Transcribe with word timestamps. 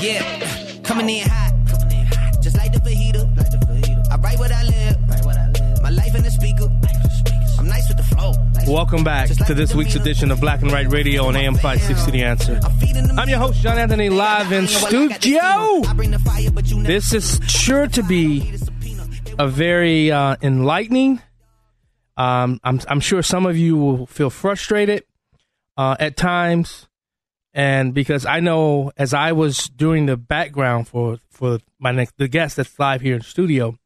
Yeah, 0.00 0.80
coming 0.82 1.10
in 1.10 1.28
hot. 1.28 1.52
Just 2.40 2.56
like 2.56 2.72
the 2.72 2.78
fajita. 2.78 3.20
I 4.10 4.16
write 4.16 4.38
what 4.38 4.50
I 4.50 4.62
live. 4.64 5.82
My 5.82 5.90
life 5.90 6.14
in 6.14 6.22
the 6.22 6.30
speaker. 6.30 6.64
I'm 7.58 7.66
nice 7.66 7.86
with 7.86 7.98
the 7.98 8.04
flow. 8.04 8.32
Welcome 8.66 9.04
back 9.04 9.28
to 9.28 9.52
this 9.52 9.74
week's 9.74 9.96
edition 9.96 10.30
of 10.30 10.40
Black 10.40 10.62
and 10.62 10.72
White 10.72 10.90
Radio 10.90 11.26
on 11.26 11.36
AM 11.36 11.54
560 11.54 12.12
The 12.12 12.22
Answer. 12.22 12.60
I'm 13.18 13.28
your 13.28 13.38
host, 13.38 13.60
John 13.60 13.76
Anthony, 13.76 14.08
live 14.08 14.52
in 14.52 14.66
studio. 14.68 15.82
This 16.82 17.12
is 17.12 17.38
sure 17.46 17.86
to 17.88 18.02
be 18.02 18.54
a 19.38 19.48
very 19.48 20.10
uh, 20.10 20.36
enlightening. 20.40 21.20
Um, 22.16 22.58
I'm, 22.64 22.80
I'm 22.88 23.00
sure 23.00 23.22
some 23.22 23.44
of 23.44 23.58
you 23.58 23.76
will 23.76 24.06
feel 24.06 24.30
frustrated 24.30 25.04
uh, 25.76 25.96
at 26.00 26.16
times, 26.16 26.88
and 27.52 27.92
because 27.94 28.24
I 28.26 28.40
know 28.40 28.92
as 28.96 29.12
I 29.12 29.32
was 29.32 29.68
doing 29.68 30.06
the 30.06 30.16
background 30.16 30.88
for 30.88 31.18
for 31.30 31.58
my 31.78 31.92
next 31.92 32.16
the 32.16 32.28
guest 32.28 32.56
that's 32.56 32.78
live 32.78 33.00
here 33.00 33.16
in 33.16 33.22
studio, 33.22 33.76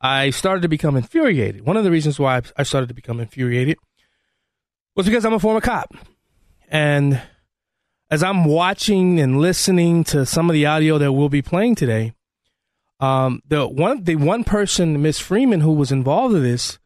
I 0.00 0.30
started 0.30 0.62
to 0.62 0.68
become 0.68 0.96
infuriated. 0.96 1.66
One 1.66 1.76
of 1.76 1.84
the 1.84 1.90
reasons 1.90 2.18
why 2.18 2.40
I 2.56 2.62
started 2.62 2.88
to 2.88 2.94
become 2.94 3.20
infuriated 3.20 3.78
was 4.96 5.06
because 5.06 5.24
I'm 5.24 5.34
a 5.34 5.38
former 5.38 5.60
cop. 5.60 5.94
And 6.68 7.20
as 8.10 8.22
I'm 8.22 8.44
watching 8.44 9.20
and 9.20 9.40
listening 9.40 10.04
to 10.04 10.24
some 10.24 10.48
of 10.48 10.54
the 10.54 10.66
audio 10.66 10.98
that 10.98 11.12
we'll 11.12 11.28
be 11.28 11.42
playing 11.42 11.74
today, 11.74 12.14
um, 13.00 13.42
the 13.46 13.66
one 13.66 14.04
the 14.04 14.16
one 14.16 14.44
person, 14.44 15.02
Miss 15.02 15.18
Freeman, 15.18 15.60
who 15.60 15.72
was 15.72 15.92
involved 15.92 16.34
in 16.34 16.42
this, 16.42 16.78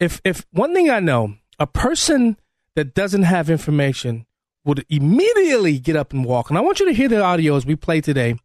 if 0.00 0.20
if 0.24 0.46
one 0.50 0.72
thing 0.72 0.88
I 0.88 1.00
know, 1.00 1.34
a 1.58 1.66
person 1.66 2.36
that 2.74 2.94
doesn't 2.94 3.22
have 3.24 3.50
information 3.50 4.26
would 4.64 4.84
immediately 4.88 5.78
get 5.78 5.96
up 5.96 6.12
and 6.12 6.24
walk. 6.24 6.48
And 6.48 6.58
I 6.58 6.62
want 6.62 6.80
you 6.80 6.86
to 6.86 6.94
hear 6.94 7.08
the 7.08 7.22
audio 7.22 7.56
as 7.56 7.66
we 7.66 7.76
play 7.76 8.00
today. 8.00 8.36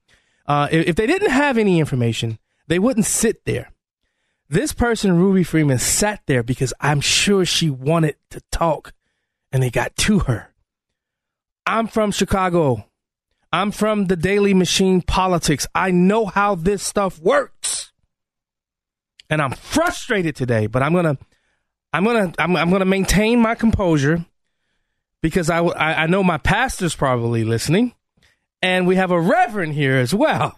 Uh, 0.46 0.68
if, 0.72 0.90
if 0.90 0.96
they 0.96 1.08
didn't 1.08 1.32
have 1.32 1.58
any 1.58 1.80
information, 1.80 2.40
they 2.68 2.80
wouldn't 2.80 3.06
sit 3.06 3.46
there. 3.46 3.72
This 4.50 4.74
person, 4.74 5.18
Ruby 5.18 5.44
Freeman, 5.44 5.78
sat 5.78 6.22
there 6.26 6.44
because 6.44 6.74
I'm 6.80 7.02
sure 7.02 7.46
she 7.46 7.70
wanted 7.70 8.16
to 8.32 8.42
talk 8.52 8.94
and 9.52 9.62
they 9.62 9.70
got 9.70 9.96
to 9.98 10.20
her. 10.20 10.52
I'm 11.66 11.88
from 11.88 12.12
Chicago. 12.12 12.86
I'm 13.54 13.72
from 13.72 14.06
the 14.06 14.16
Daley 14.16 14.54
Machine 14.54 15.02
politics. 15.02 15.68
I 15.76 15.92
know 15.92 16.26
how 16.26 16.56
this 16.56 16.82
stuff 16.84 17.20
works. 17.20 17.92
And 19.30 19.42
I'm 19.42 19.52
frustrated 19.52 20.36
today, 20.36 20.66
but 20.66 20.82
I'm 20.82 20.94
going 20.94 21.16
to 21.16 21.18
I'm 21.94 22.04
going 22.04 22.32
to 22.32 22.42
I'm, 22.42 22.56
I'm 22.56 22.70
going 22.70 22.80
to 22.80 22.86
maintain 22.86 23.40
my 23.40 23.54
composure 23.54 24.26
because 25.22 25.50
I, 25.50 26.06
know 26.08 26.24
my 26.24 26.38
pastor's 26.38 26.96
probably 26.96 27.44
listening 27.44 27.94
and 28.62 28.88
we 28.88 28.96
have 28.96 29.12
a 29.12 29.20
reverend 29.20 29.74
here 29.74 29.98
as 29.98 30.14
well. 30.14 30.58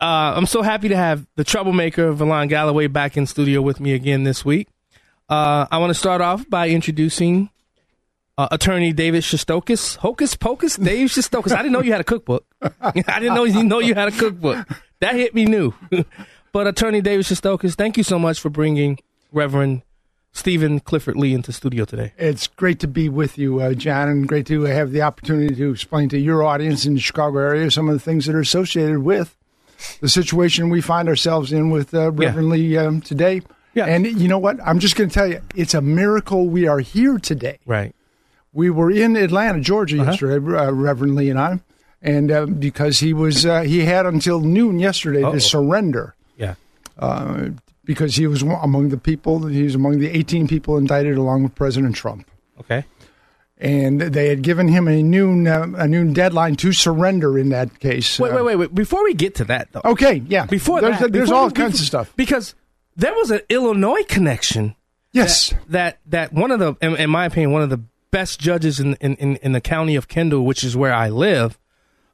Uh, 0.00 0.34
I'm 0.36 0.46
so 0.46 0.62
happy 0.62 0.88
to 0.88 0.96
have 0.96 1.26
the 1.36 1.44
troublemaker, 1.44 2.12
Valon 2.12 2.48
Galloway, 2.48 2.86
back 2.86 3.16
in 3.16 3.26
studio 3.26 3.60
with 3.60 3.80
me 3.80 3.94
again 3.94 4.22
this 4.22 4.44
week. 4.44 4.68
Uh, 5.28 5.66
I 5.70 5.78
want 5.78 5.90
to 5.90 5.94
start 5.94 6.20
off 6.20 6.48
by 6.48 6.68
introducing 6.68 7.50
uh, 8.38 8.48
attorney 8.52 8.92
David 8.92 9.24
Shestokas. 9.24 9.96
Hocus 9.96 10.36
Pocus, 10.36 10.76
Dave 10.76 11.08
Shestokas. 11.08 11.52
I 11.52 11.56
didn't 11.58 11.72
know 11.72 11.82
you 11.82 11.92
had 11.92 12.00
a 12.00 12.04
cookbook. 12.04 12.46
I 12.62 12.92
didn't 12.92 13.34
know 13.34 13.44
you 13.44 13.64
know 13.64 13.80
you 13.80 13.94
had 13.94 14.08
a 14.08 14.12
cookbook. 14.12 14.66
That 15.00 15.16
hit 15.16 15.34
me 15.34 15.44
new. 15.44 15.74
but 16.52 16.66
attorney 16.66 17.00
David 17.00 17.26
Shestokas, 17.26 17.74
thank 17.74 17.96
you 17.96 18.04
so 18.04 18.18
much 18.18 18.40
for 18.40 18.50
bringing 18.50 18.98
Reverend 19.32 19.82
Stephen 20.42 20.78
Cliffgard 20.78 21.16
Lee 21.16 21.34
into 21.34 21.52
studio 21.52 21.84
today. 21.84 22.12
It's 22.16 22.46
great 22.46 22.78
to 22.80 22.86
be 22.88 23.08
with 23.08 23.36
you, 23.38 23.60
uh, 23.60 23.74
John, 23.74 24.08
and 24.08 24.28
great 24.28 24.46
to 24.46 24.62
have 24.62 24.92
the 24.92 25.02
opportunity 25.02 25.52
to 25.56 25.72
explain 25.72 26.08
to 26.10 26.18
your 26.18 26.44
audience 26.44 26.86
in 26.86 26.94
the 26.94 27.00
Chicago 27.00 27.38
area 27.38 27.68
some 27.72 27.88
of 27.88 27.94
the 27.94 27.98
things 28.00 28.26
that 28.26 28.36
are 28.36 28.40
associated 28.40 28.98
with 28.98 29.36
the 30.00 30.08
situation 30.08 30.70
we 30.70 30.80
find 30.80 31.08
ourselves 31.08 31.52
in 31.52 31.70
with 31.70 31.92
uh, 31.92 32.12
Reverend 32.12 32.48
Yeah. 32.48 32.52
Lee 32.54 32.76
um, 32.78 33.00
today. 33.00 33.42
Yeah. 33.74 33.86
And 33.86 34.06
you 34.06 34.28
know 34.28 34.38
what? 34.38 34.58
I'm 34.64 34.78
just 34.78 34.94
going 34.94 35.10
to 35.10 35.14
tell 35.14 35.26
you, 35.26 35.40
it's 35.56 35.74
a 35.74 35.80
miracle 35.80 36.46
we 36.48 36.68
are 36.68 36.78
here 36.80 37.18
today. 37.18 37.58
Right. 37.66 37.92
We 38.52 38.70
were 38.70 38.90
in 38.92 39.16
Atlanta, 39.16 39.60
Georgia 39.60 40.00
Uh-huh. 40.00 40.10
yesterday, 40.12 40.36
uh, 40.56 40.70
Reverend 40.72 41.16
Lee 41.16 41.30
and 41.30 41.38
I, 41.40 41.58
and 42.00 42.30
uh, 42.30 42.46
because 42.46 43.00
he 43.00 43.12
was 43.12 43.44
uh, 43.44 43.62
he 43.62 43.80
had 43.84 44.06
until 44.06 44.40
noon 44.40 44.78
yesterday 44.78 45.24
Uh-oh. 45.24 45.32
to 45.32 45.40
surrender 45.40 46.14
Yeah. 46.36 46.54
uh, 46.96 47.48
because 47.88 48.14
he 48.16 48.26
was 48.28 48.42
among 48.42 48.90
the 48.90 48.98
people. 48.98 49.46
He 49.46 49.62
was 49.64 49.74
among 49.74 49.98
the 49.98 50.10
18 50.10 50.46
people 50.46 50.76
indicted 50.76 51.16
along 51.16 51.42
with 51.42 51.54
President 51.56 51.96
Trump 51.96 52.30
Okay. 52.60 52.84
and 53.56 54.00
they 54.00 54.28
had 54.28 54.42
given 54.42 54.68
him 54.68 54.86
a 54.86 55.02
noon 55.02 55.46
uh, 55.48 55.66
a 55.76 55.88
noon 55.88 56.12
deadline 56.12 56.54
to 56.56 56.72
surrender 56.72 57.38
in 57.38 57.48
that 57.48 57.80
case. 57.80 58.20
Wait, 58.20 58.30
Uh, 58.30 58.36
wait, 58.36 58.42
wait, 58.44 58.56
wait. 58.56 58.74
Before 58.74 59.02
we 59.02 59.14
get 59.14 59.34
to 59.36 59.44
that, 59.46 59.68
though. 59.72 59.80
Okay, 59.84 60.22
yeah. 60.28 60.44
Before 60.46 60.80
there's, 60.80 61.00
that, 61.00 61.12
there's 61.12 61.28
before 61.30 61.40
all 61.40 61.46
we- 61.48 61.52
kinds 61.54 61.80
before- 61.80 62.00
of 62.00 62.06
stuff. 62.06 62.12
because 62.16 62.54
there 62.94 63.14
was 63.14 63.30
an 63.30 63.40
Illinois 63.48 64.04
connection. 64.06 64.74
Yes, 65.12 65.54
That 65.68 65.98
that 66.06 66.32
one 66.34 66.50
of 66.50 66.58
the, 66.60 66.76
in, 66.82 66.94
in 66.96 67.10
my 67.10 67.24
opinion, 67.24 67.50
one 67.52 67.62
of 67.62 67.70
the 67.70 67.80
best 68.10 68.38
judges 68.38 68.78
in, 68.78 68.94
in, 68.96 69.16
in, 69.16 69.36
in 69.36 69.52
the 69.52 69.60
county 69.60 69.96
of 69.96 70.06
Kendall, 70.06 70.44
which 70.44 70.62
is 70.62 70.76
where 70.76 70.92
I 70.94 71.08
live, 71.08 71.58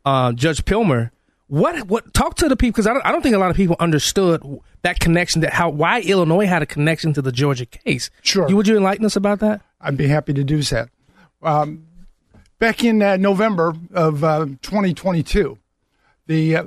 uh, 0.05 0.33
Judge 0.33 0.65
Pilmer. 0.65 1.11
What 1.49 1.89
what 1.89 2.15
talk 2.15 2.37
to 2.37 2.49
the 2.49 2.57
people 2.57 2.73
because 2.73 2.87
I 2.87 2.95
don't, 2.95 3.05
I 3.05 3.13
don't 3.13 3.23
think 3.23 3.35
a 3.35 3.39
lot 3.39 3.51
of 3.51 3.57
people 3.57 3.77
understood 3.79 4.43
that 4.83 4.99
connection 4.99 5.43
that 5.43 5.53
how 5.53 5.69
why 5.69 6.01
Illinois 6.01 6.47
had 6.47 6.63
a 6.63 6.67
connection 6.67 7.13
to 7.15 7.23
the 7.23 7.33
Georgia 7.33 7.67
case. 7.67 8.11
Sure. 8.23 8.49
You 8.49 8.57
would 8.57 8.67
you 8.67 8.77
enlighten 8.77 9.05
us 9.05 9.17
about 9.17 9.41
that? 9.41 9.61
I'd 9.81 9.97
be 9.97 10.09
happy 10.09 10.33
to 10.33 10.43
do 10.43 10.63
that. 10.63 10.89
Um, 11.43 11.87
back 12.59 12.83
in 12.83 13.03
uh, 13.03 13.19
November 13.19 13.75
of 13.93 14.25
uh, 14.25 14.47
2022, 14.63 15.59
the 16.27 16.57
uh, 16.57 16.65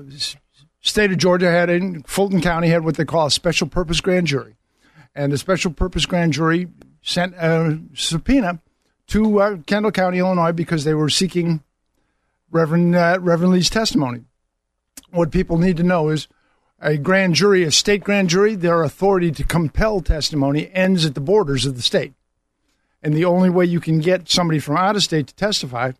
state 0.81 1.11
of 1.11 1.17
Georgia 1.17 1.49
had 1.49 1.69
in 1.71 2.03
Fulton 2.03 2.41
County 2.41 2.67
had 2.67 2.85
what 2.85 2.97
they 2.97 3.05
call 3.05 3.25
a 3.25 3.31
special 3.31 3.67
purpose 3.67 3.99
grand 3.99 4.27
jury, 4.27 4.55
and 5.15 5.31
the 5.31 5.39
special 5.39 5.71
purpose 5.71 6.05
grand 6.05 6.33
jury 6.33 6.67
sent 7.01 7.33
a 7.35 7.79
subpoena 7.95 8.59
to 9.07 9.41
uh, 9.41 9.57
Kendall 9.65 9.91
County, 9.91 10.19
Illinois, 10.19 10.51
because 10.51 10.83
they 10.83 10.93
were 10.93 11.09
seeking 11.09 11.63
Reverend 12.51 12.95
uh, 12.95 13.17
Reverend 13.19 13.53
Lee's 13.53 13.69
testimony. 13.69 14.25
What 15.11 15.31
people 15.31 15.57
need 15.57 15.77
to 15.77 15.83
know 15.83 16.09
is 16.09 16.27
a 16.79 16.97
grand 16.97 17.35
jury, 17.35 17.63
a 17.63 17.71
state 17.71 18.03
grand 18.03 18.29
jury, 18.29 18.55
their 18.55 18.83
authority 18.83 19.31
to 19.31 19.43
compel 19.43 20.01
testimony 20.01 20.69
ends 20.73 21.05
at 21.05 21.15
the 21.15 21.21
borders 21.21 21.65
of 21.65 21.75
the 21.75 21.81
state. 21.81 22.13
And 23.01 23.13
the 23.13 23.25
only 23.25 23.49
way 23.49 23.65
you 23.65 23.79
can 23.79 23.99
get 23.99 24.29
somebody 24.29 24.59
from 24.59 24.77
out 24.77 24.95
of 24.95 25.03
state 25.03 25.27
to 25.27 25.35
testify 25.35 25.91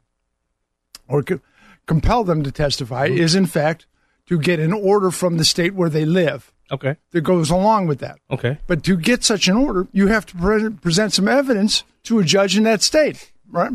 or 1.08 1.24
co- 1.24 1.40
compel 1.86 2.24
them 2.24 2.44
to 2.44 2.52
testify 2.52 3.06
is, 3.08 3.34
in 3.36 3.46
fact, 3.46 3.86
to 4.28 4.38
get 4.38 4.60
an 4.60 4.74
order 4.74 5.10
from 5.10 5.38
the 5.38 5.46
state 5.46 5.74
where 5.74 5.90
they 5.90 6.06
live 6.06 6.52
Okay. 6.70 6.98
that 7.12 7.22
goes 7.22 7.50
along 7.50 7.88
with 7.88 8.00
that. 8.00 8.20
Okay. 8.30 8.58
But 8.68 8.84
to 8.84 8.98
get 8.98 9.24
such 9.24 9.48
an 9.48 9.56
order, 9.56 9.88
you 9.94 10.08
have 10.08 10.26
to 10.28 10.36
pre- 10.36 10.70
present 10.70 11.14
some 11.14 11.28
evidence 11.30 11.84
to 12.04 12.20
a 12.20 12.24
judge 12.26 12.58
in 12.58 12.64
that 12.64 12.82
state, 12.82 13.32
right? 13.50 13.72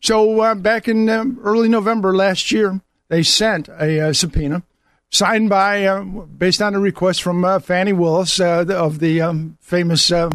So 0.00 0.40
uh, 0.40 0.54
back 0.54 0.88
in 0.88 1.08
um, 1.10 1.38
early 1.42 1.68
November 1.68 2.16
last 2.16 2.50
year, 2.50 2.80
they 3.08 3.22
sent 3.22 3.68
a 3.68 4.08
uh, 4.08 4.12
subpoena 4.12 4.62
signed 5.10 5.48
by, 5.48 5.84
uh, 5.84 6.02
based 6.02 6.60
on 6.60 6.74
a 6.74 6.80
request 6.80 7.22
from 7.22 7.44
uh, 7.44 7.58
Fani 7.58 7.92
Willis 7.92 8.40
uh, 8.40 8.64
of 8.68 8.98
the 8.98 9.20
um, 9.20 9.56
famous 9.60 10.12
uh, 10.12 10.30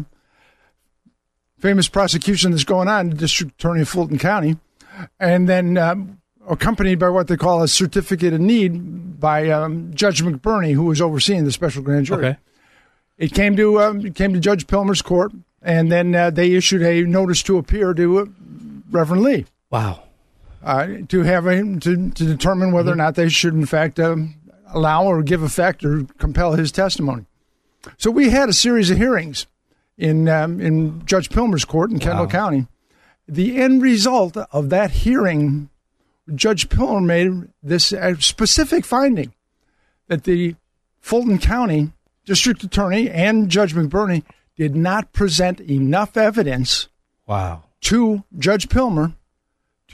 famous 1.58 1.88
prosecution 1.88 2.50
that's 2.50 2.64
going 2.64 2.88
on, 2.88 3.10
District 3.10 3.52
Attorney 3.52 3.82
of 3.82 3.88
Fulton 3.88 4.18
County, 4.18 4.58
and 5.18 5.48
then 5.48 5.78
um, 5.78 6.20
accompanied 6.48 6.98
by 6.98 7.08
what 7.08 7.28
they 7.28 7.36
call 7.36 7.62
a 7.62 7.68
certificate 7.68 8.34
of 8.34 8.40
need 8.40 9.18
by 9.18 9.48
um, 9.48 9.94
Judge 9.94 10.22
McBurney, 10.22 10.74
who 10.74 10.84
was 10.84 11.00
overseeing 11.00 11.44
the 11.44 11.52
special 11.52 11.82
grand 11.82 12.06
jury. 12.06 12.26
Okay. 12.26 12.38
It 13.16 13.32
came 13.32 13.56
to 13.56 13.80
um, 13.80 14.04
it 14.04 14.14
came 14.14 14.34
to 14.34 14.40
Judge 14.40 14.66
Pilmer's 14.66 15.00
court, 15.00 15.32
and 15.62 15.90
then 15.90 16.14
uh, 16.14 16.30
they 16.30 16.52
issued 16.52 16.82
a 16.82 17.02
notice 17.04 17.42
to 17.44 17.58
appear 17.58 17.94
to 17.94 18.18
uh, 18.18 18.24
Reverend 18.90 19.22
Lee 19.22 19.46
Wow. 19.70 20.03
Uh, 20.64 20.86
to 21.08 21.22
have 21.22 21.46
a, 21.46 21.56
to 21.80 22.10
to 22.10 22.24
determine 22.24 22.72
whether 22.72 22.92
or 22.92 22.96
not 22.96 23.14
they 23.14 23.28
should 23.28 23.54
in 23.54 23.66
fact 23.66 24.00
um, 24.00 24.34
allow 24.68 25.04
or 25.04 25.22
give 25.22 25.42
effect 25.42 25.84
or 25.84 26.04
compel 26.18 26.52
his 26.54 26.72
testimony. 26.72 27.26
So 27.98 28.10
we 28.10 28.30
had 28.30 28.48
a 28.48 28.52
series 28.54 28.90
of 28.90 28.96
hearings 28.96 29.46
in 29.98 30.28
um, 30.28 30.60
in 30.60 31.04
Judge 31.06 31.28
Pilmer's 31.28 31.64
court 31.64 31.90
in 31.90 31.98
Kendall 31.98 32.24
Wow. 32.24 32.30
County. 32.30 32.66
The 33.28 33.56
end 33.60 33.82
result 33.82 34.36
of 34.36 34.68
that 34.70 34.90
hearing, 34.90 35.70
Judge 36.34 36.68
Pilmer 36.68 37.02
made 37.04 37.48
this 37.62 37.92
uh, 37.92 38.14
specific 38.18 38.84
finding 38.84 39.32
that 40.08 40.24
the 40.24 40.56
Fulton 41.00 41.38
County 41.38 41.92
District 42.26 42.62
Attorney 42.64 43.08
and 43.10 43.48
Judge 43.50 43.74
McBurney 43.74 44.24
did 44.56 44.74
not 44.76 45.12
present 45.12 45.60
enough 45.60 46.16
evidence 46.16 46.88
Wow. 47.26 47.64
to 47.82 48.24
Judge 48.38 48.68
Pilmer 48.68 49.14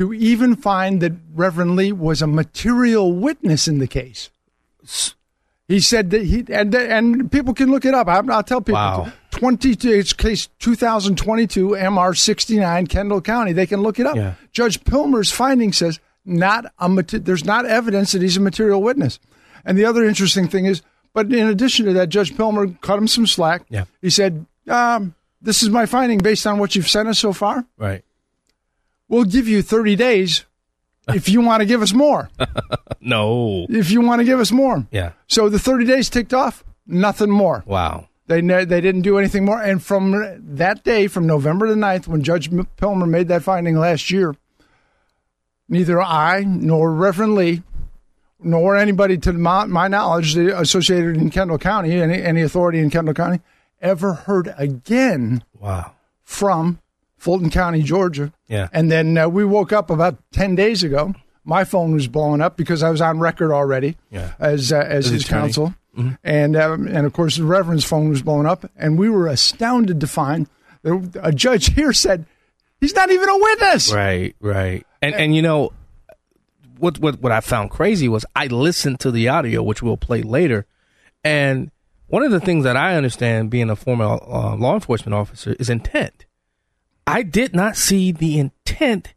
to 0.00 0.14
even 0.14 0.56
find 0.56 1.02
that 1.02 1.12
Reverend 1.34 1.76
Lee 1.76 1.92
was 1.92 2.22
a 2.22 2.26
material 2.26 3.12
witness 3.12 3.68
in 3.68 3.80
the 3.80 3.86
case. 3.86 4.30
He 5.68 5.78
said 5.78 6.08
that 6.10 6.22
he 6.22 6.42
and 6.48 6.74
and 6.74 7.30
people 7.30 7.52
can 7.52 7.70
look 7.70 7.84
it 7.84 7.92
up. 7.92 8.08
I, 8.08 8.22
I'll 8.32 8.42
tell 8.42 8.62
people. 8.62 8.80
Wow. 8.80 9.12
Twenty 9.30 9.76
it's 9.78 10.14
case 10.14 10.48
2022 10.58 11.68
MR 11.68 12.16
69 12.16 12.86
Kendall 12.86 13.20
County. 13.20 13.52
They 13.52 13.66
can 13.66 13.82
look 13.82 14.00
it 14.00 14.06
up. 14.06 14.16
Yeah. 14.16 14.34
Judge 14.52 14.80
Pilmer's 14.80 15.30
finding 15.30 15.70
says 15.70 16.00
not 16.24 16.64
a 16.78 16.88
there's 17.18 17.44
not 17.44 17.66
evidence 17.66 18.12
that 18.12 18.22
he's 18.22 18.38
a 18.38 18.40
material 18.40 18.82
witness. 18.82 19.20
And 19.66 19.76
the 19.76 19.84
other 19.84 20.04
interesting 20.04 20.48
thing 20.48 20.64
is, 20.64 20.80
but 21.12 21.30
in 21.30 21.46
addition 21.46 21.84
to 21.84 21.92
that, 21.92 22.08
Judge 22.08 22.32
Pilmer 22.34 22.80
cut 22.80 22.96
him 22.96 23.06
some 23.06 23.26
slack. 23.26 23.66
Yeah. 23.68 23.84
He 24.00 24.08
said, 24.08 24.46
um, 24.66 25.14
"This 25.42 25.62
is 25.62 25.68
my 25.68 25.84
finding 25.84 26.20
based 26.20 26.46
on 26.46 26.58
what 26.58 26.74
you've 26.74 26.88
sent 26.88 27.06
us 27.06 27.18
so 27.18 27.34
far." 27.34 27.66
Right. 27.76 28.02
We'll 29.10 29.24
give 29.24 29.46
you 29.46 29.60
30 29.60 29.94
days 29.96 30.46
if 31.12 31.28
you 31.28 31.42
want 31.42 31.60
to 31.60 31.66
give 31.66 31.82
us 31.82 31.92
more. 31.92 32.30
No. 33.02 33.66
If 33.70 33.90
you 33.90 34.02
want 34.02 34.20
to 34.20 34.26
give 34.26 34.40
us 34.40 34.52
more. 34.52 34.86
Yeah. 34.90 35.12
So 35.26 35.48
the 35.48 35.58
30 35.58 35.86
days 35.86 36.10
ticked 36.10 36.34
off, 36.34 36.62
nothing 36.86 37.30
more. 37.30 37.64
Wow. 37.66 38.08
They 38.26 38.42
ne- 38.42 38.66
they 38.66 38.82
didn't 38.82 39.00
do 39.02 39.16
anything 39.16 39.46
more. 39.46 39.58
And 39.60 39.82
from 39.82 40.12
that 40.56 40.84
day, 40.84 41.06
from 41.06 41.26
November 41.26 41.66
the 41.66 41.76
9th, 41.76 42.06
when 42.08 42.22
Judge 42.22 42.50
Pilmer 42.50 43.08
made 43.08 43.28
that 43.28 43.42
finding 43.42 43.76
last 43.78 44.10
year, 44.10 44.36
neither 45.66 45.98
I 46.00 46.44
nor 46.44 46.92
Reverend 46.92 47.34
Lee, 47.36 47.62
nor 48.38 48.76
anybody 48.76 49.16
to 49.18 49.32
my, 49.32 49.64
my 49.64 49.88
knowledge 49.88 50.36
associated 50.36 51.16
in 51.16 51.30
Kendall 51.30 51.56
County, 51.58 51.94
any, 52.02 52.22
any 52.22 52.42
authority 52.42 52.80
in 52.80 52.90
Kendall 52.90 53.14
County, 53.14 53.40
ever 53.80 54.12
heard 54.12 54.52
again 54.58 55.42
Wow. 55.58 55.92
from 56.22 56.80
Fulton 57.20 57.50
County, 57.50 57.82
Georgia. 57.82 58.32
Yeah. 58.48 58.68
And 58.72 58.90
then 58.90 59.16
uh, 59.16 59.28
we 59.28 59.44
woke 59.44 59.72
up 59.72 59.90
about 59.90 60.16
10 60.32 60.54
days 60.56 60.82
ago. 60.82 61.14
My 61.44 61.64
phone 61.64 61.92
was 61.92 62.08
blowing 62.08 62.40
up 62.40 62.56
because 62.56 62.82
I 62.82 62.90
was 62.90 63.00
on 63.00 63.18
record 63.20 63.52
already 63.52 63.96
Yeah. 64.10 64.32
as, 64.38 64.72
uh, 64.72 64.76
as, 64.78 65.06
As 65.06 65.12
his 65.12 65.24
attorney. 65.24 65.40
counsel. 65.42 65.74
And, 66.24 66.56
um, 66.56 66.86
and 66.88 67.04
of 67.06 67.12
course, 67.12 67.36
the 67.36 67.44
Reverend's 67.44 67.84
phone 67.84 68.08
was 68.08 68.22
blowing 68.22 68.46
up. 68.46 68.68
And 68.74 68.98
we 68.98 69.10
were 69.10 69.26
astounded 69.26 70.00
to 70.00 70.06
find 70.06 70.48
that 70.82 71.20
a 71.22 71.30
judge 71.30 71.74
here 71.74 71.92
said, 71.92 72.24
he's 72.80 72.94
not 72.94 73.10
even 73.10 73.28
a 73.28 73.38
witness. 73.38 73.92
Right, 73.92 74.34
right. 74.40 74.86
And 75.02 75.14
and 75.14 75.36
you 75.36 75.42
know 75.42 75.72
what 76.78 76.98
what 77.00 77.20
what 77.20 77.32
I 77.32 77.40
found 77.40 77.70
crazy 77.70 78.08
was 78.08 78.24
I 78.34 78.46
listened 78.46 79.00
to 79.00 79.10
the 79.10 79.28
audio 79.28 79.62
which 79.62 79.82
we'll 79.82 79.96
play 79.98 80.22
later 80.22 80.64
and 81.24 81.70
one 82.08 82.22
of 82.22 82.30
the 82.32 82.40
things 82.40 82.64
that 82.64 82.76
I 82.76 82.96
understand 82.96 83.50
being 83.50 83.68
a 83.70 83.76
former 83.76 84.04
uh, 84.04 84.56
law 84.56 84.74
enforcement 84.74 85.14
officer 85.14 85.54
is 85.58 85.68
intent. 85.70 86.24
I 87.10 87.22
did 87.22 87.54
not 87.54 87.76
see 87.76 88.12
the 88.12 88.38
intent 88.38 89.14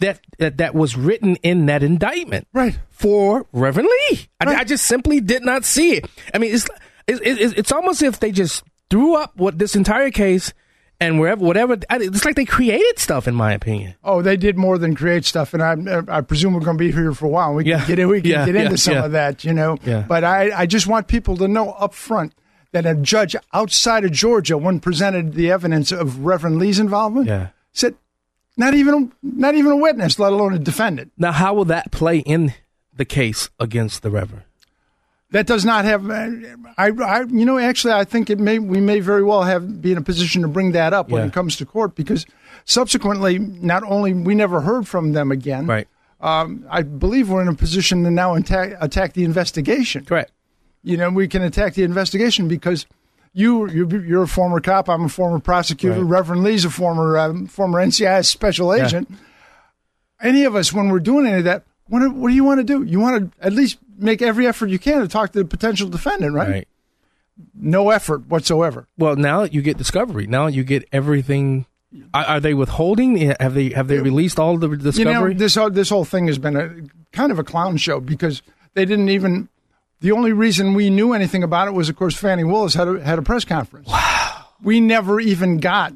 that 0.00 0.20
that, 0.38 0.56
that 0.58 0.74
was 0.74 0.96
written 0.96 1.36
in 1.36 1.66
that 1.66 1.82
indictment 1.82 2.46
Right. 2.52 2.78
for 2.90 3.46
Reverend 3.52 3.88
Lee. 4.10 4.28
I, 4.40 4.44
Right. 4.46 4.58
I 4.58 4.64
just 4.64 4.86
simply 4.86 5.20
did 5.20 5.44
not 5.44 5.64
see 5.64 5.92
it. 5.94 6.06
I 6.34 6.38
mean, 6.38 6.54
it's 6.54 6.66
it's, 7.06 7.20
it's 7.22 7.54
it's 7.58 7.72
almost 7.72 8.02
if 8.02 8.18
they 8.20 8.32
just 8.32 8.64
threw 8.90 9.14
up 9.16 9.36
what 9.36 9.58
this 9.58 9.76
entire 9.76 10.10
case 10.10 10.52
and 11.00 11.18
wherever 11.20 11.44
whatever. 11.44 11.76
It's 11.90 12.24
like 12.24 12.34
they 12.36 12.44
created 12.44 12.98
stuff, 12.98 13.26
in 13.28 13.34
my 13.34 13.52
opinion. 13.52 13.94
Oh, 14.04 14.22
they 14.22 14.36
did 14.36 14.56
more 14.56 14.78
than 14.78 14.94
create 14.94 15.24
stuff, 15.24 15.52
and 15.54 15.62
I, 15.62 16.02
I 16.18 16.20
presume 16.22 16.54
we're 16.54 16.60
going 16.60 16.78
to 16.78 16.84
be 16.84 16.92
here 16.92 17.12
for 17.12 17.26
a 17.26 17.28
while. 17.28 17.52
We 17.54 17.64
can 17.64 17.70
Yeah. 17.78 17.86
get 17.86 17.98
in, 17.98 18.08
we 18.08 18.20
can 18.22 18.30
Yeah, 18.30 18.46
get 18.46 18.54
into 18.56 18.70
yeah, 18.70 18.76
some 18.76 18.96
of 18.98 19.12
that, 19.12 19.44
you 19.44 19.52
know. 19.52 19.76
Yeah. 19.84 20.04
But 20.08 20.24
I, 20.24 20.50
I 20.60 20.66
just 20.66 20.86
want 20.86 21.08
people 21.08 21.36
to 21.38 21.48
know 21.48 21.70
up 21.72 21.94
front 21.94 22.32
that 22.74 22.84
a 22.84 22.94
judge 22.96 23.36
outside 23.52 24.04
of 24.04 24.10
Georgia, 24.10 24.58
when 24.58 24.80
presented 24.80 25.34
the 25.34 25.48
evidence 25.50 25.92
of 25.92 26.18
Reverend 26.26 26.58
Lee's 26.58 26.80
involvement, 26.80 27.28
Yeah. 27.28 27.48
said 27.72 27.94
not 28.56 28.74
even 28.74 29.12
not 29.22 29.54
even 29.54 29.70
a 29.72 29.76
witness, 29.76 30.18
let 30.18 30.32
alone 30.32 30.52
a 30.52 30.58
defendant. 30.58 31.12
Now, 31.16 31.30
how 31.32 31.54
will 31.54 31.64
that 31.66 31.92
play 31.92 32.18
in 32.18 32.52
the 32.94 33.04
case 33.04 33.48
against 33.60 34.02
the 34.02 34.10
Reverend? 34.10 34.42
That 35.30 35.46
does 35.46 35.64
not 35.64 35.84
have. 35.84 36.08
I, 36.10 36.90
I, 37.06 37.20
you 37.22 37.44
know, 37.44 37.58
actually, 37.58 37.94
I 37.94 38.04
think 38.04 38.28
it 38.28 38.38
may. 38.40 38.58
We 38.58 38.80
may 38.80 38.98
very 39.00 39.22
well 39.22 39.44
have 39.44 39.80
be 39.80 39.92
in 39.92 39.98
a 39.98 40.02
position 40.02 40.42
to 40.42 40.48
bring 40.48 40.72
that 40.72 40.92
up 40.92 41.08
when 41.10 41.22
Yeah. 41.22 41.28
it 41.28 41.32
comes 41.32 41.56
to 41.56 41.66
court 41.66 41.94
because 41.94 42.26
subsequently, 42.64 43.38
not 43.38 43.82
only 43.84 44.12
we 44.14 44.34
never 44.34 44.60
heard 44.62 44.86
from 44.88 45.12
them 45.12 45.30
again, 45.30 45.66
Right. 45.66 45.86
Um, 46.20 46.64
I 46.70 46.82
believe 46.82 47.28
we're 47.28 47.42
in 47.42 47.48
a 47.48 47.54
position 47.54 48.02
to 48.04 48.10
now 48.10 48.34
attack, 48.34 48.74
attack 48.80 49.12
the 49.12 49.24
investigation. 49.24 50.04
Correct. 50.06 50.30
You 50.84 50.96
know, 50.98 51.10
we 51.10 51.26
can 51.26 51.42
attack 51.42 51.74
the 51.74 51.82
investigation 51.82 52.46
because 52.46 52.86
you 53.32 53.68
you're, 53.70 54.04
you're 54.04 54.22
a 54.22 54.28
former 54.28 54.60
cop. 54.60 54.88
I'm 54.88 55.04
a 55.04 55.08
former 55.08 55.40
prosecutor. 55.40 56.00
Right. 56.00 56.10
Reverend 56.10 56.44
Lee's 56.44 56.64
a 56.64 56.70
former 56.70 57.18
um, 57.18 57.46
former 57.46 57.84
NCIS 57.84 58.26
special 58.26 58.72
agent. 58.72 59.10
Any 60.20 60.44
of 60.44 60.54
us, 60.54 60.72
when 60.72 60.90
we're 60.90 61.00
doing 61.00 61.26
any 61.26 61.38
of 61.38 61.44
that, 61.44 61.64
what 61.88 62.00
do, 62.00 62.10
what 62.10 62.28
do 62.28 62.34
you 62.34 62.44
want 62.44 62.60
to 62.60 62.64
do? 62.64 62.82
You 62.82 63.00
want 63.00 63.32
to 63.32 63.44
at 63.44 63.52
least 63.52 63.78
make 63.98 64.22
every 64.22 64.46
effort 64.46 64.68
you 64.68 64.78
can 64.78 65.00
to 65.00 65.08
talk 65.08 65.32
to 65.32 65.38
the 65.40 65.44
potential 65.44 65.88
defendant, 65.88 66.34
right? 66.34 66.48
Right. 66.48 66.68
No 67.54 67.90
effort 67.90 68.28
whatsoever. 68.28 68.86
Well, 68.96 69.16
now 69.16 69.42
you 69.42 69.60
get 69.60 69.76
discovery. 69.76 70.26
Now 70.26 70.46
you 70.46 70.62
get 70.62 70.88
everything. 70.92 71.66
Are, 72.12 72.24
are 72.24 72.40
they 72.40 72.54
withholding? 72.54 73.34
Have 73.40 73.54
they 73.54 73.70
have 73.70 73.88
they 73.88 73.98
released 73.98 74.38
all 74.38 74.56
the 74.58 74.68
discovery? 74.68 75.12
You 75.12 75.34
know, 75.34 75.38
this 75.38 75.54
whole, 75.54 75.70
this 75.70 75.88
whole 75.88 76.04
thing 76.04 76.26
has 76.28 76.38
been 76.38 76.56
a 76.56 76.70
kind 77.12 77.32
of 77.32 77.38
a 77.38 77.44
clown 77.44 77.76
show 77.76 78.00
because 78.00 78.42
they 78.74 78.84
didn't 78.84 79.08
even. 79.08 79.48
The 80.04 80.12
only 80.12 80.34
reason 80.34 80.74
we 80.74 80.90
knew 80.90 81.14
anything 81.14 81.42
about 81.42 81.66
it 81.66 81.70
was, 81.70 81.88
of 81.88 81.96
course, 81.96 82.14
Fani 82.14 82.44
Willis 82.44 82.74
had 82.74 82.88
a, 82.88 83.02
had 83.02 83.18
a 83.18 83.22
press 83.22 83.46
conference. 83.46 83.88
Wow. 83.88 84.44
We 84.62 84.78
never 84.78 85.18
even 85.18 85.60
got. 85.60 85.94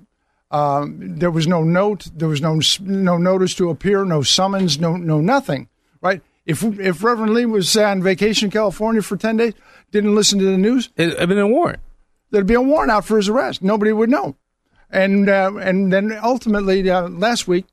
Um, 0.51 1.19
there 1.19 1.31
was 1.31 1.47
no 1.47 1.63
note. 1.63 2.07
There 2.15 2.27
was 2.27 2.41
no 2.41 2.59
no 2.81 3.19
notice 3.19 3.53
to 3.57 3.69
appear. 3.69 4.07
No 4.07 4.23
summons. 4.23 4.81
No 4.81 4.97
no 4.97 5.21
nothing. 5.21 5.69
Right. 6.01 6.23
If 6.47 6.63
if 6.63 7.05
Reverend 7.05 7.35
Lee 7.35 7.45
was 7.45 7.77
on 7.77 8.03
vacation 8.03 8.47
in 8.47 8.51
California 8.51 9.03
for 9.03 9.19
ten 9.19 9.37
days, 9.37 9.53
didn't 9.91 10.15
listen 10.15 10.39
to 10.39 10.47
the 10.47 10.57
news, 10.57 10.89
it, 10.97 11.11
it 11.11 11.29
been 11.29 11.37
a 11.37 11.47
warrant. 11.47 11.81
there'd 12.31 12.47
be 12.47 12.55
a 12.55 12.63
warrant 12.63 12.91
out 12.91 13.05
for 13.05 13.19
his 13.19 13.29
arrest. 13.29 13.61
Nobody 13.61 13.93
would 13.93 14.09
know. 14.09 14.37
And 14.91 15.29
uh, 15.29 15.53
and 15.61 15.93
then 15.93 16.19
ultimately 16.23 16.89
uh, 16.89 17.09
last 17.09 17.47
week, 17.47 17.67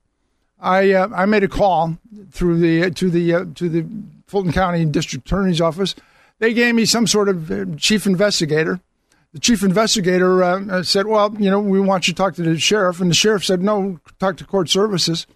I 0.60 0.92
uh, 0.92 1.08
I 1.15 1.27
made 1.27 1.46
a 1.46 1.48
call 1.48 1.98
through 2.32 2.60
the 2.60 2.92
to 2.92 3.10
the 3.10 3.34
uh, 3.34 3.46
to 3.56 3.70
the 3.70 3.86
Fulton 4.27 4.51
County 4.51 4.84
District 4.84 5.25
Attorney's 5.25 5.62
office. 5.62 5.96
They 6.39 6.54
gave 6.54 6.75
me 6.75 6.86
some 6.86 7.08
sort 7.08 7.30
of 7.30 7.50
uh, 7.51 7.65
chief 7.77 8.06
investigator. 8.06 8.80
The 9.34 9.39
chief 9.39 9.63
investigator 9.63 10.44
uh, 10.44 10.84
said, 10.84 11.08
"Well, 11.08 11.36
you 11.39 11.50
know, 11.50 11.60
we 11.60 11.80
want 11.80 12.08
you 12.08 12.13
to 12.13 12.18
talk 12.18 12.36
to 12.36 12.42
the 12.44 12.58
sheriff," 12.60 13.00
and 13.01 13.10
the 13.10 13.15
sheriff 13.15 13.44
said, 13.46 13.62
"No, 13.62 14.00
talk 14.20 14.38
to 14.38 14.46
court 14.46 14.70
services." 14.70 15.27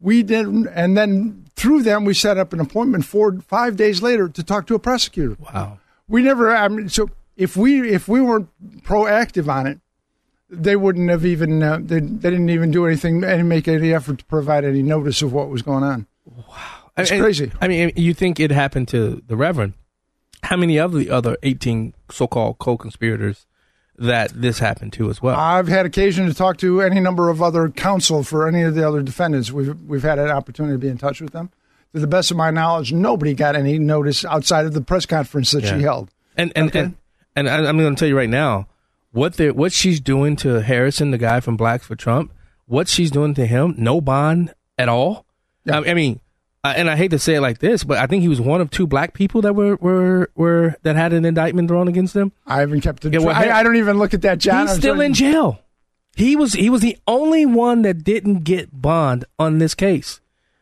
We 0.00 0.22
didn't, 0.22 0.66
and 0.68 0.96
then 0.96 1.46
through 1.56 1.82
them, 1.82 2.04
we 2.04 2.14
set 2.14 2.36
up 2.36 2.52
an 2.52 2.60
appointment 2.60 3.04
four 3.04 3.40
five 3.40 3.76
days 3.76 4.02
later 4.02 4.28
to 4.28 4.42
talk 4.42 4.66
to 4.66 4.74
a 4.74 4.78
prosecutor 4.78 5.36
Wow. 5.40 5.78
we 6.08 6.20
never 6.22 6.54
I 6.54 6.68
mean, 6.68 6.88
so 6.88 7.08
if 7.36 7.56
we 7.56 7.90
if 7.90 8.06
we 8.08 8.20
weren't 8.20 8.48
proactive 8.82 9.48
on 9.48 9.66
it 9.66 9.80
they 10.50 10.76
wouldn't 10.76 11.08
have 11.10 11.24
even 11.24 11.62
uh, 11.62 11.78
they, 11.80 12.00
they 12.00 12.30
didn't 12.30 12.50
even 12.50 12.70
do 12.70 12.86
anything 12.86 13.24
and 13.24 13.48
make 13.48 13.66
any 13.66 13.94
effort 13.94 14.18
to 14.18 14.24
provide 14.26 14.64
any 14.64 14.82
notice 14.82 15.22
of 15.22 15.32
what 15.32 15.48
was 15.48 15.62
going 15.62 15.82
on 15.84 16.06
Wow, 16.26 16.44
It's 16.98 17.10
And- 17.10 17.22
crazy. 17.22 17.50
I 17.60 17.68
mean, 17.68 17.92
you 17.96 18.12
think 18.14 18.38
it 18.40 18.50
happened 18.50 18.88
to 18.88 19.22
the 19.26 19.36
Reverend? 19.36 19.72
How 20.44 20.56
many 20.56 20.78
of 20.78 20.92
the 20.92 21.10
other 21.10 21.36
eighteen 21.42 21.94
so-called 22.10 22.58
co-conspirators 22.58 23.46
that 23.98 24.30
this 24.34 24.58
happened 24.58 24.92
to 24.94 25.08
as 25.10 25.22
well? 25.22 25.36
i've 25.36 25.68
had 25.68 25.86
occasion 25.86 26.26
to 26.26 26.34
talk 26.34 26.56
to 26.58 26.80
any 26.82 26.98
number 27.00 27.28
of 27.30 27.40
other 27.40 27.68
counsel 27.68 28.22
for 28.24 28.46
any 28.48 28.62
of 28.62 28.74
the 28.74 28.86
other 28.86 29.02
defendants 29.02 29.52
we've 29.52 29.78
we've 29.86 30.02
had 30.02 30.18
an 30.18 30.28
opportunity 30.30 30.74
to 30.74 30.78
be 30.78 30.88
in 30.88 30.98
touch 30.98 31.20
with 31.20 31.32
them 31.32 31.48
to 31.92 32.00
the 32.00 32.06
best 32.08 32.30
of 32.32 32.36
my 32.36 32.50
knowledge, 32.50 32.92
nobody 32.92 33.34
got 33.34 33.54
any 33.54 33.78
notice 33.78 34.24
outside 34.24 34.66
of 34.66 34.72
the 34.74 34.80
press 34.80 35.06
conference 35.06 35.52
that 35.52 35.62
Yeah. 35.62 35.76
she 35.76 35.82
held. 35.82 36.10
And 36.36 36.52
and 36.56 36.66
Okay. 36.66 36.80
and, 37.36 37.48
and 37.48 37.48
I'm 37.68 37.78
going 37.78 37.94
to 37.94 37.98
tell 37.98 38.08
you 38.08 38.16
right 38.16 38.28
now 38.28 38.66
what 39.12 39.34
they 39.34 39.52
what 39.52 39.72
she's 39.72 40.00
doing 40.00 40.34
to 40.36 40.60
Harrison, 40.60 41.12
the 41.12 41.18
guy 41.18 41.38
from 41.40 41.56
Black 41.56 41.82
for 41.82 41.94
Trump. 41.94 42.32
What 42.66 42.88
she's 42.88 43.10
doing 43.12 43.34
to 43.34 43.46
him, 43.46 43.74
no 43.78 44.00
bond 44.00 44.52
at 44.76 44.88
all. 44.88 45.24
Yeah. 45.66 45.80
I 45.86 45.94
mean, 45.94 46.18
uh, 46.64 46.72
and 46.74 46.88
I 46.90 46.96
hate 46.96 47.10
to 47.10 47.18
say 47.18 47.34
it 47.34 47.40
like 47.42 47.58
this, 47.58 47.84
but 47.84 47.98
I 47.98 48.06
think 48.06 48.22
he 48.22 48.28
was 48.28 48.40
one 48.40 48.62
of 48.62 48.70
two 48.70 48.86
black 48.86 49.12
people 49.12 49.42
that 49.42 49.54
were 49.54 49.76
were 49.76 50.30
were 50.34 50.76
that 50.82 50.96
had 50.96 51.12
an 51.12 51.24
indictment 51.26 51.68
thrown 51.68 51.88
against 51.88 52.14
them. 52.14 52.32
I 52.46 52.60
haven't 52.60 52.80
kept 52.80 53.04
it. 53.04 53.12
Yeah, 53.12 53.20
well, 53.20 53.36
I, 53.36 53.50
I 53.50 53.62
don't 53.62 53.76
even 53.76 53.98
look 53.98 54.14
at 54.14 54.22
that, 54.22 54.38
John. 54.38 54.66
He's 54.66 54.76
still 54.76 55.00
in 55.00 55.12
jail. 55.12 55.60
He 56.16 56.36
was 56.36 56.54
he 56.54 56.70
was 56.70 56.80
the 56.80 56.96
only 57.06 57.44
one 57.44 57.82
that 57.82 58.02
didn't 58.02 58.44
get 58.44 58.80
bond 58.80 59.24
on 59.38 59.58
this 59.58 59.74
case. 59.74 60.20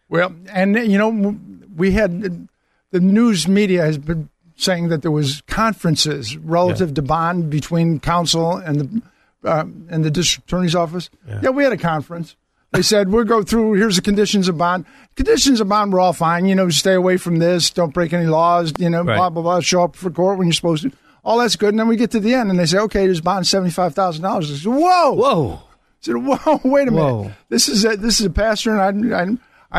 Well, 0.09 0.35
and 0.53 0.75
you 0.77 0.99
know, 0.99 1.39
we 1.77 1.93
had 1.93 2.49
the 2.91 3.01
news 3.01 3.47
media 3.47 3.83
has 3.83 3.97
been 3.97 4.29
saying 4.57 4.89
that 4.89 5.03
there 5.03 5.11
was 5.11 5.43
conferences 5.47 6.37
relative 6.37 6.95
to 6.95 7.03
bond 7.03 7.49
between 7.51 8.01
counsel 8.01 8.57
and 8.57 8.81
the 8.81 9.03
uh, 9.49 9.65
and 9.89 10.05
the 10.05 10.11
district 10.11 10.49
attorney's 10.49 10.75
office. 10.75 11.11
Yeah. 11.27 11.51
we 11.51 11.65
had 11.65 11.73
a 11.73 11.77
conference. 11.77 12.37
They 12.73 12.83
said 12.83 13.11
we'll 13.11 13.25
go 13.25 13.43
through. 13.43 13.75
Here's 13.75 13.97
the 13.97 14.03
conditions 14.03 14.49
of 14.49 14.57
bond. 14.57 14.87
Conditions 15.15 15.61
of 15.61 15.69
bond 15.69 15.93
were 15.93 16.01
all 16.01 16.13
fine. 16.15 16.47
You 16.47 16.55
know, 16.55 16.71
stay 16.71 16.95
away 16.95 17.19
from 17.19 17.37
this. 17.39 17.71
Don't 17.71 17.93
break 17.93 18.13
any 18.13 18.27
laws. 18.27 18.73
You 18.79 18.89
know, 18.91 19.03
Right. 19.03 19.17
blah 19.17 19.29
blah 19.31 19.43
blah. 19.43 19.61
Show 19.61 19.83
up 19.85 19.95
for 19.97 20.11
court 20.11 20.39
when 20.39 20.47
you're 20.47 20.55
supposed 20.55 20.85
to. 20.85 20.93
All 21.25 21.39
that's 21.39 21.55
good. 21.57 21.69
And 21.71 21.79
then 21.79 21.87
we 21.87 21.97
get 21.97 22.11
to 22.13 22.21
the 22.21 22.35
end, 22.35 22.51
and 22.51 22.59
they 22.59 22.67
say, 22.67 22.79
okay, 22.79 23.05
there's 23.07 23.21
bond 23.21 23.47
seventy 23.47 23.71
five 23.71 23.95
thousand 23.95 24.23
dollars. 24.23 24.51
I 24.51 24.55
said, 24.57 24.73
whoa, 24.73 25.13
Whoa. 25.13 25.53
I 25.55 25.61
said, 26.01 26.17
whoa, 26.17 26.61
wait 26.65 26.89
a 26.89 26.91
minute. 26.91 27.33
This 27.49 27.69
is 27.69 27.85
a, 27.85 27.97
this 27.97 28.19
is 28.21 28.27
a 28.27 28.31
pastor, 28.31 28.77
and 28.77 29.15
I, 29.15 29.23
I, 29.23 29.27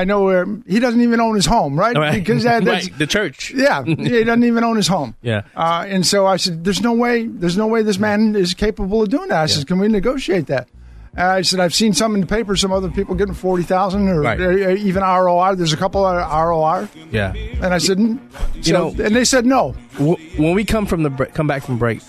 I 0.02 0.04
know 0.06 0.24
where 0.24 0.46
he 0.68 0.80
doesn't 0.80 1.02
even 1.02 1.20
own 1.20 1.36
his 1.36 1.46
home, 1.46 1.78
right? 1.78 1.98
Right. 1.98 2.14
Because 2.14 2.44
that, 2.44 2.64
that's, 2.66 2.90
right. 2.90 2.98
the 3.00 3.08
church. 3.08 3.52
yeah, 3.56 3.84
he 3.84 4.24
doesn't 4.24 4.44
even 4.44 4.64
own 4.64 4.78
his 4.78 4.88
home. 4.88 5.16
Yeah. 5.22 5.42
Uh, 5.56 5.84
and 5.88 6.06
so 6.06 6.26
I 6.28 6.38
said, 6.38 6.64
"There's 6.64 6.82
no 6.82 6.94
way. 6.94 7.26
There's 7.28 7.58
no 7.58 7.68
way 7.68 7.82
this 7.82 8.00
man 8.00 8.36
is 8.36 8.54
capable 8.54 9.02
of 9.02 9.10
doing 9.10 9.30
that." 9.30 9.42
I 9.42 9.46
said, 9.48 9.68
"Can 9.68 9.80
we 9.80 9.88
negotiate 9.90 10.46
that?" 10.48 10.70
Uh, 11.16 11.22
I 11.24 11.42
said, 11.44 11.60
"I've 11.60 11.76
seen 11.76 11.94
some 11.94 12.16
in 12.16 12.22
the 12.22 12.28
paper. 12.28 12.56
Some 12.56 12.72
other 12.72 12.90
people 12.90 13.14
getting 13.16 13.36
forty 13.36 13.62
thousand 13.64 14.08
or 14.08 14.22
Right. 14.22 14.40
uh, 14.42 14.70
even 14.70 15.04
ROR. 15.04 15.56
There's 15.56 15.74
a 15.74 15.78
couple 15.78 16.04
of 16.06 16.16
ROR." 16.16 16.90
Yeah. 17.12 17.34
And 17.62 17.74
I 17.74 17.78
said, 17.78 17.98
mm. 18.00 18.20
You 18.56 18.64
so, 18.64 18.72
know- 18.90 19.04
and 19.04 19.16
they 19.16 19.24
said 19.26 19.46
no. 19.46 19.76
W- 20.00 20.18
when 20.38 20.56
we 20.56 20.66
come 20.66 20.86
from 20.88 21.04
the 21.04 21.10
bre- 21.12 21.26
come 21.26 21.46
back 21.46 21.64
from 21.64 21.78
break, 21.78 22.02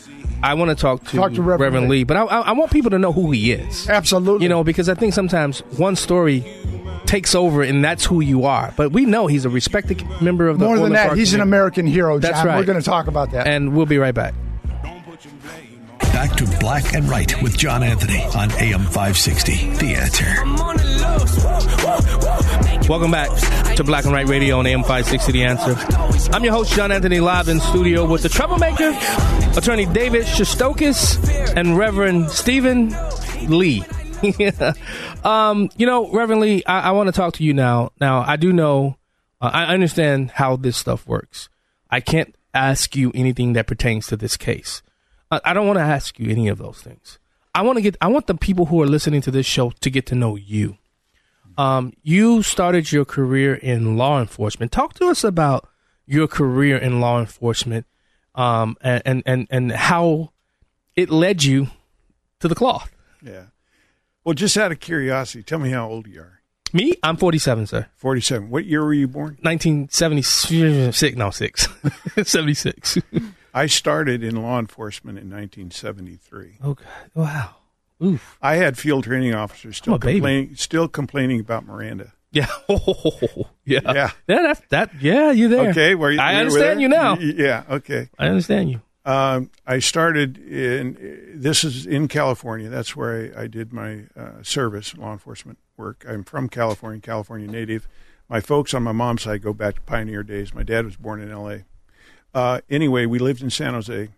I 0.43 0.55
want 0.55 0.71
to 0.71 0.75
talk 0.75 1.05
to, 1.09 1.17
Talk 1.19 1.35
to 1.35 1.43
Reverend 1.43 1.89
Lee, 1.89 1.99
Lee. 1.99 2.05
but 2.05 2.17
I, 2.17 2.23
I, 2.25 2.41
I 2.41 2.53
want 2.53 2.71
people 2.71 2.91
to 2.93 2.99
know 2.99 3.13
who 3.13 3.31
he 3.31 3.53
is. 3.53 3.89
Absolutely. 3.91 4.45
You 4.45 4.49
know, 4.49 4.65
because 4.65 4.89
I 4.89 4.95
think 4.95 5.13
sometimes 5.13 5.61
one 5.77 5.97
story 5.97 6.43
takes 7.07 7.35
over 7.35 7.63
and 7.63 7.85
that's 7.85 8.07
who 8.07 8.21
you 8.23 8.45
are. 8.47 8.73
But 8.77 8.93
we 8.93 9.05
know 9.05 9.27
he's 9.27 9.45
a 9.45 9.51
respected 9.51 10.03
member 10.23 10.49
of 10.49 10.59
the 10.59 10.65
more 10.65 10.79
than 10.79 10.93
that, 10.93 11.17
he's 11.17 11.35
an. 11.35 11.41
American 11.43 11.87
hero. 11.87 12.19
John. 12.19 12.33
That's 12.33 12.45
right. 12.45 12.57
We're 12.57 12.65
going 12.65 12.79
to 12.81 12.85
talk 12.85 13.07
about 13.07 13.33
that. 13.33 13.47
And 13.47 13.75
we'll 13.77 13.85
be 13.87 13.99
right 13.99 14.15
back. 14.15 14.33
Black 16.65 16.95
and 16.95 17.07
Right 17.11 17.43
with 17.43 17.59
John 17.59 17.83
Anthony 17.83 18.23
on 18.23 18.51
AM 18.53 18.85
560. 18.85 19.69
The 19.75 19.97
answer. 19.97 20.25
Welcome 22.89 23.11
back 23.11 23.29
to 23.77 23.85
Black 23.85 24.05
and 24.05 24.15
White 24.15 24.29
Radio 24.29 24.61
on 24.61 24.67
AM 24.67 24.81
560 24.81 25.33
The 25.33 25.45
Answer. 25.45 25.77
I'm 26.35 26.43
your 26.43 26.55
host, 26.55 26.73
John 26.73 26.91
Anthony, 26.91 27.21
live 27.21 27.51
in 27.51 27.61
studio 27.61 28.07
with 28.07 28.23
the 28.23 28.31
troublemaker, 28.31 28.99
attorney 29.59 29.85
David 29.85 30.25
Shestokas, 30.25 31.55
and 31.55 31.77
Reverend 31.77 32.31
Stephen 32.31 32.97
Lee. 33.47 33.85
um, 35.23 35.69
you 35.77 35.85
know, 35.85 36.11
Reverend 36.11 36.41
Lee, 36.41 36.65
I, 36.65 36.81
I 36.81 36.91
want 36.93 37.09
to 37.09 37.13
talk 37.13 37.35
to 37.35 37.45
you 37.45 37.53
now. 37.53 37.93
Now, 38.01 38.25
I 38.27 38.37
do 38.37 38.55
know, 38.55 38.97
uh, 39.39 39.51
I 39.53 39.67
understand 39.67 40.31
how 40.31 40.57
this 40.57 40.79
stuff 40.79 41.07
works. 41.07 41.51
I 41.91 42.01
can't 42.01 42.35
ask 42.55 42.97
you 42.97 43.13
anything 43.15 43.53
that 43.53 43.67
pertains 43.67 44.07
to 44.07 44.17
this 44.17 44.39
case. 44.39 44.81
I, 45.45 45.53
don't 45.53 45.67
want 45.67 45.79
to 45.79 45.85
ask 45.85 46.19
you 46.19 46.31
any 46.31 46.49
of 46.49 46.59
those 46.59 46.81
things. 46.81 47.19
I 47.55 47.63
want 47.63 47.77
to 47.77 47.83
get, 47.83 47.97
I 48.01 48.09
want 48.09 48.27
the 48.27 48.35
people 48.35 48.67
who 48.67 48.83
are 48.83 48.87
listening 48.87 49.21
to 49.23 49.31
this 49.31 49.47
show 49.47 49.71
to 49.71 49.91
get 49.91 50.07
to 50.07 50.15
know 50.15 50.37
you. 50.37 50.77
Um, 51.57 51.93
you 52.03 52.43
started 52.43 52.91
your 52.91 53.05
career 53.05 53.55
in 53.55 53.97
law 53.97 54.21
enforcement. 54.21 54.73
Talk 54.73 54.95
to 54.95 55.07
us 55.07 55.23
about 55.23 55.69
your 56.07 56.27
career 56.27 56.77
in 56.77 57.01
law 57.01 57.21
enforcement, 57.21 57.87
um, 58.35 58.77
and, 58.81 59.03
and, 59.07 59.23
and, 59.25 59.47
and 59.51 59.73
how 59.73 60.33
it 60.97 61.11
led 61.11 61.45
you 61.45 61.69
to 62.41 62.49
the 62.49 62.55
cloth. 62.55 62.91
Yeah. 63.23 63.45
Well, 64.25 64.35
just 64.35 64.57
out 64.57 64.73
of 64.73 64.81
curiosity, 64.81 65.43
tell 65.43 65.59
me 65.59 65.71
how 65.71 65.89
old 65.89 66.09
you 66.09 66.21
are. 66.21 66.41
Me, 66.73 66.95
I'm 67.05 67.17
47, 67.17 67.69
sir. 67.69 67.87
47. 67.97 68.51
What 68.51 68.65
year 68.65 68.83
were 68.83 68.93
you 68.93 69.07
born? 69.07 69.39
1976, 69.43 71.17
no, 71.17 71.31
six. 71.31 71.69
76. 72.25 72.99
I 73.55 73.67
started 73.67 74.25
in 74.25 74.43
law 74.43 74.59
enforcement 74.59 75.17
in 75.17 75.31
1973. 75.31 76.59
oh, 76.63 76.75
God. 76.75 76.87
Wow. 77.15 77.55
Oof. 78.03 78.37
I 78.43 78.57
had 78.57 78.77
field 78.77 79.05
training 79.05 79.35
officers 79.35 79.77
still 79.77 79.99
baby. 79.99 80.15
complaining, 80.15 80.57
still 80.57 80.89
complaining 80.89 81.41
about 81.41 81.65
Miranda. 81.65 82.13
Yeah. 82.33 82.49
yeah. 82.69 83.45
Yeah. 83.65 83.81
Yeah. 83.95 84.11
That, 84.27 84.69
that, 84.71 84.91
yeah, 85.01 85.31
you 85.31 85.49
there. 85.49 85.71
Okay, 85.71 85.95
Where 85.95 86.11
you, 86.11 86.21
I 86.21 86.35
understand 86.35 86.83
you 86.83 86.89
now. 86.89 87.17
Yeah. 87.19 87.63
Okay. 87.71 88.09
I 88.19 88.27
understand 88.27 88.71
you. 88.71 88.83
Um, 89.07 89.51
I 89.67 89.79
started 89.79 90.39
in 90.39 91.33
this 91.35 91.63
is 91.63 91.87
in 91.87 92.09
California. 92.09 92.69
That's 92.71 92.97
where 92.97 93.33
I, 93.37 93.43
I 93.43 93.47
did 93.47 93.73
my 93.73 94.05
uh, 94.17 94.43
service, 94.43 94.97
law 94.97 95.13
enforcement 95.13 95.59
work. 95.77 96.05
I'm 96.09 96.25
from 96.25 96.49
California, 96.49 97.01
California 97.01 97.47
native. 97.47 97.87
My 98.29 98.41
folks 98.41 98.73
on 98.73 98.83
my 98.83 98.93
mom's 98.93 99.23
side 99.23 99.43
go 99.43 99.53
back 99.53 99.75
to 99.77 99.81
pioneer 99.83 100.23
days. 100.23 100.55
My 100.55 100.63
dad 100.63 100.87
was 100.87 100.97
born 100.97 101.21
in 101.21 101.31
L.A. 101.31 101.65
Uh, 102.35 102.61
anyway, 102.69 103.07
we 103.07 103.19
lived 103.19 103.43
in 103.43 103.51
San 103.51 103.75
Jose, 103.75 104.09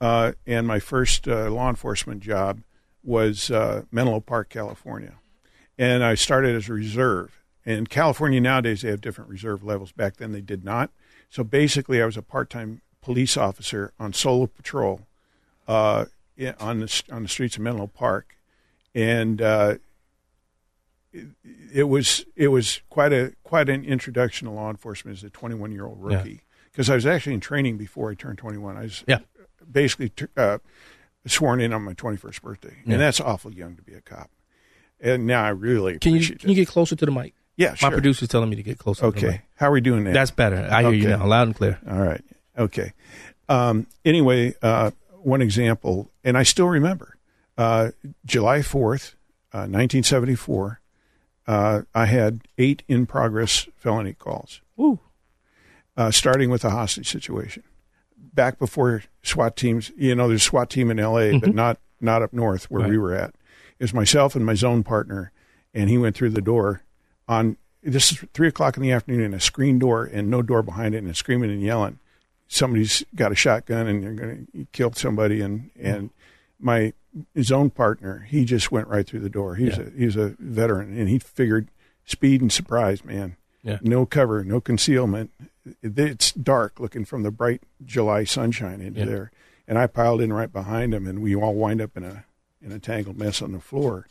uh, 0.00 0.32
and 0.46 0.66
my 0.66 0.78
first 0.78 1.26
uh, 1.26 1.50
law 1.50 1.70
enforcement 1.70 2.22
job 2.22 2.60
was 3.02 3.50
uh, 3.50 3.82
Menlo 3.90 4.20
Park, 4.20 4.50
California, 4.50 5.14
and 5.78 6.04
I 6.04 6.16
started 6.16 6.54
as 6.54 6.68
a 6.68 6.74
reserve. 6.74 7.40
In 7.64 7.86
California 7.86 8.40
nowadays, 8.40 8.82
they 8.82 8.90
have 8.90 9.00
different 9.00 9.30
reserve 9.30 9.64
levels. 9.64 9.90
Back 9.90 10.18
then, 10.18 10.32
they 10.32 10.42
did 10.42 10.64
not. 10.64 10.90
So 11.30 11.42
basically, 11.42 12.02
I 12.02 12.06
was 12.06 12.16
a 12.16 12.22
part-time 12.22 12.82
police 13.00 13.36
officer 13.36 13.92
on 13.98 14.12
solo 14.12 14.46
patrol 14.46 15.06
uh, 15.66 16.04
on 16.60 16.80
the 16.80 17.02
on 17.10 17.22
the 17.22 17.28
streets 17.28 17.56
of 17.56 17.62
Menlo 17.62 17.86
Park, 17.86 18.36
and 18.94 19.40
uh, 19.40 19.76
it, 21.12 21.28
it 21.72 21.84
was 21.84 22.26
it 22.36 22.48
was 22.48 22.82
quite 22.90 23.14
a 23.14 23.32
quite 23.42 23.70
an 23.70 23.82
introduction 23.82 24.46
to 24.46 24.52
law 24.52 24.68
enforcement 24.68 25.16
as 25.16 25.24
a 25.24 25.30
21 25.30 25.72
year 25.72 25.86
old 25.86 26.02
rookie 26.02 26.42
because 26.76 26.90
I 26.90 26.94
was 26.94 27.06
actually 27.06 27.32
in 27.32 27.40
training 27.40 27.78
before 27.78 28.10
I 28.10 28.14
turned 28.14 28.36
21. 28.36 28.76
I 28.76 28.82
was 28.82 29.02
Yeah. 29.08 29.20
basically 29.70 30.12
uh, 30.36 30.58
sworn 31.26 31.62
in 31.62 31.72
on 31.72 31.82
my 31.82 31.94
21st 31.94 32.42
birthday, 32.42 32.76
Yeah. 32.84 32.92
and 32.94 33.00
that's 33.00 33.18
awful 33.18 33.50
young 33.54 33.76
to 33.76 33.82
be 33.82 33.94
a 33.94 34.02
cop. 34.02 34.30
And 35.00 35.26
now 35.26 35.42
I 35.42 35.48
really 35.48 35.98
Can 35.98 36.14
you, 36.14 36.36
can 36.36 36.50
you 36.50 36.54
get 36.54 36.68
closer 36.68 36.94
to 36.94 37.06
the 37.06 37.10
mic? 37.10 37.32
yeah, 37.56 37.72
sure. 37.74 37.88
My 37.88 37.94
producer's 37.94 38.28
telling 38.28 38.50
me 38.50 38.56
to 38.56 38.62
get 38.62 38.76
closer 38.78 39.10
to 39.10 39.10
the 39.10 39.26
Okay, 39.26 39.42
how 39.54 39.68
are 39.68 39.72
we 39.72 39.80
doing 39.80 40.04
now? 40.04 40.12
That's 40.12 40.30
better. 40.30 40.68
I 40.70 40.82
hear 40.82 40.92
you 40.92 41.08
now, 41.08 41.26
loud 41.26 41.48
and 41.48 41.56
clear. 41.56 41.78
All 41.88 41.98
right. 41.98 42.22
Okay. 42.58 42.92
Um, 43.48 43.86
anyway, 44.04 44.54
uh, 44.60 44.90
one 45.22 45.40
example, 45.40 46.10
and 46.22 46.36
I 46.36 46.42
still 46.42 46.68
remember 46.68 47.16
uh, 47.56 47.92
July 48.26 48.58
4th, 48.58 49.14
uh, 49.54 49.64
1974, 49.68 50.80
uh, 51.46 51.82
I 51.94 52.06
had 52.06 52.40
eight 52.58 52.82
in 52.88 53.06
progress 53.06 53.66
felony 53.76 54.12
calls, 54.12 54.60
Ooh. 54.78 54.98
Uh, 55.96 56.10
starting 56.10 56.50
with 56.50 56.64
a 56.64 56.70
hostage 56.70 57.08
situation. 57.10 57.62
Back 58.16 58.58
before 58.58 59.02
SWAT 59.22 59.56
teams, 59.56 59.90
you 59.96 60.14
know, 60.14 60.28
there's 60.28 60.42
a 60.42 60.44
SWAT 60.44 60.68
team 60.70 60.90
in 60.90 60.98
LA, 60.98 61.38
but 61.38 61.54
not, 61.54 61.78
not 62.00 62.22
up 62.22 62.32
north 62.32 62.70
where 62.70 62.82
Right. 62.82 62.90
we 62.90 62.98
were 62.98 63.14
at. 63.14 63.30
It 63.78 63.84
was 63.84 63.94
myself 63.94 64.34
and 64.34 64.44
my 64.44 64.54
zone 64.54 64.82
partner, 64.82 65.32
and 65.74 65.88
he 65.90 65.98
went 65.98 66.16
through 66.16 66.30
the 66.30 66.42
door 66.42 66.82
on 67.28 67.56
this 67.82 68.10
is 68.12 68.24
three 68.34 68.48
o'clock 68.48 68.76
in 68.76 68.82
the 68.82 68.90
afternoon 68.90 69.20
and 69.22 69.34
a 69.34 69.40
screen 69.40 69.78
door 69.78 70.04
and 70.04 70.28
no 70.28 70.42
door 70.42 70.62
behind 70.62 70.94
it 70.94 71.04
and 71.04 71.16
screaming 71.16 71.50
and 71.50 71.62
yelling 71.62 71.98
somebody's 72.48 73.04
got 73.14 73.30
a 73.30 73.34
shotgun 73.36 73.86
and 73.86 74.02
they're 74.02 74.12
going 74.14 74.48
to 74.54 74.66
kill 74.72 74.92
somebody 74.92 75.40
and 75.40 75.70
and 75.78 76.10
my 76.58 76.92
own 77.52 77.70
partner 77.70 78.26
he 78.28 78.44
just 78.44 78.72
went 78.72 78.88
right 78.88 79.06
through 79.06 79.20
the 79.20 79.28
door 79.28 79.54
he's 79.56 79.76
Yeah. 79.76 79.84
a 79.84 79.90
he's 79.90 80.16
a 80.16 80.34
veteran 80.40 80.98
and 80.98 81.08
he 81.08 81.18
figured 81.20 81.68
speed 82.04 82.40
and 82.40 82.50
surprise 82.52 83.04
man 83.04 83.36
Yeah. 83.62 83.78
no 83.82 84.04
cover 84.06 84.42
no 84.44 84.60
concealment 84.60 85.30
it's 85.82 86.32
dark 86.32 86.78
looking 86.80 87.04
from 87.04 87.22
the 87.22 87.30
bright 87.30 87.62
july 87.84 88.24
sunshine 88.24 88.80
into 88.80 89.00
Yeah. 89.00 89.06
there 89.06 89.30
and 89.68 89.78
i 89.78 89.86
piled 89.86 90.20
in 90.20 90.32
right 90.32 90.52
behind 90.52 90.94
him 90.94 91.06
and 91.06 91.20
we 91.20 91.34
all 91.34 91.54
wind 91.54 91.80
up 91.80 91.96
in 91.96 92.04
a 92.04 92.24
in 92.62 92.72
a 92.72 92.78
tangled 92.78 93.18
mess 93.18 93.42
on 93.42 93.52
the 93.52 93.60
floor 93.60 94.06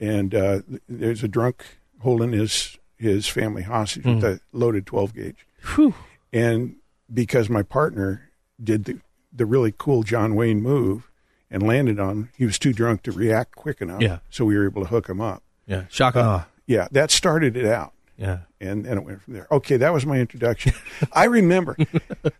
and 0.00 0.34
uh, 0.34 0.60
there's 0.88 1.22
a 1.24 1.28
drunk 1.28 1.64
holding 2.00 2.32
his 2.32 2.78
his 2.96 3.28
family 3.28 3.62
hostage 3.62 4.04
with 4.04 4.24
a 4.24 4.40
loaded 4.52 4.86
12 4.86 5.14
gauge 5.14 5.46
Whew. 5.74 5.94
and 6.32 6.76
because 7.12 7.48
my 7.48 7.62
partner 7.62 8.30
did 8.62 8.84
the 8.84 8.98
the 9.32 9.46
really 9.46 9.72
cool 9.76 10.02
John 10.02 10.34
Wayne 10.34 10.62
move 10.62 11.10
and 11.50 11.62
landed 11.62 12.00
on, 12.00 12.30
he 12.36 12.44
was 12.46 12.58
too 12.58 12.72
drunk 12.72 13.02
to 13.02 13.12
react 13.12 13.54
quick 13.54 13.80
enough. 13.80 14.00
Yeah. 14.00 14.18
So 14.30 14.44
we 14.46 14.56
were 14.56 14.64
able 14.64 14.82
to 14.82 14.88
hook 14.88 15.08
him 15.08 15.20
up. 15.20 15.42
Yeah. 15.66 15.84
Shock 15.90 16.16
awe. 16.16 16.46
Yeah, 16.66 16.88
that 16.92 17.10
started 17.10 17.54
it 17.56 17.66
out. 17.66 17.92
Yeah. 18.18 18.40
And 18.60 18.84
and 18.84 18.98
it 18.98 19.04
went 19.04 19.22
from 19.22 19.34
there. 19.34 19.46
Okay, 19.50 19.76
that 19.76 19.92
was 19.92 20.04
my 20.04 20.18
introduction. 20.18 20.72
I 21.12 21.24
remember. 21.24 21.76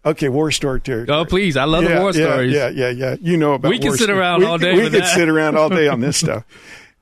Okay, 0.04 0.28
war 0.28 0.50
story 0.50 0.80
territory. 0.80 1.16
Oh, 1.16 1.24
please. 1.24 1.56
I 1.56 1.64
love 1.64 1.84
yeah, 1.84 1.94
the 1.94 2.00
war 2.00 2.12
yeah, 2.12 2.26
stories. 2.26 2.52
Yeah, 2.52 2.68
yeah, 2.68 2.90
yeah. 2.90 3.16
You 3.20 3.36
know 3.36 3.52
about 3.52 3.70
We 3.70 3.78
can 3.78 3.92
sit 3.96 4.10
around 4.10 4.40
we, 4.40 4.46
all 4.46 4.58
day 4.58 4.74
We 4.74 4.82
with 4.82 4.92
could 4.92 5.06
sit 5.06 5.28
around 5.28 5.56
all 5.56 5.68
day 5.68 5.86
on 5.86 6.00
this 6.00 6.16
stuff. 6.18 6.44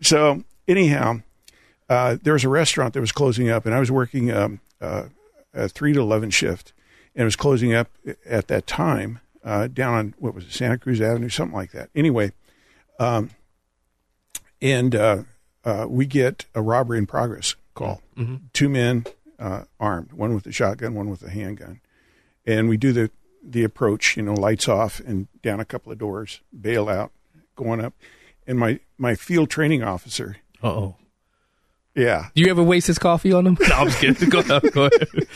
So 0.02 0.44
anyhow, 0.68 1.22
uh, 1.88 2.18
there 2.22 2.34
was 2.34 2.44
a 2.44 2.50
restaurant 2.50 2.92
that 2.92 3.00
was 3.00 3.12
closing 3.12 3.48
up, 3.48 3.64
and 3.64 3.74
I 3.74 3.80
was 3.80 3.90
working 3.90 4.30
um, 4.30 4.60
uh, 4.78 5.04
a 5.54 5.70
three 5.70 5.94
to 5.94 6.00
eleven 6.00 6.28
shift, 6.28 6.74
and 7.14 7.22
it 7.22 7.24
was 7.24 7.36
closing 7.36 7.72
up 7.72 7.88
at 8.26 8.48
that 8.48 8.66
time 8.66 9.20
uh, 9.42 9.68
down 9.68 9.94
on 9.94 10.14
what 10.18 10.34
was 10.34 10.44
it, 10.44 10.52
Santa 10.52 10.76
Cruz 10.76 11.00
Avenue, 11.00 11.30
something 11.30 11.56
like 11.56 11.72
that. 11.72 11.88
Anyway, 11.94 12.32
um, 12.98 13.30
and 14.60 14.94
uh, 14.94 15.22
uh, 15.64 15.86
we 15.88 16.04
get 16.04 16.44
a 16.54 16.60
robbery 16.60 16.98
in 16.98 17.06
progress 17.06 17.54
call. 17.76 18.02
Two 18.52 18.68
men 18.68 19.04
uh, 19.38 19.62
armed, 19.78 20.12
one 20.12 20.34
with 20.34 20.46
a 20.46 20.52
shotgun, 20.52 20.94
one 20.94 21.08
with 21.10 21.22
a 21.22 21.30
handgun, 21.30 21.80
and 22.44 22.68
we 22.68 22.76
do 22.76 22.92
the 22.92 23.10
the 23.42 23.62
approach. 23.62 24.16
You 24.16 24.24
know, 24.24 24.34
lights 24.34 24.66
off 24.68 24.98
and 25.00 25.28
down 25.42 25.60
a 25.60 25.64
couple 25.64 25.92
of 25.92 25.98
doors, 25.98 26.40
bail 26.58 26.88
out, 26.88 27.12
going 27.54 27.80
up, 27.84 27.94
and 28.46 28.58
my 28.58 28.80
my 28.98 29.14
field 29.14 29.50
training 29.50 29.84
officer. 29.84 30.38
Uh 30.62 30.68
oh. 30.68 30.96
Yeah, 31.98 32.26
Do 32.34 32.42
you 32.42 32.50
ever 32.50 32.62
waste 32.62 32.88
his 32.88 32.98
coffee 32.98 33.32
on 33.32 33.46
him? 33.46 33.56
No, 33.70 33.74
I'm 33.74 33.86
just 33.86 34.00
kidding. 34.00 34.28
Go 34.28 34.40
ahead. 34.40 34.70
Go 34.72 34.84
ahead. 34.92 35.08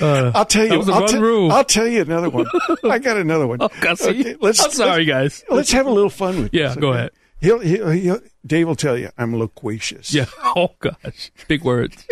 Uh, 0.00 0.30
I'll 0.32 0.44
tell 0.44 0.64
you. 0.64 0.84
That 0.84 0.92
I'll 0.92 1.00
wrong 1.00 1.08
tell- 1.08 1.20
rule. 1.20 1.50
I'll 1.52 1.64
tell 1.64 1.86
you 1.88 2.02
another 2.02 2.30
one. 2.30 2.46
I 2.84 3.00
got 3.00 3.16
another 3.16 3.48
one. 3.48 3.58
oh, 3.62 3.68
God. 3.80 4.00
Okay, 4.00 4.36
let's- 4.40 4.64
I'm 4.64 4.70
sorry, 4.70 5.04
guys. 5.04 5.42
Let's 5.50 5.72
have 5.72 5.86
a 5.86 5.90
little 5.90 6.08
fun 6.10 6.42
with 6.42 6.54
Yeah, 6.54 6.68
this. 6.68 6.76
go 6.76 6.90
okay? 6.90 6.98
ahead. 6.98 7.10
He'll, 7.40 7.60
he'll, 7.60 7.90
he'll, 7.90 8.20
Dave 8.44 8.66
will 8.66 8.74
tell 8.74 8.96
you 8.98 9.10
I'm 9.16 9.36
loquacious. 9.38 10.12
Yeah. 10.12 10.26
Oh, 10.56 10.70
gosh. 10.80 11.30
Big 11.46 11.62
words. 11.62 12.04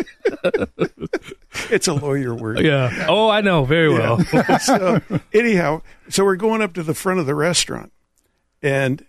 It's 1.71 1.89
a 1.89 1.95
lawyer 1.95 2.35
word. 2.35 2.61
Yeah. 2.61 3.07
Oh, 3.09 3.31
I 3.31 3.41
know 3.41 3.65
very 3.65 3.89
well. 3.89 4.21
so 4.61 5.01
anyhow, 5.33 5.81
so 6.09 6.23
we're 6.25 6.37
going 6.37 6.61
up 6.61 6.75
to 6.75 6.83
the 6.83 6.95
front 6.95 7.19
of 7.19 7.25
the 7.27 7.35
restaurant, 7.35 7.93
and 8.63 9.05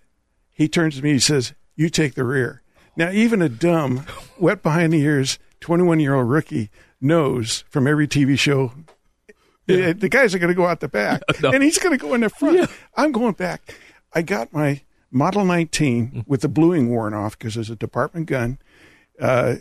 he 0.50 0.68
turns 0.70 0.96
to 0.96 1.04
me. 1.04 1.12
He 1.14 1.20
says, 1.20 1.54
"You 1.76 1.90
take 1.90 2.16
the 2.16 2.24
rear." 2.24 2.64
Now, 2.96 3.12
even 3.12 3.42
a 3.42 3.50
dumb, 3.50 4.06
wet 4.40 4.64
behind 4.64 4.94
the 4.94 5.02
ears, 5.02 5.38
twenty-one-year-old 5.60 6.30
rookie 6.30 6.72
knows 7.02 7.66
from 7.70 7.86
every 7.86 8.08
TV 8.08 8.40
show. 8.40 8.72
eh, 9.68 9.92
The 9.94 10.10
guys 10.10 10.34
are 10.34 10.40
going 10.40 10.48
to 10.48 10.56
go 10.56 10.66
out 10.68 10.80
the 10.80 10.88
back, 10.88 11.22
No. 11.42 11.52
and 11.52 11.62
he's 11.62 11.78
going 11.78 11.98
to 11.98 12.02
go 12.04 12.14
in 12.14 12.22
the 12.22 12.30
front. 12.30 12.70
I'm 12.96 13.12
going 13.12 13.34
back. 13.34 13.76
I 14.14 14.22
got 14.22 14.54
my 14.54 14.82
Model 15.12 15.46
19 15.46 16.26
with 16.28 16.42
the 16.42 16.48
bluing 16.50 16.90
worn 16.90 17.14
off 17.14 17.38
because 17.38 17.56
it's 17.58 17.70
a 17.70 17.76
department 17.76 18.26
gun, 18.28 18.60
uh, 19.20 19.56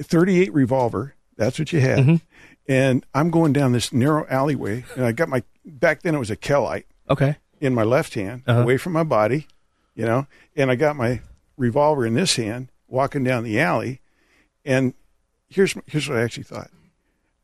38 0.00 0.52
revolver. 0.52 1.14
That's 1.36 1.58
what 1.58 1.72
you 1.72 1.80
had. 1.80 2.20
And 2.66 3.06
I'm 3.14 3.30
going 3.30 3.52
down 3.54 3.72
this 3.72 3.92
narrow 3.92 4.26
alleyway, 4.28 4.84
and 4.94 5.04
I 5.04 5.12
got 5.12 5.28
my 5.28 5.42
back 5.64 6.02
then 6.02 6.14
it 6.14 6.18
was 6.18 6.30
a 6.30 6.36
Kel-Lite 6.36 6.86
okay. 7.08 7.36
in 7.60 7.72
my 7.74 7.82
left 7.84 8.14
hand, 8.14 8.42
Uh-huh. 8.46 8.60
away 8.60 8.76
from 8.76 8.92
my 8.92 9.04
body, 9.04 9.46
you 9.94 10.04
know, 10.04 10.26
and 10.56 10.70
I 10.70 10.74
got 10.74 10.94
my 10.96 11.20
revolver 11.56 12.04
in 12.04 12.14
this 12.14 12.36
hand, 12.36 12.70
walking 12.86 13.24
down 13.24 13.44
the 13.44 13.58
alley, 13.60 14.00
and 14.64 14.92
here's 15.48 15.74
here's 15.86 16.08
what 16.08 16.18
I 16.18 16.22
actually 16.22 16.42
thought. 16.42 16.70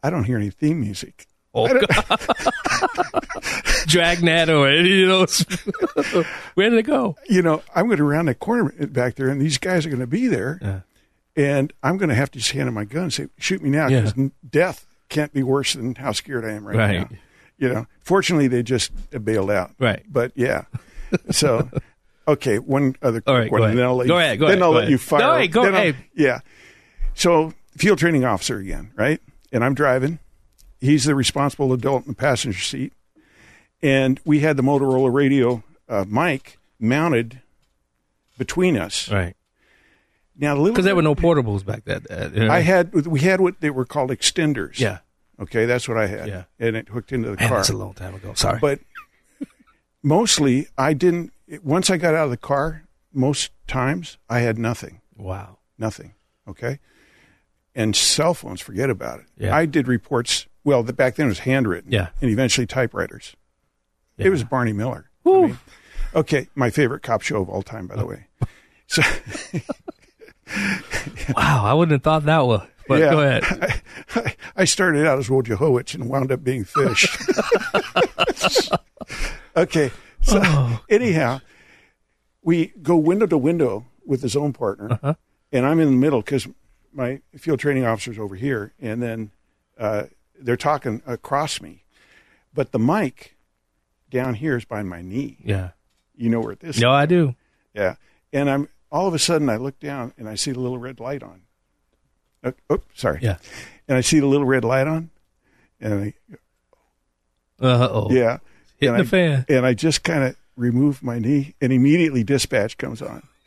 I 0.03 0.11
don't 0.11 0.25
hear 0.25 0.37
any 0.37 0.51
theme 0.51 0.81
music. 0.81 1.27
Oh, 1.55 1.69
God. 1.69 2.21
Dragnet 3.87 4.49
or 4.49 4.69
any 4.69 5.03
of 5.03 5.09
those. 5.09 5.41
Where 6.55 6.71
did 6.71 6.79
it 6.79 6.83
go? 6.85 7.17
You 7.29 7.43
know, 7.43 7.63
I'm 7.75 7.87
going 7.87 7.99
to 7.99 8.05
round 8.05 8.29
that 8.29 8.41
corner 8.41 8.73
back 8.87 9.15
there, 9.17 9.29
and 9.29 9.41
these 9.41 9.59
guys 9.59 9.87
are 9.87 9.91
going 9.91 10.01
to 10.01 10.07
be 10.07 10.27
there, 10.27 10.59
Yeah. 10.63 10.81
and 11.37 11.73
I'm 11.83 11.97
going 11.97 12.09
to 12.09 12.15
have 12.15 12.31
to 12.33 12.39
just 12.39 12.51
hand 12.53 12.67
them 12.67 12.75
my 12.75 12.85
gun 12.85 13.05
and 13.05 13.13
say, 13.13 13.29
"Shoot 13.39 13.63
me 13.63 13.71
now," 13.71 13.89
Yeah. 13.89 14.01
because 14.03 14.31
death 14.49 14.87
can't 15.09 15.33
be 15.33 15.43
worse 15.43 15.75
than 15.75 15.95
how 15.95 16.13
scared 16.13 16.45
I 16.45 16.53
am 16.53 16.67
right, 16.67 16.77
Right. 16.77 17.11
now. 17.11 17.17
You 17.59 17.69
know, 17.73 17.87
fortunately, 18.01 18.49
they 18.49 18.63
just 18.63 18.91
bailed 19.25 19.51
out. 19.51 19.73
Right. 19.79 20.03
But 20.11 20.33
yeah, 20.35 20.65
so 21.31 21.71
okay. 22.29 22.59
One 22.59 22.97
other 23.01 23.21
quick 23.21 23.33
All 23.33 23.39
right, 23.39 23.51
one, 23.51 23.61
go 23.61 23.65
and 23.67 23.79
then 23.79 23.85
ahead. 23.85 23.89
I'll 23.91 23.97
let 23.97 24.09
Go 24.09 24.15
you, 24.15 24.21
ahead, 24.25 24.39
go 24.41 24.47
then 24.49 24.53
ahead, 24.55 24.63
I'll 24.63 24.71
go 24.71 24.75
let 24.75 24.81
ahead. 24.83 24.91
you 24.91 24.99
fire. 24.99 25.37
Ahead, 25.39 25.53
go- 25.53 25.73
hey. 25.73 25.95
Yeah. 26.17 26.41
So 27.15 27.53
field 27.77 27.99
training 27.99 28.25
officer 28.25 28.59
again, 28.59 28.91
right? 28.97 29.21
And 29.53 29.65
I'm 29.65 29.75
driving. 29.75 30.19
He's 30.85 31.05
the 31.05 31.15
responsible 31.15 31.73
adult 31.73 32.03
in 32.05 32.09
the 32.13 32.15
passenger 32.17 32.59
seat, 32.59 32.93
and 33.83 34.21
we 34.25 34.41
had 34.41 34.57
the 34.57 34.63
Motorola 34.63 35.13
radio 35.13 35.63
uh, 35.89 36.05
mic 36.07 36.59
mounted 36.79 37.41
between 38.37 38.77
us. 38.77 39.11
Right. 39.11 39.35
Now, 40.37 40.63
Because 40.63 40.85
there 40.85 40.97
were 40.97 41.03
no 41.03 41.15
portables 41.15 41.65
back 41.65 41.85
then. 41.85 42.05
uh, 42.11 42.29
you 42.35 42.45
know? 42.47 42.53
I 42.53 42.61
had 42.61 42.93
we 43.07 43.21
had 43.21 43.41
what 43.41 43.61
they 43.61 43.71
were 43.71 43.85
called 43.85 44.11
extenders. 44.11 44.79
Yeah. 44.79 44.99
Okay, 45.41 45.65
that's 45.65 45.89
what 45.89 45.97
I 45.97 46.07
had. 46.07 46.29
Yeah. 46.29 46.45
And 46.59 46.77
it 46.77 46.89
hooked 46.89 47.13
into 47.13 47.31
the 47.31 47.37
Man, 47.37 47.49
car. 47.49 47.59
that's 47.59 47.71
a 47.71 47.77
long 47.77 47.95
time 47.95 48.15
ago. 48.15 48.35
Sorry. 48.35 48.59
But 48.61 48.81
mostly, 50.03 50.69
I 50.77 50.93
didn't. 50.93 51.33
Once 51.63 51.89
I 51.91 51.97
got 51.97 52.15
out 52.15 52.25
of 52.25 52.31
the 52.31 52.37
car, 52.37 52.83
most 53.13 53.51
times 53.67 54.19
I 54.29 54.41
had 54.41 54.59
nothing, 54.59 55.01
wow. 55.17 55.59
nothing. 55.79 56.15
Okay, 56.49 56.79
and 57.75 57.95
cell 57.97 58.35
phones, 58.35 58.61
forget 58.61 58.91
about 58.91 59.21
it. 59.21 59.27
Yeah. 59.39 59.55
I 59.57 59.67
did 59.67 59.89
reports. 59.89 60.47
Well, 60.65 60.83
the, 60.83 60.93
back 60.93 61.17
then 61.17 61.27
it 61.27 61.29
was 61.29 61.41
handwritten. 61.41 61.93
Yeah. 61.93 62.09
and 62.21 62.31
eventually 62.31 62.67
typewriters. 62.67 63.37
Yeah. 64.17 64.27
It 64.27 64.31
was 64.31 64.45
Barney 64.45 64.73
Miller. 64.73 65.11
I 65.27 65.31
mean, 65.31 65.59
okay, 66.15 66.49
my 66.55 66.71
favorite 66.71 67.03
cop 67.03 67.23
show 67.23 67.41
of 67.43 67.49
all 67.49 67.63
time, 67.63 67.87
by 67.87 67.97
the 67.97 68.07
way. 68.07 68.27
So 68.87 69.03
Wow. 71.37 71.65
I 71.65 71.73
wouldn't 71.75 71.93
have 71.93 72.03
thought 72.03 72.25
that 72.25 72.47
was. 72.47 72.67
But 72.87 73.01
yeah, 73.01 73.11
go 73.11 73.21
ahead. 73.21 73.83
I, 74.15 74.37
I 74.57 74.65
started 74.67 75.07
out 75.07 75.19
as 75.19 75.29
Wojciehowicz 75.29 75.95
and 75.95 76.09
wound 76.09 76.31
up 76.31 76.45
being 76.45 76.65
fish. 76.65 77.17
okay, 79.57 79.91
so 80.21 80.41
Oh. 80.45 80.85
anyhow, 80.91 81.41
we 82.43 82.75
go 82.83 82.97
window 82.97 83.27
to 83.27 83.39
window 83.39 83.87
with 84.05 84.21
his 84.23 84.37
own 84.37 84.53
partner, 84.53 84.93
Uh-huh. 84.93 85.15
and 85.51 85.65
I'm 85.65 85.81
in 85.81 85.87
the 85.87 85.97
middle 85.97 86.21
because 86.21 86.47
my 86.93 87.23
field 87.39 87.59
training 87.59 87.87
officer's 87.87 88.19
over 88.19 88.35
here, 88.35 88.75
and 88.79 89.03
then 89.03 89.31
uh, 89.79 90.05
they're 90.39 90.57
talking 90.57 91.03
across 91.07 91.61
me, 91.61 91.85
but 92.53 92.73
the 92.73 92.79
mic 92.79 93.37
down 94.11 94.35
here 94.35 94.57
is 94.57 94.65
by 94.65 94.83
my 94.83 95.03
knee. 95.03 95.39
Yeah. 95.45 95.71
You 96.17 96.31
know 96.31 96.41
where 96.41 96.55
this? 96.55 96.79
No, 96.79 96.91
I 96.93 97.07
do. 97.07 97.35
Yeah, 97.75 97.97
and 98.33 98.49
I'm 98.49 98.69
all 98.93 99.09
of 99.09 99.15
a 99.15 99.19
sudden 99.19 99.49
I 99.49 99.57
look 99.57 99.81
down 99.81 100.13
and 100.17 100.29
I 100.29 100.37
see 100.37 100.53
the 100.53 100.61
little 100.61 100.79
red 100.79 101.01
light 101.01 101.23
on. 101.23 101.43
Uh, 102.45 102.53
oh, 102.71 102.83
sorry. 102.95 103.19
Yeah. 103.23 103.39
and 103.89 103.97
I 103.99 104.01
see 104.01 104.21
the 104.21 104.27
little 104.27 104.47
red 104.47 104.65
light 104.65 104.87
on, 104.87 105.11
and 105.81 105.95
I 105.95 106.15
Uh 107.61 107.89
oh. 107.91 108.09
yeah, 108.11 108.39
Hitting 108.79 108.95
and 108.97 109.05
the 109.05 109.09
I, 109.09 109.11
fan. 109.11 109.45
and 109.49 109.67
I 109.67 109.75
just 109.75 110.05
kind 110.05 110.23
of 110.25 110.37
remove 110.57 111.03
my 111.03 111.19
knee, 111.19 111.55
and 111.61 111.73
immediately 111.73 112.23
dispatch 112.23 112.79
comes 112.79 113.03
on. 113.03 113.23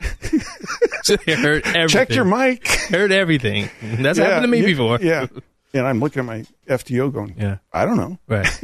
Heard 1.16 1.66
everything. 1.66 1.88
Check 1.88 2.10
your 2.10 2.24
mic. 2.24 2.66
Heard 2.66 3.12
everything. 3.12 3.70
That's 3.82 4.18
Yeah, 4.18 4.24
happened 4.26 4.42
to 4.44 4.48
me 4.48 4.60
yeah, 4.60 4.66
before. 4.66 4.98
Yeah, 5.00 5.26
and 5.74 5.86
I'm 5.86 6.00
looking 6.00 6.20
at 6.20 6.26
my 6.26 6.44
FTO 6.68 7.12
going. 7.12 7.34
Yeah. 7.38 7.58
I 7.72 7.84
don't 7.84 7.96
know. 7.96 8.18
Right. 8.28 8.48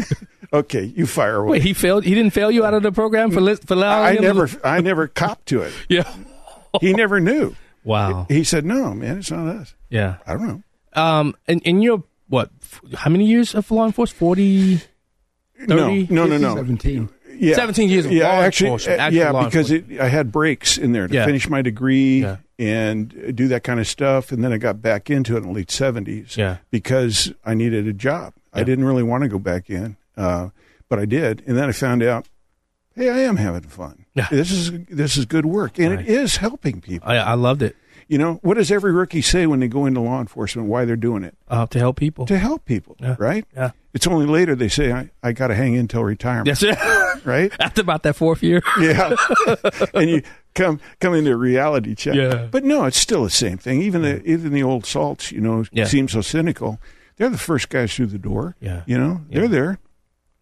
Okay, 0.52 0.84
you 0.84 1.04
fire 1.04 1.36
away. 1.38 1.52
Wait, 1.52 1.62
he 1.62 1.72
failed. 1.74 2.04
He 2.04 2.14
didn't 2.14 2.30
fail 2.32 2.48
you 2.48 2.64
out 2.64 2.74
of 2.74 2.84
the 2.84 2.92
program 2.92 3.32
for 3.32 3.40
li- 3.40 3.56
for 3.56 3.74
allowing 3.74 4.04
I 4.06 4.10
him 4.12 4.16
to- 4.18 4.22
never, 4.22 4.48
I 4.62 4.80
never 4.82 5.08
copped 5.08 5.46
to 5.46 5.62
it. 5.62 5.72
Yeah. 5.88 6.08
He 6.80 6.92
never 6.92 7.18
knew. 7.18 7.56
Wow. 7.82 8.26
He 8.28 8.44
said, 8.44 8.64
"No, 8.64 8.94
man, 8.94 9.18
it's 9.18 9.32
not 9.32 9.48
us." 9.48 9.74
Yeah. 9.90 10.18
I 10.28 10.34
don't 10.34 10.46
know. 10.46 10.62
Um. 11.02 11.34
And 11.48 11.60
and 11.66 11.82
you're 11.82 12.04
what? 12.28 12.50
f- 12.62 12.80
How 12.94 13.10
many 13.10 13.26
years 13.26 13.56
of 13.56 13.68
law 13.72 13.84
enforcement? 13.86 14.16
Forty. 14.18 14.76
30, 15.58 15.66
no, 15.68 16.26
no, 16.26 16.26
no, 16.26 16.36
no. 16.38 16.54
17. 16.56 17.08
Yeah, 17.38 17.54
17 17.56 17.88
years 17.88 18.06
of 18.06 18.12
yeah, 18.12 18.28
law 18.28 18.40
actually, 18.42 18.66
enforcement, 18.68 19.00
uh, 19.00 19.02
actual 19.04 19.18
yeah, 19.18 19.30
law 19.30 19.44
because 19.44 19.70
it, 19.70 19.84
I 20.00 20.08
had 20.08 20.30
breaks 20.32 20.78
in 20.78 20.92
there 20.92 21.08
to 21.08 21.14
Yeah. 21.14 21.24
finish 21.26 21.48
my 21.48 21.62
degree 21.62 22.20
Yeah. 22.22 22.36
and 22.58 23.34
do 23.36 23.48
that 23.48 23.64
kind 23.64 23.80
of 23.80 23.86
stuff, 23.86 24.32
and 24.32 24.42
then 24.44 24.52
I 24.52 24.58
got 24.58 24.80
back 24.82 25.10
into 25.10 25.34
it 25.34 25.38
in 25.38 25.44
the 25.48 25.52
late 25.52 25.70
seventies. 25.70 26.36
Yeah. 26.36 26.58
because 26.70 27.32
I 27.44 27.54
needed 27.54 27.86
a 27.88 27.92
job. 27.92 28.34
I 28.52 28.62
didn't 28.62 28.84
really 28.84 29.02
want 29.02 29.22
to 29.24 29.28
go 29.28 29.38
back 29.40 29.68
in, 29.68 29.96
uh, 30.16 30.50
but 30.88 30.98
I 31.00 31.06
did, 31.06 31.42
and 31.46 31.56
then 31.56 31.68
I 31.68 31.72
found 31.72 32.02
out, 32.04 32.28
hey, 32.94 33.08
I 33.10 33.18
am 33.20 33.36
having 33.36 33.62
fun. 33.62 34.04
Yeah. 34.14 34.28
This 34.30 34.52
is 34.52 34.70
this 34.88 35.16
is 35.16 35.24
good 35.26 35.44
work, 35.46 35.78
and 35.78 35.96
Right. 35.96 36.06
it 36.06 36.08
is 36.08 36.36
helping 36.36 36.80
people. 36.80 37.08
I, 37.10 37.16
I 37.16 37.34
loved 37.34 37.62
it. 37.62 37.74
You 38.06 38.18
know, 38.18 38.34
what 38.42 38.58
does 38.58 38.70
every 38.70 38.92
rookie 38.92 39.22
say 39.22 39.46
when 39.46 39.60
they 39.60 39.66
go 39.66 39.86
into 39.86 39.98
law 40.00 40.20
enforcement? 40.20 40.68
Why 40.68 40.84
they're 40.84 40.94
doing 40.94 41.24
it? 41.24 41.34
Uh, 41.48 41.66
to 41.68 41.78
help 41.78 41.96
people. 41.96 42.26
To 42.26 42.36
help 42.38 42.64
people, 42.66 42.96
Yeah. 43.00 43.16
right? 43.18 43.44
Yeah. 43.56 43.70
It's 43.94 44.06
only 44.06 44.26
later 44.26 44.54
they 44.54 44.68
say 44.68 44.92
I, 44.92 45.10
I 45.22 45.32
got 45.32 45.48
to 45.48 45.54
hang 45.54 45.72
in 45.74 45.88
till 45.88 46.04
retirement, 46.04 46.62
it. 46.62 46.78
right? 47.24 47.52
After 47.60 47.80
about 47.80 48.02
that 48.04 48.16
fourth 48.16 48.42
year. 48.42 48.62
yeah 48.80 49.14
and 49.94 50.10
you 50.10 50.22
come 50.54 50.80
come 51.00 51.14
into 51.14 51.36
reality 51.36 51.94
check 51.94 52.14
Yeah. 52.14 52.46
but 52.50 52.64
no 52.64 52.84
it's 52.84 52.98
still 52.98 53.24
the 53.24 53.30
same 53.30 53.58
thing 53.58 53.82
even 53.82 54.02
the 54.02 54.22
even 54.24 54.52
the 54.52 54.62
old 54.62 54.86
salts 54.86 55.32
you 55.32 55.40
know 55.40 55.64
Yeah. 55.72 55.84
seem 55.86 56.08
so 56.08 56.20
cynical 56.20 56.78
they're 57.16 57.30
the 57.30 57.38
first 57.38 57.68
guys 57.68 57.94
through 57.94 58.06
the 58.06 58.18
door 58.18 58.54
Yeah. 58.60 58.82
you 58.86 58.96
know 58.98 59.22
they're 59.30 59.48
there 59.48 59.78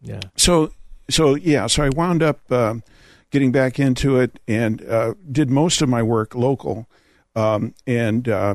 Yeah. 0.03 0.21
so 0.37 0.73
so 1.11 1.35
yeah 1.37 1.66
so 1.66 1.83
i 1.85 1.88
wound 1.88 2.23
up 2.23 2.51
um, 2.53 2.83
getting 3.31 3.53
back 3.53 3.79
into 3.81 4.18
it 4.21 4.38
and 4.47 4.83
uh, 4.87 5.14
did 5.31 5.49
most 5.51 5.81
of 5.83 5.88
my 5.88 6.03
work 6.03 6.35
local 6.35 6.87
um, 7.35 7.75
and 7.87 8.29
uh, 8.29 8.55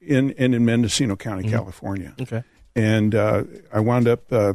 in 0.00 0.32
and 0.38 0.54
in 0.54 0.64
Mendocino 0.64 1.16
County, 1.16 1.48
California. 1.50 2.14
Okay. 2.20 2.42
And 2.76 3.14
uh, 3.14 3.42
I 3.74 3.80
wound 3.80 4.06
up 4.08 4.32
uh, 4.32 4.52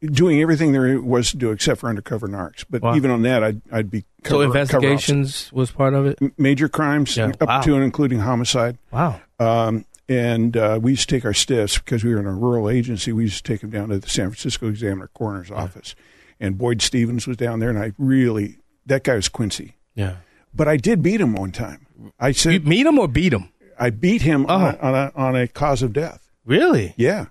doing 0.00 0.40
everything 0.40 0.72
there 0.72 1.00
was 1.00 1.30
to 1.30 1.36
do 1.36 1.50
except 1.50 1.80
for 1.80 1.88
undercover 1.88 2.26
narcs. 2.28 2.64
But 2.68 2.82
Wow. 2.82 2.94
even 2.96 3.10
on 3.10 3.22
that, 3.22 3.42
I'd, 3.44 3.60
I'd 3.70 3.90
be 3.90 4.00
So 4.24 4.30
cover- 4.30 4.44
investigations 4.44 5.50
was 5.52 5.70
part 5.70 5.94
of 5.94 6.06
it. 6.06 6.18
major 6.38 6.68
crimes 6.68 7.16
Yeah, 7.16 7.32
up 7.40 7.48
wow. 7.48 7.60
to 7.60 7.74
and 7.74 7.84
including 7.84 8.20
homicide. 8.20 8.78
Wow. 8.90 9.20
Um, 9.38 9.84
and 10.08 10.56
uh, 10.56 10.78
we 10.82 10.92
used 10.92 11.08
to 11.08 11.14
take 11.14 11.24
our 11.24 11.34
stiffs 11.34 11.78
because 11.78 12.02
we 12.02 12.12
were 12.14 12.20
in 12.20 12.26
a 12.26 12.32
rural 12.34 12.68
agency. 12.68 13.12
We 13.12 13.24
used 13.24 13.44
to 13.44 13.52
take 13.52 13.60
them 13.60 13.70
down 13.70 13.90
to 13.90 13.98
the 13.98 14.08
San 14.08 14.26
Francisco 14.30 14.68
Examiner 14.68 15.08
coroner's 15.14 15.50
office, 15.50 15.94
and 16.40 16.58
Boyd 16.58 16.82
Stephens 16.82 17.26
was 17.28 17.36
down 17.36 17.60
there. 17.60 17.70
And 17.70 17.78
I 17.78 17.92
really 17.98 18.56
that 18.86 19.04
guy 19.04 19.14
was 19.14 19.28
Quincy, 19.28 19.76
Yeah. 19.94 20.16
but 20.54 20.66
I 20.66 20.76
did 20.78 21.00
beat 21.02 21.20
him 21.20 21.34
one 21.34 21.52
time. 21.52 21.86
I 22.18 22.28
You 22.28 22.34
said 22.34 22.66
meet 22.66 22.86
him 22.86 22.98
or 22.98 23.06
beat 23.06 23.32
him? 23.32 23.50
I 23.78 23.90
beat 23.90 24.22
him 24.22 24.46
on, 24.46 24.62
Oh. 24.62 24.78
a, 24.80 24.82
on 24.88 24.94
a 24.94 25.12
on 25.14 25.36
a 25.36 25.46
cause 25.46 25.82
of 25.82 25.92
death. 25.92 26.28
Really? 26.44 26.92
Yeah, 26.96 27.26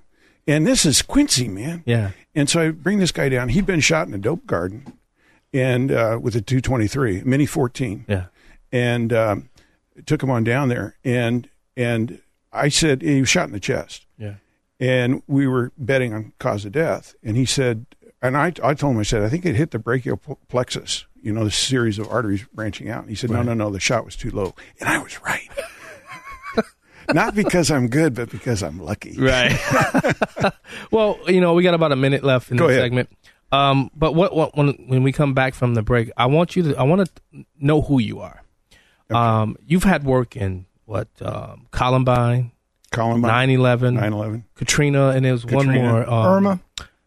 and 0.48 0.66
this 0.66 0.86
is 0.86 1.02
Quincy, 1.02 1.50
man. 1.50 1.84
Yeah. 1.86 2.12
And 2.36 2.50
so 2.50 2.62
I 2.62 2.70
bring 2.72 3.00
this 3.00 3.12
guy 3.12 3.30
down. 3.30 3.50
He'd 3.50 3.66
been 3.66 3.80
shot 3.80 4.08
in 4.08 4.14
a 4.14 4.18
dope 4.18 4.46
garden, 4.46 4.94
and 5.54 5.92
uh, 5.92 6.20
with 6.22 6.36
a 6.36 6.42
223 6.42 7.24
Mini 7.24 7.46
14 7.46 8.06
Yeah. 8.08 8.26
and 8.72 9.12
um, 9.14 9.50
took 10.06 10.22
him 10.24 10.30
on 10.30 10.44
down 10.44 10.70
there. 10.70 10.96
And 11.04 11.50
and 11.76 12.20
I 12.54 12.70
said 12.70 13.02
he 13.02 13.20
was 13.22 13.30
shot 13.30 13.48
in 13.48 13.54
the 13.54 13.60
chest, 13.60 14.06
Yeah. 14.18 14.36
and 14.80 15.24
we 15.28 15.48
were 15.48 15.72
betting 15.78 16.14
on 16.14 16.34
cause 16.40 16.66
of 16.66 16.72
death. 16.72 17.16
And 17.24 17.36
he 17.38 17.46
said, 17.46 17.86
and 18.22 18.38
I 18.38 18.54
I 18.64 18.74
told 18.74 18.94
him 18.94 19.00
I 19.00 19.04
said 19.04 19.24
I 19.24 19.30
think 19.30 19.46
it 19.46 19.56
hit 19.56 19.72
the 19.72 19.80
brachial 19.80 20.18
plexus, 20.50 21.06
you 21.22 21.32
know, 21.34 21.44
the 21.44 21.52
series 21.52 21.98
of 22.00 22.08
arteries 22.10 22.46
branching 22.54 22.90
out. 22.90 23.02
And 23.02 23.10
he 23.10 23.16
said, 23.16 23.30
no, 23.32 23.42
no, 23.42 23.54
no, 23.54 23.70
the 23.72 23.80
shot 23.80 24.06
was 24.06 24.16
too 24.16 24.30
low, 24.32 24.54
and 24.80 24.88
I 24.88 25.00
was 25.00 25.20
right. 25.24 25.50
Not 27.14 27.36
because 27.36 27.72
I'm 27.72 27.88
good, 27.88 28.14
but 28.16 28.30
because 28.30 28.62
I'm 28.64 28.80
lucky. 28.80 29.16
Right. 29.18 29.58
well, 30.92 31.20
you 31.28 31.42
know, 31.42 31.54
we 31.54 31.64
got 31.64 31.74
about 31.74 31.92
a 31.92 31.96
minute 31.96 32.24
left 32.24 32.52
in 32.52 32.58
Go 32.58 32.68
this 32.68 32.78
ahead. 32.78 32.86
segment. 32.86 33.10
Um, 33.52 33.90
but 33.96 34.14
what, 34.14 34.36
what 34.36 34.56
when 34.56 34.70
when 34.88 35.02
we 35.04 35.12
come 35.12 35.34
back 35.34 35.54
from 35.56 35.74
the 35.74 35.82
break, 35.82 36.12
I 36.18 36.28
want 36.28 36.56
you 36.56 36.64
to 36.64 36.76
I 36.78 36.84
want 36.84 37.08
to 37.34 37.46
know 37.60 37.82
who 37.82 38.00
you 38.00 38.20
are. 38.20 38.44
Um, 39.10 39.58
you've 39.66 39.84
had 39.84 40.04
work 40.04 40.36
in 40.36 40.66
what 40.86 41.08
um, 41.22 41.66
Columbine, 41.72 42.52
Columbine, 42.92 43.50
9/11, 43.50 43.98
9/11, 44.00 44.44
Katrina, 44.56 45.10
and 45.10 45.26
there 45.26 45.32
was 45.34 45.46
one 45.48 45.66
more. 45.72 46.08
Um, 46.08 46.26
Irma, 46.36 46.60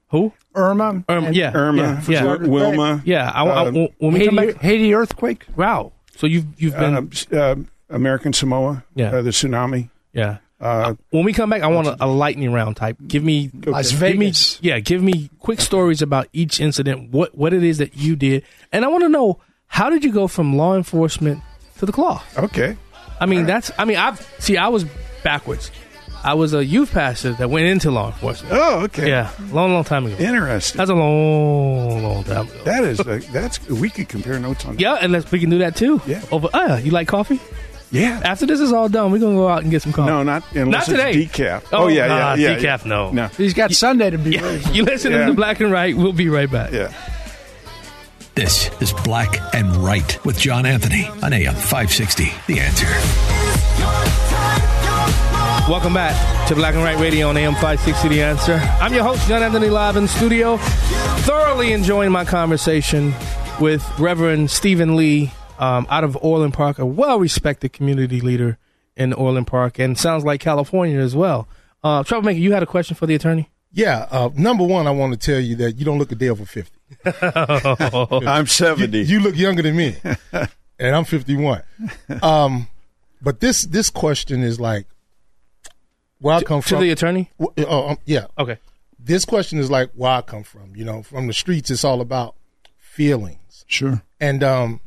Who? 0.09 0.33
Irma, 0.57 1.05
Irma. 1.09 1.31
Yeah. 1.31 1.53
Irma, 1.55 1.83
Yeah. 1.83 2.03
yeah. 2.09 2.25
Wil- 2.25 2.51
Wilma, 2.51 3.03
Yeah. 3.05 3.31
I, 3.33 3.45
I- 3.47 3.67
Um, 3.69 3.75
when 3.99 4.12
we 4.15 4.27
come 4.27 4.37
Haiti, 4.38 4.53
back, 4.53 4.62
Haiti 4.62 4.95
earthquake. 4.95 5.47
wow. 5.57 5.93
So 6.17 6.27
you've 6.27 6.47
you've 6.61 6.77
been 6.77 6.97
uh, 7.33 7.37
uh, 7.37 7.55
American 7.92 8.33
Samoa, 8.33 8.85
Yeah. 8.94 9.14
uh, 9.14 9.22
the 9.22 9.31
tsunami. 9.31 9.90
yeah. 10.12 10.38
Uh, 10.61 10.94
When 11.11 11.24
we 11.24 11.33
come 11.33 11.50
back, 11.50 11.62
I 11.62 11.66
want 11.66 11.88
a, 11.88 11.96
a 12.05 12.07
lightning 12.07 12.52
round 12.52 12.76
type. 12.76 12.96
Give 13.05 13.24
me 13.24 13.50
Las 13.66 13.90
Give 13.90 14.16
me, 14.16 14.33
yeah, 14.61 14.78
give 14.78 15.02
me 15.02 15.28
quick 15.40 15.61
stories 15.61 16.02
about 16.02 16.28
each 16.33 16.61
incident. 16.61 17.11
What 17.11 17.37
what 17.37 17.52
it 17.52 17.64
is 17.64 17.78
that 17.78 17.96
you 17.96 18.14
did, 18.14 18.44
and 18.70 18.85
I 18.85 18.88
want 18.88 19.02
to 19.02 19.09
know 19.09 19.40
how 19.66 19.90
did 19.90 20.05
you 20.05 20.12
go 20.12 20.28
from 20.28 20.57
law 20.57 20.76
enforcement 20.76 21.42
to 21.78 21.87
the 21.87 21.90
cloth? 21.92 22.22
okay. 22.38 22.76
I 23.20 23.26
mean, 23.26 23.44
that's. 23.46 23.72
I 23.76 23.85
mean, 23.85 23.96
I've 23.96 24.20
see. 24.38 24.57
I 24.57 24.68
was 24.68 24.85
backwards. 25.24 25.72
I 26.24 26.35
was 26.35 26.55
a 26.55 26.64
youth 26.64 26.92
pastor 26.92 27.33
that 27.33 27.50
went 27.50 27.66
into 27.66 27.90
law 27.90 28.07
enforcement. 28.12 28.55
Oh, 28.57 28.83
okay. 28.85 29.09
Yeah, 29.09 29.33
long, 29.50 29.72
long 29.74 29.83
time 29.83 30.07
ago. 30.07 30.14
Interesting. 30.16 30.78
That's 30.78 30.90
a 30.90 30.94
long, 30.94 32.05
long 32.05 32.22
time 32.22 32.46
ago. 32.46 32.62
That 32.64 32.85
is 32.85 33.00
a, 33.00 33.18
that's 33.33 33.59
we 33.68 33.90
could 33.90 34.09
compare 34.09 34.38
notes 34.38 34.64
on. 34.64 34.74
that. 34.76 34.81
Yeah, 34.81 34.94
and 35.00 35.11
let's, 35.11 35.28
we 35.33 35.40
can 35.40 35.50
do 35.50 35.59
that 35.59 35.74
too. 35.74 36.00
Yeah. 36.07 36.22
Over. 36.31 36.48
Ah, 36.55 36.76
you 36.78 36.92
like 36.92 37.09
coffee? 37.09 37.40
Yeah. 37.92 38.20
After 38.24 38.46
this 38.46 38.59
is 38.59 38.72
all 38.72 38.88
done, 38.88 39.12
we're 39.12 39.18
gonna 39.18 39.37
go 39.37 39.48
out 39.48 39.62
and 39.62 39.70
get 39.70 39.83
some 39.83 39.92
coffee. 39.92 40.11
No, 40.11 40.22
not 40.22 40.42
unless 40.55 40.88
Not 40.88 40.96
today. 40.96 41.12
it's 41.22 41.33
decaf. 41.37 41.62
Oh, 41.72 41.85
Oh, 41.85 41.88
yeah, 41.88 42.07
nah, 42.07 42.35
yeah, 42.35 42.50
yeah. 42.52 42.57
decaf, 42.59 42.62
yeah. 42.85 42.88
no. 42.88 43.11
No. 43.12 43.26
He's 43.28 43.52
got 43.55 43.70
Sunday 43.72 44.09
to 44.11 44.16
be 44.18 44.31
Yeah, 44.31 44.42
ready. 44.42 44.64
you 44.72 44.83
listen 44.85 45.12
Yeah. 45.12 45.26
to 45.26 45.35
Black 45.35 45.61
and 45.61 45.70
Right. 45.70 45.94
We'll 45.96 46.14
be 46.14 46.28
right 46.31 46.50
back. 46.50 46.72
Yeah. 46.72 46.90
This 48.35 48.70
is 48.81 48.94
Black 49.05 49.38
and 49.55 49.76
Right 49.76 50.18
with 50.24 50.38
John 50.38 50.64
Anthony 50.64 51.07
on 51.22 51.35
AM 51.35 51.55
560. 51.55 52.33
The 52.46 52.61
answer. 52.61 52.87
Welcome 55.70 55.92
back 55.94 56.48
to 56.48 56.55
Black 56.55 56.74
and 56.74 56.83
Right 56.83 56.98
Radio 56.98 57.28
on 57.28 57.37
AM 57.37 57.52
560 57.55 58.09
The 58.09 58.22
Answer. 58.22 58.55
I'm 58.81 58.92
your 58.94 59.05
host, 59.05 59.28
John 59.28 59.42
Anthony, 59.42 59.68
live 59.68 59.96
in 59.96 60.09
studio. 60.09 60.57
Thoroughly 60.57 61.72
enjoying 61.72 62.11
my 62.11 62.24
conversation 62.24 63.12
with 63.61 63.87
Reverend 63.98 64.50
Stephen 64.50 64.96
Lee 64.96 65.31
um, 65.62 65.87
out 65.88 66.03
of 66.03 66.18
Orland 66.20 66.55
Park, 66.55 66.81
a 66.81 66.85
well 66.85 67.20
respected 67.20 67.72
community 67.72 68.20
leader 68.20 68.59
in 68.96 69.12
Orland 69.12 69.46
Park, 69.46 69.79
and 69.79 69.96
sounds 69.96 70.25
like 70.25 70.40
California 70.40 70.98
as 70.98 71.14
well. 71.14 71.46
Uh, 71.85 72.03
Troublemaker, 72.03 72.40
you 72.40 72.53
had 72.53 72.64
a 72.64 72.66
question 72.66 72.96
for 72.96 73.07
the 73.07 73.14
attorney? 73.14 73.48
Yeah. 73.70 74.09
Uh, 74.11 74.31
number 74.35 74.64
one, 74.64 74.88
I 74.88 74.90
want 74.90 75.12
to 75.12 75.18
tell 75.18 75.40
you 75.40 75.55
that 75.57 75.77
you 75.77 75.85
don't 75.85 75.98
look 75.98 76.11
a 76.11 76.16
day 76.16 76.29
over 76.29 76.44
50. 76.44 76.77
I'm 78.27 78.46
70. 78.46 79.03
You 79.03 79.20
look 79.20 79.37
younger 79.37 79.62
than 79.62 79.77
me, 79.77 79.96
and 80.81 80.96
I'm 80.96 81.05
51. 81.05 81.62
Um, 82.22 82.66
but 83.22 83.38
this 83.38 83.62
this 83.62 83.88
question 83.88 84.42
is 84.42 84.59
like, 84.59 84.87
where 86.18 86.35
I 86.35 86.42
come 86.42 86.61
to 86.61 86.68
from. 86.68 86.81
the 86.81 86.90
attorney? 86.90 87.31
w- 87.38 87.66
oh, 87.68 87.90
um, 87.90 87.98
yeah. 88.05 88.27
Okay. 88.37 88.59
This 88.98 89.25
question 89.25 89.61
is 89.61 89.70
like 89.70 89.90
where 89.94 90.11
I 90.11 90.22
come 90.22 90.42
from. 90.42 90.75
You 90.75 90.85
know, 90.85 91.05
from 91.05 91.29
the 91.29 91.33
streets, 91.33 91.70
it's 91.70 91.85
all 91.85 92.01
about 92.01 92.35
feelings. 92.79 93.64
Sure. 93.68 94.03
And 94.20 94.42
um, 94.42 94.81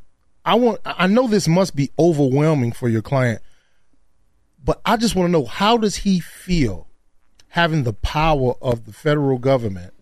I 0.45 0.55
want 0.55 0.79
I 0.85 1.07
know 1.07 1.27
this 1.27 1.47
must 1.47 1.75
be 1.75 1.91
overwhelming 1.97 2.71
for 2.71 2.87
your 2.87 3.01
client, 3.01 3.41
but 4.63 4.79
I 4.85 4.95
just 4.95 5.15
want 5.15 5.27
to 5.27 5.31
know 5.31 5.45
how 5.45 5.77
does 5.77 5.97
he 5.97 6.19
feel 6.19 6.87
having 7.49 7.83
the 7.83 7.93
power 7.93 8.53
of 8.61 8.85
the 8.85 8.93
federal 8.93 9.39
government 9.39 9.93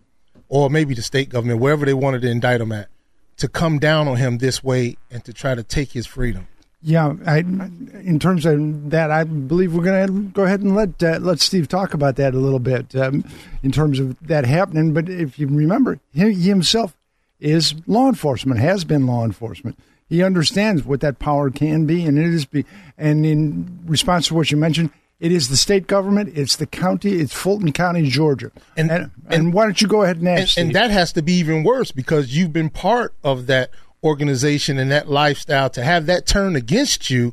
or 0.48 0.68
maybe 0.68 0.94
the 0.94 1.02
state 1.02 1.30
government, 1.30 1.60
wherever 1.60 1.86
they 1.86 1.94
wanted 1.94 2.22
to 2.22 2.30
indict 2.30 2.60
him 2.60 2.72
at, 2.72 2.88
to 3.36 3.48
come 3.48 3.78
down 3.78 4.06
on 4.06 4.16
him 4.16 4.38
this 4.38 4.62
way 4.62 4.96
and 5.10 5.24
to 5.24 5.32
try 5.32 5.54
to 5.54 5.62
take 5.62 5.92
his 5.92 6.06
freedom. 6.06 6.46
Yeah, 6.82 7.14
I, 7.26 7.38
in 7.38 8.18
terms 8.18 8.44
of 8.44 8.90
that, 8.90 9.10
I 9.10 9.24
believe 9.24 9.74
we're 9.74 9.84
going 9.84 10.06
to 10.06 10.12
go 10.32 10.44
ahead 10.44 10.60
and 10.60 10.74
let 10.74 11.02
uh, 11.02 11.18
let 11.18 11.40
Steve 11.40 11.66
talk 11.66 11.94
about 11.94 12.16
that 12.16 12.34
a 12.34 12.38
little 12.38 12.58
bit 12.58 12.94
um, 12.94 13.24
in 13.62 13.72
terms 13.72 13.98
of 13.98 14.18
that 14.26 14.44
happening. 14.44 14.92
But 14.92 15.08
if 15.08 15.38
you 15.38 15.46
remember, 15.46 15.98
he, 16.12 16.34
he 16.34 16.48
himself 16.48 16.94
is 17.40 17.74
law 17.86 18.08
enforcement, 18.08 18.60
has 18.60 18.84
been 18.84 19.06
law 19.06 19.24
enforcement. 19.24 19.78
He 20.06 20.22
understands 20.22 20.84
what 20.84 21.00
that 21.00 21.18
power 21.18 21.50
can 21.50 21.86
be, 21.86 22.04
and 22.04 22.18
it 22.18 22.26
is 22.32 22.44
be. 22.44 22.64
And 22.98 23.24
in 23.24 23.80
response 23.86 24.28
to 24.28 24.34
what 24.34 24.50
you 24.50 24.56
mentioned, 24.56 24.90
it 25.20 25.32
is 25.32 25.48
the 25.48 25.56
state 25.56 25.86
government, 25.86 26.36
it's 26.36 26.56
the 26.56 26.66
county, 26.66 27.14
it's 27.20 27.32
Fulton 27.32 27.72
County, 27.72 28.08
Georgia. 28.08 28.50
And- 28.76 28.90
And 28.90 29.10
and, 29.30 29.52
why 29.54 29.64
don't 29.64 29.80
you 29.80 29.88
go 29.88 30.02
ahead 30.02 30.18
and 30.18 30.28
ask? 30.28 30.58
and, 30.58 30.66
and 30.68 30.76
that 30.76 30.90
has 30.90 31.12
to 31.14 31.22
be 31.22 31.32
even 31.34 31.62
worse 31.64 31.90
because 31.92 32.36
you've 32.36 32.52
been 32.52 32.68
part 32.70 33.14
of 33.24 33.46
that 33.46 33.70
organization 34.02 34.78
and 34.78 34.90
that 34.90 35.08
lifestyle. 35.08 35.70
To 35.70 35.82
have 35.82 36.06
that 36.06 36.26
turn 36.26 36.56
against 36.56 37.08
you 37.08 37.32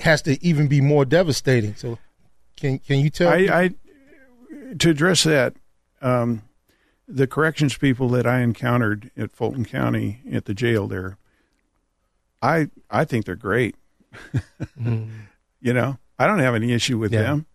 has 0.00 0.20
to 0.22 0.42
even 0.44 0.68
be 0.68 0.80
more 0.82 1.04
devastating. 1.06 1.74
So, 1.76 1.98
can 2.56 2.78
can 2.80 2.98
you 3.00 3.08
tell? 3.10 3.34
me? 3.36 3.48
I, 3.48 3.62
I 3.64 3.70
to 4.78 4.90
address 4.90 5.22
that, 5.24 5.54
um, 6.02 6.42
the 7.08 7.26
corrections 7.26 7.76
people 7.76 8.08
that 8.10 8.26
I 8.26 8.40
encountered 8.40 9.10
at 9.16 9.32
Fulton 9.32 9.64
County 9.64 10.20
at 10.30 10.44
the 10.44 10.54
jail 10.54 10.86
there, 10.86 11.16
I 12.42 12.68
I 12.90 13.04
think 13.04 13.24
they're 13.26 13.36
great. 13.36 13.76
You 15.62 15.74
know, 15.74 15.98
I 16.18 16.26
don't 16.26 16.38
have 16.38 16.54
any 16.54 16.72
issue 16.72 16.96
with 16.96 17.12
Yeah. 17.12 17.22
them. 17.22 17.46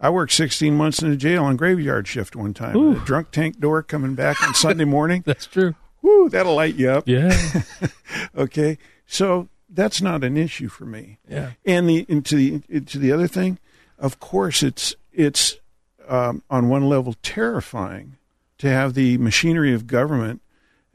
I 0.00 0.08
worked 0.08 0.32
16 0.32 0.74
months 0.74 1.02
in 1.02 1.10
a 1.12 1.16
jail 1.16 1.44
on 1.44 1.56
graveyard 1.58 2.08
shift 2.08 2.34
one 2.34 2.54
time. 2.54 2.74
Ooh. 2.74 2.96
A 2.96 3.04
drunk 3.04 3.32
tank 3.32 3.60
door 3.60 3.82
coming 3.82 4.14
back 4.14 4.42
on 4.42 4.54
Sunday 4.54 4.86
morning. 4.86 5.22
That's 5.26 5.44
true. 5.44 5.74
Woo, 6.00 6.30
that'll 6.30 6.54
light 6.54 6.74
you 6.76 6.90
up. 6.90 7.06
Yeah. 7.06 7.36
Okay, 8.36 8.78
so 9.06 9.48
that's 9.68 10.00
not 10.02 10.24
an 10.24 10.36
issue 10.36 10.68
for 10.68 10.84
me. 10.86 11.18
Yeah. 11.28 11.50
And 11.66 11.88
the 11.88 12.06
and 12.08 12.24
to 12.26 12.34
the 12.36 12.80
to 12.80 12.98
the 12.98 13.12
other 13.12 13.26
thing, 13.28 13.58
of 13.98 14.18
course, 14.20 14.62
it's 14.62 14.94
it's 15.12 15.56
um, 16.08 16.42
on 16.48 16.68
one 16.68 16.88
level 16.88 17.14
terrifying 17.22 18.16
to 18.58 18.68
have 18.68 18.94
the 18.94 19.18
machinery 19.18 19.74
of 19.74 19.86
government 19.86 20.40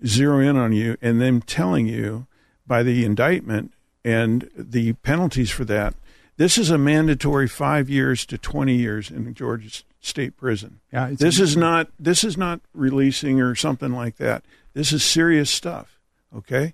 zero 0.06 0.40
in 0.40 0.58
on 0.58 0.74
you 0.74 0.98
and 1.02 1.22
then 1.22 1.42
telling 1.42 1.88
you 1.88 2.26
by 2.68 2.84
the 2.84 3.06
indictment 3.06 3.72
and 4.04 4.50
the 4.56 4.94
penalties 4.94 5.52
for 5.52 5.66
that. 5.66 5.96
This 6.38 6.58
is 6.58 6.70
a 6.70 6.78
mandatory 6.78 7.48
five 7.48 7.90
years 7.90 8.26
to 8.26 8.38
twenty 8.38 8.76
years 8.76 9.10
in 9.10 9.34
Georgia 9.34 9.84
State 10.02 10.36
Prison. 10.36 10.82
Yeah, 10.92 11.12
this 11.12 11.40
is 11.40 11.56
not 11.56 11.90
this 11.98 12.24
is 12.24 12.38
not 12.38 12.60
releasing 12.74 13.40
or 13.40 13.56
something 13.56 13.94
like 13.94 14.18
that. 14.18 14.44
This 14.74 14.92
is 14.92 15.04
serious 15.04 15.50
stuff. 15.50 16.00
Okay, 16.36 16.74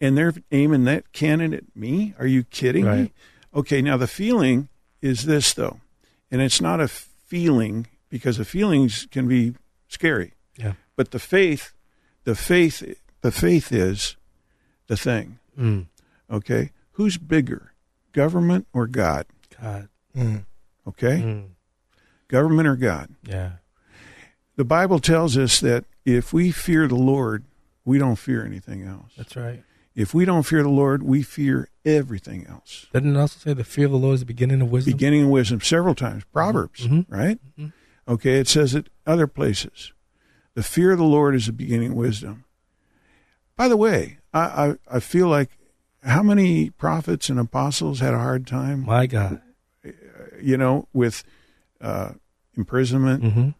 and 0.00 0.16
they're 0.16 0.34
aiming 0.52 0.84
that 0.84 1.12
cannon 1.12 1.52
at 1.52 1.64
me. 1.74 2.14
Are 2.18 2.26
you 2.26 2.44
kidding 2.44 2.84
me? 2.84 3.12
Okay, 3.54 3.82
now 3.82 3.96
the 3.96 4.06
feeling 4.06 4.68
is 5.00 5.24
this 5.26 5.52
though, 5.52 5.80
and 6.30 6.40
it's 6.40 6.60
not 6.60 6.80
a 6.80 6.86
feeling 6.88 7.88
because 8.08 8.36
the 8.36 8.44
feelings 8.44 9.08
can 9.10 9.26
be 9.26 9.54
scary. 9.88 10.34
Yeah. 10.56 10.74
But 10.96 11.10
the 11.10 11.18
faith, 11.18 11.72
the 12.24 12.34
faith, 12.34 13.00
the 13.22 13.32
faith 13.32 13.72
is 13.72 14.16
the 14.92 14.96
thing. 14.98 15.38
Mm. 15.58 15.86
Okay, 16.30 16.70
who's 16.92 17.16
bigger, 17.16 17.72
government 18.12 18.66
or 18.74 18.86
God? 18.86 19.24
God. 19.60 19.88
Mm. 20.14 20.44
Okay? 20.86 21.46
Government 22.28 22.68
or 22.68 22.76
God? 22.76 23.14
Yeah. 23.26 23.52
The 24.56 24.64
Bible 24.66 24.98
tells 24.98 25.38
us 25.38 25.60
that 25.60 25.86
if 26.04 26.34
we 26.34 26.50
fear 26.50 26.86
the 26.86 26.94
Lord, 26.94 27.44
we 27.86 27.96
don't 27.96 28.16
fear 28.16 28.44
anything 28.44 28.82
else. 28.82 29.12
That's 29.16 29.34
right. 29.34 29.62
If 29.94 30.12
we 30.12 30.26
don't 30.26 30.42
fear 30.42 30.62
the 30.62 30.68
Lord, 30.68 31.02
we 31.02 31.22
fear 31.22 31.70
everything 31.86 32.46
else. 32.46 32.86
Doesn't 32.92 33.16
it 33.16 33.18
also 33.18 33.38
say 33.38 33.54
the 33.54 33.64
fear 33.64 33.86
of 33.86 33.92
the 33.92 33.98
Lord 33.98 34.14
is 34.14 34.20
the 34.20 34.26
beginning 34.26 34.60
of 34.60 34.70
wisdom? 34.70 34.92
Beginning 34.92 35.24
of 35.24 35.28
wisdom 35.30 35.60
several 35.62 35.94
times. 35.94 36.24
Proverbs, 36.32 36.86
right? 37.08 37.38
Okay, 38.06 38.38
it 38.38 38.48
says 38.48 38.74
it 38.74 38.90
other 39.06 39.26
places. 39.26 39.92
The 40.54 40.62
fear 40.62 40.92
of 40.92 40.98
the 40.98 41.04
Lord 41.04 41.34
is 41.34 41.46
the 41.46 41.52
beginning 41.52 41.92
of 41.92 41.96
wisdom. 41.96 42.44
By 43.56 43.68
the 43.68 43.76
way, 43.76 44.18
I, 44.34 44.40
I, 44.40 44.74
I 44.96 45.00
feel 45.00 45.28
like 45.28 45.50
how 46.02 46.22
many 46.22 46.70
prophets 46.70 47.28
and 47.28 47.38
apostles 47.38 48.00
had 48.00 48.14
a 48.14 48.18
hard 48.18 48.46
time, 48.46 48.84
My 48.84 49.06
God. 49.06 49.40
you 50.40 50.56
know, 50.56 50.88
with 50.92 51.24
uh, 51.80 52.12
imprisonment, 52.56 53.22
Mm-hmm. 53.22 53.50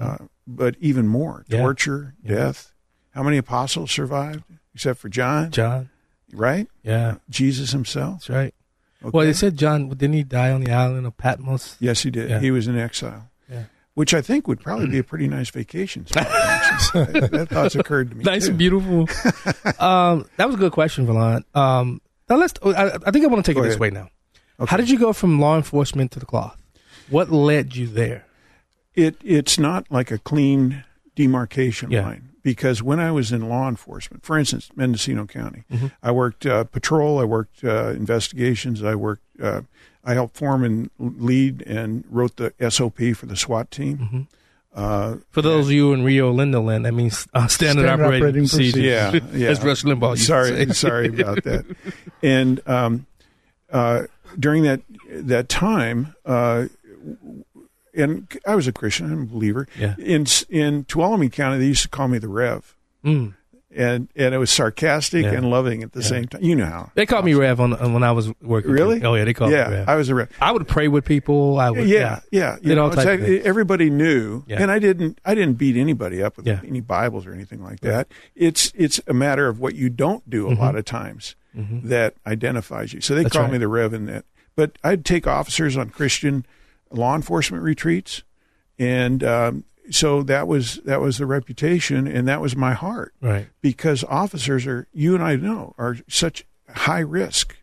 uh, 0.00 0.18
but 0.46 0.76
even 0.80 1.08
more 1.08 1.44
Yeah. 1.48 1.60
torture, 1.62 2.14
death. 2.24 2.72
How 3.12 3.22
many 3.22 3.36
apostles 3.36 3.90
survived 3.90 4.44
except 4.74 5.00
for 5.00 5.08
John? 5.08 5.50
John. 5.50 5.90
Right? 6.32 6.68
Yeah. 6.82 7.16
Jesus 7.30 7.72
himself. 7.72 8.14
That's 8.26 8.30
right. 8.30 8.54
Okay. 9.02 9.10
Well, 9.12 9.26
they 9.26 9.32
said 9.32 9.56
John, 9.56 9.88
didn't 9.88 10.14
he 10.14 10.22
die 10.22 10.50
on 10.50 10.62
the 10.64 10.72
island 10.72 11.06
of 11.06 11.16
Patmos? 11.16 11.76
Yes, 11.80 12.02
he 12.02 12.10
did. 12.10 12.30
Yeah. 12.30 12.40
He 12.40 12.50
was 12.50 12.66
in 12.66 12.76
exile. 12.78 13.30
Which 13.96 14.14
I 14.14 14.20
think 14.20 14.46
would 14.46 14.60
probably 14.60 14.86
be 14.88 14.98
a 14.98 15.02
pretty 15.02 15.26
nice 15.26 15.50
vacation 15.50 16.06
spot. 16.06 16.24
that, 16.94 17.28
that 17.32 17.48
thought's 17.48 17.74
occurred 17.74 18.10
to 18.10 18.16
me. 18.16 18.24
nice 18.24 18.44
too. 18.44 18.50
and 18.50 18.58
beautiful. 18.58 19.00
um, 19.80 20.28
that 20.36 20.46
was 20.46 20.54
a 20.54 20.58
good 20.58 20.72
question, 20.72 21.06
Valon. 21.06 21.42
Um, 21.56 22.00
now 22.28 22.36
let's. 22.36 22.54
I, 22.62 22.98
I 23.06 23.10
think 23.10 23.24
I 23.24 23.28
want 23.28 23.44
to 23.44 23.50
take 23.50 23.56
Go 23.56 23.62
it 23.62 23.64
this 23.68 23.72
ahead. 23.76 23.80
way 23.80 23.90
now. 23.90 24.08
Okay. 24.60 24.70
How 24.70 24.76
did 24.76 24.88
you 24.90 24.98
go 24.98 25.12
from 25.12 25.40
law 25.40 25.56
enforcement 25.56 26.10
to 26.12 26.18
the 26.20 26.26
cloth? 26.26 26.60
What 27.08 27.30
led 27.30 27.74
you 27.74 27.86
there? 27.86 28.26
It 28.94 29.16
it's 29.24 29.58
not 29.58 29.90
like 29.90 30.10
a 30.10 30.18
clean 30.18 30.84
demarcation 31.14 31.90
Yeah. 31.90 32.02
line 32.06 32.28
because 32.42 32.82
when 32.82 33.00
I 33.00 33.10
was 33.12 33.32
in 33.32 33.48
law 33.48 33.68
enforcement, 33.68 34.24
for 34.24 34.38
instance, 34.38 34.70
Mendocino 34.76 35.24
County, 35.26 35.64
Mm-hmm. 35.72 35.86
I 36.02 36.10
worked 36.12 36.44
uh, 36.46 36.64
patrol, 36.64 37.18
I 37.18 37.24
worked 37.24 37.64
uh, 37.64 37.88
investigations, 37.90 38.82
I 38.82 38.94
worked, 38.94 39.22
uh, 39.42 39.62
I 40.06 40.14
helped 40.14 40.36
form 40.36 40.62
and 40.64 40.88
lead 40.98 41.62
and 41.66 42.04
wrote 42.08 42.36
the 42.36 42.54
SOP 42.70 42.98
for 43.16 43.26
the 43.26 43.36
SWAT 43.36 43.70
team. 43.70 43.98
Mm-hmm. 43.98 44.20
Uh, 44.74 45.16
For 45.30 45.42
those 45.42 45.66
of 45.66 45.72
you 45.72 45.92
in 45.94 46.04
Rio 46.04 46.30
Linda 46.30 46.60
land, 46.60 46.84
that 46.86 46.92
means 46.92 47.26
uh, 47.34 47.46
standard, 47.48 47.82
Standard 47.84 47.88
operating, 47.90 48.22
operating 48.22 48.42
procedure. 48.48 48.80
yeah, 48.80 49.12
yeah. 49.32 49.48
As 49.48 49.62
Rush 49.64 49.82
Limbaugh 49.84 50.10
used 50.12 50.22
to 50.22 50.26
sorry, 50.26 50.66
say. 50.66 50.72
sorry 50.72 51.08
about 51.08 51.42
that. 51.44 51.64
And 52.22 52.60
um, 52.68 53.06
uh, 53.72 54.02
during 54.38 54.62
that 54.64 54.80
that 55.10 55.48
time, 55.48 56.14
uh, 56.24 56.66
and 57.94 58.28
I 58.46 58.54
was 58.54 58.66
a 58.68 58.72
Christian, 58.72 59.10
I'm 59.12 59.22
a 59.22 59.26
believer. 59.26 59.66
Yeah. 59.78 59.94
In 59.98 60.26
in 60.50 60.84
Tuolumne 60.84 61.32
County, 61.32 61.58
they 61.58 61.66
used 61.66 61.82
to 61.82 61.88
call 61.88 62.08
me 62.08 62.18
the 62.18 62.28
Rev, 62.28 62.74
Mm. 63.04 63.34
And 63.76 64.08
and 64.16 64.34
it 64.34 64.38
was 64.38 64.50
sarcastic 64.50 65.24
Yeah. 65.24 65.32
and 65.34 65.50
loving 65.50 65.82
at 65.82 65.92
the 65.92 66.02
same 66.02 66.26
time. 66.26 66.42
You 66.42 66.56
know 66.56 66.64
how? 66.66 66.90
They 66.94 67.06
called 67.06 67.24
me 67.24 67.34
Rev 67.34 67.60
on, 67.60 67.74
on 67.74 67.92
when 67.92 68.02
I 68.02 68.12
was 68.12 68.30
working. 68.40 68.70
Really? 68.72 69.02
Oh 69.04 69.14
yeah, 69.14 69.24
they 69.24 69.34
called 69.34 69.52
yeah, 69.52 69.68
me 69.68 69.74
Rev. 69.76 69.88
I 69.88 69.94
was 69.96 70.08
a 70.08 70.14
Rev. 70.14 70.28
I 70.40 70.52
would 70.52 70.66
pray 70.66 70.88
with 70.88 71.04
people. 71.04 71.58
I 71.60 71.70
would. 71.70 71.88
yeah, 71.88 72.20
yeah. 72.30 72.56
You 72.62 72.74
know, 72.74 72.84
all 72.84 72.92
it's 72.92 73.04
types 73.04 73.22
of 73.22 73.28
everybody 73.46 73.90
knew, 73.90 74.42
Yeah. 74.46 74.62
and 74.62 74.70
I 74.70 74.78
didn't. 74.78 75.18
I 75.24 75.34
didn't 75.34 75.54
beat 75.54 75.76
anybody 75.76 76.22
up 76.22 76.36
with 76.36 76.46
Yeah. 76.46 76.60
any 76.66 76.80
Bibles 76.80 77.26
or 77.26 77.32
anything 77.32 77.62
like 77.62 77.80
that. 77.80 78.08
It's 78.34 78.72
it's 78.74 79.00
a 79.06 79.14
matter 79.14 79.46
of 79.48 79.60
what 79.60 79.74
you 79.74 79.88
don't 79.90 80.28
do 80.28 80.48
a 80.48 80.54
lot 80.54 80.74
of 80.76 80.84
times 80.84 81.36
that 81.54 82.14
identifies 82.26 82.92
you. 82.92 83.00
So 83.00 83.14
they 83.14 83.20
Mm-hmm. 83.20 83.24
That's 83.24 83.32
call 83.34 83.42
right. 83.44 83.52
me 83.52 83.58
the 83.58 83.68
Rev 83.68 83.94
in 83.94 84.06
that. 84.06 84.24
But 84.56 84.72
I'd 84.84 85.04
take 85.04 85.26
officers 85.26 85.76
on 85.76 85.90
Christian 85.90 86.44
law 86.90 87.14
enforcement 87.14 87.62
retreats, 87.62 88.22
and 88.78 89.22
um, 89.24 89.64
so 89.90 90.22
that 90.24 90.46
was 90.48 90.76
that 90.84 91.00
was 91.00 91.18
the 91.18 91.26
reputation, 91.26 92.06
and 92.06 92.26
that 92.28 92.40
was 92.40 92.56
my 92.56 92.72
heart 92.74 93.14
Right. 93.20 93.48
because 93.60 94.04
officers 94.04 94.66
are 94.66 94.86
you 94.92 95.14
and 95.14 95.22
I 95.24 95.36
know 95.36 95.74
are 95.78 95.96
such 96.08 96.44
high 96.68 97.00
risk. 97.00 97.56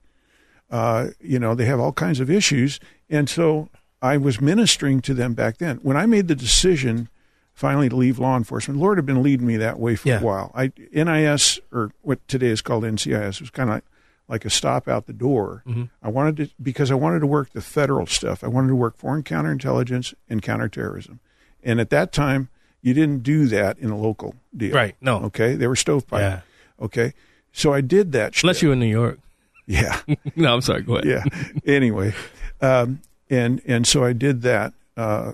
Uh, 0.72 1.10
you 1.22 1.38
know, 1.40 1.54
they 1.54 1.66
have 1.66 1.80
all 1.80 1.92
kinds 1.94 2.20
of 2.20 2.30
issues, 2.32 2.80
and 3.10 3.30
so 3.30 3.70
I 4.02 4.18
was 4.18 4.42
ministering 4.42 5.02
to 5.02 5.14
them 5.14 5.34
back 5.34 5.58
then. 5.58 5.78
When 5.84 5.96
I 5.98 6.06
made 6.08 6.28
the 6.28 6.36
decision 6.36 7.10
finally 7.54 7.90
to 7.90 7.96
leave 7.96 8.18
law 8.18 8.36
enforcement, 8.36 8.80
Lord 8.80 8.98
had 8.98 9.06
been 9.06 9.22
leading 9.22 9.46
me 9.46 9.58
that 9.58 9.80
way 9.80 9.96
for 9.96 10.10
Yeah. 10.10 10.20
a 10.20 10.24
while. 10.24 10.52
I 10.56 10.72
NIS 10.92 11.60
or 11.72 11.92
what 12.02 12.28
today 12.28 12.48
is 12.48 12.62
called 12.62 12.84
NCIS 12.84 13.40
was 13.40 13.52
kind 13.52 13.70
of 13.70 13.76
like, 13.76 13.84
like 14.28 14.46
a 14.46 14.50
stop 14.50 14.88
out 14.88 15.06
the 15.06 15.14
door. 15.14 15.62
Mm-hmm. 15.68 15.84
I 16.02 16.10
wanted 16.10 16.38
to 16.38 16.50
because 16.62 16.90
I 16.90 16.96
wanted 16.96 17.20
to 17.20 17.28
work 17.28 17.52
the 17.52 17.62
federal 17.62 18.08
stuff. 18.08 18.44
I 18.44 18.48
wanted 18.48 18.70
to 18.70 18.76
work 18.76 18.98
foreign 18.98 19.22
counterintelligence 19.22 20.16
and 20.28 20.42
counterterrorism, 20.42 21.20
and 21.64 21.80
at 21.80 21.90
that 21.92 22.12
time. 22.12 22.50
You 22.86 22.94
didn't 22.94 23.24
do 23.24 23.46
that 23.48 23.80
in 23.80 23.92
a 23.92 23.98
local 23.98 24.36
deal, 24.58 24.76
Right, 24.76 24.98
no. 25.00 25.20
Okay, 25.28 25.56
they 25.56 25.68
were 25.68 25.76
stovepipe. 25.78 26.20
Yeah. 26.20 26.42
Okay, 26.82 27.14
so 27.54 27.72
I 27.72 27.80
did 27.80 28.12
that. 28.12 28.44
Unless 28.44 28.62
you 28.62 28.68
were 28.68 28.74
in 28.74 28.82
New 28.82 28.88
York. 28.88 29.20
yeah, 29.66 30.02
no, 30.36 30.54
I'm 30.54 30.60
sorry. 30.60 30.82
Go 30.82 30.98
ahead. 30.98 31.06
yeah. 31.06 31.24
Anyway, 31.66 32.14
um, 32.60 33.00
and 33.30 33.62
and 33.66 33.88
so 33.88 34.04
I 34.04 34.12
did 34.12 34.42
that 34.42 34.74
uh, 34.98 35.32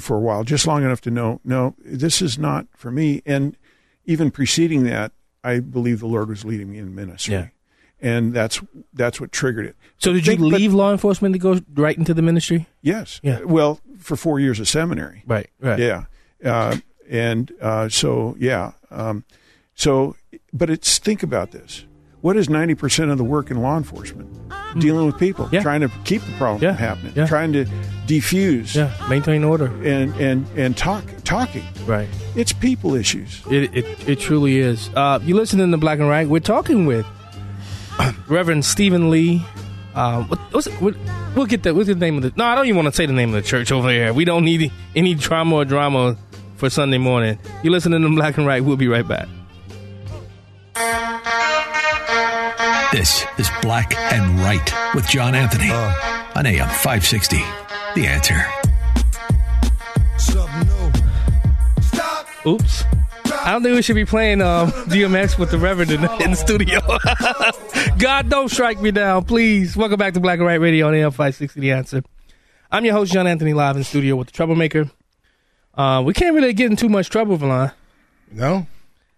for 0.00 0.16
a 0.16 0.20
while, 0.20 0.42
just 0.42 0.66
long 0.66 0.82
enough 0.82 1.00
to 1.02 1.10
know, 1.12 1.40
no, 1.44 1.76
this 1.84 2.20
is 2.20 2.36
not 2.36 2.66
for 2.74 2.90
me. 2.90 3.22
And 3.24 3.56
even 4.04 4.32
preceding 4.32 4.82
that, 4.84 5.12
I 5.44 5.60
believe 5.60 6.00
the 6.00 6.08
Lord 6.08 6.28
was 6.28 6.44
leading 6.44 6.72
me 6.72 6.78
in 6.78 6.96
ministry, 6.96 7.34
Yeah. 7.34 7.48
and 8.00 8.34
that's 8.34 8.60
that's 8.92 9.20
what 9.20 9.30
triggered 9.30 9.66
it. 9.66 9.76
So 9.98 10.12
did 10.12 10.26
you 10.26 10.36
but- 10.36 10.42
leave 10.46 10.74
law 10.74 10.90
enforcement 10.90 11.32
to 11.34 11.38
go 11.38 11.60
right 11.74 11.96
into 11.96 12.12
the 12.12 12.22
ministry? 12.22 12.66
Yes. 12.82 13.20
Yeah. 13.22 13.42
Well, 13.44 13.78
for 14.06 14.16
four 14.16 14.40
years 14.40 14.58
of 14.60 14.68
seminary. 14.68 15.22
Right. 15.26 15.48
Right. 15.60 15.78
Yeah. 15.78 16.04
Uh, 16.44 16.76
and 17.10 17.52
uh, 17.60 17.88
so, 17.88 18.36
yeah. 18.38 18.72
Um, 18.90 19.24
so, 19.74 20.16
but 20.52 20.70
it's 20.70 20.98
think 20.98 21.22
about 21.22 21.50
this. 21.50 21.84
What 22.22 22.36
is 22.36 22.48
90% 22.48 23.12
of 23.12 23.18
the 23.18 23.24
work 23.24 23.50
in 23.50 23.60
law 23.60 23.76
enforcement? 23.76 24.28
Dealing 24.80 25.06
with 25.06 25.18
people, 25.18 25.46
Mm. 25.46 25.52
Yeah. 25.52 25.62
trying 25.62 25.80
to 25.82 25.88
keep 26.04 26.22
the 26.22 26.32
problem 26.32 26.62
Yeah. 26.62 26.70
from 26.74 26.78
happening, 26.78 27.12
Yeah. 27.14 27.26
trying 27.26 27.52
to 27.52 27.66
defuse 28.06 28.74
Yeah. 28.74 28.90
Maintain 29.08 29.44
order. 29.44 29.66
and, 29.84 30.12
and, 30.16 30.46
and 30.56 30.76
talk, 30.76 31.04
talking. 31.24 31.62
Right. 31.86 32.08
It's 32.34 32.52
people 32.52 32.94
issues. 32.94 33.42
It 33.50 33.74
it, 33.76 34.08
it 34.08 34.18
truly 34.18 34.58
is. 34.58 34.90
Uh, 34.96 35.20
you 35.22 35.36
listening 35.36 35.70
to 35.70 35.76
Black 35.76 35.98
and 36.00 36.08
Right? 36.08 36.28
We're 36.28 36.40
talking 36.40 36.84
with 36.86 37.06
Reverend 38.28 38.64
Stephen 38.64 39.08
Lee. 39.10 39.42
Uh, 39.96 40.24
what, 40.24 40.38
what's 40.52 40.66
it, 40.66 40.74
what, 40.74 40.94
we'll 41.34 41.46
get 41.46 41.62
the 41.62 41.74
what's 41.74 41.88
the 41.88 41.94
name 41.94 42.18
of 42.18 42.22
the? 42.22 42.32
No, 42.36 42.44
I 42.44 42.54
don't 42.54 42.66
even 42.66 42.76
want 42.76 42.88
to 42.88 42.94
say 42.94 43.06
the 43.06 43.14
name 43.14 43.30
of 43.34 43.42
the 43.42 43.48
church 43.48 43.72
over 43.72 43.88
here. 43.88 44.12
We 44.12 44.26
don't 44.26 44.44
need 44.44 44.70
any 44.94 45.14
drama 45.14 45.56
or 45.56 45.64
drama 45.64 46.18
for 46.56 46.68
Sunday 46.68 46.98
morning. 46.98 47.38
You 47.62 47.70
listening 47.70 48.02
to 48.02 48.06
them 48.06 48.14
Black 48.14 48.36
and 48.36 48.46
Right? 48.46 48.62
We'll 48.62 48.76
be 48.76 48.88
right 48.88 49.08
back. 49.08 49.26
This 52.92 53.24
is 53.38 53.48
Black 53.62 53.96
and 53.96 54.38
Right 54.40 54.94
with 54.94 55.08
John 55.08 55.34
Anthony 55.34 55.70
on 55.70 56.44
AM 56.44 56.68
560. 56.68 57.38
The 57.94 58.06
answer. 58.06 58.44
Oops. 62.46 62.84
I 63.32 63.52
don't 63.52 63.62
think 63.62 63.74
we 63.74 63.82
should 63.82 63.96
be 63.96 64.04
playing 64.04 64.40
um, 64.40 64.70
DMX 64.70 65.38
with 65.38 65.50
the 65.50 65.58
Reverend 65.58 65.90
in, 65.90 66.04
in 66.22 66.30
the 66.30 66.36
studio. 66.36 66.80
God, 67.98 68.28
don't 68.28 68.50
strike 68.50 68.80
me 68.80 68.90
down, 68.90 69.24
please. 69.24 69.76
Welcome 69.76 69.98
back 69.98 70.14
to 70.14 70.20
Black 70.20 70.38
and 70.38 70.46
White 70.46 70.60
Radio 70.60 70.86
on 70.88 70.94
AM 70.94 71.10
560 71.10 71.60
The 71.60 71.72
Answer. 71.72 72.02
I'm 72.70 72.84
your 72.84 72.94
host, 72.94 73.12
John 73.12 73.26
Anthony, 73.26 73.54
live 73.54 73.76
in 73.76 73.84
studio 73.84 74.16
with 74.16 74.26
the 74.28 74.32
Troublemaker. 74.32 74.90
Uh, 75.74 76.02
we 76.04 76.12
can't 76.12 76.34
really 76.34 76.52
get 76.52 76.70
in 76.70 76.76
too 76.76 76.88
much 76.90 77.08
trouble, 77.08 77.38
Valon. 77.38 77.72
No, 78.30 78.66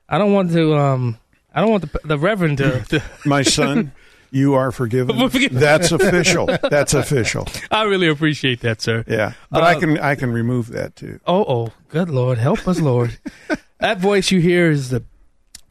I 0.09 0.19
don't 0.19 0.33
want 0.33 0.53
to. 0.53 0.77
Um, 0.77 1.19
I 1.53 1.61
don't 1.61 1.71
want 1.71 1.91
the, 1.93 2.01
the 2.05 2.19
Reverend 2.19 2.59
to. 2.59 2.81
to 2.91 3.03
My 3.25 3.43
son, 3.43 3.93
you 4.31 4.55
are 4.55 4.71
forgiven. 4.71 5.17
Forgiven. 5.31 5.59
That's 5.59 5.91
official. 5.91 6.47
That's 6.47 6.95
official. 6.95 7.47
I 7.71 7.85
really 7.85 8.07
appreciate 8.09 8.61
that, 8.61 8.81
sir. 8.81 9.05
Yeah. 9.09 9.33
But 9.51 9.65
I 9.65 9.75
Uh, 9.77 9.81
can 9.81 9.99
I 9.99 10.15
can 10.15 10.33
remove 10.33 10.69
that 10.69 10.95
too. 10.95 11.19
Oh, 11.27 11.45
oh, 11.49 11.73
good 11.89 12.11
Lord, 12.11 12.39
help 12.39 12.67
us, 12.69 12.81
Lord. 12.81 13.19
that 13.81 13.99
voice 13.99 14.31
you 14.31 14.41
hear 14.41 14.71
is 14.71 14.91
the 14.91 15.03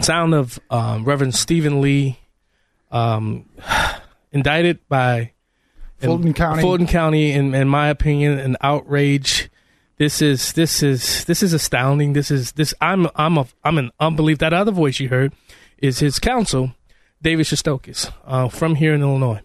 sound 0.02 0.34
of 0.34 0.60
um, 0.70 1.06
Reverend 1.06 1.36
Stephen 1.36 1.80
Lee, 1.82 2.18
um, 2.92 3.46
indicted 4.32 4.80
by 4.90 5.32
in 6.02 6.08
Fulton 6.10 6.34
County. 6.34 6.62
Fulton 6.62 6.88
County, 6.88 7.32
in, 7.32 7.54
in 7.56 7.68
my 7.68 7.88
opinion, 7.90 8.40
an 8.40 8.58
outrage. 8.62 9.50
This 9.98 10.22
is 10.22 10.54
this 10.54 10.84
is 10.84 11.26
this 11.26 11.42
is 11.42 11.54
astounding. 11.54 12.14
This 12.14 12.30
is 12.30 12.52
this. 12.52 12.74
I'm 12.82 13.08
I'm 13.16 13.38
a 13.38 13.48
I'm 13.64 13.78
an 13.80 13.90
unbelief. 14.00 14.38
That 14.38 14.54
other 14.54 14.72
voice 14.72 15.00
you 15.00 15.10
heard 15.10 15.34
is 15.80 15.98
his 16.00 16.20
counsel, 16.20 16.72
David 17.22 17.48
Shestokas, 17.48 18.12
uh, 18.26 18.48
from 18.48 18.76
here 18.76 18.94
in 18.94 19.02
Illinois. 19.02 19.42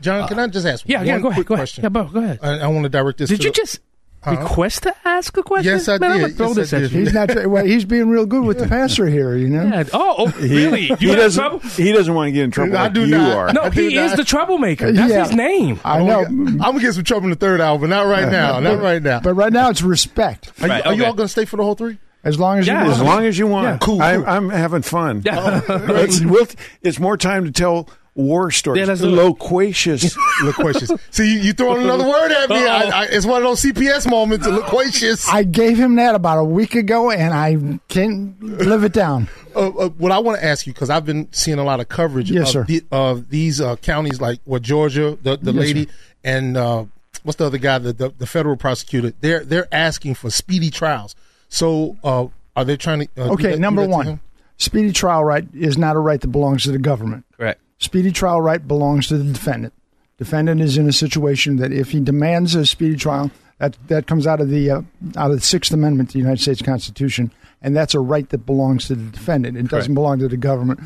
John, 0.00 0.28
can 0.28 0.38
I 0.38 0.46
just 0.46 0.64
ask 0.64 0.84
Yeah, 0.88 0.98
one 0.98 1.06
yeah. 1.08 1.18
Go 1.18 1.28
ahead. 1.28 1.36
quick 1.38 1.46
Go 1.48 1.54
ahead. 1.54 1.62
question? 1.62 1.82
Yeah, 1.82 1.88
bro, 1.88 2.04
go 2.04 2.20
ahead. 2.22 2.38
I, 2.40 2.58
I 2.60 2.66
want 2.68 2.84
to 2.84 2.88
direct 2.88 3.18
this. 3.18 3.28
Did 3.30 3.38
to 3.40 3.42
you 3.46 3.50
the- 3.50 3.56
just 3.56 3.80
Uh-huh. 4.24 4.40
request 4.42 4.82
to 4.82 4.94
ask 5.04 5.36
a 5.36 5.42
question? 5.44 5.72
Yes, 5.72 5.88
I 5.88 5.98
Man, 5.98 6.10
I'm 6.10 6.20
did. 6.28 6.36
throw 6.36 6.48
Yes, 6.48 6.56
this 6.56 6.72
I 6.74 6.76
at 6.82 6.90
you. 6.90 6.98
He's 7.00 7.12
not. 7.12 7.46
Well, 7.46 7.64
he's 7.64 7.84
being 7.84 8.08
real 8.08 8.26
good 8.26 8.42
with 8.44 8.58
the 8.58 8.66
passer 8.66 9.06
here. 9.06 9.36
You 9.36 9.48
know. 9.48 9.62
Yeah. 9.64 9.84
Oh, 9.92 10.14
oh, 10.18 10.26
really? 10.40 10.86
You 10.88 10.96
he 10.96 11.06
got 11.06 11.16
doesn't. 11.16 11.40
trouble? 11.40 11.58
He 11.70 11.92
doesn't 11.92 12.12
want 12.12 12.28
to 12.28 12.32
get 12.32 12.42
in 12.44 12.50
trouble 12.50 12.76
I 12.76 12.82
like 12.84 12.92
do 12.94 13.02
you 13.06 13.16
not. 13.16 13.36
are. 13.36 13.52
No, 13.52 13.62
I 13.62 13.70
he 13.70 13.96
is 13.96 14.10
not. 14.10 14.16
the 14.16 14.24
troublemaker. 14.24 14.90
That's 14.92 15.12
Yeah. 15.12 15.22
his 15.26 15.34
name. 15.36 15.78
I 15.84 15.98
I'm 16.00 16.06
know. 16.06 16.24
gonna, 16.24 16.50
I'm 16.50 16.56
gonna 16.58 16.80
get 16.80 16.94
some 16.94 17.04
trouble 17.04 17.24
in 17.26 17.30
the 17.30 17.36
third 17.36 17.60
hour, 17.60 17.78
but 17.78 17.88
not 17.90 18.06
right 18.06 18.30
now. 18.30 18.58
Not 18.60 18.80
right 18.80 19.02
now. 19.02 19.20
But 19.20 19.34
right 19.34 19.52
now 19.52 19.70
it's 19.70 19.82
respect. 19.82 20.50
are 20.60 20.66
you, 20.66 20.72
Right, 20.72 20.86
are 20.86 20.94
you 20.94 21.04
all 21.04 21.14
gonna 21.14 21.28
stay 21.28 21.44
for 21.44 21.56
the 21.56 21.62
whole 21.62 21.74
three? 21.76 21.98
As 22.24 22.38
long 22.40 22.58
as 22.58 22.66
Yeah. 22.66 22.84
you 22.86 22.90
As 22.90 23.00
long 23.00 23.24
as 23.24 23.38
you 23.38 23.46
want. 23.46 23.66
Yeah. 23.66 23.78
Cool, 23.80 24.02
I, 24.02 24.14
I'm 24.16 24.50
having 24.50 24.82
fun. 24.82 25.22
Yeah. 25.24 25.60
Oh, 25.68 25.94
it's, 25.94 26.20
we'll, 26.24 26.46
it's 26.82 26.98
more 26.98 27.16
time 27.16 27.44
to 27.44 27.52
tell 27.52 27.88
war 28.14 28.50
stories. 28.50 28.80
Yeah, 28.80 28.86
let's 28.86 29.00
do 29.00 29.08
it. 29.08 29.12
Loquacious. 29.12 30.16
Loquacious. 30.42 30.90
See, 31.10 31.34
you, 31.34 31.40
you 31.40 31.52
throwing 31.52 31.82
another 31.82 32.08
word 32.08 32.32
at 32.32 32.48
me. 32.50 32.56
I, 32.56 33.02
I, 33.02 33.04
it's 33.06 33.26
one 33.26 33.42
of 33.42 33.48
those 33.48 33.62
CPS 33.62 34.08
moments. 34.10 34.46
Loquacious. 34.48 35.28
I 35.28 35.44
gave 35.44 35.78
him 35.78 35.96
that 35.96 36.14
about 36.14 36.38
a 36.38 36.44
week 36.44 36.74
ago, 36.74 37.10
and 37.10 37.32
I 37.34 37.78
can't 37.88 38.40
live 38.42 38.84
it 38.84 38.92
down. 38.92 39.28
uh, 39.54 39.68
uh, 39.68 39.88
what 39.90 40.12
I 40.12 40.18
want 40.18 40.38
to 40.40 40.44
ask 40.44 40.66
you 40.66 40.72
because 40.72 40.90
I've 40.90 41.04
been 41.06 41.28
seeing 41.32 41.58
a 41.58 41.64
lot 41.64 41.80
of 41.80 41.88
coverage 41.88 42.30
Yes, 42.30 42.48
of, 42.48 42.52
sir. 42.52 42.64
the, 42.64 42.82
of 42.90 43.30
these 43.30 43.60
uh, 43.60 43.76
counties, 43.76 44.20
like 44.20 44.40
what 44.44 44.62
Georgia, 44.62 45.16
the 45.22 45.36
the 45.36 45.52
Yes, 45.52 45.60
lady, 45.60 45.84
sir. 45.86 45.92
and 46.24 46.56
uh, 46.56 46.84
what's 47.22 47.36
the 47.36 47.46
other 47.46 47.58
guy, 47.58 47.78
the, 47.78 47.92
the 47.92 48.10
the 48.18 48.26
federal 48.26 48.56
prosecutor. 48.56 49.12
They're 49.20 49.44
they're 49.44 49.68
asking 49.72 50.14
for 50.14 50.30
speedy 50.30 50.70
trials. 50.70 51.14
So 51.48 51.96
uh, 52.04 52.26
are 52.56 52.64
they 52.64 52.76
trying 52.76 53.00
to? 53.00 53.08
Uh, 53.16 53.32
Okay, 53.32 53.52
that- 53.52 53.58
number 53.60 53.86
one, 53.86 54.20
speedy 54.58 54.92
trial 54.92 55.24
right 55.24 55.46
is 55.54 55.78
not 55.78 55.96
a 55.96 55.98
right 56.00 56.20
that 56.20 56.28
belongs 56.28 56.64
to 56.64 56.72
the 56.72 56.78
government. 56.78 57.24
Correct. 57.36 57.60
Speedy 57.78 58.12
trial 58.12 58.40
right 58.40 58.66
belongs 58.66 59.08
to 59.08 59.18
the 59.18 59.32
defendant. 59.32 59.72
Defendant 60.18 60.60
is 60.60 60.76
in 60.76 60.88
a 60.88 60.92
situation 60.92 61.56
that 61.56 61.72
if 61.72 61.90
he 61.92 62.00
demands 62.00 62.54
a 62.56 62.66
speedy 62.66 62.96
trial, 62.96 63.30
that 63.58 63.76
that 63.86 64.06
comes 64.06 64.26
out 64.26 64.40
of 64.40 64.48
the 64.48 64.70
uh, 64.70 64.82
out 65.16 65.30
of 65.30 65.36
the 65.36 65.40
Sixth 65.40 65.72
Amendment 65.72 66.10
to 66.10 66.12
the 66.14 66.18
United 66.18 66.40
States 66.42 66.60
Constitution, 66.60 67.32
and 67.62 67.76
that's 67.76 67.94
a 67.94 68.00
right 68.00 68.28
that 68.30 68.38
belongs 68.38 68.88
to 68.88 68.96
the 68.96 69.10
defendant. 69.10 69.56
It 69.56 69.68
doesn't 69.68 69.94
belong 69.94 70.18
to 70.18 70.28
the 70.28 70.36
government. 70.36 70.80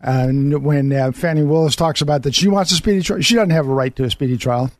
And 0.00 0.64
when 0.64 0.92
uh, 0.92 1.12
Fani 1.12 1.44
Willis 1.44 1.76
talks 1.76 2.00
about 2.00 2.24
that 2.24 2.34
she 2.34 2.48
wants 2.48 2.72
a 2.72 2.74
speedy 2.74 3.02
trial, 3.02 3.20
she 3.20 3.36
doesn't 3.36 3.50
have 3.50 3.68
a 3.68 3.72
right 3.72 3.94
to 3.94 4.04
a 4.04 4.10
speedy 4.10 4.36
trial. 4.36 4.72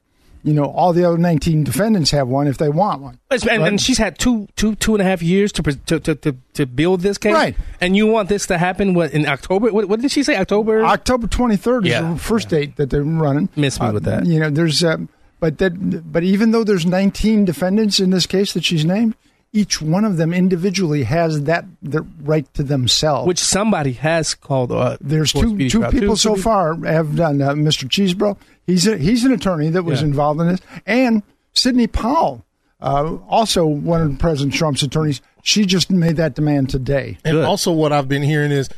You 0.44 0.52
know, 0.52 0.64
all 0.64 0.92
the 0.92 1.04
other 1.04 1.18
19 1.18 1.62
defendants 1.62 2.10
have 2.10 2.26
one 2.26 2.48
if 2.48 2.58
they 2.58 2.68
want 2.68 3.00
one. 3.00 3.18
And, 3.30 3.62
and 3.62 3.80
she's 3.80 3.98
had 3.98 4.18
two, 4.18 4.48
two, 4.56 4.74
two 4.74 4.94
and 4.94 5.00
a 5.00 5.04
half 5.04 5.22
years 5.22 5.52
to, 5.52 5.62
to, 5.62 6.00
to, 6.00 6.36
to, 6.54 6.66
build 6.66 7.00
this 7.00 7.16
case. 7.16 7.32
Right. 7.32 7.56
And 7.80 7.96
you 7.96 8.08
want 8.08 8.28
this 8.28 8.46
to 8.48 8.58
happen 8.58 8.94
what 8.94 9.12
in 9.12 9.26
October? 9.26 9.70
What, 9.70 9.88
what 9.88 10.00
did 10.00 10.10
she 10.10 10.22
say? 10.22 10.36
October? 10.36 10.84
October 10.84 11.28
23rd 11.28 11.86
Yeah. 11.86 12.10
is 12.10 12.14
the 12.18 12.20
first 12.20 12.48
date 12.48 12.76
that 12.76 12.90
they're 12.90 13.04
running. 13.04 13.48
Miss 13.54 13.80
me 13.80 13.86
Uh, 13.86 13.92
with 13.92 14.04
that. 14.04 14.26
You 14.26 14.40
know, 14.40 14.50
there's, 14.50 14.82
uh, 14.82 14.96
but 15.38 15.58
that, 15.58 16.12
but 16.12 16.24
even 16.24 16.50
though 16.50 16.64
there's 16.64 16.86
19 16.86 17.44
defendants 17.44 18.00
in 18.00 18.10
this 18.10 18.26
case 18.26 18.52
that 18.54 18.64
she's 18.64 18.84
named, 18.84 19.14
each 19.52 19.82
one 19.82 20.04
of 20.04 20.16
them 20.16 20.32
individually 20.32 21.04
has 21.04 21.42
that 21.42 21.64
the 21.82 22.02
right 22.22 22.52
to 22.54 22.62
themselves. 22.62 23.26
Which 23.26 23.38
somebody 23.38 23.92
has 23.92 24.34
called. 24.34 24.72
Uh, 24.72 24.96
there's 25.00 25.32
two 25.32 25.56
two 25.58 25.68
trial. 25.68 25.90
people 25.92 26.08
Two- 26.14 26.16
so 26.16 26.34
two 26.36 26.42
far 26.42 26.74
have 26.84 27.14
done. 27.16 27.42
Uh, 27.42 27.50
Mr. 27.52 27.86
Chesebro, 27.88 28.36
he's 28.66 28.86
a, 28.86 28.96
he's 28.96 29.24
an 29.24 29.32
attorney 29.32 29.68
that 29.70 29.82
was 29.82 30.00
Yeah. 30.00 30.06
involved 30.08 30.40
in 30.40 30.48
this, 30.48 30.60
and 30.86 31.22
Sidney 31.52 31.86
Powell, 31.86 32.44
uh, 32.80 33.16
also 33.28 33.66
one 33.66 34.00
of 34.00 34.18
President 34.18 34.54
Trump's 34.54 34.82
attorneys. 34.82 35.20
She 35.42 35.66
just 35.66 35.90
made 35.90 36.16
that 36.16 36.34
demand 36.34 36.70
today. 36.70 37.18
And 37.24 37.34
Good. 37.36 37.44
also, 37.44 37.72
what 37.72 37.92
I've 37.92 38.08
been 38.08 38.22
hearing 38.22 38.52
is 38.52 38.70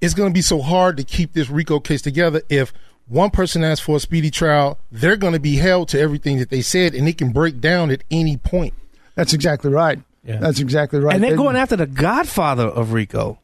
it's 0.00 0.14
going 0.14 0.28
to 0.30 0.34
be 0.34 0.42
so 0.42 0.60
hard 0.62 0.96
to 0.98 1.02
keep 1.04 1.32
this 1.32 1.50
RICO 1.50 1.80
case 1.80 2.02
together 2.02 2.42
if 2.48 2.72
one 3.08 3.30
person 3.30 3.64
asks 3.64 3.84
for 3.84 3.96
a 3.96 4.00
speedy 4.00 4.30
trial, 4.30 4.78
they're 4.92 5.16
going 5.16 5.32
to 5.32 5.40
be 5.40 5.56
held 5.56 5.88
to 5.88 5.98
everything 5.98 6.38
that 6.38 6.50
they 6.50 6.60
said, 6.62 6.94
and 6.94 7.08
it 7.08 7.18
can 7.18 7.30
break 7.32 7.60
down 7.60 7.90
at 7.90 8.04
any 8.12 8.36
point. 8.36 8.74
That's 9.16 9.32
exactly 9.32 9.70
right. 9.72 9.98
Yeah. 10.30 10.38
That's 10.38 10.60
exactly 10.60 11.00
right. 11.00 11.14
And 11.14 11.22
they're 11.22 11.30
They- 11.32 11.36
going 11.36 11.56
after 11.56 11.76
the 11.76 11.86
godfather 11.86 12.66
of 12.66 12.92
RICO, 12.92 13.38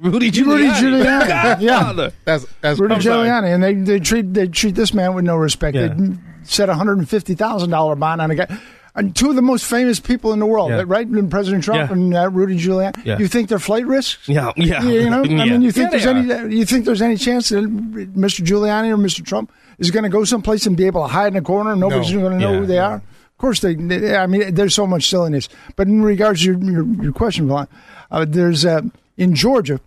Rudy 0.00 0.30
Giuliani. 0.30 0.46
Rudy 0.46 0.66
Giuliani, 1.04 1.60
yeah. 1.60 2.10
That's 2.24 2.44
that's 2.60 2.80
Rudy 2.80 2.94
I'm 2.94 3.02
sorry. 3.02 3.28
Giuliani, 3.28 3.54
and 3.54 3.62
they, 3.62 3.74
they 3.74 4.00
treat 4.00 4.34
they 4.34 4.48
treat 4.48 4.74
this 4.74 4.92
man 4.92 5.14
with 5.14 5.24
no 5.24 5.36
respect. 5.36 5.76
Yeah. 5.76 5.88
They 5.96 6.14
set 6.42 6.68
a 6.68 6.74
hundred 6.74 6.98
and 6.98 7.08
fifty 7.08 7.34
thousand 7.34 7.70
dollar 7.70 7.94
bond 7.96 8.20
on 8.20 8.30
a 8.30 8.34
guy. 8.34 8.58
And 8.94 9.16
two 9.16 9.30
of 9.30 9.36
the 9.36 9.42
most 9.42 9.64
famous 9.64 10.00
people 10.00 10.34
in 10.34 10.38
the 10.38 10.44
world, 10.44 10.70
Yeah. 10.70 10.84
right? 10.86 11.08
President 11.30 11.64
Trump 11.64 11.88
Yeah. 11.88 11.92
and 11.96 12.14
uh, 12.14 12.28
Rudy 12.30 12.58
Giuliani. 12.58 13.06
Yeah. 13.06 13.16
You 13.18 13.26
think 13.26 13.48
they're 13.48 13.58
flight 13.58 13.86
risks? 13.86 14.28
Yeah, 14.28 14.52
yeah. 14.56 14.82
You 14.82 15.08
know, 15.08 15.20
I 15.22 15.26
mean, 15.28 15.62
you 15.62 15.72
think 15.72 15.92
Yeah, 15.92 15.98
there's 15.98 16.26
they 16.28 16.34
any 16.34 16.56
you 16.56 16.66
think 16.66 16.84
there's 16.84 17.00
any 17.00 17.16
chance 17.16 17.48
that 17.50 17.64
Mr. 17.64 18.44
Giuliani 18.44 18.90
or 18.92 18.98
Mr. 18.98 19.24
Trump 19.24 19.50
is 19.78 19.90
going 19.90 20.02
to 20.02 20.10
go 20.10 20.24
someplace 20.24 20.66
and 20.66 20.76
be 20.76 20.84
able 20.86 21.00
to 21.02 21.08
hide 21.08 21.32
in 21.32 21.36
a 21.38 21.42
corner 21.42 21.70
and 21.72 21.80
nobody's 21.80 22.12
No. 22.12 22.20
going 22.20 22.32
to 22.32 22.38
know 22.38 22.52
Yeah. 22.52 22.58
who 22.58 22.66
they 22.66 22.78
are? 22.80 23.00
Course, 23.42 23.58
they, 23.58 23.74
they- 23.74 24.14
I 24.16 24.28
mean, 24.28 24.54
there's 24.54 24.72
so 24.74 24.86
much 24.86 25.08
silliness. 25.10 25.48
But 25.74 25.88
in 25.88 26.02
regards 26.04 26.42
to 26.42 26.52
your 26.52 26.58
your, 26.62 26.84
your 27.02 27.12
question, 27.12 27.48
Vaughn, 27.48 27.66
uh, 28.08 28.24
there's 28.24 28.64
uh, 28.64 28.82
in 29.16 29.34
Georgia, 29.34 29.80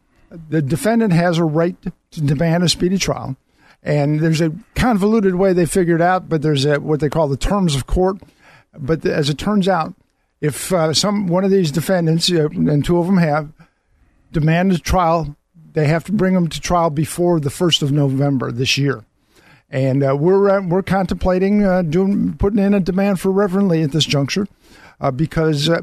the 0.49 0.61
defendant 0.61 1.13
has 1.13 1.37
a 1.37 1.45
right 1.45 1.77
to 2.11 2.21
demand 2.21 2.65
a 2.65 2.69
speedy 2.69 2.97
trial, 2.97 3.37
and 3.81 4.19
there's 4.19 4.41
a 4.41 4.51
convoluted 4.75 5.35
way 5.35 5.53
they 5.53 5.65
figured 5.65 6.01
out. 6.01 6.27
But 6.27 6.41
there's 6.41 6.65
a, 6.65 6.81
what 6.81 6.99
they 6.99 7.07
call 7.07 7.29
the 7.29 7.37
terms 7.37 7.75
of 7.77 7.87
court. 7.87 8.17
But 8.77 9.03
the, 9.03 9.15
as 9.15 9.29
it 9.29 9.37
turns 9.37 9.69
out, 9.69 9.93
if 10.41 10.73
uh, 10.73 10.93
some 10.93 11.27
one 11.27 11.45
of 11.45 11.49
these 11.51 11.71
defendants, 11.71 12.29
uh, 12.29 12.49
and 12.49 12.83
two 12.83 12.97
of 12.97 13.05
them 13.05 13.19
have, 13.19 13.53
demand 14.33 14.73
a 14.73 14.79
trial, 14.79 15.33
they 15.71 15.87
have 15.87 16.03
to 16.03 16.11
bring 16.11 16.33
them 16.33 16.49
to 16.49 16.59
trial 16.59 16.89
before 16.89 17.39
the 17.39 17.49
first 17.49 17.81
of 17.81 17.93
November 17.93 18.51
this 18.51 18.77
year. 18.77 19.05
And 19.69 20.03
uh, 20.03 20.15
we're 20.15 20.49
uh, 20.49 20.61
we're 20.61 20.83
contemplating 20.83 21.63
uh, 21.63 21.81
doing 21.81 22.33
putting 22.37 22.59
in 22.59 22.73
a 22.73 22.79
demand 22.79 23.19
for 23.19 23.31
Reverend 23.31 23.67
Lee 23.67 23.81
at 23.81 23.91
this 23.91 24.05
juncture 24.05 24.47
uh, 25.01 25.11
because 25.11 25.67
uh, 25.69 25.81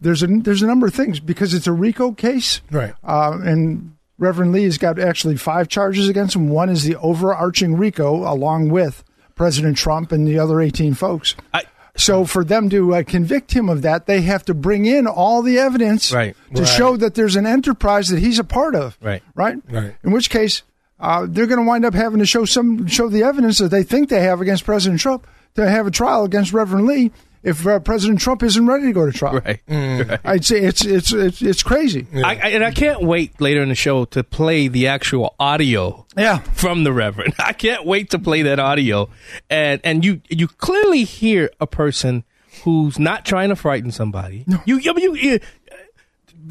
there's 0.00 0.22
a 0.22 0.26
there's 0.26 0.62
a 0.62 0.66
number 0.66 0.86
of 0.86 0.94
things 0.94 1.20
because 1.20 1.54
it's 1.54 1.66
a 1.66 1.72
RICO 1.72 2.12
case, 2.12 2.60
Right. 2.70 2.94
Uh, 3.02 3.38
and 3.42 3.96
Reverend 4.18 4.52
Lee 4.52 4.64
has 4.64 4.76
got 4.78 4.98
actually 4.98 5.36
five 5.36 5.68
charges 5.68 6.08
against 6.08 6.36
him. 6.36 6.48
One 6.50 6.68
is 6.68 6.84
the 6.84 6.96
overarching 6.96 7.76
RICO, 7.76 8.30
along 8.30 8.68
with 8.68 9.02
President 9.34 9.76
Trump 9.78 10.12
and 10.12 10.26
the 10.28 10.38
other 10.38 10.60
18 10.60 10.94
folks. 10.94 11.34
I- 11.52 11.64
so 11.96 12.24
for 12.24 12.44
them 12.44 12.68
to 12.70 12.92
uh, 12.96 13.02
convict 13.04 13.52
him 13.52 13.68
of 13.68 13.82
that, 13.82 14.06
they 14.06 14.22
have 14.22 14.44
to 14.46 14.54
bring 14.54 14.84
in 14.84 15.06
all 15.06 15.42
the 15.42 15.58
evidence 15.60 16.12
Right. 16.12 16.34
to 16.54 16.62
Right. 16.62 16.68
show 16.68 16.96
that 16.96 17.14
there's 17.14 17.36
an 17.36 17.46
enterprise 17.46 18.08
that 18.08 18.18
he's 18.18 18.40
a 18.40 18.44
part 18.44 18.74
of. 18.74 18.98
Right. 19.00 19.22
Right. 19.36 19.58
Right. 19.70 19.94
In 20.02 20.10
which 20.10 20.28
case, 20.28 20.64
uh, 21.00 21.26
they're 21.28 21.46
going 21.46 21.60
to 21.60 21.66
wind 21.66 21.84
up 21.84 21.94
having 21.94 22.18
to 22.20 22.26
show 22.26 22.44
some 22.44 22.86
show 22.86 23.08
the 23.08 23.22
evidence 23.22 23.58
that 23.58 23.68
they 23.70 23.82
think 23.82 24.08
they 24.08 24.20
have 24.22 24.40
against 24.40 24.64
President 24.64 25.00
Trump 25.00 25.26
to 25.54 25.68
have 25.68 25.86
a 25.86 25.90
trial 25.90 26.24
against 26.24 26.52
Reverend 26.52 26.86
Lee 26.86 27.12
if 27.42 27.66
uh, 27.66 27.78
President 27.78 28.20
Trump 28.20 28.42
isn't 28.42 28.66
ready 28.66 28.86
to 28.86 28.92
go 28.92 29.04
to 29.04 29.12
trial. 29.12 29.34
Right. 29.44 29.60
right. 29.68 30.20
I'd 30.24 30.44
say 30.44 30.60
it's 30.60 30.84
it's 30.84 31.12
it's, 31.12 31.42
it's 31.42 31.62
crazy. 31.62 32.06
I, 32.14 32.20
I, 32.36 32.48
and 32.50 32.64
I 32.64 32.70
can't 32.70 33.02
wait 33.02 33.38
later 33.40 33.62
in 33.62 33.68
the 33.68 33.74
show 33.74 34.06
to 34.06 34.24
play 34.24 34.68
the 34.68 34.86
actual 34.86 35.34
audio 35.38 36.06
Yeah. 36.16 36.38
from 36.38 36.84
the 36.84 36.92
Reverend. 36.92 37.34
I 37.38 37.52
can't 37.52 37.84
wait 37.84 38.10
to 38.10 38.18
play 38.18 38.42
that 38.42 38.58
audio, 38.58 39.10
and 39.50 39.80
and 39.84 40.04
you 40.04 40.22
you 40.30 40.48
clearly 40.48 41.04
hear 41.04 41.50
a 41.60 41.66
person 41.66 42.24
who's 42.62 42.98
not 42.98 43.24
trying 43.26 43.50
to 43.50 43.56
frighten 43.56 43.90
somebody. 43.90 44.44
You 44.64 44.78
you, 44.78 44.94
you, 44.96 45.14
you 45.16 45.40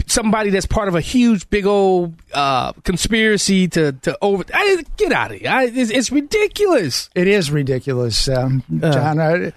somebody 0.07 0.49
that's 0.49 0.65
part 0.65 0.87
of 0.87 0.95
a 0.95 1.01
huge 1.01 1.49
big 1.49 1.65
old 1.65 2.13
uh, 2.33 2.73
conspiracy 2.83 3.67
to 3.69 3.91
to 3.93 4.17
over. 4.21 4.43
I, 4.53 4.83
get 4.97 5.11
out 5.11 5.31
of 5.31 5.39
here! 5.39 5.49
I, 5.49 5.65
it's, 5.65 5.91
it's 5.91 6.11
ridiculous. 6.11 7.09
It 7.15 7.27
is 7.27 7.51
ridiculous, 7.51 8.27
um, 8.27 8.63
John. 8.79 9.19
I, 9.19 9.53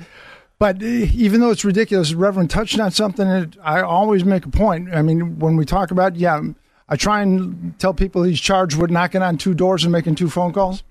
but 0.59 0.83
uh, 0.83 0.87
even 0.87 1.41
though 1.41 1.51
it's 1.51 1.65
ridiculous, 1.65 2.15
Reverend 2.15 2.51
touched 2.51 2.79
on 2.81 2.91
something 2.91 3.29
that 3.29 3.57
I 3.63 3.83
always 3.83 4.25
make 4.25 4.47
a 4.47 4.51
point. 4.51 4.95
I 4.95 5.03
mean, 5.03 5.39
when 5.39 5.57
we 5.57 5.65
talk 5.65 5.91
about, 5.91 6.17
yeah, 6.17 6.41
I 6.89 6.97
try 6.97 7.21
and 7.23 7.79
tell 7.79 7.93
people 7.95 8.23
he's 8.23 8.41
charged 8.41 8.77
with 8.79 8.91
knocking 8.91 9.23
on 9.23 9.37
two 9.39 9.55
doors 9.55 9.85
and 9.85 9.93
making 9.93 10.15
two 10.15 10.31
phone 10.31 10.53
calls. 10.53 10.83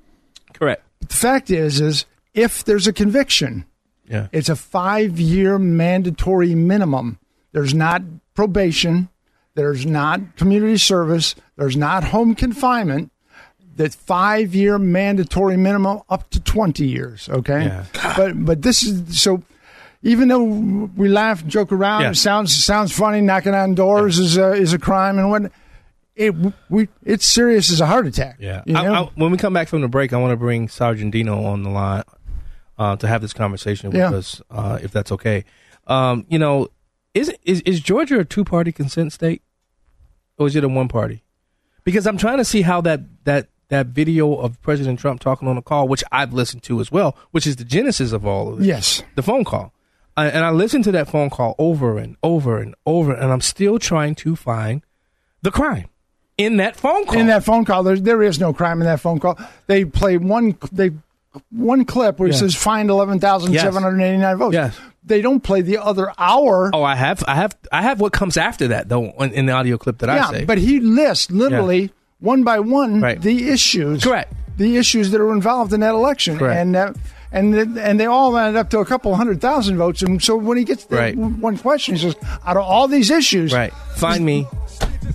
Correct. 0.54 0.84
But 1.00 1.10
the 1.10 1.16
fact 1.16 1.50
is, 1.50 1.82
is 1.82 2.06
if 2.34 2.64
there's 2.64 2.86
a 2.88 2.94
conviction, 2.94 3.66
Yeah. 4.08 4.28
it's 4.32 4.50
a 4.50 4.56
five 4.56 5.20
year 5.20 5.58
mandatory 5.58 6.54
minimum. 6.54 7.18
There's 7.52 7.74
not 7.74 8.02
probation. 8.36 9.10
There's 9.56 9.86
not 9.86 10.36
community 10.38 10.78
service. 10.78 11.34
There's 11.58 11.76
not 11.78 12.04
home 12.04 12.36
confinement. 12.36 13.12
That 13.78 13.94
five 13.94 14.56
year 14.56 14.78
mandatory 14.80 15.58
minimum 15.58 16.02
up 16.10 16.30
to 16.30 16.40
20 16.40 16.86
years. 16.88 17.28
Okay. 17.28 17.66
Yeah. 17.66 17.86
But, 18.16 18.46
but 18.46 18.62
this 18.62 18.84
is 18.84 19.20
so 19.22 19.44
even 20.02 20.28
though 20.28 20.44
we 20.96 21.10
laugh 21.10 21.42
and 21.42 21.50
joke 21.50 21.72
around, 21.72 22.02
Yeah. 22.04 22.12
it 22.12 22.16
sounds, 22.16 22.56
sounds 22.64 22.92
funny. 22.92 23.20
Knocking 23.22 23.54
on 23.56 23.74
doors 23.76 24.20
is 24.20 24.38
a, 24.38 24.54
is 24.54 24.72
a 24.72 24.80
crime 24.80 25.18
and 25.18 25.30
what 25.32 25.52
it, 26.16 26.34
we, 26.70 26.88
it's 27.04 27.26
serious 27.26 27.70
as 27.72 27.82
a 27.82 27.86
heart 27.86 28.06
attack. 28.08 28.38
Yeah. 28.40 28.62
You 28.66 28.78
I- 28.78 28.84
know? 28.84 28.94
I- 28.94 29.10
when 29.16 29.32
we 29.32 29.38
come 29.38 29.52
back 29.54 29.68
from 29.68 29.82
the 29.82 29.88
break, 29.90 30.14
I 30.14 30.18
want 30.18 30.32
to 30.32 30.38
bring 30.38 30.70
Sergeant 30.70 31.12
Dino 31.12 31.44
on 31.44 31.64
the 31.64 31.70
line 31.70 32.04
uh, 32.78 32.96
to 32.98 33.08
have 33.08 33.22
this 33.22 33.34
conversation 33.34 33.90
with 33.90 33.98
Yeah. 33.98 34.12
us, 34.12 34.42
uh, 34.52 34.80
if 34.82 34.92
that's 34.92 35.12
okay. 35.14 35.44
Um, 35.88 36.26
you 36.30 36.40
know, 36.40 36.70
is, 37.14 37.34
is 37.44 37.62
is 37.62 37.80
Georgia 37.80 38.20
a 38.20 38.26
two 38.26 38.44
party 38.44 38.72
consent 38.72 39.12
state, 39.14 39.42
or 40.38 40.48
is 40.48 40.56
it 40.56 40.64
a 40.64 40.70
one 40.70 40.88
party? 40.88 41.24
Because 41.84 42.08
I'm 42.08 42.18
trying 42.18 42.38
to 42.38 42.46
see 42.46 42.62
how 42.62 42.82
that 42.82 43.02
that 43.26 43.50
that 43.70 43.88
video 43.88 44.36
of 44.36 44.62
President 44.62 45.00
Trump 45.00 45.20
talking 45.20 45.48
on 45.48 45.58
a 45.58 45.62
call, 45.62 45.88
which 45.88 46.04
I've 46.12 46.34
listened 46.34 46.64
to 46.64 46.80
as 46.80 46.92
well, 46.92 47.18
which 47.32 47.48
is 47.48 47.56
the 47.56 47.64
genesis 47.64 48.12
of 48.12 48.26
all 48.26 48.54
of 48.54 48.60
this, 48.60 48.68
yes. 48.68 49.04
the 49.16 49.24
phone 49.24 49.44
call. 49.44 49.74
I, 50.18 50.28
and 50.28 50.46
I 50.46 50.52
listened 50.52 50.84
to 50.86 50.92
that 50.94 51.10
phone 51.10 51.30
call 51.30 51.56
over 51.58 51.98
and 51.98 52.16
over 52.24 52.60
and 52.60 52.76
over, 52.86 53.14
and 53.14 53.32
I'm 53.32 53.42
still 53.42 53.80
trying 53.80 54.16
to 54.16 54.36
find 54.36 54.82
the 55.42 55.52
crime 55.52 55.90
in 56.38 56.58
that 56.58 56.76
phone 56.76 57.06
call. 57.06 57.18
In 57.18 57.28
that 57.28 57.44
phone 57.44 57.66
call, 57.66 57.84
there, 57.84 57.98
there 57.98 58.24
is 58.24 58.40
no 58.40 58.54
crime 58.54 58.82
in 58.82 58.88
that 58.88 59.00
phone 59.00 59.20
call. 59.20 59.38
They 59.68 59.86
play 59.86 60.18
one 60.18 60.58
they 60.72 60.92
one 61.52 61.86
clip 61.86 62.20
where 62.20 62.30
Yeah. 62.30 62.36
says 62.36 62.56
find 62.56 62.90
eleven 62.90 63.20
thousand 63.20 63.54
seven 63.58 63.84
hundred 63.84 64.02
eighty 64.04 64.18
nine 64.18 64.38
votes. 64.38 64.54
Yes. 64.54 64.78
They 65.04 65.22
don't 65.22 65.42
play 65.42 65.62
the 65.62 65.78
other 65.78 66.12
hour. 66.18 66.72
oh, 66.74 66.84
I 66.84 66.96
have, 66.96 67.24
I 67.28 67.36
have, 67.36 67.56
I 67.72 67.84
have 67.84 68.00
what 68.02 68.12
comes 68.12 68.38
after 68.38 68.70
that 68.70 68.90
though 68.90 69.12
in, 69.20 69.32
in 69.34 69.46
the 69.46 69.52
audio 69.54 69.78
clip 69.78 70.00
that 70.00 70.10
I 70.10 70.32
say. 70.32 70.46
but 70.46 70.58
he 70.58 70.80
lists 70.80 71.30
literally 71.30 71.92
one 72.20 72.44
by 72.44 72.60
one 72.60 73.02
Right. 73.02 73.22
the 73.22 73.50
issues. 73.50 74.04
Correct. 74.04 74.34
The 74.58 74.78
issues 74.78 75.12
that 75.12 75.22
are 75.22 75.32
involved 75.34 75.74
in 75.74 75.82
that 75.82 75.94
election, 75.94 76.40
Correct. 76.40 76.58
and 76.60 76.76
uh, 76.76 76.94
and 77.32 77.54
th- 77.54 77.68
and 77.78 78.00
they 78.00 78.06
all 78.06 78.36
added 78.38 78.56
up 78.58 78.70
to 78.70 78.80
a 78.80 78.86
couple 78.86 79.14
hundred 79.16 79.42
thousand 79.42 79.78
votes. 79.78 80.02
And 80.02 80.24
so 80.24 80.38
when 80.38 80.58
he 80.58 80.64
gets 80.64 80.88
Right. 80.90 81.16
one 81.16 81.58
question, 81.58 81.96
he 81.96 82.02
says, 82.02 82.16
out 82.46 82.56
of 82.56 82.64
all 82.64 82.88
these 82.88 83.12
issues, 83.12 83.54
right, 83.54 83.74
find 83.98 84.24
me. 84.26 84.48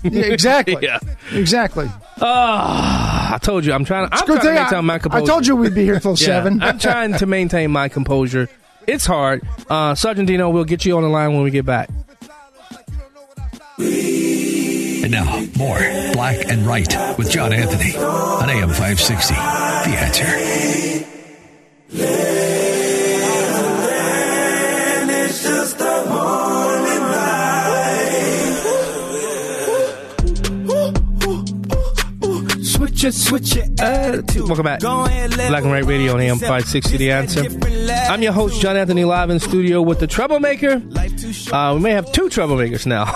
Yeah, 0.02 0.22
exactly, 0.24 0.76
Yeah. 0.82 0.98
exactly. 1.32 1.86
Ah, 2.22 3.34
I 3.34 3.38
told 3.38 3.64
you, 3.64 3.72
I'm 3.72 3.84
trying. 3.84 4.08
I'm 4.12 4.26
trying 4.26 4.38
to 4.38 4.42
thing 4.44 4.54
maintain 4.54 4.84
my 4.84 4.98
I, 5.10 5.18
I 5.18 5.24
told 5.24 5.46
you 5.46 5.56
we'd 5.56 5.74
be 5.74 5.84
here 5.84 5.98
till 6.00 6.12
Yeah, 6.18 6.26
seven. 6.26 6.62
I'm 6.62 6.78
trying 6.78 7.14
to 7.14 7.26
maintain 7.26 7.70
my 7.70 7.88
composure. 7.88 8.48
It's 8.86 9.06
hard. 9.06 9.42
Uh, 9.68 9.94
Sergeant 9.94 10.26
Dino, 10.26 10.50
we'll 10.50 10.64
get 10.64 10.84
you 10.84 10.96
on 10.96 11.02
the 11.02 11.08
line 11.08 11.32
when 11.34 11.42
we 11.42 11.50
get 11.50 11.64
back. 11.66 11.88
And 13.78 15.10
now, 15.12 15.40
more 15.56 15.78
Black 16.12 16.46
and 16.50 16.66
Right 16.66 16.88
with 17.16 17.30
John 17.30 17.52
Anthony 17.52 17.96
on 17.96 18.50
AM 18.50 18.68
560. 18.68 19.34
The 19.34 19.96
answer. 19.96 20.26
Switch 33.00 33.14
it, 33.14 33.18
switch 33.18 33.56
it. 33.56 33.80
attitude. 33.80 34.46
Welcome 34.46 34.64
back. 34.64 34.80
Black 34.80 35.08
and 35.62 35.70
White 35.70 35.86
Radio 35.86 36.12
on 36.12 36.20
AM 36.20 36.36
560 36.36 36.98
The 36.98 37.12
Answer. 37.12 37.44
I'm 38.12 38.20
your 38.20 38.34
host, 38.34 38.60
John 38.60 38.76
Anthony, 38.76 39.06
live 39.06 39.30
in 39.30 39.40
studio 39.40 39.80
with 39.80 40.00
the 40.00 40.06
Troublemaker. 40.06 40.82
Uh, 41.50 41.72
we 41.76 41.80
may 41.80 41.92
have 41.92 42.12
two 42.12 42.28
Troublemakers 42.28 42.84
now. 42.84 43.06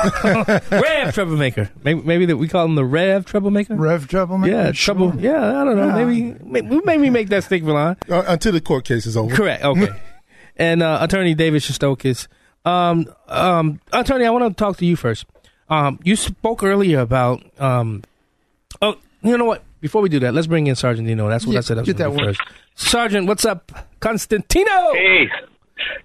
Rev 0.70 1.12
Troublemaker. 1.12 1.70
Maybe, 1.82 2.00
maybe 2.00 2.24
that 2.24 2.38
we 2.38 2.48
call 2.48 2.64
him 2.64 2.76
the 2.76 2.84
Rev 2.86 3.26
Troublemaker. 3.26 3.74
Rev 3.74 4.08
troublemaker. 4.08 4.50
Yeah, 4.50 4.72
Sure. 4.72 4.94
trouble. 4.94 5.20
Yeah, 5.20 5.60
I 5.60 5.64
don't 5.64 5.76
know. 5.76 5.88
Yeah. 5.88 6.04
Maybe, 6.06 6.38
maybe, 6.42 6.80
maybe 6.82 7.10
make 7.10 7.28
that 7.28 7.44
stick 7.44 7.62
for 7.62 7.72
line. 7.72 7.98
Uh, 8.08 8.24
until 8.26 8.52
the 8.52 8.62
court 8.62 8.86
case 8.86 9.04
is 9.04 9.18
over. 9.18 9.36
Correct. 9.36 9.62
Okay. 9.64 9.88
and 10.56 10.82
uh, 10.82 10.96
Attorney 11.02 11.34
David 11.34 11.60
Shestokas. 11.60 12.26
Um, 12.64 13.04
um, 13.28 13.80
attorney, 13.92 14.24
I 14.24 14.30
want 14.30 14.48
to 14.48 14.54
talk 14.58 14.78
to 14.78 14.86
you 14.86 14.96
first. 14.96 15.26
Um, 15.68 16.00
you 16.04 16.16
spoke 16.16 16.62
earlier 16.64 17.00
about. 17.00 17.44
Um, 17.60 18.02
oh, 18.80 18.96
you 19.22 19.36
know 19.36 19.44
what? 19.44 19.62
Before 19.84 20.00
we 20.00 20.08
do 20.08 20.18
that, 20.20 20.32
let's 20.32 20.46
bring 20.46 20.66
in 20.66 20.76
Sergeant 20.76 21.06
Dino. 21.06 21.28
That's 21.28 21.44
what 21.44 21.52
Yeah, 21.52 21.58
I 21.58 21.60
said. 21.60 21.76
I 21.76 21.80
was 21.82 21.86
get 21.86 21.98
that 21.98 22.10
one. 22.10 22.24
first. 22.24 22.40
Sergeant, 22.74 23.26
what's 23.28 23.44
up, 23.44 23.70
Constantino? 24.00 24.94
Hey, 24.94 25.28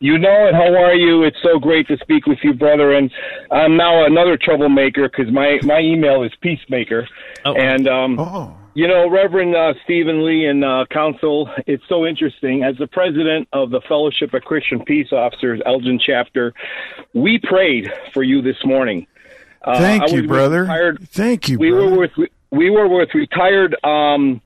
you 0.01 0.17
know 0.17 0.47
it. 0.47 0.53
How 0.53 0.75
are 0.75 0.93
you? 0.95 1.23
It's 1.23 1.37
so 1.41 1.59
great 1.59 1.87
to 1.87 1.95
speak 1.99 2.25
with 2.25 2.39
you, 2.43 2.53
brother. 2.53 2.91
And 2.91 3.09
I'm 3.51 3.77
now 3.77 4.03
another 4.05 4.35
troublemaker 4.35 5.07
because 5.07 5.31
my 5.31 5.59
my 5.63 5.79
email 5.79 6.23
is 6.23 6.31
peacemaker. 6.41 7.07
Oh. 7.45 7.55
And 7.55 7.87
um, 7.87 8.19
Oh, 8.19 8.53
you 8.73 8.85
know, 8.85 9.09
Reverend 9.09 9.55
uh, 9.55 9.73
Stephen 9.85 10.25
Lee 10.25 10.43
and 10.45 10.65
uh, 10.65 10.83
Council, 10.91 11.49
it's 11.65 11.83
so 11.87 12.05
interesting. 12.05 12.65
As 12.65 12.75
the 12.79 12.87
president 12.87 13.47
of 13.53 13.69
the 13.69 13.79
Fellowship 13.87 14.33
of 14.33 14.41
Christian 14.43 14.83
Peace 14.83 15.13
Officers, 15.13 15.61
Elgin 15.65 16.01
chapter, 16.05 16.53
we 17.13 17.39
prayed 17.41 17.89
for 18.13 18.23
you 18.23 18.41
this 18.41 18.57
morning. 18.65 19.07
Uh, 19.63 19.77
thank 19.79 20.11
you, 20.11 20.27
brother. 20.27 20.63
retired- 20.63 20.99
Thank 21.11 21.47
you, 21.47 21.57
we 21.57 21.69
brother. 21.71 21.89
were 21.91 21.97
with 22.17 22.29
we 22.51 22.69
were 22.69 22.87
with 22.87 23.09
retired 23.13 23.75
um, 23.83 24.41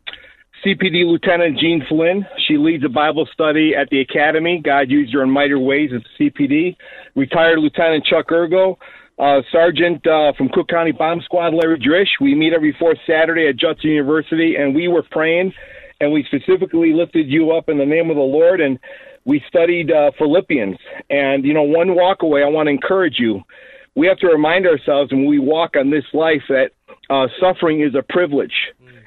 CPD 0.66 1.06
Lieutenant 1.06 1.58
Jean 1.60 1.84
Flynn. 1.88 2.26
She 2.48 2.58
leads 2.58 2.84
a 2.84 2.90
Bible 2.90 3.28
study 3.34 3.74
at 3.76 3.90
the 3.90 4.02
academy. 4.02 4.62
God 4.64 4.90
used 4.90 5.14
her 5.14 5.24
in 5.24 5.30
mighty 5.30 5.56
ways 5.56 5.92
at 5.94 6.02
the 6.04 6.30
CPD. 6.30 6.76
Retired 7.16 7.60
Lieutenant 7.60 8.06
Chuck 8.06 8.32
Ergo. 8.32 8.78
Uh, 9.20 9.42
Sergeant 9.52 10.06
uh, 10.08 10.34
from 10.38 10.50
Cook 10.50 10.70
County 10.70 10.92
Bomb 10.92 11.22
Squad 11.22 11.54
Larry 11.54 11.80
Drish. 11.80 12.10
We 12.20 12.34
meet 12.34 12.52
every 12.52 12.76
fourth 12.80 12.98
Saturday 13.08 13.48
at 13.48 13.58
Judson 13.58 13.92
University, 13.92 14.56
and 14.56 14.74
we 14.74 14.88
were 14.88 15.04
praying, 15.12 15.54
and 16.02 16.12
we 16.12 16.24
specifically 16.24 16.94
lifted 16.94 17.28
you 17.28 17.52
up 17.52 17.70
in 17.70 17.78
the 17.78 17.86
name 17.86 18.10
of 18.10 18.16
the 18.16 18.24
Lord, 18.24 18.60
and 18.60 18.80
we 19.24 19.44
studied 19.48 19.92
uh, 19.92 20.12
Philippians. 20.18 20.78
And 21.12 21.46
you 21.46 21.54
know, 21.54 21.62
one 21.62 21.94
walk 21.94 22.24
away, 22.24 22.42
I 22.42 22.48
want 22.48 22.66
to 22.68 22.72
encourage 22.72 23.20
you 23.20 23.44
we 23.96 24.08
have 24.08 24.18
to 24.20 24.28
remind 24.28 24.66
ourselves 24.66 25.12
when 25.12 25.26
we 25.26 25.40
walk 25.40 25.76
on 25.78 25.92
this 25.92 26.06
life 26.14 26.42
that 26.50 26.72
uh, 27.14 27.28
suffering 27.40 27.82
is 27.82 27.94
a 27.96 28.02
privilege, 28.02 28.54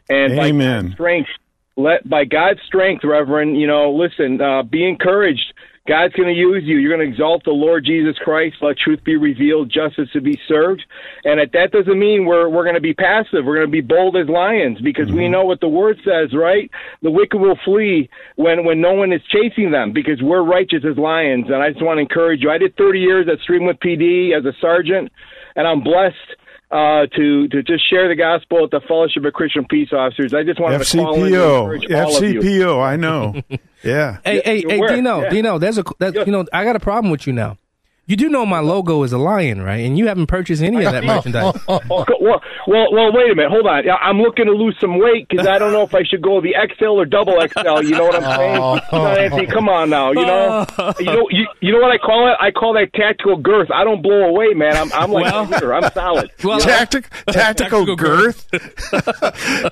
and 0.09 0.37
by 0.37 0.47
Amen. 0.47 0.85
God's 0.85 0.95
strength, 0.95 1.31
let 1.77 2.09
by 2.09 2.25
God's 2.25 2.61
strength, 2.67 3.05
Reverend, 3.05 3.61
you 3.61 3.67
know, 3.67 3.91
listen, 3.91 4.41
uh, 4.41 4.63
be 4.63 4.89
encouraged. 4.89 5.53
God's 5.87 6.15
going 6.15 6.29
to 6.29 6.35
use 6.35 6.65
you. 6.65 6.79
You're 6.79 6.97
going 6.97 7.07
to 7.07 7.13
exalt 7.13 7.45
the 7.45 7.53
Lord 7.53 7.85
Jesus 7.85 8.17
Christ. 8.19 8.57
Let 8.61 8.77
truth 8.77 9.05
be 9.05 9.17
revealed, 9.17 9.71
justice 9.73 10.09
to 10.15 10.21
be 10.21 10.37
served. 10.49 10.85
And 11.25 11.39
that, 11.39 11.53
that 11.53 11.71
doesn't 11.71 11.99
mean 11.99 12.27
we're 12.27 12.49
we're 12.49 12.65
going 12.65 12.75
to 12.75 12.81
be 12.81 12.95
passive. 12.95 13.45
We're 13.45 13.57
going 13.57 13.69
to 13.69 13.73
be 13.73 13.83
bold 13.83 14.17
as 14.17 14.29
lions 14.29 14.81
because 14.81 15.11
we 15.11 15.29
know 15.29 15.45
what 15.45 15.61
the 15.61 15.69
word 15.69 15.99
says, 16.05 16.35
right? 16.35 16.71
The 17.03 17.11
wicked 17.11 17.41
will 17.41 17.59
flee 17.65 18.11
when 18.37 18.65
when 18.65 18.81
no 18.81 18.95
one 18.95 19.13
is 19.13 19.23
chasing 19.31 19.71
them 19.71 19.93
because 19.93 20.21
we're 20.23 20.43
righteous 20.43 20.85
as 20.89 20.97
lions. 20.97 21.47
And 21.47 21.57
I 21.57 21.71
just 21.71 21.85
want 21.85 21.99
to 21.99 22.03
encourage 22.03 22.43
you. 22.43 22.51
I 22.51 22.59
did 22.59 22.77
30 22.77 22.99
years 22.99 23.27
at 23.31 23.39
Streamwood 23.49 23.79
PD 23.79 24.37
as 24.37 24.45
a 24.45 24.53
sergeant, 24.61 25.13
and 25.55 25.67
I'm 25.67 25.83
blessed 25.83 26.35
uh, 26.71 27.07
to 27.17 27.49
to 27.49 27.63
just 27.63 27.89
share 27.89 28.09
the 28.09 28.17
gospel 28.17 28.65
at 28.65 28.71
the 28.71 28.81
Fellowship 28.87 29.25
of 29.25 29.33
Christian 29.33 29.65
Peace 29.69 29.93
Officers. 29.93 30.35
I 30.35 30.43
just 30.43 30.61
wanted 30.61 30.83
to 30.85 30.97
call 30.99 31.15
in 31.25 31.33
and 31.35 31.35
FCPO. 31.35 32.05
all 32.05 32.17
of 32.17 32.23
you. 32.23 32.41
FCPO. 32.41 32.83
I 32.85 32.97
know. 32.97 33.35
Yeah. 33.85 34.19
Hey, 34.25 34.41
hey, 34.45 34.61
you're 34.63 34.71
hey, 34.71 34.79
aware. 34.79 34.97
Dino, 34.97 35.21
Yeah. 35.21 35.29
Dino. 35.29 35.59
There's 35.59 35.79
a, 35.79 35.85
that, 36.01 36.13
Yeah. 36.15 36.25
you 36.25 36.33
know, 36.33 36.45
I 36.53 36.65
got 36.65 36.75
a 36.75 36.81
problem 36.81 37.13
with 37.13 37.25
you 37.29 37.33
now. 37.33 37.57
You 38.09 38.15
do 38.17 38.29
know 38.29 38.47
my 38.47 38.61
logo 38.61 39.03
is 39.03 39.13
a 39.13 39.19
lion, 39.19 39.63
right? 39.63 39.85
And 39.85 39.99
you 39.99 40.07
haven't 40.07 40.29
purchased 40.29 40.63
any 40.63 40.85
of 40.85 40.93
that 40.93 41.03
merchandise. 41.13 41.57
Oh, 41.67 41.81
well, 42.21 42.41
well, 42.69 42.87
well, 42.93 43.13
wait 43.13 43.33
a 43.33 43.35
minute. 43.35 43.51
Hold 43.51 43.67
on. 43.67 43.83
I'm 44.01 44.21
looking 44.21 44.47
to 44.47 44.53
lose 44.53 44.77
some 44.81 44.99
weight 45.01 45.27
because 45.29 45.45
I 45.49 45.59
don't 45.59 45.73
know 45.73 45.83
if 45.83 45.93
I 45.93 46.05
should 46.05 46.23
go 46.23 46.41
the 46.41 46.55
XL 46.79 46.85
or 47.01 47.05
double 47.05 47.35
XL. 47.41 47.83
You 47.83 47.91
know 47.97 48.05
what 48.05 48.23
I'm 48.23 48.37
saying? 48.39 48.57
Oh. 48.63 48.81
Come 48.91 49.01
on, 49.01 49.19
Anthony, 49.19 49.47
come 49.47 49.69
on 49.69 49.91
now. 49.91 50.13
You 50.13 50.25
know, 50.25 50.67
you 51.01 51.05
know, 51.07 51.27
you, 51.31 51.47
you 51.61 51.73
know 51.73 51.81
what 51.81 51.91
I 51.91 51.99
call 51.99 52.29
it? 52.31 52.37
I 52.41 52.53
call 52.53 52.75
that 52.75 52.93
tactical 52.95 53.39
girth. 53.39 53.73
I 53.73 53.83
don't 53.83 54.03
blow 54.03 54.23
away, 54.29 54.55
man. 54.55 54.77
I'm, 54.77 54.93
I'm 54.93 55.11
like 55.11 55.25
Well- 55.25 55.47
Peter. 55.49 55.75
I'm 55.75 55.91
solid. 55.93 56.31
Well, 56.45 56.61
Tactic, 56.61 57.09
tactical 57.29 57.87
Tactical 57.87 57.97
girth. 57.97 58.47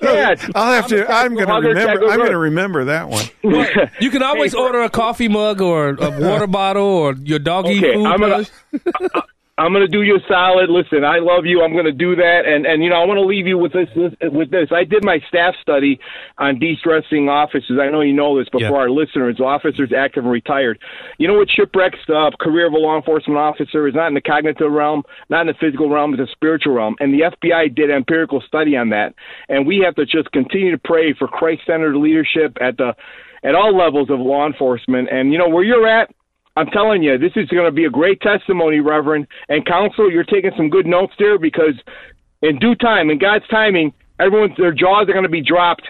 yeah, 0.01 0.35
I'll 0.55 0.73
have 0.73 0.87
to. 0.87 1.09
I'm 1.09 1.35
going 1.35 1.47
to 1.47 1.69
remember. 1.69 2.05
I'm 2.09 2.17
going 2.17 2.31
to 2.31 2.37
remember 2.37 2.85
that 2.85 3.07
one. 3.09 3.25
you 4.01 4.09
can 4.09 4.23
always 4.23 4.53
Hey, 4.53 4.59
order 4.59 4.81
a 4.81 4.89
coffee 4.89 5.27
mug 5.29 5.61
or 5.61 5.89
a 5.99 6.19
water 6.19 6.47
bottle 6.47 6.83
or 6.83 7.13
your 7.13 7.39
doggy 7.39 7.77
Okay, 7.77 7.93
food. 7.93 8.05
I'm 8.05 8.24
gonna- 8.29 8.45
brush. 9.01 9.23
I'm 9.57 9.71
going 9.71 9.85
to 9.85 9.87
do 9.91 10.01
you 10.01 10.17
a 10.17 10.19
solid. 10.27 10.69
Listen, 10.69 11.05
I 11.05 11.19
love 11.19 11.45
you. 11.45 11.63
I'm 11.63 11.71
going 11.71 11.85
to 11.85 11.93
do 11.93 12.13
that, 12.17 12.41
and 12.45 12.65
and 12.65 12.83
you 12.83 12.89
know 12.89 12.97
I 13.01 13.05
want 13.05 13.19
to 13.19 13.25
leave 13.25 13.47
you 13.47 13.57
with 13.57 13.71
this, 13.71 13.87
this 13.95 14.11
with 14.33 14.51
this. 14.51 14.67
I 14.69 14.83
did 14.83 15.05
my 15.05 15.19
staff 15.29 15.55
study 15.61 15.97
on 16.37 16.59
de-stressing 16.59 17.29
officers. 17.29 17.79
I 17.81 17.87
know 17.89 18.01
you 18.01 18.11
know 18.11 18.37
this, 18.37 18.49
but 18.51 18.59
Yeah. 18.59 18.67
for 18.67 18.75
our 18.81 18.89
listeners, 18.89 19.39
officers 19.39 19.93
active 19.95 20.25
and 20.25 20.31
retired. 20.33 20.77
You 21.19 21.29
know 21.29 21.35
what 21.35 21.49
shipwrecks 21.49 21.99
the 22.05 22.17
uh, 22.17 22.31
career 22.37 22.67
of 22.67 22.73
a 22.73 22.77
law 22.77 22.97
enforcement 22.97 23.37
officer 23.39 23.87
is 23.87 23.95
not 23.95 24.07
in 24.09 24.13
the 24.13 24.19
cognitive 24.19 24.69
realm, 24.69 25.03
not 25.29 25.41
in 25.41 25.47
the 25.47 25.53
physical 25.53 25.89
realm, 25.89 26.13
it's 26.13 26.21
the 26.21 26.27
spiritual 26.33 26.73
realm. 26.73 26.97
And 26.99 27.13
the 27.13 27.21
FBI 27.21 27.73
did 27.73 27.89
an 27.89 27.95
empirical 27.95 28.41
study 28.45 28.75
on 28.75 28.89
that, 28.89 29.15
and 29.47 29.65
we 29.65 29.77
have 29.85 29.95
to 29.95 30.05
just 30.05 30.29
continue 30.33 30.71
to 30.71 30.77
pray 30.83 31.13
for 31.13 31.29
Christ-centered 31.29 31.95
leadership 31.95 32.57
at 32.59 32.75
the 32.75 32.93
at 33.41 33.55
all 33.55 33.73
levels 33.73 34.09
of 34.09 34.19
law 34.19 34.45
enforcement. 34.45 35.07
And 35.09 35.31
you 35.31 35.37
know 35.37 35.47
where 35.47 35.63
you're 35.63 35.87
at. 35.87 36.13
I'm 36.55 36.67
telling 36.67 37.03
you, 37.03 37.17
this 37.17 37.33
is 37.35 37.49
going 37.49 37.65
to 37.65 37.71
be 37.71 37.85
a 37.85 37.89
great 37.89 38.21
testimony, 38.21 38.79
Reverend. 38.79 39.27
And 39.49 39.65
Counsel, 39.65 40.09
you're 40.11 40.23
taking 40.23 40.51
some 40.55 40.69
good 40.69 40.85
notes 40.85 41.13
there 41.19 41.37
because 41.37 41.73
in 42.41 42.59
due 42.59 42.75
time, 42.75 43.09
in 43.09 43.17
God's 43.19 43.47
timing, 43.49 43.93
everyone's 44.19 44.55
their 44.57 44.71
jaws 44.73 45.09
are 45.09 45.13
going 45.13 45.23
to 45.23 45.29
be 45.29 45.41
dropped 45.41 45.83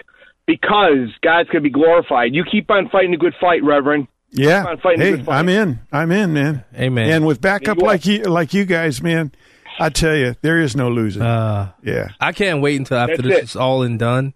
because 0.46 1.08
God's 1.22 1.48
going 1.50 1.62
to 1.62 1.68
be 1.68 1.70
glorified. 1.70 2.34
You 2.34 2.44
keep 2.50 2.70
on 2.70 2.88
fighting 2.88 3.14
a 3.14 3.18
good 3.18 3.34
fight, 3.40 3.62
Reverend. 3.64 4.08
Yeah. 4.30 4.64
on, 4.64 4.78
fighting 4.78 5.00
a 5.00 5.04
Hey, 5.04 5.10
good 5.12 5.26
fight. 5.26 5.38
I'm 5.38 5.48
in. 5.48 5.78
I'm 5.92 6.10
in, 6.12 6.32
man. 6.32 6.64
Amen. 6.76 7.10
And 7.10 7.26
with 7.26 7.40
backup 7.40 7.78
You 7.78 7.84
like 7.86 8.06
you, 8.06 8.22
like 8.24 8.52
you 8.54 8.64
guys, 8.64 9.02
man, 9.02 9.32
I 9.78 9.88
tell 9.90 10.16
you, 10.16 10.34
there 10.42 10.60
is 10.60 10.74
no 10.76 10.88
losing. 10.88 11.22
Uh, 11.22 11.72
yeah. 11.82 12.08
I 12.20 12.32
can't 12.32 12.60
wait 12.60 12.76
until 12.78 12.98
after 12.98 13.16
That's 13.18 13.28
this 13.28 13.38
it. 13.38 13.44
is 13.44 13.56
all 13.56 13.82
and 13.82 13.98
done, 13.98 14.34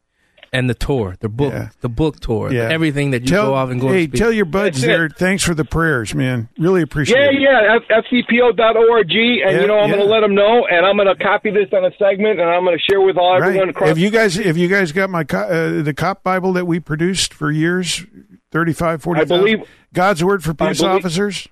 and 0.53 0.69
the 0.69 0.75
tour, 0.75 1.15
the 1.21 1.29
book, 1.29 1.53
Yeah. 1.53 1.69
the 1.81 1.89
book 1.89 2.19
tour, 2.21 2.53
Yeah. 2.53 2.69
everything 2.71 3.13
that 3.13 3.23
you 3.23 3.29
tell, 3.29 3.47
go 3.47 3.55
off 3.55 3.71
and 3.71 3.81
go. 3.81 3.89
Hey, 3.89 4.05
and 4.05 4.11
speak. 4.11 4.19
tell 4.21 4.33
your 4.33 4.45
buds 4.47 4.81
That's 4.81 4.85
it. 4.85 4.87
there. 4.89 5.09
Thanks 5.09 5.45
for 5.45 5.55
the 5.55 5.65
prayers, 5.65 6.13
man. 6.15 6.49
Really 6.59 6.83
appreciate 6.83 7.17
Yeah, 7.19 7.31
it. 7.31 7.41
yeah, 7.41 7.79
F- 7.99 8.05
fcpo.org, 8.11 9.11
and 9.11 9.13
Yeah, 9.13 9.61
you 9.61 9.67
know 9.69 9.79
I'm 9.79 9.91
yeah. 9.91 9.97
going 9.97 10.07
to 10.09 10.13
let 10.13 10.21
them 10.21 10.35
know, 10.35 10.67
and 10.67 10.85
I'm 10.85 10.97
going 10.97 11.07
to 11.09 11.23
copy 11.23 11.51
this 11.51 11.69
on 11.73 11.85
a 11.85 11.91
segment, 11.99 12.41
and 12.41 12.49
I'm 12.51 12.65
going 12.65 12.77
to 12.77 12.83
share 12.83 13.01
with 13.01 13.17
all 13.17 13.37
everyone 13.37 13.59
Right. 13.67 13.69
across. 13.71 13.89
Have 13.91 13.99
you 13.99 14.11
guys 14.11 14.35
have 14.37 14.57
you 14.57 14.69
guys 14.69 14.91
got 14.93 15.09
my 15.11 15.23
co- 15.25 15.39
uh, 15.39 15.83
the 15.83 15.95
cop 15.95 16.23
Bible 16.25 16.53
that 16.55 16.67
we 16.67 16.81
produced 16.81 17.33
for 17.33 17.51
years 17.53 18.05
35 18.51 19.03
40 19.03 19.21
I 19.21 19.25
believe- 19.25 19.61
God's 19.95 20.25
word 20.25 20.43
for 20.43 20.55
I 20.59 20.69
peace 20.71 20.81
believe- 20.81 20.97
officers? 20.97 21.49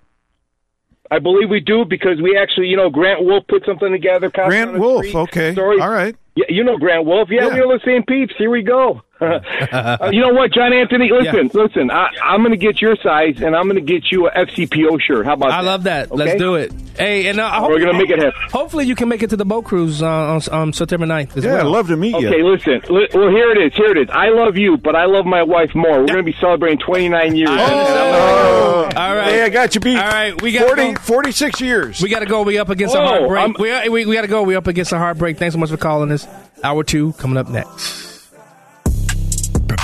I 1.11 1.21
believe 1.21 1.49
we 1.49 1.61
do 1.61 1.85
because 1.89 2.21
we 2.21 2.37
actually, 2.37 2.67
you 2.67 2.77
know, 2.77 2.91
Grant 2.91 3.25
Wolf 3.25 3.45
put 3.49 3.65
something 3.65 3.91
together. 3.93 4.29
Grant 4.29 4.79
Wolf, 4.79 5.15
okay. 5.15 5.53
Story. 5.53 5.81
All 5.81 5.89
right. 5.89 6.15
Yeah, 6.39 6.45
you 6.49 6.63
know 6.63 6.79
Grant 6.79 7.05
Wolf. 7.05 7.29
Yeah, 7.33 7.49
Yeah. 7.49 7.55
we 7.55 7.61
are 7.61 7.79
the 7.79 7.81
same 7.85 8.05
peeps. 8.05 8.33
Here 8.39 8.49
we 8.51 8.63
go. 8.63 9.03
Uh, 9.21 10.11
you 10.13 10.21
know 10.21 10.33
what, 10.33 10.53
John 10.53 10.73
Anthony? 10.73 11.11
Listen, 11.11 11.51
listen. 11.53 11.91
I, 11.91 12.09
I'm 12.23 12.41
going 12.41 12.53
to 12.53 12.57
get 12.57 12.81
your 12.81 12.97
size, 12.97 13.41
and 13.43 13.57
I'm 13.57 13.65
going 13.69 13.75
to 13.75 13.81
get 13.93 14.11
you 14.13 14.29
a 14.29 14.31
FCPO 14.31 15.01
shirt. 15.01 15.27
How 15.27 15.33
about 15.35 15.49
that? 15.49 15.55
I 15.59 15.63
that? 15.63 15.67
love 15.69 15.83
that. 15.85 16.15
Let's 16.15 16.39
do 16.39 16.55
it. 16.55 16.73
Hey, 16.97 17.27
and 17.29 17.39
uh, 17.41 17.47
I 17.47 17.59
hope, 17.59 17.71
We're 17.71 17.79
gonna 17.81 17.97
make 17.97 18.11
it 18.11 18.19
happen. 18.19 18.41
Hopefully, 18.51 18.85
you 18.87 18.97
can 18.97 19.09
make 19.09 19.23
it 19.23 19.31
to 19.31 19.37
the 19.37 19.45
boat 19.45 19.65
cruise 19.65 20.03
uh, 20.03 20.07
on, 20.09 20.41
on 20.51 20.73
September 20.73 21.07
9th 21.07 21.37
as 21.37 21.45
Yeah, 21.45 21.53
well. 21.55 21.67
I'd 21.67 21.71
love 21.71 21.87
to 21.89 21.97
meet 21.97 22.15
Okay, 22.17 22.25
you. 22.25 22.29
Okay, 22.29 22.43
listen. 22.43 22.95
Li- 22.95 23.09
well, 23.15 23.29
here 23.31 23.51
it 23.53 23.59
is. 23.59 23.75
Here 23.77 23.91
it 23.93 23.99
is. 23.99 24.09
I 24.11 24.31
love 24.31 24.57
you, 24.57 24.77
but 24.77 24.97
I 24.97 25.05
love 25.07 25.25
my 25.25 25.45
wife 25.45 25.75
more. 25.77 26.01
We're 26.01 26.07
going 26.07 26.17
to 26.17 26.23
be 26.25 26.37
celebrating 26.41 26.79
29 26.81 27.37
years. 27.37 27.51
Oh, 27.53 28.89
All 28.97 29.15
right. 29.15 29.29
Hey, 29.29 29.43
I 29.43 29.49
got 29.49 29.75
you 29.77 29.81
beat. 29.81 29.97
All 29.97 30.09
right, 30.09 30.41
we 30.43 30.51
gotta 30.53 30.67
40, 30.75 30.93
go. 30.95 31.01
46 31.01 31.61
years. 31.61 32.03
We 32.03 32.09
got 32.09 32.21
to 32.21 32.27
go. 32.27 32.43
We 32.43 32.59
up 32.59 32.69
against 32.69 32.97
a 32.97 32.99
Oh, 33.01 33.07
hard 33.07 33.29
break. 33.29 33.43
I'm- 33.43 33.55
We, 33.59 33.89
we, 33.91 34.07
we 34.07 34.15
got 34.17 34.23
to 34.23 34.29
go. 34.29 34.43
We 34.43 34.57
up 34.57 34.67
against 34.67 34.91
a 34.93 34.99
heartbreak. 34.99 35.39
Thanks 35.39 35.55
so 35.55 35.59
much 35.61 35.71
for 35.71 35.77
calling 35.77 36.11
us. 36.11 36.27
Hour 36.65 36.83
two 36.83 37.13
coming 37.15 37.37
up 37.37 37.49
next. 37.49 38.08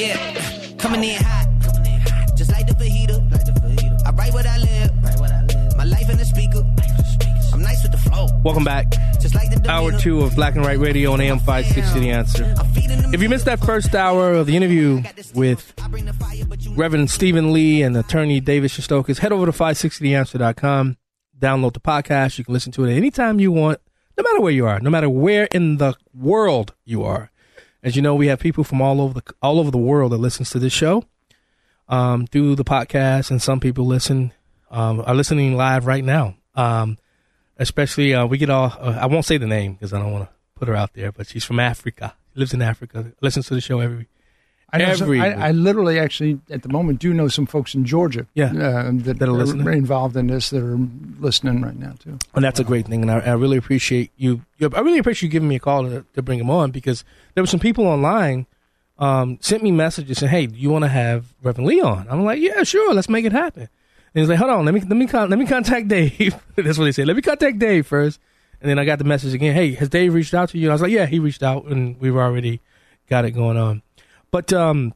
Yeah, 0.00 0.76
coming 0.78 1.04
in 1.04 1.22
hot. 1.22 1.46
Just 2.34 2.50
like 2.50 2.66
the 2.66 2.72
fajita. 2.72 4.06
I 4.06 4.10
write 4.12 4.32
what 4.32 4.46
I 4.46 4.56
live. 4.56 5.76
My 5.76 5.84
life 5.84 6.08
in 6.08 6.16
the 6.16 6.24
speaker. 6.24 6.64
I'm 7.52 7.60
nice 7.60 7.82
with 7.82 7.92
the 7.92 7.98
flow. 7.98 8.28
Welcome 8.42 8.64
back. 8.64 8.90
Just 9.20 9.34
like 9.34 9.50
the 9.50 9.70
Hour 9.70 9.92
two 9.98 10.22
of 10.22 10.34
Black 10.34 10.54
and 10.54 10.64
White 10.64 10.78
Radio 10.78 11.12
on 11.12 11.20
AM 11.20 11.38
560 11.38 12.00
The 12.00 12.10
Answer. 12.12 12.54
I'm 12.58 12.72
feeding 12.72 13.02
them 13.02 13.12
If 13.12 13.20
you 13.20 13.28
missed 13.28 13.44
that 13.44 13.60
first 13.60 13.94
hour 13.94 14.32
of 14.32 14.46
the 14.46 14.56
interview 14.56 15.02
with 15.34 15.74
I 15.82 15.88
bring 15.88 16.06
the 16.06 16.14
fire, 16.14 16.46
but 16.48 16.64
you 16.64 16.72
Reverend 16.72 17.10
Stephen 17.10 17.52
Lee 17.52 17.82
and 17.82 17.94
attorney 17.94 18.40
David 18.40 18.70
Shestokas, 18.70 19.18
head 19.18 19.32
over 19.32 19.44
to 19.44 19.52
560theanswer.com. 19.52 20.96
Download 21.38 21.74
the 21.74 21.80
podcast. 21.80 22.38
You 22.38 22.44
can 22.44 22.54
listen 22.54 22.72
to 22.72 22.86
it 22.86 22.96
anytime 22.96 23.38
you 23.38 23.52
want, 23.52 23.80
no 24.16 24.22
matter 24.22 24.40
where 24.40 24.52
you 24.52 24.64
are, 24.66 24.80
no 24.80 24.88
matter 24.88 25.10
where 25.10 25.44
in 25.52 25.76
the 25.76 25.94
world 26.14 26.72
you 26.86 27.04
are. 27.04 27.29
As 27.82 27.96
you 27.96 28.02
know, 28.02 28.14
we 28.14 28.26
have 28.26 28.38
people 28.38 28.64
from 28.64 28.82
all 28.82 29.00
over 29.00 29.14
the 29.14 29.34
all 29.40 29.58
over 29.58 29.70
the 29.70 29.78
world 29.78 30.12
that 30.12 30.18
listens 30.18 30.50
to 30.50 30.58
this 30.58 30.72
show 30.72 31.04
um, 31.88 32.26
through 32.26 32.56
the 32.56 32.64
podcast, 32.64 33.30
and 33.30 33.40
some 33.40 33.60
people 33.60 33.86
listen 33.86 34.32
um, 34.70 35.02
are 35.06 35.14
listening 35.14 35.56
live 35.56 35.86
right 35.86 36.04
now. 36.04 36.36
Um, 36.54 36.98
especially, 37.58 38.14
uh, 38.14 38.26
we 38.26 38.38
get 38.38 38.50
all. 38.50 38.76
Uh, 38.78 38.98
I 39.00 39.06
won't 39.06 39.24
say 39.24 39.38
the 39.38 39.46
name 39.46 39.74
because 39.74 39.92
I 39.92 39.98
don't 39.98 40.12
want 40.12 40.28
to 40.28 40.34
put 40.54 40.68
her 40.68 40.76
out 40.76 40.92
there, 40.94 41.12
but 41.12 41.26
she's 41.26 41.44
from 41.44 41.60
Africa. 41.60 42.14
Lives 42.34 42.54
in 42.54 42.62
Africa. 42.62 43.12
Listens 43.20 43.48
to 43.48 43.54
the 43.54 43.60
show 43.60 43.80
every 43.80 44.08
I, 44.72 44.78
know 44.78 44.94
some- 44.94 45.10
I. 45.20 45.48
I 45.48 45.50
literally 45.52 45.98
actually 45.98 46.40
at 46.50 46.62
the 46.62 46.68
moment 46.68 46.98
do 47.00 47.12
know 47.12 47.28
some 47.28 47.46
folks 47.46 47.74
in 47.74 47.84
Georgia 47.84 48.26
Yeah. 48.34 48.46
uh, 48.52 48.90
that, 48.94 49.18
That 49.18 49.28
are 49.28 49.32
listening. 49.32 49.66
involved 49.72 50.16
in 50.16 50.28
this 50.28 50.50
that 50.50 50.62
are 50.62 50.78
listening 51.18 51.60
right 51.62 51.76
now 51.78 51.94
too. 51.98 52.18
And 52.34 52.44
that's 52.44 52.60
a 52.60 52.64
great 52.64 52.86
thing, 52.86 53.02
and 53.02 53.10
I, 53.10 53.18
I 53.18 53.32
really 53.32 53.56
appreciate 53.56 54.10
you, 54.16 54.42
you. 54.58 54.70
I 54.74 54.80
really 54.80 54.98
appreciate 54.98 55.28
you 55.28 55.32
giving 55.32 55.48
me 55.48 55.56
a 55.56 55.60
call 55.60 55.82
to, 55.84 56.04
to 56.14 56.22
bring 56.22 56.38
him 56.38 56.50
on 56.50 56.70
because 56.70 57.04
there 57.34 57.42
were 57.42 57.48
some 57.48 57.60
people 57.60 57.86
online 57.86 58.46
um, 58.98 59.38
sent 59.40 59.62
me 59.62 59.70
messages 59.72 60.18
saying, 60.18 60.30
"Hey, 60.30 60.46
do 60.46 60.56
you 60.58 60.70
want 60.70 60.84
to 60.84 60.88
have 60.88 61.26
Reverend 61.42 61.66
Lee 61.68 61.80
on?" 61.80 62.06
I'm 62.10 62.24
like, 62.24 62.40
"Yeah, 62.40 62.62
sure, 62.64 62.92
let's 62.94 63.08
make 63.08 63.24
it 63.24 63.32
happen." 63.32 63.62
And 64.12 64.20
he's 64.22 64.28
like, 64.28 64.38
"Hold 64.38 64.50
on, 64.50 64.64
let 64.64 64.74
me 64.74 64.80
let 64.80 64.96
me 64.96 65.06
con- 65.06 65.30
let 65.30 65.38
me 65.38 65.46
contact 65.46 65.88
Dave." 65.88 66.34
that's 66.56 66.78
what 66.78 66.84
he 66.84 66.92
said. 66.92 67.06
Let 67.06 67.16
me 67.16 67.22
contact 67.22 67.58
Dave 67.58 67.86
first, 67.86 68.20
and 68.60 68.68
then 68.70 68.78
I 68.78 68.84
got 68.84 68.98
the 68.98 69.04
message 69.04 69.32
again. 69.34 69.54
Hey, 69.54 69.72
has 69.74 69.88
Dave 69.88 70.12
reached 70.14 70.34
out 70.34 70.50
to 70.50 70.58
you? 70.58 70.68
I 70.68 70.72
was 70.72 70.82
like, 70.82 70.92
"Yeah, 70.92 71.06
he 71.06 71.18
reached 71.18 71.42
out, 71.42 71.64
and 71.64 71.98
we've 72.00 72.16
already 72.16 72.60
got 73.08 73.24
it 73.24 73.30
going 73.30 73.56
on." 73.56 73.82
But 74.30 74.52
um, 74.52 74.94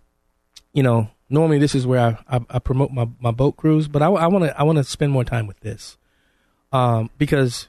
you 0.73 0.83
know, 0.83 1.11
normally 1.29 1.59
this 1.59 1.75
is 1.75 1.87
where 1.87 2.01
I, 2.29 2.37
I, 2.37 2.41
I 2.51 2.59
promote 2.59 2.91
my, 2.93 3.09
my 3.21 3.31
boat 3.31 3.57
cruise, 3.57 3.89
but 3.89 4.03
I 4.03 4.09
want 4.09 4.45
to 4.45 4.59
I 4.59 4.63
want 4.63 4.79
to 4.79 4.85
spend 4.85 5.13
more 5.13 5.25
time 5.25 5.47
with 5.47 5.61
this, 5.61 5.97
um, 6.73 7.11
because 7.19 7.69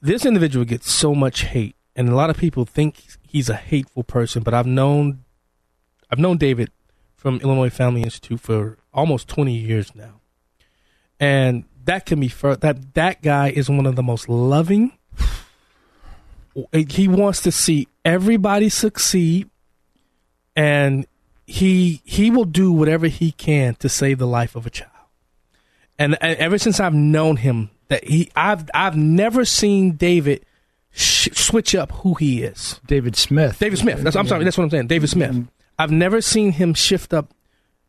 this 0.00 0.24
individual 0.26 0.64
gets 0.64 0.90
so 0.90 1.14
much 1.14 1.42
hate, 1.42 1.76
and 1.96 2.08
a 2.08 2.14
lot 2.14 2.30
of 2.30 2.36
people 2.36 2.64
think 2.64 3.02
he's 3.22 3.48
a 3.48 3.56
hateful 3.56 4.04
person. 4.04 4.42
But 4.42 4.54
I've 4.54 4.66
known 4.66 5.24
I've 6.10 6.18
known 6.18 6.36
David 6.36 6.70
from 7.16 7.40
Illinois 7.40 7.70
Family 7.70 8.02
Institute 8.02 8.40
for 8.40 8.78
almost 8.92 9.28
twenty 9.28 9.56
years 9.56 9.94
now, 9.94 10.20
and 11.18 11.64
that 11.84 12.04
can 12.04 12.20
be 12.20 12.28
fur- 12.28 12.56
that 12.56 12.94
that 12.94 13.22
guy 13.22 13.48
is 13.48 13.70
one 13.70 13.86
of 13.86 13.96
the 13.96 14.02
most 14.02 14.28
loving. 14.28 14.92
He 16.72 17.06
wants 17.06 17.40
to 17.42 17.52
see 17.52 17.86
everybody 18.04 18.68
succeed, 18.68 19.48
and 20.58 21.06
he 21.46 22.02
he 22.04 22.32
will 22.32 22.44
do 22.44 22.72
whatever 22.72 23.06
he 23.06 23.30
can 23.30 23.76
to 23.76 23.88
save 23.88 24.18
the 24.18 24.26
life 24.26 24.56
of 24.56 24.66
a 24.66 24.70
child. 24.70 24.90
And, 26.00 26.18
and 26.20 26.36
ever 26.38 26.58
since 26.58 26.80
I've 26.80 26.94
known 26.94 27.36
him, 27.36 27.70
that 27.86 28.04
he 28.04 28.30
I've 28.34 28.68
I've 28.74 28.96
never 28.96 29.44
seen 29.44 29.92
David 29.92 30.44
sh- 30.90 31.28
switch 31.32 31.76
up 31.76 31.92
who 31.92 32.14
he 32.14 32.42
is. 32.42 32.80
David 32.86 33.14
Smith. 33.14 33.60
David 33.60 33.78
Smith. 33.78 34.02
That's 34.02 34.16
I'm 34.16 34.26
sorry. 34.26 34.42
That's 34.42 34.58
what 34.58 34.64
I'm 34.64 34.70
saying. 34.70 34.88
David 34.88 35.08
Smith. 35.08 35.46
I've 35.78 35.92
never 35.92 36.20
seen 36.20 36.50
him 36.50 36.74
shift 36.74 37.14
up 37.14 37.32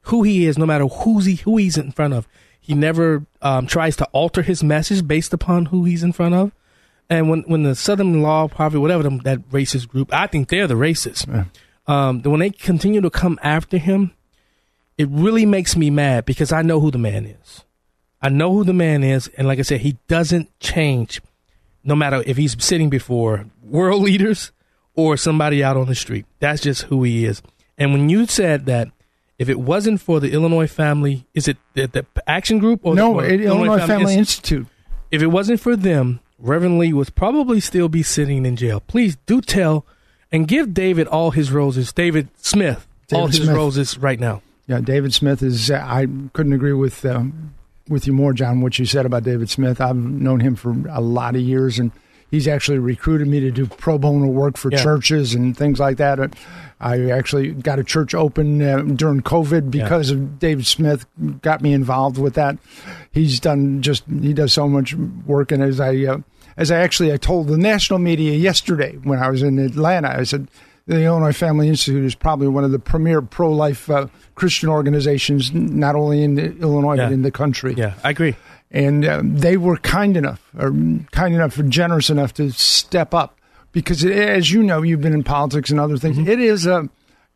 who 0.03 0.21
he 0.21 0.45
is, 0.45 0.59
no 0.59 0.67
matter 0.67 0.85
who's 0.85 1.25
he 1.25 1.35
who 1.37 1.57
he's 1.57 1.75
in 1.75 1.91
front 1.91 2.13
of. 2.13 2.27
He 2.59 2.75
never 2.75 3.25
um, 3.41 3.65
tries 3.65 3.95
to 3.95 4.05
alter 4.11 4.43
his 4.43 4.63
message 4.63 5.07
based 5.07 5.33
upon 5.33 5.65
who 5.65 5.85
he's 5.85 6.03
in 6.03 6.13
front 6.13 6.35
of. 6.35 6.51
And 7.09 7.31
when 7.31 7.41
when 7.47 7.63
the 7.63 7.73
Southern 7.73 8.21
Law 8.21 8.47
Party, 8.47 8.77
whatever 8.77 9.01
them, 9.01 9.17
that 9.19 9.39
racist 9.49 9.87
group, 9.87 10.13
I 10.13 10.27
think 10.27 10.49
they're 10.49 10.67
the 10.67 10.75
racists. 10.75 11.27
Um, 11.89 12.21
when 12.21 12.39
they 12.39 12.51
continue 12.51 13.01
to 13.01 13.09
come 13.09 13.39
after 13.41 13.79
him, 13.79 14.11
it 14.99 15.09
really 15.09 15.43
makes 15.47 15.75
me 15.75 15.89
mad 15.89 16.23
because 16.23 16.51
I 16.51 16.61
know 16.61 16.79
who 16.79 16.91
the 16.91 16.99
man 16.99 17.25
is. 17.25 17.63
I 18.21 18.29
know 18.29 18.53
who 18.53 18.63
the 18.63 18.73
man 18.73 19.03
is, 19.03 19.27
and 19.29 19.47
like 19.47 19.57
I 19.57 19.63
said, 19.63 19.81
he 19.81 19.97
doesn't 20.07 20.51
change, 20.59 21.19
no 21.83 21.95
matter 21.95 22.21
if 22.27 22.37
he's 22.37 22.55
sitting 22.63 22.91
before 22.91 23.45
world 23.63 24.03
leaders 24.03 24.51
or 24.93 25.17
somebody 25.17 25.63
out 25.63 25.77
on 25.77 25.87
the 25.87 25.95
street. 25.95 26.27
That's 26.39 26.61
just 26.61 26.83
who 26.83 27.01
he 27.01 27.25
is. 27.25 27.41
And 27.75 27.91
when 27.91 28.07
you 28.07 28.27
said 28.27 28.67
that, 28.67 28.89
if 29.39 29.49
it 29.49 29.59
wasn't 29.59 29.99
for 29.99 30.19
the 30.19 30.31
Illinois 30.31 30.67
Family, 30.67 31.25
is 31.33 31.47
it 31.47 31.57
the, 31.73 31.87
the 31.87 32.05
Action 32.27 32.59
Group 32.59 32.81
or 32.83 32.93
no, 32.93 33.13
the, 33.13 33.19
or 33.19 33.25
it, 33.25 33.41
Illinois 33.41 33.87
Family 33.87 34.13
Inst- 34.13 34.37
Institute. 34.43 34.67
if 35.09 35.23
it 35.23 35.27
wasn't 35.27 35.59
for 35.59 35.75
them, 35.75 36.19
Reverend 36.37 36.77
Lee 36.77 36.93
would 36.93 37.15
probably 37.15 37.59
still 37.59 37.89
be 37.89 38.03
sitting 38.03 38.45
in 38.45 38.57
jail. 38.57 38.79
Please 38.79 39.17
do 39.25 39.41
tell 39.41 39.87
and 40.31 40.47
give 40.47 40.73
David 40.73 41.07
all 41.07 41.31
his 41.31 41.51
roses. 41.51 41.91
David 41.93 42.29
Smith, 42.37 42.87
all 43.11 43.27
his 43.27 43.37
Smith. 43.37 43.49
roses 43.55 43.97
right 43.97 44.19
now. 44.19 44.41
Yeah, 44.67 44.81
David 44.81 45.13
Smith 45.13 45.41
is. 45.41 45.71
Uh, 45.71 45.83
I 45.85 46.07
couldn't 46.33 46.53
agree 46.53 46.73
with 46.73 47.03
um, 47.05 47.53
with 47.87 48.05
you 48.05 48.13
more, 48.13 48.33
John. 48.33 48.61
What 48.61 48.77
you 48.77 48.85
said 48.85 49.05
about 49.05 49.23
David 49.23 49.49
Smith. 49.49 49.81
I've 49.81 49.95
known 49.95 50.39
him 50.39 50.55
for 50.55 50.75
a 50.89 51.01
lot 51.01 51.35
of 51.35 51.41
years, 51.41 51.79
and 51.79 51.91
he's 52.29 52.47
actually 52.47 52.77
recruited 52.77 53.27
me 53.27 53.39
to 53.39 53.49
do 53.51 53.65
pro 53.65 53.97
bono 53.97 54.27
work 54.27 54.57
for 54.57 54.71
Yeah. 54.71 54.83
churches 54.83 55.33
and 55.33 55.57
things 55.57 55.79
like 55.79 55.97
that. 55.97 56.19
I 56.81 57.09
actually 57.09 57.51
got 57.51 57.79
a 57.79 57.83
church 57.83 58.13
open 58.15 58.61
uh, 58.61 58.81
during 58.83 59.21
COVID 59.21 59.69
because 59.71 60.11
of 60.11 60.39
David 60.39 60.65
Smith. 60.65 61.05
Got 61.41 61.61
me 61.61 61.73
involved 61.73 62.17
with 62.17 62.35
that. 62.35 62.57
He's 63.11 63.39
done 63.39 63.81
just. 63.81 64.03
He 64.21 64.33
does 64.33 64.53
so 64.53 64.67
much 64.69 64.93
work, 65.25 65.51
and 65.51 65.63
as 65.63 65.79
I 65.79 65.95
uh, 66.05 66.17
as 66.59 66.69
I 66.69 66.79
actually 66.81 67.11
I 67.11 67.17
told 67.17 67.47
the 67.47 67.57
national 67.57 67.97
media 67.99 68.33
yesterday 68.33 68.97
when 69.03 69.17
I 69.17 69.29
was 69.31 69.41
in 69.41 69.57
Atlanta, 69.57 70.09
I 70.19 70.23
said 70.23 70.47
the 70.85 71.01
Illinois 71.03 71.31
Family 71.31 71.67
Institute 71.69 72.03
is 72.03 72.15
probably 72.15 72.47
one 72.47 72.63
of 72.63 72.71
the 72.71 72.79
premier 72.79 73.21
pro 73.21 73.51
life 73.51 73.89
uh, 73.89 74.07
Christian 74.35 74.69
organizations, 74.69 75.51
not 75.53 75.95
only 75.95 76.21
in 76.21 76.37
Illinois 76.37 76.95
Yeah. 76.95 77.05
but 77.05 77.13
in 77.13 77.21
the 77.21 77.31
country. 77.31 77.73
Yeah, 77.75 77.93
I 78.03 78.09
agree. 78.11 78.35
And 78.71 79.05
uh, 79.05 79.21
they 79.23 79.57
were 79.57 79.77
kind 79.77 80.15
enough, 80.17 80.41
or 80.57 80.71
kind 81.11 81.33
enough, 81.33 81.57
or 81.57 81.63
generous 81.63 82.09
enough 82.09 82.33
to 82.35 82.51
step 82.51 83.13
up 83.15 83.39
because, 83.71 84.03
it, 84.03 84.11
as 84.11 84.51
you 84.51 84.61
know, 84.61 84.81
you've 84.83 85.01
been 85.01 85.13
in 85.13 85.23
politics 85.23 85.71
and 85.71 85.79
other 85.79 85.97
things. 85.97 86.17
Mm-hmm. 86.17 86.29
It 86.29 86.39
is 86.39 86.67
a 86.67 86.87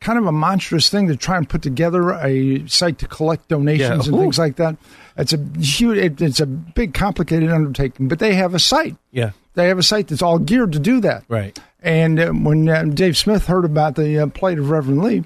kind 0.03 0.19
of 0.19 0.25
a 0.25 0.31
monstrous 0.31 0.89
thing 0.89 1.07
to 1.07 1.15
try 1.15 1.37
and 1.37 1.47
put 1.47 1.61
together 1.61 2.11
a 2.21 2.67
site 2.67 2.97
to 2.99 3.07
collect 3.07 3.47
donations 3.47 4.05
Yeah. 4.07 4.13
and 4.13 4.21
things 4.21 4.37
like 4.37 4.57
that. 4.57 4.75
It's 5.17 5.31
a 5.33 5.37
huge, 5.59 5.97
it, 5.97 6.21
it's 6.21 6.39
a 6.39 6.45
big, 6.45 6.93
complicated 6.93 7.49
undertaking, 7.51 8.07
but 8.09 8.19
they 8.19 8.33
have 8.35 8.53
a 8.53 8.59
site. 8.59 8.95
Yeah, 9.11 9.31
They 9.53 9.67
have 9.69 9.77
a 9.79 9.83
site 9.83 10.07
that's 10.09 10.21
all 10.21 10.39
geared 10.39 10.73
to 10.73 10.79
do 10.79 10.99
that. 11.01 11.23
right. 11.29 11.57
And 11.81 12.19
uh, 12.19 12.31
when 12.31 12.69
uh, 12.69 12.83
Dave 12.85 13.17
Smith 13.17 13.45
heard 13.47 13.65
about 13.65 13.95
the 13.95 14.19
uh, 14.19 14.27
plight 14.27 14.57
of 14.59 14.69
Reverend 14.69 15.03
Lee, 15.03 15.23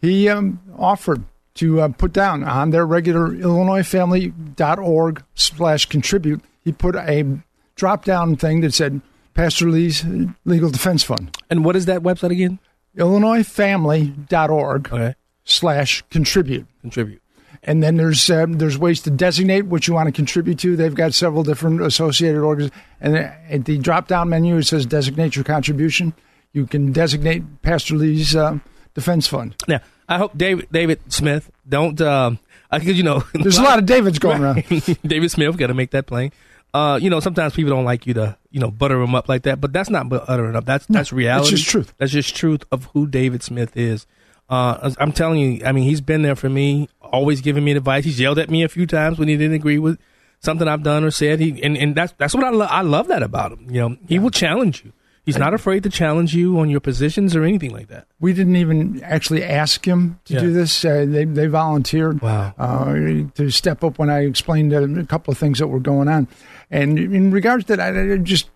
he 0.00 0.28
um, 0.28 0.58
offered 0.78 1.22
to 1.56 1.80
uh, 1.82 1.88
put 1.88 2.12
down 2.14 2.42
on 2.44 2.70
their 2.70 2.86
regular 2.86 3.28
IllinoisFamily.org 3.28 5.22
slash 5.34 5.86
contribute. 5.86 6.40
He 6.64 6.72
put 6.72 6.96
a 6.96 7.38
drop 7.74 8.04
down 8.04 8.36
thing 8.36 8.60
that 8.62 8.74
said 8.74 9.00
Pastor 9.34 9.68
Lee's 9.68 10.04
Legal 10.44 10.70
Defense 10.70 11.02
Fund. 11.02 11.36
And 11.50 11.64
what 11.64 11.76
is 11.76 11.86
that 11.86 12.02
website 12.02 12.30
again? 12.30 12.58
IllinoisFamily.org 12.96 14.92
Okay. 14.92 15.14
slash 15.44 16.02
contribute. 16.10 16.66
Contribute. 16.80 17.20
And 17.64 17.80
then 17.82 17.96
there's 17.96 18.28
um, 18.28 18.54
there's 18.54 18.76
ways 18.76 19.00
to 19.02 19.10
designate 19.10 19.66
what 19.66 19.86
you 19.86 19.94
want 19.94 20.08
to 20.08 20.12
contribute 20.12 20.58
to. 20.60 20.74
They've 20.74 20.94
got 20.94 21.14
several 21.14 21.44
different 21.44 21.80
associated 21.80 22.40
organizations. 22.42 22.84
And 23.00 23.16
at 23.16 23.64
the 23.66 23.78
drop 23.78 24.08
down 24.08 24.30
menu, 24.30 24.56
it 24.56 24.64
says 24.64 24.84
designate 24.84 25.36
your 25.36 25.44
contribution. 25.44 26.12
You 26.52 26.66
can 26.66 26.92
designate 26.92 27.62
Pastor 27.62 27.94
Lee's 27.94 28.34
uh, 28.34 28.58
defense 28.94 29.28
fund. 29.28 29.54
Now, 29.68 29.80
I 30.08 30.18
hope 30.18 30.36
David 30.36 30.68
David 30.72 31.00
Smith 31.12 31.52
don't. 31.68 32.00
Um, 32.00 32.40
I 32.68 32.78
because 32.80 32.96
you 32.96 33.04
know 33.04 33.22
There's 33.32 33.58
a 33.58 33.62
lot 33.62 33.78
of 33.78 33.86
Davids 33.86 34.18
going 34.18 34.42
around. 34.42 34.64
David 35.06 35.30
Smith 35.30 35.56
got 35.56 35.68
to 35.68 35.74
make 35.74 35.92
that 35.92 36.06
plain. 36.06 36.32
Uh, 36.74 36.98
you 37.02 37.10
know, 37.10 37.20
sometimes 37.20 37.54
people 37.54 37.70
don't 37.70 37.84
like 37.84 38.06
you 38.06 38.14
to, 38.14 38.36
you 38.50 38.58
know, 38.58 38.70
butter 38.70 38.98
them 38.98 39.14
up 39.14 39.28
like 39.28 39.42
that, 39.42 39.60
but 39.60 39.72
that's 39.72 39.90
not 39.90 40.08
buttering 40.08 40.56
up. 40.56 40.64
That's 40.64 40.86
that's 40.86 41.12
reality. 41.12 41.50
That's 41.50 41.60
just 41.60 41.70
truth. 41.70 41.94
That's 41.98 42.12
just 42.12 42.34
truth 42.34 42.64
of 42.72 42.84
who 42.94 43.06
David 43.06 43.42
Smith 43.42 43.76
is. 43.76 44.06
Uh, 44.48 44.92
I'm 44.98 45.12
telling 45.12 45.38
you, 45.40 45.64
I 45.64 45.72
mean, 45.72 45.84
he's 45.84 46.00
been 46.00 46.22
there 46.22 46.36
for 46.36 46.48
me, 46.48 46.88
always 47.00 47.40
giving 47.40 47.64
me 47.64 47.72
advice. 47.72 48.04
He's 48.04 48.20
yelled 48.20 48.38
at 48.38 48.50
me 48.50 48.62
a 48.62 48.68
few 48.68 48.86
times 48.86 49.18
when 49.18 49.28
he 49.28 49.36
didn't 49.36 49.54
agree 49.54 49.78
with 49.78 49.98
something 50.40 50.66
I've 50.66 50.82
done 50.82 51.04
or 51.04 51.10
said. 51.10 51.40
He 51.40 51.62
and, 51.62 51.76
and 51.76 51.94
that's 51.94 52.12
that's 52.18 52.34
what 52.34 52.44
I 52.44 52.50
love. 52.50 52.68
I 52.70 52.82
love 52.82 53.08
that 53.08 53.22
about 53.22 53.52
him. 53.52 53.70
You 53.70 53.80
know, 53.80 53.96
he 54.08 54.18
will 54.18 54.30
challenge 54.30 54.84
you. 54.84 54.92
He's 55.24 55.38
not 55.38 55.54
afraid 55.54 55.84
to 55.84 55.88
challenge 55.88 56.34
you 56.34 56.58
on 56.58 56.68
your 56.68 56.80
positions 56.80 57.36
or 57.36 57.44
anything 57.44 57.70
like 57.70 57.86
that. 57.88 58.06
We 58.18 58.32
didn't 58.32 58.56
even 58.56 59.00
actually 59.04 59.44
ask 59.44 59.86
him 59.86 60.18
to 60.24 60.34
Yeah. 60.34 60.40
do 60.40 60.52
this. 60.52 60.84
Uh, 60.84 61.06
they 61.08 61.24
they 61.24 61.46
volunteered 61.46 62.20
Wow. 62.20 62.52
uh, 62.58 62.94
to 63.36 63.50
step 63.50 63.84
up 63.84 63.98
when 64.00 64.10
I 64.10 64.20
explained 64.24 64.72
a 64.72 65.04
couple 65.04 65.30
of 65.30 65.38
things 65.38 65.60
that 65.60 65.68
were 65.68 65.78
going 65.78 66.08
on. 66.08 66.26
And 66.72 66.98
in 66.98 67.30
regards 67.30 67.64
to 67.66 67.76
that, 67.76 67.94
I 67.96 68.14
I 68.14 68.16
just, 68.16 68.50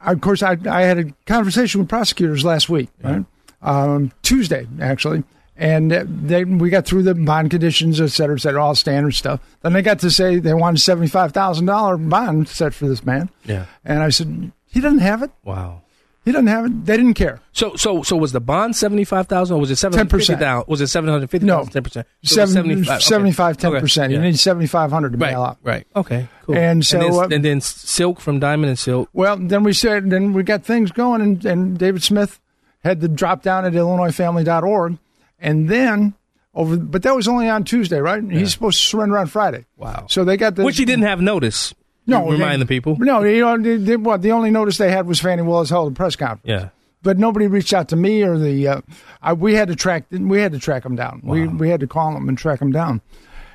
of 0.00 0.20
course, 0.22 0.42
I, 0.42 0.56
I 0.70 0.82
had 0.82 0.98
a 0.98 1.04
conversation 1.26 1.80
with 1.80 1.88
prosecutors 1.90 2.44
last 2.46 2.68
week, 2.70 2.88
right? 3.02 3.24
Um, 3.62 4.10
Tuesday 4.22 4.66
actually, 4.80 5.22
and 5.56 5.90
they 5.90 6.44
we 6.44 6.70
got 6.70 6.86
through 6.86 7.02
the 7.02 7.14
bond 7.14 7.50
conditions, 7.50 8.00
et 8.00 8.08
cetera, 8.08 8.36
et 8.36 8.40
cetera, 8.40 8.64
all 8.64 8.74
standard 8.74 9.12
stuff. 9.12 9.40
Then 9.62 9.74
they 9.74 9.82
got 9.82 9.98
to 10.00 10.10
say 10.10 10.38
they 10.38 10.54
wanted 10.54 10.80
seventy 10.80 11.08
five 11.08 11.32
thousand 11.32 11.66
dollar 11.66 11.98
bond 11.98 12.48
set 12.48 12.72
for 12.72 12.88
this 12.88 13.04
man, 13.04 13.28
Yeah. 13.44 13.66
and 13.84 14.02
I 14.02 14.08
said 14.08 14.52
he 14.74 14.80
doesn't 14.80 14.98
have 14.98 15.22
it. 15.22 15.30
Wow. 15.44 15.80
He 16.24 16.32
doesn't 16.32 16.46
have 16.46 16.64
it. 16.64 16.86
They 16.86 16.96
didn't 16.96 17.14
care. 17.14 17.40
So 17.52 17.76
so 17.76 18.02
so 18.02 18.16
was 18.16 18.32
the 18.32 18.40
bond 18.40 18.74
seventy 18.76 19.04
five 19.04 19.26
thousand 19.28 19.56
or 19.56 19.60
was 19.60 19.70
it 19.70 19.76
seven 19.76 19.98
hundred 19.98 20.10
fifty 20.18 20.32
10%. 20.34 20.38
thousand? 20.38 20.70
Was 20.70 20.80
it 20.80 20.86
seven 20.86 21.10
hundred 21.10 21.28
fifty 21.30 21.46
No. 21.46 21.64
Ten 21.66 21.82
percent. 21.82 22.06
Seven, 22.22 22.82
75, 22.98 23.58
10%. 23.58 24.10
You 24.10 24.16
Yeah. 24.16 24.22
need 24.22 24.38
7,500 24.38 25.12
to 25.12 25.18
Right, 25.18 25.30
bail 25.32 25.42
out. 25.42 25.58
right. 25.62 25.86
Okay, 25.94 26.28
cool. 26.44 26.56
And 26.56 26.84
so, 26.84 26.98
and 26.98 27.12
then, 27.12 27.20
uh, 27.20 27.34
and 27.36 27.44
then 27.44 27.60
Silk 27.60 28.20
from 28.20 28.38
Diamond 28.40 28.70
and 28.70 28.78
Silk. 28.78 29.10
Well, 29.12 29.36
then 29.36 29.64
we 29.64 29.74
said, 29.74 30.08
then 30.08 30.32
we 30.32 30.42
got 30.44 30.64
things 30.64 30.90
going, 30.92 31.20
and, 31.20 31.44
and 31.44 31.76
David 31.78 32.02
Smith 32.02 32.40
had 32.82 33.02
the 33.02 33.08
drop 33.08 33.42
down 33.42 33.66
at 33.66 33.74
IllinoisFamily.org. 33.74 34.96
And 35.40 35.68
then 35.68 36.14
over, 36.54 36.76
but 36.78 37.02
that 37.02 37.14
was 37.14 37.28
only 37.28 37.48
on 37.50 37.64
Tuesday, 37.64 37.98
right? 38.00 38.22
He's 38.30 38.52
supposed 38.52 38.80
to 38.80 38.86
surrender 38.86 39.18
on 39.18 39.26
Friday. 39.26 39.66
Wow. 39.76 40.06
So 40.08 40.24
they 40.24 40.38
got 40.38 40.54
the. 40.54 40.64
Which 40.64 40.78
he 40.78 40.84
didn't 40.86 41.04
have 41.04 41.20
notice. 41.20 41.74
No, 42.06 42.28
remind 42.30 42.60
they- 42.60 42.64
the 42.64 42.66
people. 42.66 42.96
No, 42.98 43.22
you 43.22 43.40
know, 43.40 43.56
they, 43.58 43.76
they- 43.76 43.96
what, 43.96 44.22
the 44.22 44.32
only 44.32 44.50
notice 44.50 44.76
they 44.78 44.90
had 44.90 45.06
was 45.06 45.20
Fani 45.20 45.42
Willis 45.42 45.70
held 45.70 45.92
a 45.92 45.94
press 45.94 46.16
conference. 46.16 46.42
Yeah. 46.44 46.68
But 47.02 47.18
nobody 47.18 47.46
reached 47.46 47.72
out 47.74 47.88
to 47.90 47.96
me 47.96 48.22
or 48.22 48.38
the. 48.38 48.66
Uh, 48.68 48.80
I, 49.22 49.34
we 49.34 49.54
had 49.54 49.68
to 49.68 49.76
track. 49.76 50.04
We 50.10 50.40
had 50.40 50.52
to 50.52 50.58
track 50.58 50.84
him 50.86 50.96
down. 50.96 51.20
We 51.22 51.46
we 51.46 51.68
had 51.68 51.80
to 51.80 51.86
call 51.86 52.14
them 52.14 52.30
and 52.30 52.38
track 52.38 52.60
them 52.60 52.72
down, 52.72 53.02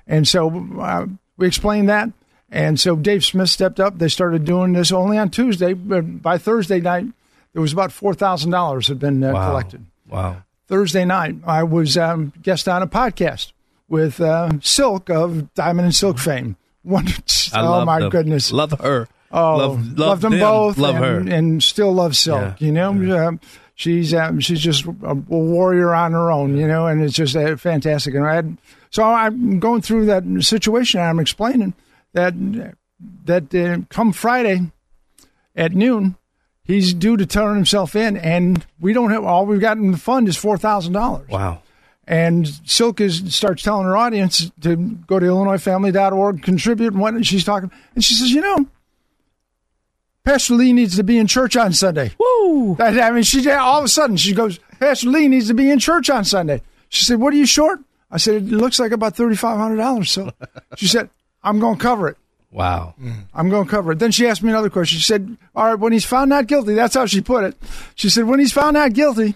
and 0.05 0.27
so 0.27 0.49
uh, 0.79 1.07
we 1.35 1.47
explained 1.47 1.89
that. 1.89 2.11
And 2.51 2.79
so 2.79 2.95
Dave 2.95 3.25
Smith 3.25 3.49
stepped 3.49 3.79
up. 3.79 3.97
They 3.97 4.07
started 4.07 4.45
doing 4.45 4.73
this 4.73 4.91
only 4.91 5.17
on 5.17 5.31
Tuesday. 5.31 5.73
But 5.73 6.21
by 6.21 6.37
Thursday 6.37 6.79
night, 6.79 7.05
there 7.53 7.61
was 7.63 7.73
about 7.73 7.91
four 7.91 8.13
thousand 8.13 8.51
dollars 8.51 8.87
had 8.87 8.99
been 8.99 9.23
uh, 9.23 9.33
Wow. 9.33 9.49
collected. 9.49 9.83
Wow. 10.07 10.43
Thursday 10.67 11.03
night, 11.05 11.37
I 11.47 11.63
was 11.63 11.97
um, 11.97 12.31
guest 12.43 12.67
on 12.67 12.83
a 12.83 12.87
podcast 12.87 13.51
with 13.87 14.21
uh, 14.21 14.51
Silk 14.61 15.09
of 15.09 15.51
Diamond 15.55 15.85
and 15.85 15.95
Silk 15.95 16.19
fame. 16.19 16.55
One, 16.83 17.07
I 17.07 17.59
oh 17.61 17.85
my 17.85 17.99
them. 17.99 18.09
goodness! 18.09 18.51
Love 18.51 18.71
her. 18.79 19.07
Oh, 19.31 19.57
love, 19.57 19.97
love 19.97 20.21
them, 20.21 20.39
both. 20.39 20.77
Love 20.77 20.95
and, 20.95 21.29
her. 21.29 21.35
and 21.35 21.61
still 21.63 21.91
love 21.93 22.15
Silk. 22.15 22.41
Yeah, 22.59 22.65
You 22.65 22.71
know, 22.71 23.27
Um, 23.27 23.39
she's 23.75 24.13
um, 24.13 24.39
she's 24.39 24.59
just 24.59 24.85
a, 24.85 24.91
a 25.11 25.13
warrior 25.13 25.93
on 25.93 26.13
her 26.13 26.31
own. 26.31 26.57
You 26.57 26.67
know, 26.67 26.87
and 26.87 27.01
it's 27.03 27.13
just 27.13 27.35
uh, 27.35 27.55
fantastic. 27.57 28.15
And 28.15 28.25
I 28.25 28.35
had, 28.35 28.57
so 28.89 29.03
I'm 29.03 29.59
going 29.59 29.81
through 29.81 30.05
that 30.07 30.23
situation. 30.43 30.99
And 30.99 31.09
I'm 31.09 31.19
explaining 31.19 31.73
that 32.13 32.33
that 33.25 33.53
uh, 33.53 33.85
come 33.89 34.13
Friday 34.13 34.71
at 35.55 35.73
noon, 35.73 36.15
he's 36.63 36.93
due 36.93 37.17
to 37.17 37.25
turn 37.25 37.55
himself 37.55 37.95
in, 37.95 38.17
and 38.17 38.65
we 38.79 38.93
don't 38.93 39.11
have 39.11 39.25
all 39.25 39.45
we've 39.45 39.59
got 39.61 39.77
in 39.77 39.91
the 39.91 39.97
fund 39.97 40.27
is 40.27 40.37
four 40.37 40.57
thousand 40.57 40.93
dollars. 40.93 41.27
wow. 41.29 41.61
And 42.09 42.47
Silk 42.65 42.99
is 42.99 43.35
starts 43.35 43.61
telling 43.61 43.85
her 43.85 43.95
audience 43.95 44.51
to 44.61 44.75
go 44.75 45.19
to 45.19 45.25
IllinoisFamily.org, 45.27 46.41
contribute, 46.41 46.93
and 46.93 47.01
what 47.01 47.23
she's 47.23 47.43
talking. 47.43 47.69
And 47.93 48.03
she 48.03 48.15
says, 48.15 48.31
you 48.31 48.41
know, 48.41 48.65
Pastor 50.23 50.55
Lee 50.55 50.73
needs 50.73 50.95
to 50.95 51.03
be 51.03 51.19
in 51.19 51.27
church 51.27 51.55
on 51.55 51.71
Sunday. 51.71 52.11
Woo. 52.19 52.75
That- 52.77 52.99
I 52.99 53.11
mean, 53.11 53.21
she 53.21 53.47
all 53.51 53.77
of 53.79 53.85
a 53.85 53.87
sudden 53.87 54.17
she 54.17 54.33
goes, 54.33 54.57
Pastor 54.79 55.07
Lee 55.07 55.27
needs 55.27 55.47
to 55.49 55.53
be 55.53 55.69
in 55.69 55.77
church 55.77 56.09
on 56.09 56.25
Sunday. 56.25 56.63
She 56.89 57.05
said, 57.05 57.19
"What 57.19 57.31
are 57.31 57.37
you 57.37 57.45
short?" 57.45 57.79
I 58.09 58.17
said, 58.17 58.35
"It 58.35 58.45
looks 58.45 58.79
like 58.79 58.91
about 58.91 59.15
thirty 59.15 59.35
five 59.35 59.59
hundred 59.59 59.77
dollars." 59.77 60.09
So 60.09 60.31
she 60.77 60.87
said, 60.87 61.11
"I'm 61.43 61.59
going 61.59 61.77
to 61.77 61.81
cover 61.81 62.07
it. 62.07 62.17
Wow. 62.51 62.95
Mm. 62.99 63.25
I'm 63.35 63.49
going 63.51 63.65
to 63.65 63.69
cover 63.69 63.91
it." 63.91 63.99
Then 63.99 64.09
she 64.11 64.25
asked 64.27 64.41
me 64.41 64.49
another 64.49 64.71
question. 64.71 64.97
She 64.97 65.03
said, 65.05 65.37
"All 65.55 65.65
right, 65.65 65.75
when 65.79 65.93
he's 65.93 66.05
found 66.05 66.29
not 66.31 66.47
guilty, 66.47 66.73
that's 66.73 66.95
how 66.95 67.05
she 67.05 67.21
put 67.21 67.43
it." 67.43 67.55
She 67.93 68.09
said, 68.09 68.25
"When 68.25 68.39
he's 68.39 68.51
found 68.51 68.73
not 68.73 68.93
guilty." 68.93 69.35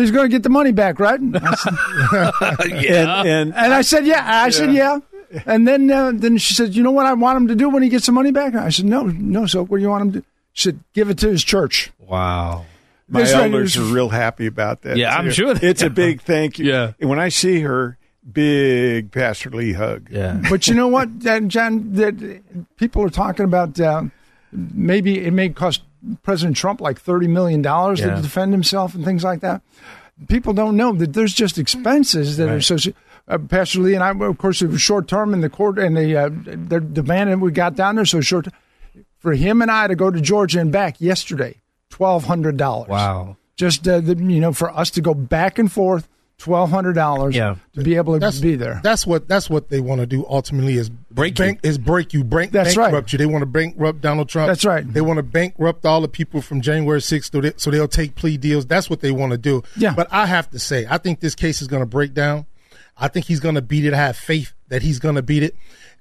He's 0.00 0.10
going 0.10 0.24
to 0.24 0.34
get 0.34 0.42
the 0.42 0.48
money 0.48 0.72
back, 0.72 0.98
right? 0.98 1.20
I 1.20 1.54
said, 2.58 2.82
Yeah. 2.82 3.22
And 3.24 3.54
And 3.54 3.72
I 3.74 3.82
said, 3.82 4.06
yeah. 4.06 4.22
I 4.26 4.50
said, 4.50 4.72
yeah. 4.72 4.98
And 5.46 5.66
then 5.68 5.90
uh, 5.90 6.10
then 6.14 6.38
she 6.38 6.54
said, 6.54 6.74
you 6.74 6.82
know 6.82 6.90
what 6.90 7.06
I 7.06 7.12
want 7.14 7.36
him 7.36 7.48
to 7.48 7.54
do 7.54 7.68
when 7.68 7.82
he 7.84 7.88
gets 7.88 8.06
the 8.06 8.12
money 8.12 8.32
back? 8.32 8.54
I 8.54 8.70
said, 8.70 8.86
no, 8.86 9.02
no. 9.04 9.46
So 9.46 9.64
what 9.64 9.76
do 9.78 9.82
you 9.82 9.88
want 9.88 10.02
him 10.02 10.12
to 10.12 10.18
do? 10.20 10.24
She 10.52 10.70
said, 10.70 10.80
give 10.92 11.08
it 11.10 11.18
to 11.18 11.28
his 11.28 11.44
church. 11.44 11.92
wow. 11.98 12.64
my 13.08 13.20
This 13.20 13.32
elders 13.32 13.76
is- 13.76 13.82
are 13.90 13.94
real 13.94 14.08
happy 14.08 14.46
about 14.46 14.82
that. 14.82 14.96
Yeah, 14.96 15.14
I'm 15.16 15.26
too. 15.26 15.30
sure 15.32 15.54
they 15.54 15.68
it's 15.68 15.82
are. 15.84 15.86
a 15.86 15.90
big 15.90 16.22
thank 16.22 16.58
you. 16.58 16.64
Yeah. 16.66 16.92
And 16.98 17.08
when 17.08 17.20
I 17.20 17.28
see 17.28 17.60
her, 17.60 17.96
big 18.30 19.12
Pastor 19.12 19.50
Lee 19.50 19.72
hug. 19.72 20.08
Yeah. 20.10 20.40
But 20.50 20.66
you 20.68 20.74
know 20.74 20.88
what, 20.88 21.18
John? 21.20 21.92
That 21.94 22.42
people 22.76 23.02
are 23.04 23.10
talking 23.10 23.44
about 23.44 23.78
uh, 23.80 24.02
maybe 24.52 25.24
it 25.24 25.32
may 25.32 25.48
cost 25.50 25.82
President 26.22 26.56
Trump 26.56 26.80
like 26.80 27.00
thirty 27.00 27.28
million 27.28 27.62
dollars 27.62 28.00
Yeah. 28.00 28.14
to 28.16 28.22
defend 28.22 28.52
himself 28.52 28.94
and 28.94 29.04
things 29.04 29.22
like 29.24 29.40
that. 29.40 29.62
People 30.28 30.52
don't 30.52 30.76
know 30.76 30.92
that 30.92 31.12
there's 31.14 31.32
just 31.32 31.58
expenses 31.58 32.36
that 32.36 32.48
are 32.48 32.52
Right. 32.52 32.58
associated. 32.58 33.00
Uh, 33.28 33.38
Pastor 33.38 33.80
Lee 33.80 33.94
and 33.94 34.02
I, 34.02 34.10
of 34.10 34.38
course, 34.38 34.60
it 34.60 34.68
was 34.70 34.80
short 34.82 35.06
term 35.08 35.32
in 35.32 35.40
the 35.40 35.48
court 35.48 35.78
and 35.78 35.96
the 35.96 36.16
uh, 36.16 36.28
the 36.30 36.80
demand 36.80 37.30
that 37.30 37.38
we 37.38 37.50
got 37.52 37.74
down 37.76 37.94
there. 37.96 38.04
So 38.04 38.20
short 38.20 38.48
for 39.18 39.32
him 39.34 39.62
and 39.62 39.70
I 39.70 39.86
to 39.86 39.94
go 39.94 40.10
to 40.10 40.20
Georgia 40.20 40.60
and 40.60 40.72
back 40.72 41.00
yesterday, 41.00 41.56
twelve 41.90 42.24
hundred 42.24 42.56
dollars. 42.56 42.88
Wow. 42.88 43.36
Just 43.56 43.86
uh, 43.86 44.00
the, 44.00 44.16
you 44.16 44.40
know, 44.40 44.52
for 44.52 44.70
us 44.76 44.90
to 44.92 45.00
go 45.02 45.12
back 45.14 45.58
and 45.58 45.70
forth, 45.70 46.08
twelve 46.40 46.70
hundred 46.70 46.94
dollars. 46.94 47.36
Yeah. 47.36 47.56
to 47.74 47.82
be 47.82 47.96
able 47.96 48.14
to 48.14 48.18
That's 48.18 48.40
be 48.40 48.56
there. 48.56 48.80
That's 48.82 49.06
what 49.06 49.28
that's 49.28 49.48
what 49.48 49.68
they 49.68 49.78
want 49.78 50.00
to 50.00 50.06
do 50.06 50.26
ultimately 50.28 50.74
is 50.74 50.90
Break 51.10 51.38
you. 51.38 51.44
bank, 51.44 51.60
is 51.62 51.76
break 51.78 52.12
you, 52.12 52.24
break 52.24 52.50
That's 52.50 52.76
right. 52.76 53.12
you. 53.12 53.18
They 53.18 53.26
want 53.26 53.42
to 53.42 53.46
bankrupt 53.46 54.00
Donald 54.00 54.28
Trump. 54.28 54.48
That's 54.48 54.64
right. 54.64 54.90
They 54.90 55.00
want 55.00 55.18
to 55.18 55.22
bankrupt 55.22 55.84
all 55.84 56.00
the 56.00 56.08
people 56.08 56.40
from 56.40 56.60
January 56.60 57.00
6th 57.00 57.30
so, 57.32 57.40
they, 57.40 57.52
so 57.56 57.70
they'll 57.70 57.88
take 57.88 58.14
plea 58.14 58.36
deals. 58.36 58.66
That's 58.66 58.88
what 58.88 59.00
they 59.00 59.10
want 59.10 59.32
to 59.32 59.38
do. 59.38 59.62
Yeah. 59.76 59.92
But 59.94 60.08
I 60.12 60.26
have 60.26 60.50
to 60.50 60.58
say, 60.58 60.86
I 60.88 60.98
think 60.98 61.20
this 61.20 61.34
case 61.34 61.60
is 61.62 61.68
going 61.68 61.82
to 61.82 61.86
break 61.86 62.14
down. 62.14 62.46
I 62.96 63.08
think 63.08 63.26
he's 63.26 63.40
going 63.40 63.56
to 63.56 63.62
beat 63.62 63.84
it. 63.84 63.92
I 63.92 63.96
have 63.96 64.16
faith 64.16 64.52
that 64.68 64.82
he's 64.82 64.98
going 64.98 65.16
to 65.16 65.22
beat 65.22 65.42
it. 65.42 65.56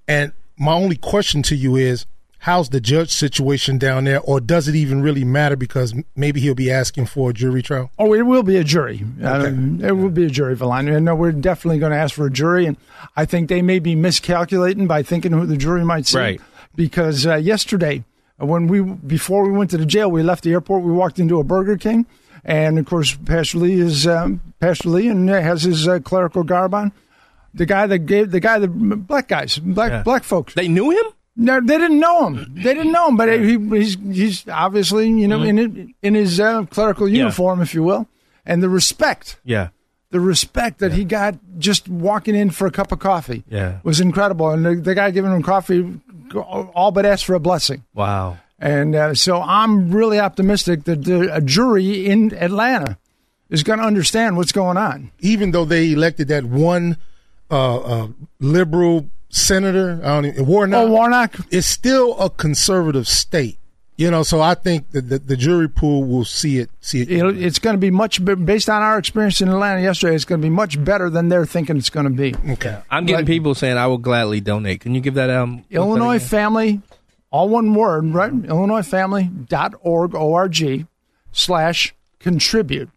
And 0.08 0.32
my 0.58 0.74
only 0.74 0.96
question 0.98 1.42
to 1.44 1.56
you 1.56 1.76
is, 1.76 2.06
how's 2.40 2.70
the 2.70 2.80
judge 2.82 3.12
situation 3.12 3.78
down 3.78 4.06
there, 4.06 4.20
or 4.22 4.40
does 4.40 4.68
it 4.68 4.76
even 4.76 5.02
really 5.02 5.24
matter? 5.24 5.56
Because 5.56 5.94
maybe 6.16 6.40
he'll 6.40 6.56
be 6.56 6.72
asking 6.72 7.06
for 7.08 7.30
a 7.30 7.34
jury 7.34 7.62
trial. 7.62 7.92
Oh, 8.00 8.14
it 8.14 8.24
will 8.24 8.44
be 8.44 8.58
a 8.58 8.64
jury. 8.64 9.04
Um, 9.24 9.84
it 9.84 9.92
will 9.92 10.10
be 10.10 10.26
a 10.26 10.30
jury, 10.30 10.56
Valani. 10.56 11.02
No, 11.02 11.16
we're 11.16 11.32
definitely 11.32 11.80
going 11.80 11.92
to 11.92 11.98
ask 11.98 12.16
for 12.16 12.26
a 12.26 12.32
jury, 12.32 12.66
and 12.66 12.78
I 13.16 13.26
think 13.26 13.50
they 13.50 13.62
may 13.62 13.80
be 13.80 13.96
miscalculating 13.96 14.88
by 14.88 15.04
thinking 15.04 15.32
who 15.32 15.46
the 15.46 15.58
jury 15.58 15.84
might 15.86 16.08
see. 16.08 16.18
Right. 16.18 16.42
Because 16.76 17.26
uh, 17.28 17.36
yesterday, 17.36 18.04
uh, 18.42 18.46
when 18.46 18.68
we 18.68 18.82
before 18.82 19.44
we 19.44 19.52
went 19.52 19.70
to 19.72 19.78
the 19.78 19.86
jail, 19.86 20.10
we 20.10 20.24
left 20.24 20.44
the 20.44 20.52
airport. 20.52 20.84
We 20.84 20.92
walked 20.92 21.20
into 21.20 21.40
a 21.40 21.44
Burger 21.44 21.78
King, 21.78 22.06
and 22.46 22.80
of 22.80 22.86
course, 22.86 23.16
Pastor 23.16 23.58
Lee 23.58 23.80
is 23.80 24.08
um, 24.08 24.40
Pastor 24.60 24.90
Lee 24.90 25.10
and 25.10 25.28
has 25.28 25.64
his 25.64 25.88
uh, 25.88 26.00
clerical 26.00 26.44
garb 26.44 26.74
on. 26.74 26.92
The 27.54 27.66
guy 27.66 27.88
that 27.88 28.00
gave 28.00 28.30
the 28.32 28.40
guy 28.40 28.60
the 28.60 28.68
black 28.68 29.28
guys, 29.28 29.58
black 29.58 29.92
Yeah. 29.92 30.04
black 30.04 30.24
folks. 30.24 30.54
They 30.54 30.68
knew 30.68 30.92
him? 30.92 31.04
No, 31.42 31.62
they 31.62 31.78
didn't 31.78 32.00
know 32.00 32.28
him. 32.28 32.54
They 32.54 32.74
didn't 32.74 32.92
know 32.92 33.08
him, 33.08 33.16
but 33.18 33.30
he, 33.40 33.58
he's 33.58 33.96
he's 33.96 34.48
obviously 34.50 35.08
you 35.10 35.28
know 35.28 35.42
in 35.42 35.58
it- 35.58 35.88
in 36.04 36.14
his 36.16 36.40
uh, 36.40 36.66
clerical 36.66 37.08
uniform, 37.08 37.62
if 37.62 37.74
you 37.74 37.82
will, 37.84 38.08
and 38.46 38.62
the 38.62 38.70
respect 38.70 39.38
Yeah. 39.46 39.70
the 40.12 40.20
respect 40.20 40.80
that 40.80 40.92
he 40.94 41.04
got 41.06 41.36
just 41.58 41.88
walking 41.88 42.36
in 42.36 42.50
for 42.50 42.68
a 42.68 42.72
cup 42.72 42.92
of 42.92 43.00
coffee 43.00 43.44
Yeah. 43.50 43.80
was 43.84 44.00
incredible. 44.02 44.50
And 44.50 44.66
the, 44.66 44.76
the 44.76 44.96
guy 44.96 45.12
giving 45.12 45.32
him 45.32 45.42
coffee 45.44 46.02
all 46.36 46.92
but 46.92 47.06
asked 47.06 47.26
for 47.26 47.36
a 47.36 47.40
blessing. 47.40 47.84
Wow. 47.94 48.38
And 48.60 48.94
uh, 48.96 49.14
so 49.16 49.42
I'm 49.42 49.92
really 49.92 50.20
optimistic 50.20 50.84
that 50.84 51.04
the, 51.06 51.34
a 51.34 51.40
jury 51.42 52.06
in 52.06 52.34
Atlanta 52.34 52.98
is 53.50 53.64
going 53.64 53.80
to 53.80 53.86
understand 53.86 54.36
what's 54.36 54.52
going 54.52 54.76
on. 54.78 55.12
Even 55.20 55.52
though 55.52 55.64
they 55.66 55.92
elected 55.94 56.28
that 56.28 56.44
one 56.44 56.98
uh, 57.52 57.78
uh, 57.80 58.08
liberal 58.40 59.10
senator, 59.30 60.00
I 60.04 60.08
don't 60.08 60.26
even, 60.26 60.46
Warnock, 60.46 60.80
Oh, 60.88 60.92
Warnock? 60.92 61.36
it's 61.52 61.68
still 61.68 62.18
a 62.20 62.30
conservative 62.30 63.08
state. 63.08 63.58
You 63.98 64.10
know, 64.10 64.24
so 64.24 64.40
I 64.40 64.54
think 64.54 64.92
that 64.92 65.10
the, 65.10 65.20
the 65.20 65.36
jury 65.36 65.68
pool 65.68 66.06
will 66.06 66.24
see 66.24 66.58
it. 66.60 66.70
See 66.80 67.02
it. 67.02 67.12
It'll, 67.12 67.38
it's 67.38 67.60
going 67.60 67.74
to 67.74 67.80
be 67.80 67.92
much 67.92 68.24
be- 68.24 68.34
based 68.36 68.70
on 68.70 68.82
our 68.82 68.98
experience 68.98 69.42
in 69.42 69.50
Atlanta 69.50 69.82
yesterday. 69.82 70.16
It's 70.16 70.24
going 70.24 70.40
to 70.42 70.46
be 70.46 70.50
much 70.50 70.82
better 70.82 71.10
than 71.10 71.28
they're 71.28 71.46
thinking 71.46 71.76
it's 71.76 71.90
going 71.90 72.06
to 72.06 72.10
be. 72.10 72.34
okay. 72.54 72.82
I'm 72.90 73.06
getting 73.06 73.26
people 73.26 73.56
saying 73.56 73.76
I 73.78 73.88
will 73.88 73.98
gladly 73.98 74.40
donate. 74.40 74.80
Can 74.80 74.96
you 74.96 75.02
give 75.02 75.16
that 75.16 75.30
um 75.30 75.66
Illinois 75.70 76.16
again? 76.16 76.28
Family, 76.30 76.82
all 77.30 77.50
one 77.50 77.74
word, 77.74 78.06
right? 78.14 78.32
IllinoisFamily.org, 78.32 80.16
O-R-G, 80.16 80.86
slash 81.34 81.94
contribute. 82.20 82.90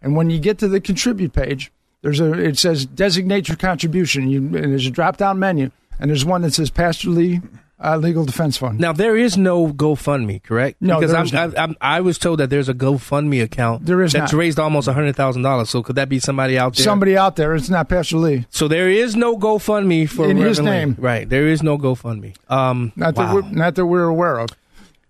And 0.00 0.16
when 0.16 0.30
you 0.30 0.38
get 0.38 0.56
to 0.58 0.68
the 0.68 0.80
contribute 0.80 1.32
page, 1.34 1.70
there's 2.02 2.20
a 2.20 2.32
it 2.32 2.58
says 2.58 2.86
designate 2.86 3.48
your 3.48 3.56
contribution. 3.56 4.28
You, 4.30 4.38
and 4.38 4.54
there's 4.72 4.86
a 4.86 4.90
drop 4.90 5.16
down 5.16 5.38
menu, 5.38 5.70
and 5.98 6.10
there's 6.10 6.24
one 6.24 6.42
that 6.42 6.54
says 6.54 6.70
Pastor 6.70 7.10
Lee 7.10 7.40
uh, 7.82 7.96
Legal 7.96 8.24
Defense 8.24 8.56
Fund. 8.56 8.78
Now 8.78 8.92
there 8.92 9.16
is 9.16 9.36
no 9.36 9.68
GoFundMe, 9.68 10.42
correct? 10.42 10.80
No, 10.80 10.98
because 10.98 11.12
I'm, 11.12 11.26
is 11.26 11.34
I, 11.34 11.46
not. 11.46 11.58
I'm, 11.58 11.76
I 11.80 12.00
was 12.00 12.18
told 12.18 12.40
that 12.40 12.48
there's 12.48 12.68
a 12.68 12.74
GoFundMe 12.74 13.42
account. 13.42 13.84
There 13.84 14.00
is 14.02 14.12
that's 14.12 14.32
not. 14.32 14.38
raised 14.38 14.58
almost 14.58 14.88
hundred 14.88 15.14
thousand 15.16 15.42
dollars. 15.42 15.68
So 15.70 15.82
could 15.82 15.96
that 15.96 16.08
be 16.08 16.18
somebody 16.18 16.58
out 16.58 16.74
there? 16.76 16.84
Somebody 16.84 17.16
out 17.16 17.36
there, 17.36 17.54
it's 17.54 17.68
not 17.68 17.88
Pastor 17.88 18.16
Lee. 18.16 18.46
So 18.50 18.68
there 18.68 18.88
is 18.88 19.14
no 19.16 19.36
GoFundMe 19.36 20.08
for 20.08 20.28
In 20.28 20.36
his 20.38 20.58
Reverend 20.58 20.96
name. 20.96 21.04
right? 21.04 21.28
There 21.28 21.46
is 21.46 21.62
no 21.62 21.76
GoFundMe. 21.76 22.34
Um, 22.50 22.92
Not 22.96 23.14
wow. 23.16 23.26
that 23.26 23.34
we're, 23.34 23.50
not 23.50 23.74
that 23.74 23.86
we're 23.86 24.04
aware 24.04 24.38
of. 24.38 24.50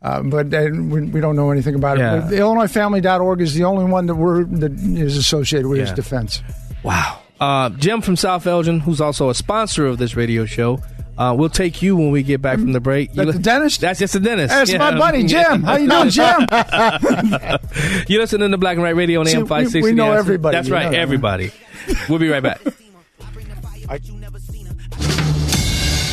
Uh, 0.02 0.22
but 0.22 0.52
uh, 0.52 0.68
we, 0.72 1.02
we 1.02 1.20
don't 1.20 1.36
know 1.36 1.50
anything 1.50 1.74
about 1.74 1.98
Yeah. 1.98 2.18
it. 2.18 2.20
But 2.22 2.32
IllinoisFamily.org 2.32 3.40
is 3.40 3.54
the 3.54 3.64
only 3.64 3.84
one 3.84 4.06
that 4.06 4.14
we're 4.14 4.44
that 4.44 4.72
is 4.72 5.16
associated 5.16 5.66
with 5.68 5.80
his 5.80 5.92
defense. 5.92 6.42
Wow. 6.86 7.18
Uh, 7.40 7.68
Jim 7.70 8.00
from 8.00 8.16
South 8.16 8.46
Elgin, 8.46 8.80
who's 8.80 9.00
also 9.00 9.28
a 9.28 9.34
sponsor 9.34 9.86
of 9.86 9.98
this 9.98 10.16
radio 10.16 10.46
show. 10.46 10.80
Uh, 11.18 11.34
we'll 11.36 11.48
take 11.50 11.82
you 11.82 11.96
when 11.96 12.10
we 12.10 12.22
get 12.22 12.40
back 12.40 12.58
from 12.58 12.72
the 12.72 12.80
break. 12.80 13.12
That 13.14 13.26
You 13.26 13.32
the 13.32 13.38
dentist? 13.38 13.80
That's 13.80 13.98
just 13.98 14.14
a 14.14 14.20
dentist. 14.20 14.50
That's 14.54 14.70
Yeah. 14.70 14.78
my 14.78 14.96
buddy 14.96 15.24
Jim. 15.24 15.62
How 15.62 15.76
you 15.76 15.88
doing, 15.88 16.10
Jim? 16.10 16.40
you 18.08 18.18
listen 18.18 18.40
to 18.40 18.58
Black 18.58 18.74
and 18.74 18.82
White 18.82 18.96
Radio 18.96 19.20
on 19.20 19.28
AM 19.28 19.46
five 19.46 19.68
sixty. 19.70 19.82
we 19.82 19.92
know 19.94 20.12
everybody. 20.12 20.54
That's 20.56 20.68
You 20.68 20.74
right, 20.74 20.84
know 20.84 20.90
that. 20.92 20.98
everybody. 21.00 21.50
We'll 22.08 22.18
be 22.18 22.28
right 22.28 22.42
back. 22.42 22.60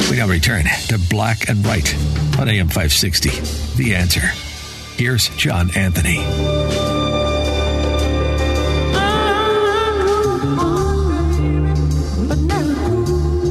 We 0.09 0.17
now 0.17 0.27
return 0.27 0.65
to 0.89 0.99
Black 1.09 1.49
and 1.49 1.65
White 1.65 1.93
on 2.39 2.47
AM 2.49 2.67
560. 2.67 3.29
The 3.81 3.95
answer. 3.95 4.21
Here's 4.97 5.29
John 5.37 5.71
Anthony. 5.75 6.19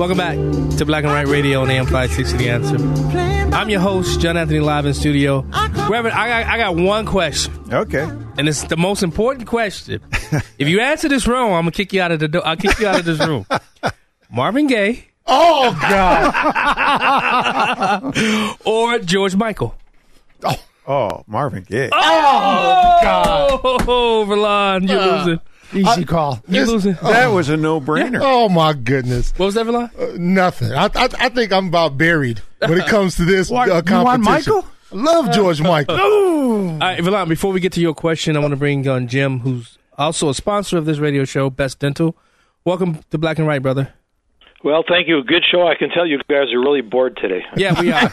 Welcome 0.02 0.18
back 0.18 0.34
to 0.78 0.84
Black 0.84 1.04
and 1.04 1.12
White 1.12 1.28
Radio 1.28 1.62
on 1.62 1.70
AM 1.70 1.86
560 1.86 2.36
The 2.36 2.48
Answer. 2.48 2.76
I'm 3.54 3.70
your 3.70 3.78
host, 3.78 4.18
John 4.18 4.36
Anthony, 4.36 4.58
live 4.58 4.84
in 4.84 4.94
studio. 4.94 5.42
Reverend, 5.42 6.08
I 6.08 6.42
got, 6.42 6.52
I 6.52 6.58
got 6.58 6.74
one 6.74 7.06
question, 7.06 7.54
Okay. 7.72 8.02
and 8.36 8.48
it's 8.48 8.64
the 8.64 8.76
most 8.76 9.04
important 9.04 9.46
question. 9.46 10.00
if 10.58 10.66
you 10.66 10.80
answer 10.80 11.08
this 11.08 11.28
wrong, 11.28 11.52
I'm 11.52 11.60
gonna 11.62 11.70
kick 11.70 11.92
you 11.92 12.02
out 12.02 12.10
of 12.10 12.18
the 12.18 12.26
door. 12.26 12.44
I'll 12.44 12.56
kick 12.56 12.80
you 12.80 12.88
out 12.88 12.98
of 12.98 13.04
this 13.04 13.20
room. 13.20 13.46
Marvin 14.28 14.66
Gaye 14.66 15.04
Oh 15.24 15.70
God! 15.80 16.32
or 18.64 18.98
George 18.98 19.36
Michael? 19.36 19.76
Oh, 20.42 20.56
oh 20.88 21.24
Marvin 21.28 21.62
Gaye. 21.62 21.90
Oh, 21.92 21.96
oh 21.96 22.98
God. 23.04 23.60
Oh, 23.86 24.26
Verlon, 24.28 24.88
you're 24.88 25.00
losing. 25.00 25.40
Easy 25.74 26.04
call. 26.04 26.42
You're 26.48 26.66
losing. 26.66 26.94
that 27.02 27.28
was 27.28 27.48
a 27.48 27.56
no-brainer. 27.56 28.20
oh 28.22 28.48
my 28.48 28.72
goodness! 28.72 29.32
What 29.36 29.46
was 29.46 29.54
that, 29.54 29.66
Verlon? 29.66 30.18
Nothing. 30.18 30.72
I, 30.72 30.84
I 30.86 31.08
I 31.18 31.28
think 31.30 31.52
I'm 31.52 31.68
about 31.68 31.96
buried 31.98 32.40
when 32.58 32.78
it 32.80 32.86
comes 32.86 33.16
to 33.16 33.24
this 33.24 33.50
What, 33.50 33.68
uh, 33.70 33.76
you 33.76 33.82
competition. 33.82 34.04
want 34.04 34.22
Michael? 34.24 34.66
I 34.92 34.94
love 34.94 35.32
George 35.34 35.60
Michael. 35.62 35.96
All 36.00 36.78
right, 36.78 36.98
Verlon, 37.00 37.28
before 37.28 37.52
we 37.52 37.60
get 37.60 37.72
to 37.72 37.80
your 37.80 37.94
question, 37.94 38.36
I 38.36 38.40
want 38.40 38.52
to 38.52 38.56
bring 38.56 38.86
on 38.88 39.08
Jim, 39.08 39.40
who's 39.40 39.78
also 39.96 40.28
a 40.28 40.34
sponsor 40.34 40.76
of 40.76 40.84
this 40.84 40.98
radio 40.98 41.24
show, 41.24 41.48
Best 41.50 41.78
Dental. 41.78 42.14
Welcome 42.64 43.00
to 43.10 43.18
Black 43.18 43.38
and 43.38 43.46
White, 43.46 43.62
brother. 43.62 43.92
Well, 44.64 44.84
thank 44.88 45.08
you. 45.08 45.24
Good 45.24 45.42
show. 45.50 45.66
I 45.66 45.74
can 45.74 45.88
tell 45.90 46.06
you 46.06 46.18
guys 46.30 46.52
are 46.52 46.60
really 46.60 46.82
bored 46.82 47.16
today. 47.20 47.42
Yeah, 47.56 47.80
we 47.80 47.90
are. 47.90 48.08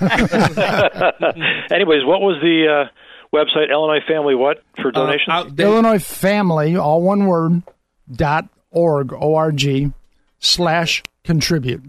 Anyways, 1.72 2.04
what 2.06 2.22
was 2.22 2.40
the 2.42 2.88
uh, 2.88 2.90
website? 3.34 3.70
Illinois 3.72 4.04
Family 4.08 4.36
what 4.36 4.64
for 4.82 4.92
donations? 4.92 5.28
Uh, 5.30 5.32
out 5.34 5.56
there- 5.56 5.68
Illinois 5.68 6.04
Family, 6.04 6.76
all 6.76 7.02
one 7.02 7.26
word, 7.26 7.64
dot 8.12 8.48
org, 8.72 9.14
O-R-G, 9.14 9.92
slash 10.40 11.04
contribute. 11.24 11.84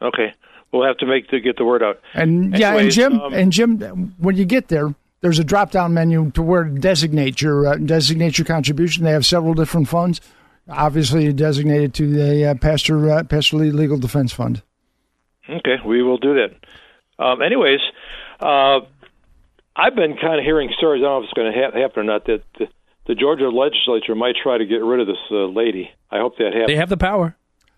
okay, 0.00 0.32
we'll 0.72 0.84
have 0.86 0.96
to 0.98 1.06
make 1.06 1.28
to 1.28 1.40
get 1.40 1.56
the 1.56 1.64
word 1.64 1.82
out. 1.82 2.00
And 2.14 2.56
yeah, 2.58 2.76
and 2.76 2.90
Jim, 2.90 3.20
um, 3.20 3.32
and 3.32 3.52
Jim, 3.52 4.14
when 4.18 4.36
you 4.36 4.44
get 4.44 4.68
there, 4.68 4.94
there's 5.20 5.38
a 5.38 5.44
drop 5.44 5.70
down 5.70 5.94
menu 5.94 6.30
to 6.32 6.42
where 6.42 6.64
to 6.64 6.70
designate 6.70 7.40
your 7.40 7.66
uh, 7.68 7.76
designate 7.76 8.38
your 8.38 8.44
contribution. 8.44 9.04
They 9.04 9.12
have 9.12 9.24
several 9.26 9.54
different 9.54 9.88
funds. 9.88 10.20
Obviously, 10.68 11.32
designated 11.32 11.92
to 11.94 12.08
the 12.08 12.46
uh, 12.50 12.54
Pastor 12.54 13.10
uh, 13.10 13.22
Pastor 13.24 13.56
Lee 13.58 13.70
Legal 13.70 13.98
Defense 13.98 14.32
Fund. 14.32 14.62
Okay, 15.48 15.76
we 15.84 16.02
will 16.02 16.18
do 16.18 16.34
that. 16.34 16.54
Um, 17.24 17.42
anyways, 17.42 17.80
uh, 18.40 18.80
I've 19.76 19.94
been 19.94 20.16
kind 20.20 20.38
of 20.38 20.44
hearing 20.44 20.70
stories. 20.76 21.00
I 21.00 21.04
don't 21.06 21.12
know 21.12 21.18
if 21.18 21.24
it's 21.24 21.32
going 21.32 21.52
to 21.52 21.58
ha- 21.58 21.80
happen 21.80 22.00
or 22.00 22.04
not. 22.04 22.26
That 22.26 22.42
the, 22.58 22.68
the 23.06 23.14
Georgia 23.14 23.48
legislature 23.48 24.14
might 24.14 24.34
try 24.42 24.58
to 24.58 24.66
get 24.66 24.82
rid 24.82 25.00
of 25.00 25.06
this 25.06 25.16
uh, 25.30 25.46
lady. 25.46 25.90
I 26.10 26.18
hope 26.18 26.36
that 26.38 26.52
happens. 26.52 26.66
they 26.68 26.76
have 26.76 26.88
the 26.88 26.96
power. 26.96 27.36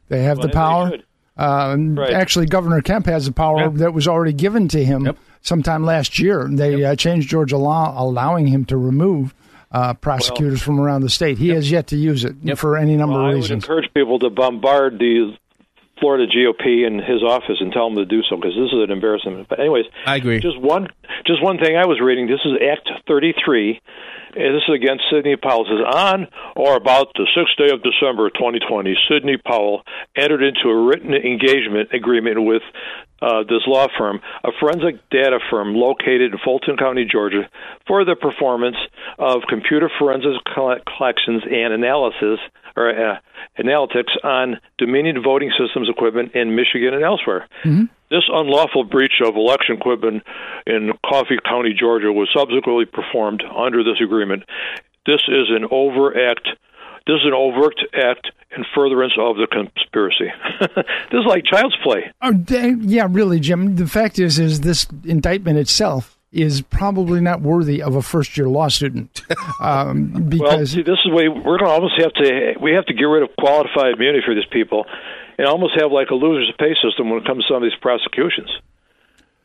They 0.08 0.22
have 0.24 0.38
Well, 0.38 0.48
the 0.48 0.52
power. 0.52 0.90
should. 0.90 1.04
Uh, 1.36 1.76
Right. 1.78 2.12
Actually, 2.12 2.46
Governor 2.46 2.80
Kemp 2.80 3.06
has 3.06 3.26
the 3.26 3.32
power 3.32 3.58
Yeah. 3.62 3.68
that 3.74 3.94
was 3.94 4.06
already 4.06 4.32
given 4.32 4.68
to 4.68 4.84
him 4.84 5.06
Yep. 5.06 5.16
sometime 5.40 5.84
last 5.84 6.18
year. 6.18 6.48
They 6.50 6.84
uh, 6.84 6.94
changed 6.96 7.28
Georgia 7.28 7.56
law, 7.56 7.94
allowing 8.00 8.46
him 8.46 8.64
to 8.66 8.76
remove 8.76 9.34
uh, 9.72 9.94
prosecutors 9.94 10.62
from 10.62 10.78
around 10.78 11.00
the 11.00 11.10
state. 11.10 11.38
He 11.38 11.48
has 11.48 11.68
yet 11.70 11.88
to 11.88 11.96
use 11.96 12.24
it 12.24 12.36
Yep. 12.42 12.58
for 12.58 12.76
any 12.76 12.96
number 12.96 13.14
Well, 13.14 13.22
of 13.22 13.26
I 13.26 13.28
would 13.30 13.36
reasons. 13.42 13.64
encourage 13.64 13.92
people 13.92 14.20
to 14.20 14.30
bombard 14.30 15.00
the 15.00 15.36
Florida 16.00 16.26
GOP 16.26 16.86
and 16.86 17.00
his 17.00 17.22
office 17.22 17.56
and 17.60 17.72
tell 17.72 17.88
them 17.88 17.96
to 17.96 18.04
do 18.04 18.22
so 18.28 18.36
because 18.36 18.54
this 18.54 18.72
is 18.72 18.82
an 18.82 18.90
embarrassment. 18.90 19.48
But 19.48 19.60
anyways, 19.60 19.86
I 20.06 20.16
agree. 20.16 20.40
Just 20.40 20.60
one, 20.60 20.88
just 21.26 21.42
one 21.42 21.58
thing 21.58 21.76
I 21.76 21.86
was 21.86 22.00
reading. 22.00 22.26
This 22.26 22.40
is 22.44 22.52
Act 22.60 22.90
33. 23.06 23.80
and 24.36 24.54
This 24.54 24.62
is 24.68 24.74
against 24.74 25.04
Sidney 25.10 25.36
Powell. 25.36 25.62
It 25.62 25.68
says 25.70 25.94
on 25.94 26.28
or 26.56 26.76
about 26.76 27.08
the 27.14 27.26
sixth 27.34 27.56
day 27.56 27.72
of 27.72 27.82
December 27.82 28.30
2020, 28.30 28.96
Sidney 29.08 29.36
Powell 29.36 29.82
entered 30.16 30.42
into 30.42 30.68
a 30.68 30.86
written 30.86 31.14
engagement 31.14 31.90
agreement 31.92 32.42
with 32.42 32.62
uh, 33.24 33.42
this 33.44 33.62
law 33.66 33.86
firm, 33.96 34.20
a 34.44 34.50
forensic 34.60 34.96
data 35.10 35.38
firm 35.50 35.74
located 35.74 36.32
in 36.32 36.38
Fulton 36.44 36.76
County, 36.76 37.06
Georgia, 37.10 37.48
for 37.86 38.04
the 38.04 38.16
performance 38.16 38.76
of 39.18 39.42
computer 39.48 39.90
forensics 39.98 40.36
collections 40.96 41.42
and 41.50 41.72
analysis 41.72 42.38
or 42.76 42.90
uh, 42.90 43.18
analytics 43.58 44.12
on 44.22 44.60
Dominion 44.78 45.22
voting 45.22 45.50
systems 45.58 45.88
equipment 45.88 46.34
in 46.34 46.54
Michigan 46.54 46.92
and 46.92 47.04
elsewhere. 47.04 47.48
This 48.10 48.24
unlawful 48.28 48.84
breach 48.84 49.22
of 49.24 49.36
election 49.36 49.76
equipment 49.76 50.22
in 50.66 50.92
Coffee 51.06 51.38
County, 51.44 51.72
Georgia, 51.72 52.12
was 52.12 52.28
subsequently 52.36 52.84
performed 52.84 53.42
under 53.56 53.82
this 53.82 54.00
agreement. 54.02 54.42
This 55.06 55.22
is 55.28 55.48
an 55.48 55.66
overact. 55.70 56.48
This 57.06 57.16
is 57.16 57.26
an 57.26 57.34
overt 57.34 57.76
act 57.92 58.30
in 58.56 58.64
furtherance 58.74 59.12
of 59.18 59.36
the 59.36 59.46
conspiracy. 59.46 60.32
this 60.60 61.20
is 61.20 61.26
like 61.26 61.44
child's 61.44 61.76
play. 61.82 62.10
Oh, 62.22 62.32
yeah, 62.80 63.06
really, 63.10 63.40
Jim. 63.40 63.76
The 63.76 63.86
fact 63.86 64.18
is, 64.18 64.38
is 64.38 64.60
this 64.60 64.86
indictment 65.04 65.58
itself 65.58 66.18
is 66.32 66.62
probably 66.62 67.20
not 67.20 67.40
worthy 67.42 67.80
of 67.82 67.94
a 67.94 68.02
first 68.02 68.36
year 68.36 68.48
law 68.48 68.68
student 68.68 69.22
um, 69.60 70.12
Well, 70.12 70.22
because 70.22 70.70
see, 70.72 70.82
this 70.82 70.98
is 70.98 71.06
the 71.06 71.14
way 71.14 71.28
we're 71.28 71.58
going 71.58 71.70
to 71.70 71.76
almost 71.76 72.00
have 72.00 72.12
to. 72.14 72.54
We 72.60 72.72
have 72.72 72.86
to 72.86 72.94
get 72.94 73.04
rid 73.04 73.22
of 73.22 73.30
qualified 73.38 73.94
immunity 73.94 74.22
for 74.24 74.34
these 74.34 74.48
people, 74.50 74.86
and 75.38 75.46
almost 75.46 75.74
have 75.80 75.92
like 75.92 76.10
a 76.10 76.14
losers 76.14 76.52
pay 76.58 76.74
system 76.82 77.10
when 77.10 77.20
it 77.20 77.26
comes 77.26 77.44
to 77.44 77.54
some 77.54 77.62
of 77.62 77.68
these 77.68 77.78
prosecutions. 77.80 78.50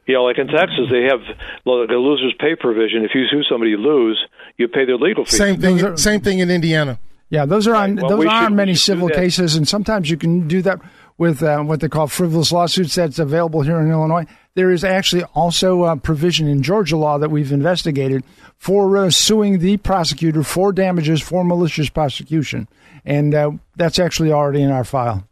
You 0.07 0.15
know, 0.15 0.23
like 0.23 0.39
in 0.39 0.47
Texas, 0.47 0.89
they 0.89 1.03
have 1.03 1.21
like 1.65 1.89
a 1.89 1.99
losers 2.01 2.33
pay 2.39 2.55
provision. 2.55 3.05
If 3.05 3.11
you 3.13 3.27
sue 3.29 3.43
somebody, 3.43 3.71
you 3.71 3.77
lose. 3.77 4.17
You 4.57 4.67
pay 4.67 4.85
their 4.85 4.97
legal 4.97 5.25
fees. 5.25 5.37
Same 5.37 5.61
thing. 5.61 5.97
Same 5.97 6.21
thing 6.21 6.39
in 6.39 6.49
Indiana. 6.49 6.97
Yeah, 7.29 7.45
those 7.45 7.67
are 7.67 7.75
on 7.75 7.95
Right. 7.95 8.01
Well, 8.01 8.09
those 8.09 8.19
we 8.19 8.27
are 8.27 8.45
should- 8.45 8.53
many 8.53 8.75
civil 8.75 9.09
cases, 9.09 9.55
and 9.55 9.67
sometimes 9.67 10.09
you 10.09 10.17
can 10.17 10.47
do 10.47 10.61
that 10.63 10.79
with 11.17 11.43
uh, 11.43 11.59
what 11.59 11.79
they 11.81 11.89
call 11.89 12.07
frivolous 12.07 12.51
lawsuits. 12.51 12.95
That's 12.95 13.19
available 13.19 13.61
here 13.61 13.79
in 13.79 13.91
Illinois. 13.91 14.25
There 14.55 14.71
is 14.71 14.83
actually 14.83 15.23
also 15.35 15.83
a 15.83 15.95
provision 15.95 16.47
in 16.47 16.63
Georgia 16.63 16.97
law 16.97 17.17
that 17.19 17.29
we've 17.29 17.51
investigated 17.51 18.23
for 18.57 18.97
uh, 18.97 19.09
suing 19.11 19.59
the 19.59 19.77
prosecutor 19.77 20.43
for 20.43 20.71
damages 20.71 21.21
for 21.21 21.43
malicious 21.43 21.89
prosecution, 21.89 22.67
and 23.05 23.35
uh, 23.35 23.51
that's 23.75 23.99
actually 23.99 24.31
already 24.31 24.61
in 24.63 24.71
our 24.71 24.83
file. 24.83 25.27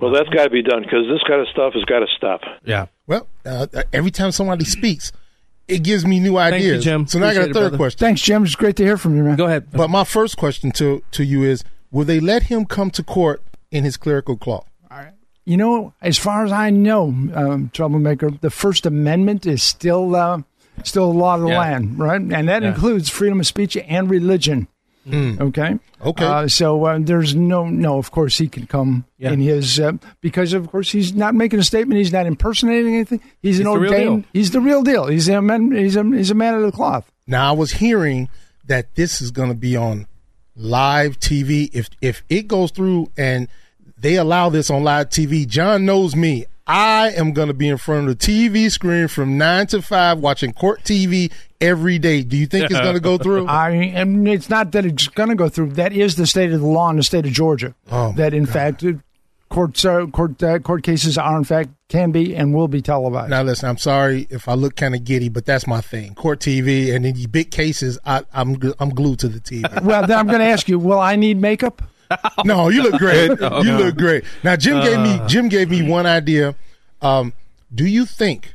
Well, 0.00 0.12
that's 0.12 0.28
got 0.28 0.44
to 0.44 0.50
be 0.50 0.62
done 0.62 0.82
because 0.82 1.06
this 1.08 1.22
kind 1.26 1.40
of 1.40 1.48
stuff 1.48 1.72
has 1.74 1.84
got 1.84 2.00
to 2.00 2.06
stop. 2.16 2.40
Yeah. 2.64 2.86
Well, 3.06 3.26
uh, 3.44 3.66
every 3.92 4.10
time 4.10 4.32
somebody 4.32 4.64
speaks, 4.64 5.12
it 5.68 5.82
gives 5.82 6.04
me 6.06 6.18
new 6.20 6.34
Thank 6.36 6.62
you, 6.62 6.70
ideas. 6.70 6.84
Jim. 6.84 7.06
So 7.06 7.18
now 7.18 7.26
I 7.26 7.34
got 7.34 7.40
a 7.40 7.42
Appreciate 7.44 7.50
it, 7.66 7.70
third 7.70 7.76
question. 7.76 7.98
Thanks, 7.98 8.20
Jim. 8.22 8.44
It's 8.44 8.54
great 8.56 8.76
to 8.76 8.84
hear 8.84 8.96
from 8.96 9.16
you, 9.16 9.22
man. 9.22 9.36
Go 9.36 9.46
ahead. 9.46 9.70
But 9.70 9.88
my 9.90 10.04
first 10.04 10.36
question 10.36 10.70
to 10.72 11.02
to 11.12 11.24
you 11.24 11.42
is: 11.44 11.62
Will 11.90 12.04
they 12.04 12.20
let 12.20 12.44
him 12.44 12.64
come 12.64 12.90
to 12.92 13.02
court 13.02 13.42
in 13.70 13.84
his 13.84 13.96
clerical 13.96 14.36
cloth? 14.36 14.66
All 14.90 14.98
right. 14.98 15.12
You 15.44 15.56
know, 15.56 15.94
as 16.02 16.18
far 16.18 16.44
as 16.44 16.52
I 16.52 16.70
know, 16.70 17.08
um, 17.34 17.70
troublemaker, 17.72 18.30
the 18.30 18.50
First 18.50 18.84
Amendment 18.86 19.46
is 19.46 19.62
still 19.62 20.14
uh, 20.16 20.42
still 20.84 21.04
a 21.04 21.12
law 21.12 21.34
of 21.36 21.42
the 21.42 21.48
Yeah. 21.48 21.58
land, 21.58 21.98
right? 21.98 22.20
And 22.20 22.48
that 22.48 22.62
Yeah. 22.62 22.68
includes 22.70 23.08
freedom 23.10 23.40
of 23.40 23.46
speech 23.46 23.76
and 23.76 24.08
religion. 24.10 24.68
Okay. 25.14 25.78
Okay. 26.04 26.24
Uh, 26.24 26.48
so 26.48 26.84
uh, 26.84 26.98
there's 27.00 27.34
no 27.34 27.66
no. 27.66 27.98
Of 27.98 28.10
course, 28.10 28.38
he 28.38 28.48
can 28.48 28.66
come 28.66 29.04
Yeah. 29.18 29.32
in 29.32 29.40
his 29.40 29.80
uh, 29.80 29.92
because 30.20 30.52
of 30.52 30.70
course 30.70 30.90
he's 30.90 31.14
not 31.14 31.34
making 31.34 31.58
a 31.58 31.64
statement. 31.64 31.98
He's 31.98 32.12
not 32.12 32.26
impersonating 32.26 32.94
anything. 32.94 33.20
He's, 33.42 33.58
an 33.60 33.66
He's 33.66 33.74
the 33.74 33.80
ordained. 33.80 34.24
He's 34.32 34.50
the 34.50 34.60
real 34.60 34.82
deal. 34.82 35.06
He's 35.06 35.28
a 35.28 35.40
man. 35.42 35.72
He's 35.72 35.96
a 35.96 36.04
he's 36.04 36.30
a 36.30 36.34
man 36.34 36.54
of 36.54 36.62
the 36.62 36.72
cloth. 36.72 37.10
Now 37.26 37.48
I 37.48 37.56
was 37.56 37.72
hearing 37.72 38.28
that 38.66 38.94
this 38.94 39.20
is 39.20 39.30
going 39.30 39.48
to 39.48 39.54
be 39.54 39.76
on 39.76 40.06
live 40.56 41.18
TV. 41.18 41.70
If 41.72 41.88
if 42.00 42.22
it 42.28 42.48
goes 42.48 42.70
through 42.70 43.10
and 43.16 43.48
they 43.96 44.16
allow 44.16 44.48
this 44.48 44.70
on 44.70 44.84
live 44.84 45.08
TV, 45.08 45.46
John 45.46 45.84
knows 45.86 46.14
me. 46.14 46.46
I 46.68 47.12
am 47.12 47.32
going 47.32 47.48
to 47.48 47.54
be 47.54 47.66
in 47.66 47.78
front 47.78 48.08
of 48.08 48.18
the 48.18 48.26
TV 48.26 48.70
screen 48.70 49.08
from 49.08 49.38
nine 49.38 49.66
to 49.68 49.80
five, 49.80 50.18
watching 50.18 50.52
court 50.52 50.84
TV 50.84 51.32
every 51.62 51.98
day. 51.98 52.22
Do 52.22 52.36
you 52.36 52.46
think 52.46 52.66
it's 52.70 52.78
going 52.78 52.94
to 52.94 53.00
go 53.00 53.16
through? 53.16 53.46
I 53.48 53.70
and 53.70 54.28
it's 54.28 54.50
not 54.50 54.72
that 54.72 54.84
it's 54.84 55.08
going 55.08 55.30
to 55.30 55.34
go 55.34 55.48
through. 55.48 55.72
That 55.72 55.94
is 55.94 56.16
the 56.16 56.26
state 56.26 56.52
of 56.52 56.60
the 56.60 56.66
law 56.66 56.90
in 56.90 56.96
the 56.96 57.02
state 57.02 57.24
of 57.24 57.32
Georgia. 57.32 57.74
Oh, 57.90 58.12
that 58.12 58.34
in 58.34 58.44
fact, 58.44 58.84
uh, 58.84 58.92
court 59.48 59.82
uh, 59.82 60.06
court 60.08 60.42
uh, 60.42 60.58
court 60.58 60.82
cases 60.82 61.16
are 61.16 61.38
in 61.38 61.44
fact 61.44 61.70
can 61.88 62.12
be 62.12 62.36
and 62.36 62.52
will 62.54 62.68
be 62.68 62.82
televised. 62.82 63.30
Now 63.30 63.42
listen, 63.42 63.66
I'm 63.66 63.78
sorry 63.78 64.26
if 64.28 64.46
I 64.46 64.52
look 64.52 64.76
kind 64.76 64.94
of 64.94 65.04
giddy, 65.04 65.30
but 65.30 65.46
that's 65.46 65.66
my 65.66 65.80
thing. 65.80 66.14
Court 66.16 66.38
TV 66.38 66.94
and 66.94 67.06
in 67.06 67.30
big 67.30 67.50
cases, 67.50 67.98
I, 68.04 68.24
I'm 68.34 68.60
I'm 68.78 68.90
glued 68.90 69.20
to 69.20 69.28
the 69.28 69.40
TV. 69.40 69.82
well, 69.82 70.06
then 70.06 70.18
I'm 70.18 70.26
going 70.26 70.40
to 70.40 70.44
ask 70.44 70.68
you: 70.68 70.78
Will 70.78 71.00
I 71.00 71.16
need 71.16 71.40
makeup? 71.40 71.82
no, 72.44 72.68
you 72.68 72.82
look 72.82 72.98
great. 72.98 73.30
You 73.40 73.76
look 73.76 73.96
great. 73.96 74.24
Now 74.42 74.56
Jim 74.56 74.80
gave 74.82 75.00
me 75.00 75.18
Uh. 75.18 75.28
Jim 75.28 75.48
gave 75.48 75.70
me 75.70 75.82
one 75.88 76.06
idea. 76.06 76.54
Um, 77.00 77.32
do 77.74 77.86
you 77.86 78.06
think 78.06 78.54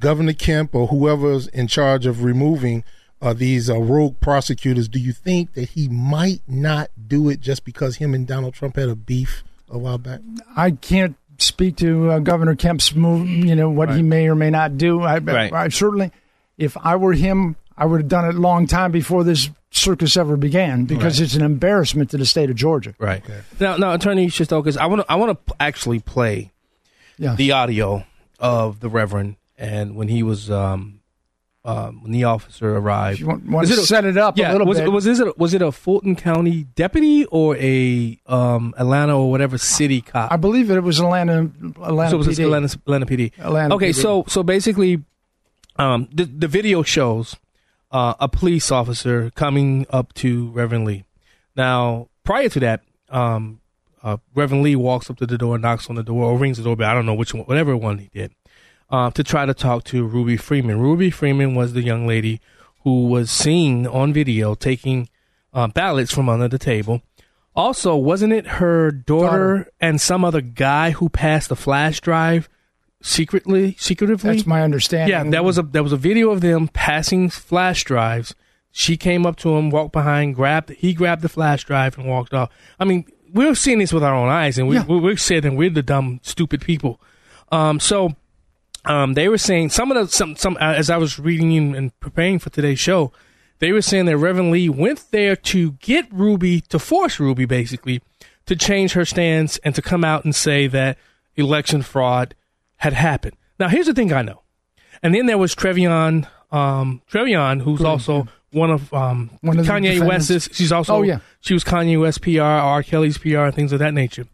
Governor 0.00 0.32
Kemp 0.32 0.74
or 0.74 0.88
whoever's 0.88 1.48
in 1.48 1.66
charge 1.66 2.06
of 2.06 2.22
removing 2.22 2.84
uh, 3.20 3.32
these 3.32 3.68
uh, 3.68 3.78
rogue 3.78 4.20
prosecutors, 4.20 4.88
do 4.88 4.98
you 4.98 5.12
think 5.12 5.54
that 5.54 5.70
he 5.70 5.88
might 5.88 6.40
not 6.46 6.90
do 7.08 7.28
it 7.28 7.40
just 7.40 7.64
because 7.64 7.96
him 7.96 8.14
and 8.14 8.26
Donald 8.26 8.54
Trump 8.54 8.76
had 8.76 8.88
a 8.88 8.94
beef 8.94 9.42
a 9.68 9.78
while 9.78 9.98
back? 9.98 10.20
I 10.56 10.72
can't 10.72 11.16
speak 11.38 11.76
to 11.78 12.10
uh, 12.10 12.18
Governor 12.20 12.54
Kemp's 12.54 12.94
move. 12.94 13.28
You 13.28 13.56
know 13.56 13.70
what 13.70 13.94
he 13.94 14.02
may 14.02 14.28
or 14.28 14.34
may 14.34 14.50
not 14.50 14.78
do. 14.78 15.02
I, 15.02 15.18
Right. 15.18 15.52
I 15.52 15.68
certainly, 15.68 16.12
if 16.56 16.76
I 16.76 16.96
were 16.96 17.12
him, 17.12 17.56
I 17.78 17.86
would 17.86 18.00
have 18.00 18.08
done 18.08 18.24
it 18.26 18.34
a 18.34 18.40
long 18.40 18.66
time 18.66 18.90
before 18.90 19.22
this 19.24 19.48
circus 19.70 20.16
ever 20.16 20.36
began 20.36 20.84
because 20.84 21.20
it's 21.20 21.34
an 21.34 21.42
embarrassment 21.42 22.10
to 22.10 22.16
the 22.16 22.26
state 22.26 22.50
of 22.50 22.56
Georgia. 22.56 22.94
Right. 22.98 23.22
Now, 23.60 23.76
now, 23.76 23.94
Attorney 23.94 24.26
Shestokas, 24.28 24.76
I 24.76 24.86
want 24.86 25.02
to 25.02 25.12
I 25.12 25.14
want 25.16 25.46
to 25.46 25.54
actually 25.60 26.00
play 26.00 26.50
Yeah. 27.18 27.34
the 27.36 27.52
audio 27.52 28.04
of 28.40 28.80
the 28.80 28.88
Reverend 28.88 29.36
and 29.56 29.94
when 29.94 30.08
he 30.08 30.22
was 30.22 30.50
um, 30.50 31.00
um 31.64 32.02
when 32.02 32.12
the 32.12 32.24
officer 32.24 32.76
arrived. 32.76 33.16
If 33.16 33.20
you 33.20 33.26
want, 33.26 33.46
want 33.46 33.66
to 33.68 33.72
it 33.74 33.78
a- 33.78 33.82
set 33.82 34.04
it 34.04 34.16
up 34.16 34.38
yeah, 34.38 34.50
a 34.50 34.52
little 34.52 34.66
was, 34.66 34.78
bit. 34.80 34.90
was 34.90 35.04
this 35.04 35.20
a, 35.20 35.32
was 35.36 35.54
it 35.54 35.62
a 35.62 35.70
Fulton 35.70 36.16
County 36.16 36.64
deputy 36.74 37.26
or 37.26 37.56
a 37.56 38.18
um, 38.26 38.74
Atlanta 38.78 39.18
or 39.18 39.30
whatever 39.30 39.58
city 39.58 40.00
cop? 40.00 40.32
I 40.32 40.36
believe 40.36 40.70
it 40.70 40.80
was 40.80 40.98
Atlanta. 40.98 41.50
Atlanta 41.82 42.10
so 42.10 42.16
it 42.16 42.26
was 42.26 42.38
PD. 42.38 42.44
Atlanta, 42.44 42.66
Atlanta 42.86 43.06
PD. 43.06 43.32
Atlanta 43.38 43.74
okay, 43.74 43.90
PD. 43.90 44.02
so 44.02 44.24
so 44.28 44.42
basically, 44.42 45.02
um, 45.76 46.08
the 46.12 46.24
the 46.24 46.48
video 46.48 46.82
shows 46.82 47.36
uh, 47.90 48.14
a 48.20 48.28
police 48.28 48.70
officer 48.70 49.30
coming 49.30 49.86
up 49.90 50.12
to 50.14 50.50
Reverend 50.50 50.84
Lee. 50.84 51.04
Now, 51.56 52.08
prior 52.24 52.48
to 52.48 52.60
that, 52.60 52.82
um, 53.08 53.60
uh, 54.02 54.18
Reverend 54.34 54.62
Lee 54.62 54.76
walks 54.76 55.10
up 55.10 55.16
to 55.18 55.26
the 55.26 55.38
door, 55.38 55.58
knocks 55.58 55.88
on 55.88 55.96
the 55.96 56.02
door, 56.02 56.24
or 56.24 56.38
rings 56.38 56.58
the 56.58 56.64
doorbell. 56.64 56.88
I 56.90 56.94
don't 56.94 57.06
know 57.06 57.14
which 57.14 57.34
one, 57.34 57.44
whatever 57.44 57.76
one 57.76 57.98
he 57.98 58.08
did, 58.12 58.32
uh, 58.90 59.10
to 59.10 59.24
try 59.24 59.46
to 59.46 59.54
talk 59.54 59.84
to 59.84 60.04
Ruby 60.06 60.36
Freeman. 60.36 60.78
Ruby 60.80 61.10
Freeman 61.10 61.54
was 61.54 61.72
the 61.72 61.82
young 61.82 62.06
lady 62.06 62.40
who 62.84 63.08
was 63.08 63.30
seen 63.30 63.86
on 63.86 64.12
video 64.12 64.54
taking 64.54 65.08
uh, 65.52 65.66
ballots 65.66 66.12
from 66.12 66.28
under 66.28 66.46
the 66.48 66.58
table. 66.58 67.02
Also, 67.56 67.96
wasn't 67.96 68.32
it 68.32 68.46
her 68.46 68.92
daughter, 68.92 69.56
Daughter. 69.58 69.72
and 69.80 70.00
some 70.00 70.24
other 70.24 70.40
guy 70.40 70.92
who 70.92 71.08
passed 71.08 71.50
a 71.50 71.56
flash 71.56 72.00
drive 72.00 72.48
secretly, 73.00 73.76
secretively? 73.78 74.32
That's 74.34 74.46
my 74.46 74.62
understanding. 74.62 75.10
Yeah, 75.10 75.24
that 75.30 75.44
was 75.44 75.58
a 75.58 75.62
that 75.62 75.82
was 75.82 75.92
a 75.92 75.96
video 75.96 76.30
of 76.30 76.40
them 76.40 76.68
passing 76.68 77.30
flash 77.30 77.84
drives. 77.84 78.34
She 78.70 78.96
came 78.96 79.26
up 79.26 79.36
to 79.36 79.56
him, 79.56 79.70
walked 79.70 79.92
behind, 79.92 80.34
grabbed 80.34 80.70
he 80.70 80.92
grabbed 80.94 81.22
the 81.22 81.28
flash 81.28 81.64
drive 81.64 81.98
and 81.98 82.06
walked 82.08 82.34
off. 82.34 82.50
I 82.78 82.84
mean, 82.84 83.06
we're 83.32 83.54
seeing 83.54 83.78
this 83.78 83.92
with 83.92 84.04
our 84.04 84.14
own 84.14 84.28
eyes, 84.28 84.58
and 84.58 84.68
we, 84.68 84.76
Yeah. 84.76 84.84
we 84.86 84.98
we're 84.98 85.16
saying 85.16 85.56
we're 85.56 85.70
the 85.70 85.82
dumb, 85.82 86.20
stupid 86.22 86.60
people. 86.60 87.00
Um, 87.50 87.80
so 87.80 88.14
um, 88.84 89.14
they 89.14 89.28
were 89.28 89.38
saying 89.38 89.70
some 89.70 89.90
of 89.90 89.96
the 89.96 90.12
some 90.14 90.36
some 90.36 90.56
uh, 90.60 90.74
as 90.74 90.90
I 90.90 90.96
was 90.96 91.18
reading 91.18 91.56
and, 91.56 91.74
and 91.76 92.00
preparing 92.00 92.38
for 92.38 92.50
today's 92.50 92.78
show, 92.78 93.12
they 93.58 93.72
were 93.72 93.82
saying 93.82 94.04
that 94.06 94.16
Reverend 94.18 94.50
Lee 94.50 94.68
went 94.68 95.10
there 95.10 95.34
to 95.34 95.72
get 95.72 96.06
Ruby 96.12 96.60
to 96.62 96.78
force 96.78 97.18
Ruby 97.18 97.44
basically 97.46 98.02
to 98.46 98.54
change 98.56 98.92
her 98.92 99.04
stance 99.04 99.58
and 99.58 99.74
to 99.74 99.82
come 99.82 100.04
out 100.04 100.24
and 100.24 100.34
say 100.34 100.66
that 100.68 100.96
election 101.36 101.82
fraud 101.82 102.34
had 102.78 102.94
happened. 102.94 103.36
Now 103.58 103.68
here's 103.68 103.86
the 103.86 103.94
thing 103.94 104.12
I 104.12 104.22
know, 104.22 104.42
and 105.02 105.14
then 105.14 105.26
there 105.26 105.38
was 105.38 105.54
Trevian, 105.54 106.26
um, 106.50 107.02
Trevian, 107.10 107.60
who's 107.62 107.82
also 107.82 108.26
one 108.50 108.70
of 108.70 108.92
um, 108.94 109.30
One 109.42 109.58
of 109.58 109.66
Kanye. 109.66 110.04
West's. 110.06 110.48
She's 110.56 110.72
also 110.72 110.94
Oh, 110.96 111.02
yeah. 111.02 111.18
she 111.40 111.54
was 111.54 111.64
Kanye 111.64 112.00
West 112.00 112.22
PR, 112.22 112.40
R. 112.42 112.82
Kelly's 112.82 113.18
PR, 113.18 113.38
and 113.40 113.54
things 113.54 113.72
of 113.72 113.78
that 113.80 113.92
nature. 113.94 114.26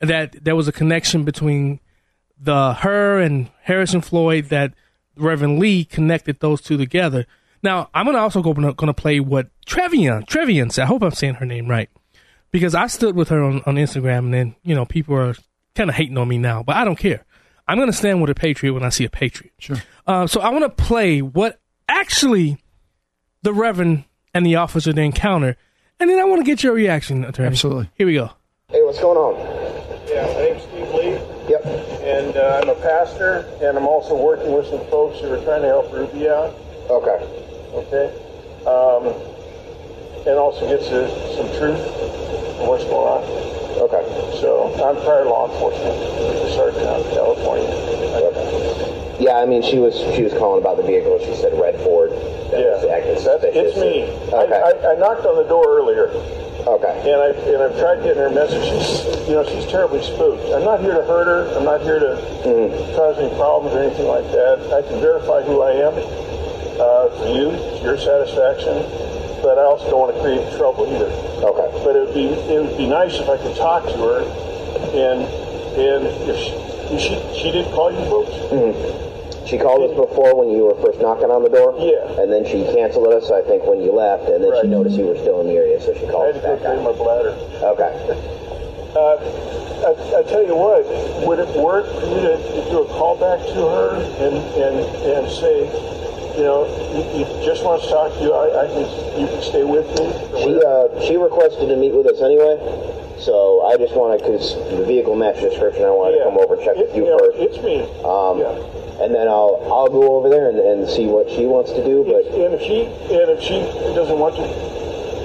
That 0.00 0.42
there 0.44 0.56
was 0.56 0.68
a 0.68 0.72
connection 0.72 1.24
between 1.24 1.80
the 2.40 2.72
her 2.74 3.20
and 3.20 3.50
Harrison 3.62 4.00
Floyd 4.00 4.46
that 4.46 4.72
Reverend 5.16 5.58
Lee 5.58 5.84
connected 5.84 6.40
those 6.40 6.60
two 6.60 6.76
together. 6.76 7.26
Now 7.62 7.90
I'm 7.92 8.06
gonna 8.06 8.18
also 8.18 8.40
go 8.40 8.54
going 8.54 8.74
to 8.74 8.94
play 8.94 9.18
what 9.18 9.48
Trevian 9.66 10.24
Trevian 10.26 10.70
said. 10.72 10.84
I 10.84 10.86
hope 10.86 11.02
I'm 11.02 11.10
saying 11.10 11.34
her 11.34 11.46
name 11.46 11.66
right 11.66 11.90
because 12.52 12.74
I 12.76 12.86
stood 12.86 13.16
with 13.16 13.28
her 13.30 13.42
on, 13.42 13.60
on 13.66 13.74
Instagram, 13.74 14.18
and 14.18 14.34
then 14.34 14.56
you 14.62 14.76
know 14.76 14.86
people 14.86 15.16
are 15.16 15.34
kind 15.74 15.90
of 15.90 15.96
hating 15.96 16.16
on 16.16 16.28
me 16.28 16.38
now, 16.38 16.62
but 16.62 16.76
I 16.76 16.84
don't 16.84 16.98
care. 16.98 17.24
I'm 17.68 17.78
gonna 17.78 17.92
stand 17.92 18.20
with 18.20 18.30
a 18.30 18.34
patriot 18.34 18.72
when 18.72 18.82
I 18.82 18.88
see 18.88 19.04
a 19.04 19.10
patriot. 19.10 19.52
Sure. 19.58 19.76
Uh, 20.06 20.26
so 20.26 20.40
I 20.40 20.48
want 20.48 20.64
to 20.64 20.70
play 20.84 21.20
what 21.22 21.60
actually 21.88 22.58
the 23.42 23.52
Reverend 23.52 24.04
and 24.34 24.44
the 24.46 24.56
officer 24.56 24.92
they 24.92 25.04
encounter, 25.04 25.56
and 26.00 26.08
then 26.10 26.18
I 26.18 26.24
want 26.24 26.40
to 26.40 26.44
get 26.44 26.62
your 26.62 26.72
reaction, 26.72 27.24
attorney. 27.24 27.48
Absolutely. 27.48 27.90
Here 27.94 28.06
we 28.06 28.14
go. 28.14 28.30
Hey, 28.70 28.82
what's 28.82 29.00
going 29.00 29.16
on? 29.18 29.36
Yeah, 30.08 30.26
my 30.26 30.40
name's 30.40 30.62
Steve 30.62 30.94
Lee, 30.94 31.50
Yep. 31.50 31.64
and 32.02 32.36
uh, 32.36 32.60
I'm 32.62 32.68
a 32.70 32.74
pastor, 32.76 33.46
and 33.62 33.76
I'm 33.78 33.86
also 33.86 34.16
working 34.16 34.52
with 34.52 34.66
some 34.66 34.80
folks 34.90 35.20
who 35.20 35.30
are 35.32 35.42
trying 35.44 35.62
to 35.62 35.68
help 35.68 35.92
Ruby 35.92 36.28
out. 36.28 36.54
Okay. 36.90 37.44
Okay, 37.68 38.06
um, 38.64 39.12
and 40.26 40.36
also 40.38 40.66
gets 40.68 40.88
to 40.88 41.08
some 41.36 41.48
truth 41.58 41.80
on 42.60 42.66
what's 42.68 42.84
going 42.84 43.06
on. 43.06 43.22
Okay. 43.78 44.02
So 44.40 44.74
I'm 44.82 44.96
prior 45.04 45.24
law 45.24 45.46
enforcement, 45.50 45.94
sergeant 46.54 46.86
out 46.86 47.00
in 47.06 47.10
California. 47.14 47.68
Okay. 47.70 49.16
Yeah, 49.20 49.38
I 49.38 49.46
mean, 49.46 49.62
she 49.62 49.78
was 49.78 49.94
she 50.14 50.22
was 50.22 50.32
calling 50.34 50.62
about 50.62 50.76
the 50.78 50.82
vehicle. 50.82 51.18
She 51.20 51.34
said 51.34 51.54
red 51.58 51.74
Ford. 51.82 52.10
That 52.50 52.58
Yeah, 52.62 52.74
was 52.78 52.84
acting 52.86 53.14
that's, 53.18 53.24
suspicious. 53.26 53.74
it's 53.74 53.78
me. 53.78 54.02
Okay. 54.34 54.54
I, 54.54 54.70
I, 54.90 54.92
I 54.92 54.98
knocked 54.98 55.26
on 55.26 55.36
the 55.36 55.46
door 55.50 55.66
earlier, 55.78 56.08
okay. 56.66 56.94
and 57.06 57.18
I 57.18 57.34
and 57.50 57.58
I've 57.62 57.74
tried 57.78 58.02
getting 58.06 58.22
her 58.22 58.30
message. 58.30 58.62
She's 58.62 59.06
you 59.28 59.34
know 59.34 59.42
she's 59.46 59.66
terribly 59.66 60.02
spooked. 60.02 60.46
I'm 60.54 60.62
not 60.64 60.80
here 60.80 60.94
to 60.94 61.02
hurt 61.02 61.26
her. 61.26 61.50
I'm 61.58 61.64
not 61.66 61.82
here 61.82 61.98
to 61.98 62.14
cause 62.94 63.18
any 63.18 63.30
problems 63.34 63.74
or 63.74 63.82
anything 63.82 64.06
like 64.06 64.26
that. 64.30 64.62
I 64.74 64.82
can 64.86 64.98
verify 65.02 65.42
who 65.42 65.62
I 65.66 65.72
am 65.82 65.94
uh, 66.78 67.10
for 67.18 67.26
you, 67.34 67.50
to 67.58 67.78
your 67.82 67.98
satisfaction. 67.98 68.86
But 69.42 69.58
I 69.58 69.62
also 69.62 69.90
don't 69.90 70.00
want 70.00 70.14
to 70.16 70.20
create 70.22 70.42
trouble 70.58 70.86
either. 70.90 71.10
Okay. 71.46 71.68
But 71.84 71.96
it 71.96 72.00
would 72.06 72.14
be 72.14 72.26
it 72.28 72.58
would 72.62 72.76
be 72.76 72.88
nice 72.88 73.14
if 73.14 73.28
I 73.28 73.36
could 73.38 73.56
talk 73.56 73.84
to 73.84 73.98
her, 73.98 74.20
and 74.94 75.22
and 75.78 76.06
if 76.28 76.36
she 76.36 76.50
if 76.94 77.00
she, 77.00 77.14
she 77.38 77.50
did 77.52 77.66
call 77.72 77.92
you 77.92 78.02
folks. 78.10 78.34
She 79.48 79.56
called 79.56 79.80
us 79.88 79.96
before 79.96 80.36
when 80.36 80.50
you 80.52 80.68
were 80.68 80.76
first 80.84 81.00
knocking 81.00 81.32
on 81.32 81.40
the 81.42 81.48
door. 81.48 81.72
Yeah. 81.80 82.20
And 82.20 82.28
then 82.28 82.44
she 82.44 82.68
canceled 82.68 83.08
us, 83.08 83.32
I 83.32 83.40
think, 83.48 83.64
when 83.64 83.80
you 83.80 83.92
left, 83.96 84.28
and 84.28 84.44
then 84.44 84.52
she 84.60 84.68
noticed 84.68 84.96
you 85.00 85.08
were 85.08 85.16
still 85.16 85.40
in 85.40 85.48
the 85.48 85.56
area, 85.56 85.80
so 85.80 85.96
she 85.96 86.04
I 86.04 86.10
called 86.12 86.34
had 86.34 86.36
us 86.36 86.42
to 86.44 86.48
go 86.48 86.52
back 86.52 86.64
clear 86.68 86.76
on. 86.76 86.84
my 86.84 86.92
bladder. 86.92 87.32
Okay. 87.72 87.92
Uh, 88.92 89.16
I, 89.88 90.20
I 90.20 90.22
tell 90.28 90.44
you 90.44 90.52
what, 90.52 90.84
would 91.24 91.38
it 91.40 91.48
work 91.56 91.88
for 91.96 92.04
you 92.12 92.20
to, 92.28 92.36
to 92.36 92.60
do 92.68 92.84
a 92.84 92.88
call 92.92 93.16
back 93.16 93.40
to 93.56 93.60
her 93.72 93.96
and, 94.20 94.36
and, 94.60 94.76
and 95.16 95.24
say, 95.32 95.64
you 96.38 96.44
know, 96.46 96.70
he, 96.94 97.02
he 97.18 97.44
just 97.44 97.64
want 97.66 97.82
to 97.82 97.88
talk 97.90 98.14
to 98.14 98.20
you. 98.22 98.30
I, 98.30 98.62
I 98.62 98.66
can, 98.70 98.86
you 99.18 99.26
can 99.26 99.42
stay 99.42 99.64
with 99.66 99.90
me. 99.98 100.06
She 100.38 100.54
uh, 100.62 100.86
she 101.02 101.18
requested 101.18 101.66
to 101.66 101.74
meet 101.74 101.90
with 101.90 102.06
us 102.06 102.22
anyway, 102.22 102.54
so 103.18 103.66
I 103.66 103.74
just 103.76 103.98
wanted 103.98 104.22
because 104.22 104.54
the 104.70 104.86
vehicle 104.86 105.18
matched 105.18 105.42
description. 105.42 105.82
I 105.82 105.90
wanted 105.90 106.22
to 106.22 106.30
come 106.30 106.38
over 106.38 106.54
and 106.54 106.62
check 106.62 106.78
with 106.78 106.94
you 106.94 107.02
you 107.04 107.10
know, 107.10 107.18
first. 107.18 107.42
It's 107.42 107.58
me. 107.58 107.82
Um, 108.06 108.38
and 109.02 109.10
then 109.10 109.26
I'll 109.26 109.58
I'll 109.66 109.90
go 109.90 110.14
over 110.14 110.30
there 110.30 110.46
and, 110.46 110.62
and 110.62 110.86
see 110.86 111.10
what 111.10 111.26
she 111.26 111.42
wants 111.42 111.74
to 111.74 111.82
do. 111.82 112.06
But 112.06 112.30
And 112.30 112.54
if 112.54 112.62
she 112.62 112.86
and 112.86 113.34
if 113.34 113.42
she 113.42 113.58
doesn't 113.98 114.18
want 114.18 114.38
to, 114.38 114.46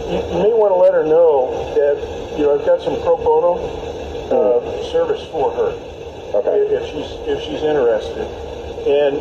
you, 0.10 0.18
you 0.18 0.38
may 0.42 0.54
want 0.58 0.74
to 0.74 0.82
let 0.82 0.98
her 0.98 1.06
know 1.06 1.54
that 1.78 1.96
you 2.38 2.50
know 2.50 2.58
I've 2.58 2.66
got 2.66 2.82
some 2.82 2.98
pro 3.06 3.22
bono 3.22 3.62
uh, 4.34 4.66
service 4.90 5.22
for 5.30 5.54
her. 5.54 5.78
Okay. 6.42 6.58
If 6.74 6.90
she's 6.90 7.10
if 7.30 7.38
she's 7.46 7.62
interested, 7.62 8.26
and 8.86 9.16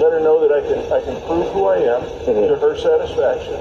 let 0.00 0.12
her 0.12 0.20
know 0.20 0.40
that 0.42 0.52
I 0.52 0.60
can 0.66 0.80
I 0.92 1.00
can 1.00 1.16
prove 1.26 1.52
who 1.52 1.66
I 1.66 1.78
am 1.78 2.02
to 2.26 2.56
her 2.56 2.76
satisfaction, 2.76 3.54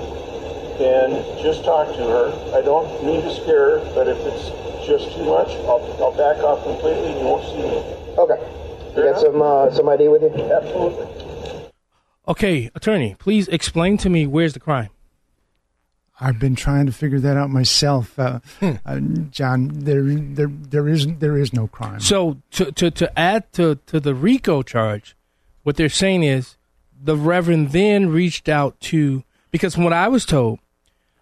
and 0.81 1.13
just 1.41 1.63
talk 1.63 1.87
to 1.95 2.03
her. 2.03 2.33
I 2.57 2.61
don't 2.61 2.87
mean 3.05 3.21
to 3.21 3.33
scare 3.33 3.79
her, 3.79 3.91
but 3.93 4.07
if 4.07 4.17
it's 4.17 4.49
just 4.87 5.15
too 5.15 5.25
much, 5.25 5.49
I'll 5.69 5.83
I'll 6.01 6.17
back 6.17 6.43
off 6.43 6.63
completely. 6.63 7.11
and 7.11 7.19
You 7.19 7.25
won't 7.25 7.45
see 7.45 7.61
me. 7.61 7.79
Okay. 8.17 8.39
You 8.95 9.03
got 9.11 9.19
some 9.21 9.41
uh, 9.41 9.71
some 9.71 9.89
ID 9.89 10.07
with 10.07 10.21
you? 10.23 10.29
Absolutely. 10.29 11.07
Okay, 12.27 12.71
attorney, 12.73 13.15
please 13.19 13.47
explain 13.49 13.97
to 13.97 14.09
me 14.09 14.25
where's 14.25 14.53
the 14.53 14.59
crime. 14.59 14.89
I've 16.21 16.39
been 16.39 16.55
trying 16.55 16.85
to 16.85 16.91
figure 16.91 17.19
that 17.19 17.35
out 17.35 17.49
myself, 17.49 18.17
uh, 18.17 18.39
uh, 18.61 18.99
John. 19.31 19.71
There, 19.73 20.03
there, 20.05 20.47
there 20.49 20.87
is, 20.87 21.07
there 21.17 21.37
is 21.37 21.51
no 21.53 21.67
crime. 21.67 21.99
So 21.99 22.37
to 22.51 22.71
to 22.71 22.91
to 22.91 23.19
add 23.19 23.51
to 23.53 23.75
to 23.87 23.99
the 23.99 24.13
RICO 24.15 24.61
charge, 24.61 25.17
what 25.63 25.75
they're 25.75 25.89
saying 25.89 26.23
is 26.23 26.55
the 27.01 27.17
Reverend 27.17 27.71
then 27.71 28.09
reached 28.09 28.47
out 28.47 28.79
to 28.81 29.23
because 29.51 29.75
from 29.75 29.83
what 29.83 29.93
I 29.93 30.07
was 30.07 30.25
told, 30.25 30.59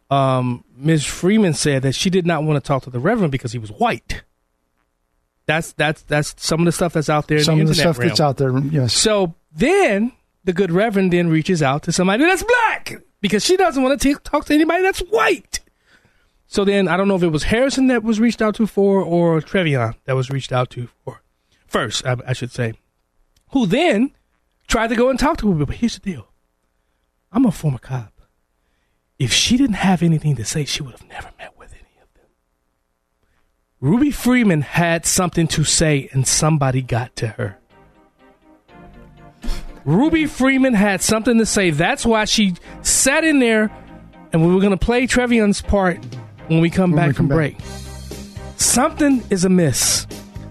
um, 0.09 0.63
Ms. 0.75 1.05
Freeman 1.05 1.53
said 1.53 1.83
that 1.83 1.95
she 1.95 2.09
did 2.09 2.25
not 2.25 2.43
want 2.43 2.61
to 2.61 2.67
talk 2.67 2.83
to 2.83 2.89
the 2.89 2.99
Reverend 2.99 3.31
because 3.31 3.53
he 3.53 3.59
was 3.59 3.71
white. 3.71 4.23
That's 5.45 5.73
that's 5.73 6.03
that's 6.03 6.35
some 6.37 6.59
of 6.61 6.65
the 6.65 6.71
stuff 6.71 6.93
that's 6.93 7.09
out 7.09 7.27
there. 7.27 7.39
In 7.39 7.43
Some 7.43 7.57
the 7.57 7.63
of 7.63 7.67
the 7.69 7.75
stuff 7.75 7.97
that's 7.97 8.19
out 8.19 8.37
there, 8.37 8.57
yes. 8.59 8.93
So 8.93 9.35
then 9.53 10.11
the 10.43 10.53
good 10.53 10.71
Reverend 10.71 11.11
then 11.13 11.29
reaches 11.29 11.61
out 11.63 11.83
to 11.83 11.91
somebody 11.91 12.23
that's 12.23 12.43
black 12.43 13.01
because 13.21 13.43
she 13.43 13.57
doesn't 13.57 13.81
want 13.81 13.99
to 13.99 14.13
talk 14.15 14.45
to 14.45 14.53
anybody 14.53 14.83
that's 14.83 14.99
white. 14.99 15.59
So 16.47 16.65
then 16.65 16.87
I 16.87 16.97
don't 16.97 17.07
know 17.07 17.15
if 17.15 17.23
it 17.23 17.29
was 17.29 17.43
Harrison 17.43 17.87
that 17.87 18.03
was 18.03 18.19
reached 18.19 18.41
out 18.41 18.55
to 18.55 18.67
for 18.67 19.01
or 19.01 19.41
Trevian 19.41 19.95
that 20.05 20.15
was 20.15 20.29
reached 20.29 20.51
out 20.51 20.69
to 20.71 20.87
for 21.03 21.21
first, 21.65 22.05
I, 22.05 22.17
I 22.27 22.33
should 22.33 22.51
say, 22.51 22.73
who 23.51 23.65
then 23.65 24.11
tried 24.71 24.87
to 24.87 24.95
go 24.95 25.09
and 25.09 25.19
talk 25.19 25.37
to 25.37 25.51
her. 25.51 25.65
But 25.65 25.75
here's 25.75 25.95
the 25.95 25.99
deal: 26.11 26.27
I'm 27.31 27.45
a 27.45 27.51
former 27.51 27.77
cop. 27.77 28.13
If 29.19 29.31
she 29.31 29.55
didn't 29.57 29.75
have 29.75 30.01
anything 30.01 30.35
to 30.37 30.45
say, 30.45 30.65
she 30.65 30.81
would 30.81 30.93
have 30.93 31.07
never 31.07 31.29
met 31.37 31.55
with 31.59 31.71
any 31.73 32.01
of 32.01 32.11
them. 32.15 32.25
Ruby 33.79 34.09
Freeman 34.09 34.61
had 34.61 35.05
something 35.05 35.47
to 35.49 35.63
say, 35.63 36.09
and 36.11 36.25
somebody 36.27 36.81
got 36.81 37.15
to 37.17 37.27
her. 37.27 37.57
Ruby 39.85 40.25
Freeman 40.25 40.73
had 40.73 41.01
something 41.01 41.37
to 41.37 41.45
say. 41.45 41.69
That's 41.71 42.05
why 42.05 42.25
she 42.25 42.55
sat 42.81 43.23
in 43.23 43.39
there, 43.39 43.71
and 44.31 44.45
we 44.45 44.53
were 44.53 44.59
going 44.61 44.77
to 44.77 44.85
play 44.85 45.05
Trevian's 45.07 45.61
part 45.61 46.03
when 46.47 46.61
we 46.61 46.69
come 46.69 46.91
When 46.91 46.97
back 46.97 47.07
we 47.09 47.13
come 47.13 47.27
from 47.27 47.27
back. 47.29 47.35
break. 47.35 47.57
Something 48.57 49.23
is 49.29 49.43
amiss. 49.45 50.05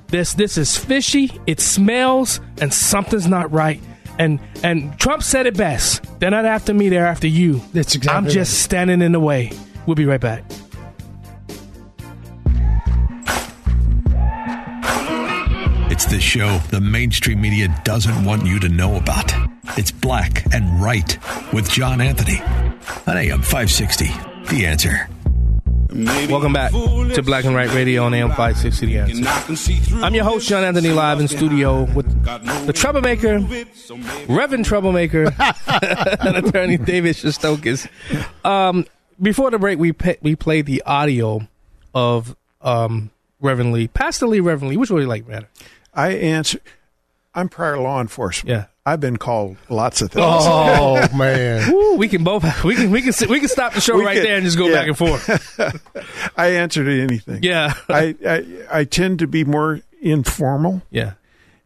This 0.08 0.34
this 0.34 0.58
is 0.58 0.76
fishy. 0.76 1.40
It 1.46 1.60
smells, 1.60 2.40
and 2.60 2.72
something's 2.74 3.26
not 3.28 3.50
right. 3.52 3.80
And 4.20 4.38
and 4.62 4.98
Trump 5.00 5.22
said 5.22 5.46
it 5.46 5.56
best. 5.56 6.04
They're 6.20 6.30
not 6.30 6.44
after 6.44 6.74
me. 6.74 6.90
They're 6.90 7.06
after 7.06 7.26
you. 7.26 7.62
That's 7.72 7.94
exactly 7.94 8.18
I'm 8.18 8.24
just 8.26 8.52
right. 8.52 8.64
standing 8.64 9.00
in 9.00 9.12
the 9.12 9.18
way. 9.18 9.50
We'll 9.86 9.94
be 9.94 10.04
right 10.04 10.20
back. 10.20 10.44
It's 15.90 16.04
the 16.04 16.20
show 16.20 16.58
the 16.70 16.82
mainstream 16.82 17.40
media 17.40 17.74
doesn't 17.84 18.26
want 18.26 18.44
you 18.44 18.60
to 18.60 18.68
know 18.68 18.96
about. 18.96 19.32
It's 19.78 19.90
Black 19.90 20.44
and 20.54 20.82
Right 20.82 21.18
with 21.54 21.70
John 21.70 22.02
Anthony 22.02 22.40
on 23.06 23.16
AM 23.16 23.40
560. 23.40 24.04
The 24.54 24.66
answer. 24.66 25.08
Welcome 25.92 26.52
back 26.52 26.70
to 26.70 27.22
Black 27.24 27.44
and 27.44 27.54
White 27.54 27.74
Radio 27.74 28.04
on 28.04 28.14
AM 28.14 28.28
560 28.28 28.86
The 28.86 28.98
Answer. 28.98 29.96
I'm 30.04 30.14
your 30.14 30.22
host, 30.22 30.48
John 30.48 30.62
Anthony, 30.62 30.90
live 30.90 31.18
in 31.18 31.26
studio 31.26 31.82
with 31.82 32.06
the 32.66 32.72
troublemaker, 32.72 33.40
Reverend 34.28 34.66
Troublemaker, 34.66 35.24
and 35.66 36.36
attorney 36.36 36.76
David 36.76 37.16
Shestokas. 37.16 37.88
Um, 38.44 38.86
before 39.20 39.50
the 39.50 39.58
break, 39.58 39.80
we 39.80 39.92
pe- 39.92 40.18
we 40.22 40.36
played 40.36 40.66
the 40.66 40.80
audio 40.82 41.48
of 41.92 42.36
um, 42.62 43.10
Reverend 43.40 43.72
Lee, 43.72 43.88
Pastor 43.88 44.28
Lee, 44.28 44.38
Reverend 44.40 44.70
Lee. 44.70 44.76
Which 44.76 44.90
one 44.90 44.98
do 44.98 45.02
you 45.02 45.08
like 45.08 45.26
better? 45.26 45.48
I 45.92 46.12
answer. 46.12 46.60
I'm 47.34 47.48
prior 47.48 47.78
law 47.78 48.00
enforcement. 48.00 48.48
Yeah. 48.56 48.66
I've 48.90 49.00
been 49.00 49.16
called 49.16 49.56
lots 49.68 50.02
of 50.02 50.10
things. 50.12 50.24
Oh 50.28 51.08
man, 51.16 51.72
Woo, 51.72 51.96
we 51.96 52.08
can 52.08 52.24
both 52.24 52.64
we 52.64 52.74
can 52.74 52.90
we 52.90 53.02
can 53.02 53.12
sit, 53.12 53.28
we 53.28 53.38
can 53.40 53.48
stop 53.48 53.72
the 53.74 53.80
show 53.80 53.96
We 53.96 54.04
right 54.04 54.16
could- 54.16 54.24
there 54.24 54.36
and 54.36 54.44
just 54.44 54.58
go 54.58 54.66
yeah. 54.68 54.74
back 54.74 54.88
and 54.88 54.98
forth. 54.98 55.60
I 56.36 56.48
answer 56.54 56.84
to 56.84 57.02
anything. 57.02 57.42
Yeah. 57.42 57.74
I, 57.88 58.14
I 58.26 58.46
I 58.80 58.84
tend 58.84 59.20
to 59.20 59.26
be 59.26 59.44
more 59.44 59.80
informal, 60.02 60.82
Yeah, 60.90 61.12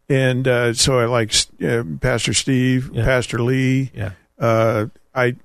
and 0.09 0.47
uh, 0.47 0.73
so 0.73 0.99
I 0.99 1.05
like 1.05 1.33
uh, 1.63 1.83
Pastor 2.01 2.33
Steve, 2.33 2.89
Yeah. 2.93 3.05
Pastor 3.05 3.41
Lee. 3.41 3.91
yeah. 3.95 4.11
Uh, 4.37 4.87
I 5.13 5.35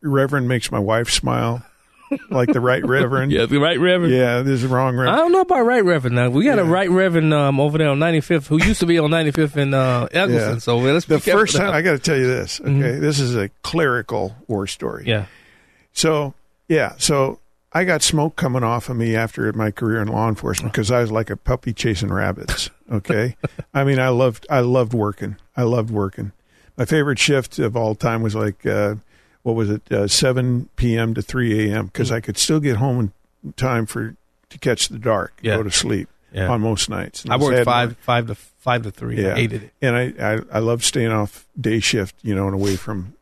Reverend 0.00 0.48
makes 0.48 0.70
my 0.70 0.78
wife 0.78 1.10
smile, 1.10 1.62
like 2.30 2.52
the 2.52 2.60
right 2.60 2.84
Reverend. 2.86 3.32
Yeah, 3.32 3.46
the 3.46 3.58
right 3.58 3.78
Reverend. 3.78 4.12
Yeah, 4.14 4.42
this 4.42 4.62
is 4.62 4.66
wrong 4.66 4.96
reverend. 4.96 5.10
I 5.10 5.16
don't 5.16 5.32
know 5.32 5.40
about 5.40 5.62
right 5.62 5.84
Reverend 5.84 6.16
now. 6.16 6.30
We 6.30 6.44
got 6.44 6.58
a 6.58 6.64
right 6.64 6.90
Reverend 6.90 7.32
um, 7.34 7.60
over 7.60 7.78
there 7.78 7.88
on 7.88 7.98
95th 7.98 8.46
who 8.46 8.62
used 8.62 8.80
to 8.80 8.86
be 8.86 8.98
on 8.98 9.10
95th 9.10 9.56
in 9.56 9.74
uh, 9.74 10.08
Eggleston. 10.12 10.52
Yeah. 10.52 10.58
So 10.58 10.78
let's 10.78 11.06
the 11.06 11.20
first 11.20 11.56
time 11.56 11.68
now. 11.68 11.72
I 11.72 11.82
got 11.82 11.92
to 11.92 11.98
tell 11.98 12.16
you 12.16 12.26
this. 12.26 12.60
Okay, 12.60 12.98
this 12.98 13.18
is 13.20 13.36
a 13.36 13.48
clerical 13.62 14.34
war 14.48 14.66
story. 14.66 15.04
Yeah. 15.06 15.26
So 15.92 16.34
yeah, 16.68 16.94
so 16.98 17.38
I 17.72 17.84
got 17.84 18.02
smoke 18.02 18.36
coming 18.36 18.62
off 18.62 18.88
of 18.88 18.96
me 18.96 19.14
after 19.16 19.52
my 19.52 19.70
career 19.70 20.00
in 20.02 20.08
law 20.08 20.28
enforcement 20.28 20.72
because 20.72 20.90
I 20.90 21.00
was 21.00 21.10
like 21.12 21.30
a 21.30 21.36
puppy 21.36 21.72
chasing 21.72 22.12
rabbits. 22.12 22.70
Okay, 22.90 23.36
I 23.74 23.84
mean 23.84 23.98
I 23.98 24.08
loved 24.08 24.46
I 24.50 24.60
loved 24.60 24.94
working. 24.94 25.36
I 25.56 25.62
loved 25.62 25.90
working. 25.90 26.32
My 26.76 26.84
favorite 26.86 27.18
shift 27.18 27.58
of 27.58 27.76
all 27.76 27.94
time 27.94 28.22
was 28.22 28.34
like 28.34 28.64
uh, 28.64 28.96
what 29.42 29.54
was 29.56 29.70
it, 29.70 29.90
uh, 29.92 30.06
seven 30.08 30.68
p.m. 30.76 31.14
to 31.14 31.22
three 31.22 31.70
a.m. 31.70 31.86
because 31.86 32.10
Mm. 32.10 32.14
I 32.14 32.20
could 32.20 32.38
still 32.38 32.60
get 32.60 32.76
home 32.76 33.12
in 33.44 33.52
time 33.54 33.86
for 33.86 34.14
to 34.50 34.58
catch 34.58 34.88
the 34.88 34.98
dark, 34.98 35.32
Yeah. 35.42 35.56
go 35.56 35.62
to 35.64 35.70
sleep 35.70 36.08
Yeah. 36.32 36.48
on 36.48 36.60
most 36.60 36.88
nights. 36.90 37.24
And 37.24 37.32
I 37.32 37.36
worked 37.36 37.64
five 37.64 37.96
five 37.98 38.26
to 38.28 38.34
five 38.34 38.82
to 38.84 38.90
three. 38.90 39.22
yeah, 39.22 39.32
I 39.32 39.36
hated 39.36 39.62
it. 39.64 39.72
and 39.82 39.96
I, 39.96 40.34
I 40.34 40.40
I 40.52 40.58
loved 40.60 40.84
staying 40.84 41.10
off 41.10 41.46
day 41.60 41.80
shift, 41.80 42.14
you 42.22 42.34
know, 42.34 42.46
and 42.46 42.54
away 42.54 42.76
from 42.76 43.14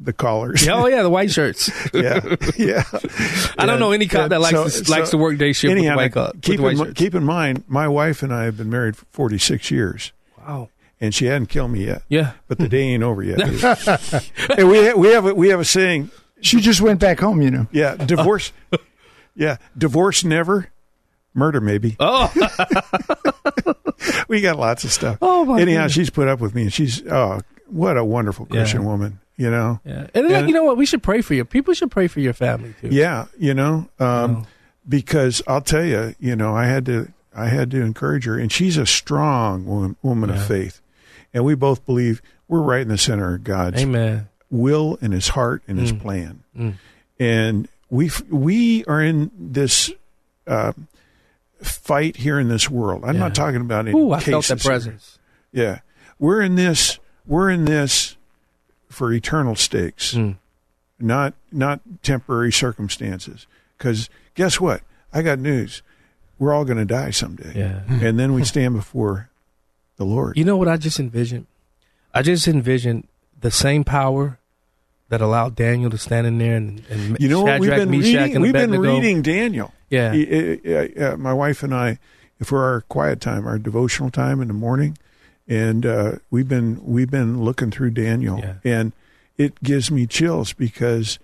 the 0.00 0.12
callers. 0.12 0.66
Yeah, 0.66 0.74
oh 0.74 0.86
yeah, 0.86 1.02
the 1.02 1.08
white 1.10 1.30
shirts. 1.30 1.70
yeah, 1.94 2.20
yeah. 2.56 2.82
I 3.58 3.64
don't 3.64 3.78
know 3.78 3.92
any 3.92 4.08
cop 4.08 4.30
that 4.30 4.40
likes 4.40 4.74
so- 4.74 4.82
to, 4.82 4.90
likes 4.90 5.10
to 5.10 5.18
work 5.18 5.38
day 5.38 5.52
shift 5.52 5.70
anyhow, 5.70 5.96
with 5.96 6.12
the 6.12 6.20
white, 6.20 6.26
co- 6.26 6.32
with 6.34 6.42
keep, 6.42 6.60
white 6.60 6.76
in, 6.88 6.94
keep 6.94 7.14
in 7.14 7.22
mind, 7.24 7.62
my 7.68 7.86
wife 7.86 8.22
and 8.24 8.34
I 8.34 8.44
have 8.44 8.56
been 8.56 8.70
married 8.70 8.96
for 8.96 9.04
46 9.12 9.70
years, 9.70 10.12
Wow. 10.38 10.68
And 11.00 11.14
she 11.14 11.26
hadn't 11.26 11.46
killed 11.46 11.70
me 11.72 11.86
yet. 11.86 12.02
Yeah. 12.08 12.32
But 12.48 12.58
the 12.58 12.68
day 12.68 12.82
ain't 12.82 13.02
over 13.02 13.22
yet. 13.22 13.40
and 14.58 14.68
we 14.68 14.92
we 14.94 15.08
have 15.08 15.26
a, 15.26 15.34
we 15.34 15.48
have 15.48 15.60
a 15.60 15.64
saying. 15.64 16.10
She 16.40 16.60
just 16.60 16.80
went 16.82 17.00
back 17.00 17.20
home, 17.20 17.40
you 17.40 17.50
know. 17.50 17.66
Yeah, 17.72 17.96
divorce. 17.96 18.52
yeah, 19.34 19.56
divorce 19.78 20.24
never, 20.24 20.70
murder 21.32 21.60
maybe. 21.60 21.96
Oh, 21.98 22.30
We 24.28 24.40
got 24.40 24.56
lots 24.56 24.84
of 24.84 24.92
stuff. 24.92 25.18
Oh, 25.22 25.44
my 25.44 25.60
Anyhow, 25.60 25.78
goodness. 25.82 25.92
she's 25.92 26.10
put 26.10 26.28
up 26.28 26.40
with 26.40 26.54
me, 26.54 26.62
and 26.62 26.72
she's 26.72 27.06
oh, 27.06 27.40
what 27.66 27.96
a 27.96 28.04
wonderful 28.04 28.46
Christian 28.46 28.82
Yeah. 28.82 28.86
woman. 28.88 29.20
You 29.36 29.50
know. 29.50 29.80
yeah. 29.84 30.06
And 30.14 30.30
then, 30.30 30.32
And- 30.32 30.48
you 30.48 30.54
know 30.54 30.62
what? 30.64 30.76
We 30.76 30.86
should 30.86 31.02
pray 31.02 31.20
for 31.20 31.34
you. 31.34 31.44
People 31.44 31.74
should 31.74 31.90
pray 31.90 32.06
for 32.06 32.20
your 32.20 32.32
family 32.34 32.72
too. 32.80 32.88
Yeah, 32.92 33.26
you 33.38 33.52
know, 33.52 33.88
um, 33.98 34.46
because 34.88 35.42
I'll 35.48 35.60
tell 35.60 35.84
you, 35.84 36.14
you 36.20 36.36
know, 36.36 36.54
I 36.54 36.66
had 36.66 36.86
to, 36.86 37.12
I 37.34 37.46
had 37.46 37.70
to 37.72 37.80
encourage 37.82 38.26
her, 38.26 38.38
and 38.38 38.52
she's 38.52 38.76
a 38.76 38.86
strong 38.86 39.64
woman, 39.66 39.96
woman 40.02 40.30
of 40.30 40.44
faith, 40.46 40.80
and 41.34 41.44
we 41.44 41.54
both 41.54 41.84
believe 41.84 42.22
we're 42.48 42.62
right 42.62 42.80
in 42.82 42.88
the 42.88 42.96
center 42.98 43.34
of 43.34 43.44
God's 43.44 43.82
Amen. 43.82 44.28
will 44.50 44.96
and 45.02 45.12
His 45.12 45.28
heart 45.28 45.62
and 45.68 45.78
Mm. 45.78 45.82
His 45.82 45.92
plan, 45.92 46.44
and 47.18 47.68
we 47.90 48.10
we 48.30 48.84
are 48.86 49.02
in 49.02 49.30
this 49.36 49.90
uh, 50.46 50.72
fight 51.62 52.16
here 52.16 52.38
in 52.38 52.48
this 52.48 52.70
world. 52.70 53.04
I'm 53.04 53.14
Yeah. 53.14 53.20
not 53.20 53.34
talking 53.34 53.60
about 53.60 53.86
any 53.88 53.98
Ooh, 53.98 54.12
I 54.12 54.20
cases. 54.20 54.46
felt 54.48 54.62
here. 54.62 54.70
presence. 54.70 55.18
Yeah, 55.52 55.78
we're 56.18 56.40
in 56.42 56.54
this. 56.54 56.98
We're 57.26 57.50
in 57.50 57.64
this 57.64 58.16
for 58.88 59.12
eternal 59.12 59.56
stakes, 59.56 60.14
Mm. 60.14 60.36
not 61.00 61.34
not 61.50 61.80
temporary 62.02 62.52
circumstances. 62.52 63.46
Because 63.78 64.08
guess 64.34 64.60
what? 64.60 64.82
I 65.12 65.22
got 65.22 65.38
news. 65.38 65.82
We're 66.38 66.52
all 66.52 66.64
going 66.64 66.78
to 66.78 66.84
die 66.84 67.10
someday, 67.10 67.52
Yeah. 67.54 67.80
and 67.88 68.18
then 68.18 68.34
we 68.34 68.44
stand 68.52 68.74
before 68.74 69.30
the 69.96 70.04
Lord. 70.04 70.36
You 70.36 70.44
know 70.44 70.56
what 70.56 70.68
I 70.68 70.76
just 70.76 70.98
envisioned? 71.00 71.46
I 72.12 72.22
just 72.22 72.46
envisioned 72.48 73.06
the 73.40 73.50
same 73.50 73.84
power 73.84 74.38
that 75.08 75.20
allowed 75.20 75.54
Daniel 75.54 75.90
to 75.90 75.98
stand 75.98 76.26
in 76.26 76.38
there 76.38 76.56
and, 76.56 76.82
and 76.88 77.16
You 77.20 77.28
know 77.28 77.42
what? 77.42 77.60
We've 77.60 77.70
been 77.70 77.90
Meshach, 77.90 78.26
reading. 78.26 78.40
We've 78.42 78.52
been 78.52 78.70
reading 78.80 79.22
Daniel. 79.22 79.72
Yeah. 79.90 80.12
Y- 80.12 80.60
y- 80.64 81.02
uh, 81.04 81.16
my 81.16 81.32
wife 81.32 81.62
and 81.62 81.74
I, 81.74 81.98
for 82.42 82.64
our 82.64 82.80
quiet 82.82 83.20
time, 83.20 83.46
our 83.46 83.58
devotional 83.58 84.10
time 84.10 84.40
in 84.40 84.48
the 84.48 84.54
morning, 84.54 84.96
and 85.46 85.84
uh, 85.86 86.12
we've 86.30 86.48
been 86.48 86.80
we've 86.84 87.10
been 87.10 87.42
looking 87.44 87.70
through 87.70 87.90
Daniel, 87.90 88.42
and 88.64 88.92
it 89.36 89.62
gives 89.62 89.90
me 89.90 90.06
chills 90.06 90.52
because 90.52 91.18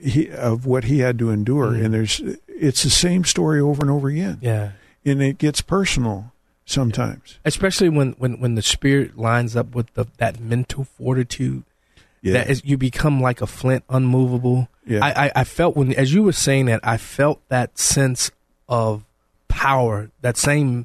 he 0.00 0.30
of 0.30 0.64
what 0.66 0.84
he 0.84 1.00
had 1.00 1.18
to 1.18 1.30
endure, 1.30 1.72
Mm. 1.72 1.84
and 1.84 1.94
there's 1.94 2.22
it's 2.48 2.82
the 2.84 2.90
same 2.90 3.24
story 3.24 3.60
over 3.60 3.82
and 3.82 3.90
over 3.90 4.08
again. 4.08 4.38
Yeah. 4.40 4.72
and 5.04 5.20
it 5.22 5.38
gets 5.38 5.60
personal 5.62 6.29
sometimes. 6.70 7.38
especially 7.44 7.88
when, 7.88 8.12
when, 8.18 8.40
when 8.40 8.54
the 8.54 8.62
spirit 8.62 9.18
lines 9.18 9.56
up 9.56 9.74
with 9.74 9.92
the, 9.94 10.06
that 10.18 10.40
mental 10.40 10.84
fortitude. 10.84 11.64
Yeah. 12.22 12.34
That 12.34 12.50
is, 12.50 12.62
you 12.64 12.76
become 12.76 13.20
like 13.20 13.40
a 13.40 13.46
flint, 13.46 13.82
unmovable. 13.88 14.68
Yeah. 14.86 15.00
I, 15.02 15.26
I, 15.26 15.32
I 15.36 15.44
felt 15.44 15.74
when, 15.76 15.92
as 15.94 16.12
you 16.12 16.22
were 16.22 16.32
saying 16.32 16.66
that, 16.66 16.80
I 16.82 16.96
felt 16.98 17.40
that 17.48 17.78
sense 17.78 18.30
of 18.68 19.04
power, 19.48 20.10
that 20.20 20.36
same 20.36 20.84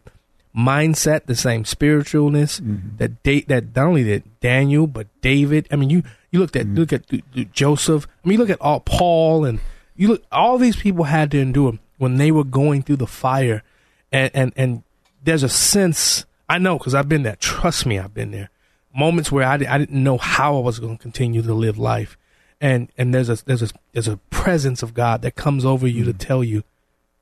mindset, 0.55 1.25
the 1.25 1.35
same 1.35 1.63
spiritualness 1.65 2.61
Mm-hmm. 2.61 2.97
that 2.97 3.21
da- 3.23 3.43
that 3.47 3.75
not 3.75 3.85
only 3.87 4.03
that 4.03 4.39
Daniel 4.39 4.87
but 4.87 5.07
David. 5.21 5.67
I 5.71 5.75
mean, 5.75 5.89
you 5.89 6.03
you 6.31 6.39
looked 6.39 6.55
at 6.55 6.65
Mm-hmm. 6.67 6.75
look 6.75 6.93
at 6.93 7.51
Joseph. 7.51 8.07
I 8.23 8.27
mean, 8.27 8.33
you 8.37 8.39
look 8.39 8.49
at 8.49 8.61
all 8.61 8.79
Paul 8.79 9.43
and 9.45 9.59
you 9.97 10.07
look. 10.07 10.23
All 10.31 10.57
these 10.57 10.77
people 10.77 11.03
had 11.05 11.31
to 11.31 11.39
endure 11.39 11.77
when 11.97 12.15
they 12.17 12.31
were 12.31 12.43
going 12.45 12.81
through 12.83 12.97
the 12.97 13.07
fire, 13.07 13.63
and 14.11 14.31
and 14.33 14.53
and 14.55 14.83
there's 15.25 15.43
a 15.43 15.49
sense 15.49 16.25
I 16.47 16.57
know 16.59 16.77
because 16.77 16.93
I've 16.95 17.09
been 17.09 17.23
there. 17.23 17.35
Trust 17.37 17.85
me, 17.85 17.99
I've 17.99 18.13
been 18.13 18.31
there. 18.31 18.49
Moments 18.95 19.31
where 19.31 19.45
I, 19.45 19.55
I 19.55 19.77
didn't 19.77 20.03
know 20.03 20.17
how 20.17 20.55
I 20.57 20.61
was 20.61 20.79
going 20.79 20.97
to 20.97 21.01
continue 21.01 21.41
to 21.41 21.53
live 21.53 21.77
life, 21.77 22.17
and 22.61 22.89
and 22.97 23.13
there's 23.13 23.29
a 23.29 23.43
there's 23.45 23.61
a 23.63 23.69
there's 23.91 24.07
a 24.07 24.17
presence 24.29 24.81
of 24.81 24.93
God 24.93 25.21
that 25.23 25.35
comes 25.35 25.65
over 25.65 25.85
you 25.87 26.05
to 26.05 26.13
mm. 26.13 26.17
tell 26.17 26.43
you, 26.43 26.63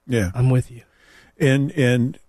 Yeah, 0.06 0.32
I'm 0.36 0.50
with 0.52 0.70
you. 0.70 0.82
and 1.40 1.72
and 1.72 2.20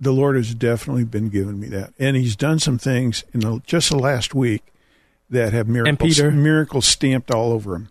the 0.00 0.12
Lord 0.12 0.34
has 0.34 0.54
definitely 0.54 1.04
been 1.04 1.28
giving 1.28 1.60
me 1.60 1.68
that, 1.68 1.92
and 1.98 2.16
He's 2.16 2.34
done 2.34 2.58
some 2.58 2.78
things 2.78 3.22
in 3.32 3.40
the, 3.40 3.60
just 3.66 3.90
the 3.90 3.98
last 3.98 4.34
week 4.34 4.64
that 5.28 5.52
have 5.52 5.68
miracles 5.68 6.20
miracles 6.20 6.86
stamped 6.86 7.30
all 7.30 7.52
over 7.52 7.76
Him. 7.76 7.88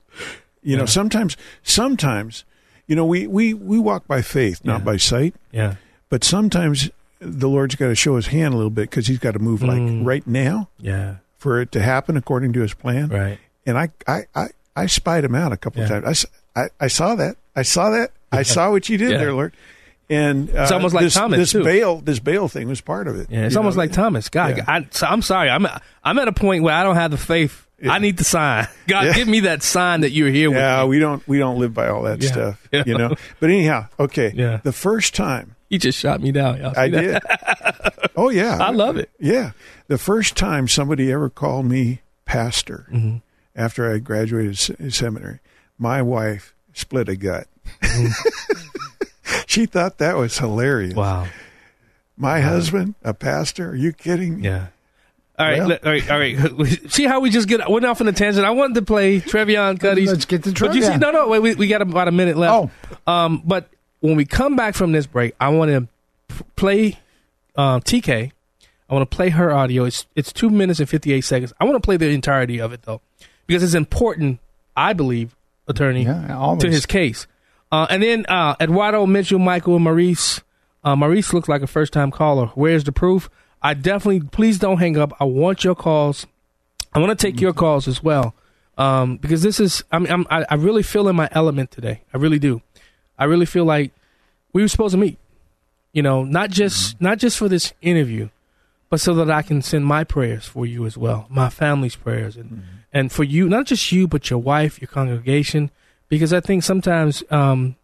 You 0.61 0.75
know, 0.75 0.83
Yeah. 0.83 0.87
sometimes 0.87 1.37
sometimes 1.63 2.43
you 2.85 2.97
know 2.97 3.05
we 3.05 3.27
we 3.27 3.53
we 3.53 3.79
walk 3.79 4.07
by 4.07 4.21
faith, 4.21 4.65
not 4.65 4.83
by 4.83 4.97
sight. 4.97 5.35
Yeah. 5.53 5.75
But 6.09 6.23
sometimes 6.23 6.89
the 7.19 7.47
Lord's 7.49 7.75
got 7.75 7.87
to 7.87 7.95
show 7.95 8.15
His 8.15 8.27
hand 8.27 8.53
a 8.53 8.57
little 8.57 8.69
bit 8.69 8.89
because 8.89 9.07
He's 9.07 9.19
got 9.19 9.31
to 9.31 9.39
move 9.39 9.61
like 9.61 9.79
Mm. 9.79 10.05
right 10.05 10.25
now 10.25 10.69
Yeah. 10.79 11.15
for 11.37 11.61
it 11.61 11.71
to 11.73 11.81
happen 11.81 12.17
according 12.17 12.53
to 12.53 12.61
His 12.61 12.73
plan. 12.73 13.09
Right. 13.09 13.37
And 13.65 13.77
I 13.77 13.89
I 14.07 14.23
I, 14.35 14.47
I 14.75 14.85
spied 14.87 15.23
Him 15.23 15.35
out 15.35 15.51
a 15.51 15.57
couple 15.57 15.83
of 15.83 15.89
Yeah. 15.89 15.99
times. 16.01 16.25
I, 16.81 16.87
saw 16.87 17.15
that. 17.15 17.37
I 17.55 17.61
saw 17.61 17.89
that. 17.91 18.11
I 18.33 18.43
saw 18.43 18.71
what 18.71 18.89
you 18.89 18.97
did 18.97 19.11
Yeah. 19.11 19.17
there, 19.19 19.33
Lord. 19.33 19.53
And 20.09 20.49
uh, 20.49 20.63
It's 20.63 20.71
almost 20.71 20.93
like 20.95 21.03
this, 21.03 21.13
Thomas, 21.13 21.37
This 21.37 21.51
too. 21.51 21.63
bail, 21.63 22.01
this 22.01 22.19
bail 22.19 22.47
thing 22.47 22.67
was 22.67 22.81
part 22.81 23.07
of 23.07 23.15
it. 23.17 23.27
Yeah, 23.29 23.45
it's 23.45 23.55
almost 23.55 23.77
know? 23.77 23.83
like 23.83 23.91
Thomas. 23.91 24.27
God, 24.29 24.57
Yeah. 24.57 24.65
I, 24.67 24.87
so 24.89 25.05
I'm 25.07 25.21
sorry. 25.21 25.49
I'm 25.49 25.67
I'm 26.03 26.17
at 26.19 26.27
a 26.27 26.31
point 26.33 26.63
where 26.63 26.73
I 26.73 26.83
don't 26.83 26.95
have 26.95 27.11
the 27.11 27.17
faith. 27.17 27.65
I 27.87 27.99
need 27.99 28.17
the 28.17 28.23
sign. 28.25 28.67
God, 28.87 29.05
Yeah. 29.05 29.13
give 29.13 29.27
me 29.27 29.41
that 29.41 29.61
sign 29.63 30.01
that 30.01 30.11
you're 30.11 30.31
here 30.31 30.49
with 30.49 30.57
Yeah, 30.57 30.83
we 30.85 30.97
don't 30.99 31.25
we 31.27 31.37
don't 31.37 31.59
live 31.59 31.73
by 31.75 31.87
all 31.89 32.01
that 32.03 32.21
Yeah. 32.23 32.31
stuff, 32.31 32.67
Yeah. 32.71 32.83
you 32.87 32.97
know. 32.97 33.13
But 33.39 33.51
anyhow, 33.51 33.85
okay. 33.99 34.33
Yeah. 34.35 34.59
The 34.63 34.73
first 34.73 35.13
time 35.15 35.55
You 35.69 35.77
just 35.79 35.97
shot 35.99 36.19
me 36.21 36.31
down. 36.31 36.59
Y'all 36.59 36.73
I 36.77 36.89
did. 36.89 37.21
oh 38.15 38.29
yeah, 38.29 38.57
I 38.59 38.71
love 38.71 38.97
it. 38.97 39.09
Yeah, 39.19 39.51
the 39.87 39.97
first 39.97 40.35
time 40.35 40.67
somebody 40.67 41.11
ever 41.11 41.29
called 41.29 41.65
me 41.67 42.01
pastor 42.25 42.87
Mm-hmm. 42.91 43.17
after 43.55 43.91
I 43.91 43.99
graduated 43.99 44.57
seminary, 44.93 45.39
my 45.77 46.01
wife 46.01 46.53
split 46.73 47.07
a 47.09 47.15
gut. 47.15 47.47
she 49.47 49.65
thought 49.65 49.97
that 49.99 50.17
was 50.17 50.37
hilarious. 50.37 50.95
Wow. 50.95 51.27
My 52.17 52.41
husband, 52.41 52.95
a 53.03 53.13
pastor? 53.13 53.69
Are 53.69 53.75
you 53.75 53.93
kidding? 53.93 54.43
Yeah. 54.43 54.67
All 55.37 55.45
right, 55.45 55.59
Well- 55.59 55.71
all 55.85 55.91
right, 55.91 56.11
all 56.11 56.19
right. 56.19 56.79
See 56.91 57.05
how 57.05 57.21
we 57.21 57.29
just 57.29 57.47
get 57.47 57.69
went 57.69 57.85
off 57.85 58.01
on 58.01 58.07
a 58.09 58.11
tangent. 58.11 58.45
I 58.45 58.51
wanted 58.51 58.73
to 58.75 58.81
play 58.81 59.21
Trevian 59.21 59.77
Kutti's. 59.79 60.09
Let's 60.11 60.25
get 60.25 60.43
to 60.43 60.51
But 60.51 60.75
you 60.75 60.81
see, 60.81 60.89
Trevian. 60.89 60.99
no, 60.99 61.11
no, 61.11 61.27
wait, 61.29 61.39
we, 61.39 61.55
we 61.55 61.67
got 61.67 61.81
about 61.81 62.07
a 62.09 62.11
minute 62.11 62.35
left. 62.35 62.71
Oh. 63.07 63.11
Um, 63.11 63.41
but 63.45 63.69
when 64.01 64.15
we 64.15 64.25
come 64.25 64.55
back 64.55 64.75
from 64.75 64.91
this 64.91 65.05
break, 65.05 65.35
I 65.39 65.49
want 65.49 65.71
to 65.71 65.87
p- 66.35 66.43
play 66.55 66.99
uh, 67.55 67.79
TK. 67.79 68.31
I 68.89 68.93
want 68.93 69.09
to 69.09 69.15
play 69.15 69.29
her 69.29 69.51
audio. 69.51 69.83
It's 69.85 70.07
it's 70.15 70.33
two 70.33 70.49
minutes 70.49 70.79
and 70.79 70.89
fifty 70.89 71.13
eight 71.13 71.21
seconds. 71.21 71.53
I 71.59 71.65
want 71.65 71.75
to 71.75 71.81
play 71.85 71.97
the 71.97 72.09
entirety 72.09 72.59
of 72.59 72.73
it 72.73 72.83
though, 72.83 73.01
because 73.47 73.63
it's 73.63 73.73
important. 73.75 74.39
I 74.75 74.93
believe, 74.93 75.35
attorney, 75.67 76.05
Yeah, 76.05 76.55
to 76.61 76.67
his 76.69 76.85
case. 76.85 77.27
Uh, 77.71 77.85
and 77.89 78.01
then 78.01 78.25
uh, 78.27 78.55
Eduardo, 78.61 79.05
Mitchell, 79.05 79.39
Michael, 79.39 79.75
and 79.75 79.83
Maurice. 79.83 80.41
Uh, 80.83 80.95
Maurice 80.95 81.33
looks 81.33 81.49
like 81.49 81.61
a 81.61 81.67
first 81.67 81.91
time 81.91 82.11
caller. 82.11 82.47
Where's 82.55 82.85
the 82.85 82.93
proof? 82.93 83.29
I 83.61 83.73
definitely, 83.73 84.21
please 84.21 84.57
don't 84.57 84.77
hang 84.77 84.97
up. 84.97 85.11
I 85.19 85.25
want 85.25 85.65
your 85.65 85.75
calls. 85.75 86.25
I 86.93 86.99
want 86.99 87.17
to 87.19 87.27
take 87.27 87.41
your 87.41 87.51
calls 87.51 87.87
as 87.89 88.01
well. 88.01 88.33
Um, 88.77 89.17
because 89.17 89.41
this 89.43 89.59
is, 89.59 89.83
I 89.91 89.99
mean, 89.99 90.09
I'm, 90.11 90.25
I, 90.29 90.45
I 90.49 90.55
really 90.55 90.81
feel 90.83 91.09
in 91.09 91.15
my 91.17 91.27
element 91.33 91.71
today. 91.71 92.01
I 92.13 92.17
really 92.17 92.39
do. 92.39 92.61
I 93.19 93.25
really 93.25 93.45
feel 93.45 93.65
like 93.65 93.91
we 94.53 94.61
were 94.61 94.67
supposed 94.67 94.93
to 94.93 94.97
meet, 94.97 95.19
you 95.93 96.01
know, 96.01 96.23
not 96.23 96.49
just, 96.49 96.99
not 96.99 97.19
just 97.19 97.37
for 97.37 97.49
this 97.49 97.73
interview, 97.81 98.29
but 98.89 98.99
so 98.99 99.13
that 99.15 99.29
I 99.29 99.41
can 99.41 99.61
send 99.61 99.85
my 99.85 100.03
prayers 100.03 100.45
for 100.45 100.65
you 100.65 100.85
as 100.85 100.97
well, 100.97 101.27
my 101.29 101.49
family's 101.49 101.95
prayers, 101.95 102.35
and 102.35 102.63
and 102.91 103.11
for 103.11 103.23
you, 103.23 103.47
not 103.47 103.67
just 103.67 103.91
you, 103.91 104.07
but 104.07 104.31
your 104.31 104.39
wife, 104.39 104.81
your 104.81 104.87
congregation, 104.87 105.69
because 106.07 106.33
I 106.33 106.39
think 106.39 106.63
sometimes 106.63 107.21
um, 107.29 107.75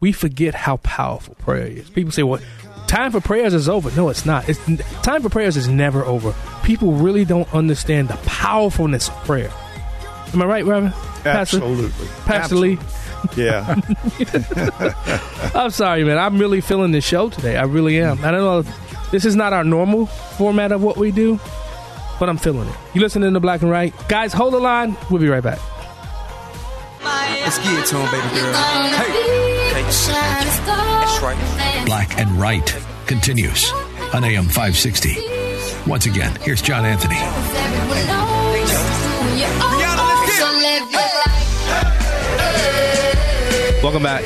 we 0.00 0.10
forget 0.12 0.54
how 0.54 0.78
powerful 0.78 1.34
prayer 1.34 1.66
is. 1.66 1.90
People 1.90 2.12
say, 2.12 2.22
"Well, 2.22 2.40
time 2.86 3.12
for 3.12 3.20
prayers 3.20 3.52
is 3.52 3.68
over." 3.68 3.90
No, 3.94 4.08
it's 4.08 4.24
not. 4.24 4.48
It's 4.48 4.58
time 5.02 5.20
for 5.20 5.28
prayers 5.28 5.58
is 5.58 5.68
never 5.68 6.02
over. 6.04 6.34
People 6.62 6.92
really 6.92 7.26
don't 7.26 7.52
understand 7.52 8.08
the 8.08 8.16
powerfulness 8.24 9.08
of 9.08 9.14
prayer. 9.24 9.52
Am 10.34 10.42
I 10.42 10.46
right, 10.46 10.64
Reverend? 10.64 10.94
Pastor? 11.22 11.56
Absolutely. 11.58 12.06
Pastor 12.26 12.56
Lee. 12.56 12.78
Yeah. 13.36 13.80
I'm 15.54 15.70
sorry, 15.70 16.04
man. 16.04 16.18
I'm 16.18 16.38
really 16.38 16.60
feeling 16.60 16.92
the 16.92 17.00
show 17.00 17.30
today. 17.30 17.56
I 17.56 17.62
really 17.64 18.00
am. 18.00 18.22
I 18.24 18.30
don't 18.30 18.40
know. 18.66 18.72
This 19.10 19.24
is 19.24 19.36
not 19.36 19.52
our 19.52 19.64
normal 19.64 20.06
format 20.06 20.72
of 20.72 20.82
what 20.82 20.96
we 20.96 21.10
do, 21.12 21.38
but 22.18 22.28
I'm 22.28 22.36
feeling 22.36 22.68
it. 22.68 22.74
You 22.94 23.00
listening 23.00 23.32
to 23.32 23.40
Black 23.40 23.62
and 23.62 23.70
Right, 23.70 23.94
guys? 24.08 24.32
Hold 24.32 24.54
the 24.54 24.58
line. 24.60 24.96
We'll 25.10 25.20
be 25.22 25.28
right 25.28 25.42
back. 25.42 25.60
Let's 27.02 27.58
get 27.58 27.78
it 27.78 27.86
to 27.86 27.96
him, 27.96 28.10
baby 28.10 28.34
girl. 28.34 28.52
Hey. 28.54 29.34
That's 29.84 31.22
right. 31.22 31.82
Black 31.86 32.18
and 32.18 32.30
Right 32.32 32.76
continues 33.06 33.70
on 34.12 34.24
AM 34.24 34.44
560. 34.46 35.16
Once 35.86 36.06
again, 36.06 36.34
here's 36.42 36.62
John 36.62 36.84
Anthony. 36.84 37.20
Welcome 43.84 44.02
back 44.02 44.24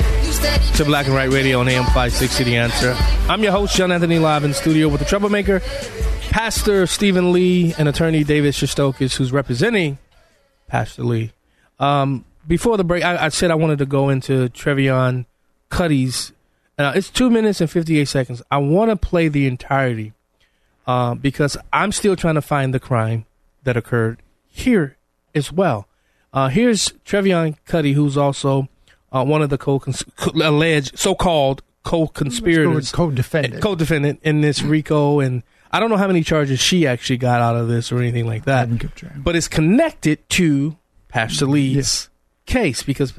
to 0.76 0.84
Black 0.84 1.06
and 1.06 1.16
White 1.16 1.30
Radio 1.30 1.58
on 1.58 1.66
AM 1.66 1.82
560 1.86 2.44
The 2.44 2.56
Answer. 2.58 2.94
I'm 3.28 3.42
your 3.42 3.50
host, 3.50 3.74
John 3.74 3.90
Anthony, 3.90 4.20
live 4.20 4.44
in 4.44 4.54
studio 4.54 4.86
with 4.86 5.00
the 5.00 5.04
troublemaker, 5.04 5.58
Pastor 6.30 6.86
Stephen 6.86 7.32
Lee, 7.32 7.74
and 7.76 7.88
attorney 7.88 8.22
David 8.22 8.54
Shestokas, 8.54 9.16
who's 9.16 9.32
representing 9.32 9.98
Pastor 10.68 11.02
Lee. 11.02 11.32
Um, 11.80 12.24
before 12.46 12.76
the 12.76 12.84
break, 12.84 13.02
I, 13.02 13.24
I 13.24 13.28
said 13.30 13.50
I 13.50 13.56
wanted 13.56 13.78
to 13.78 13.86
go 13.86 14.10
into 14.10 14.48
Trevian 14.50 15.26
Kutti's. 15.72 16.32
Uh, 16.78 16.92
it's 16.94 17.10
two 17.10 17.28
minutes 17.28 17.60
and 17.60 17.68
58 17.68 18.04
seconds. 18.04 18.40
I 18.52 18.58
want 18.58 18.92
to 18.92 18.96
play 18.96 19.26
the 19.26 19.48
entirety 19.48 20.12
uh, 20.86 21.16
because 21.16 21.56
I'm 21.72 21.90
still 21.90 22.14
trying 22.14 22.36
to 22.36 22.42
find 22.42 22.72
the 22.72 22.78
crime 22.78 23.26
that 23.64 23.76
occurred 23.76 24.22
here 24.46 24.96
as 25.34 25.50
well. 25.50 25.88
Uh, 26.32 26.46
here's 26.46 26.90
Trevian 27.04 27.56
Kutti, 27.66 27.94
who's 27.94 28.16
also 28.16 28.68
uh, 29.12 29.24
one 29.24 29.42
of 29.42 29.50
the 29.50 29.58
co 29.58 29.82
alleged 30.34 30.98
so-called 30.98 31.62
co-conspirators, 31.84 32.92
co-defendant, 32.92 33.62
co-defendant 33.62 34.20
in 34.22 34.40
this 34.40 34.62
RICO, 34.62 35.20
and 35.20 35.42
I 35.70 35.80
don't 35.80 35.90
know 35.90 35.96
how 35.96 36.06
many 36.06 36.22
charges 36.22 36.60
she 36.60 36.86
actually 36.86 37.16
got 37.18 37.40
out 37.40 37.56
of 37.56 37.68
this 37.68 37.90
or 37.92 37.98
anything 37.98 38.26
like 38.26 38.44
that. 38.44 38.68
But 39.22 39.36
it's 39.36 39.48
connected 39.48 40.28
to 40.30 40.76
Pastor 41.08 41.46
Lee's 41.46 42.08
case 42.46 42.82
because 42.82 43.14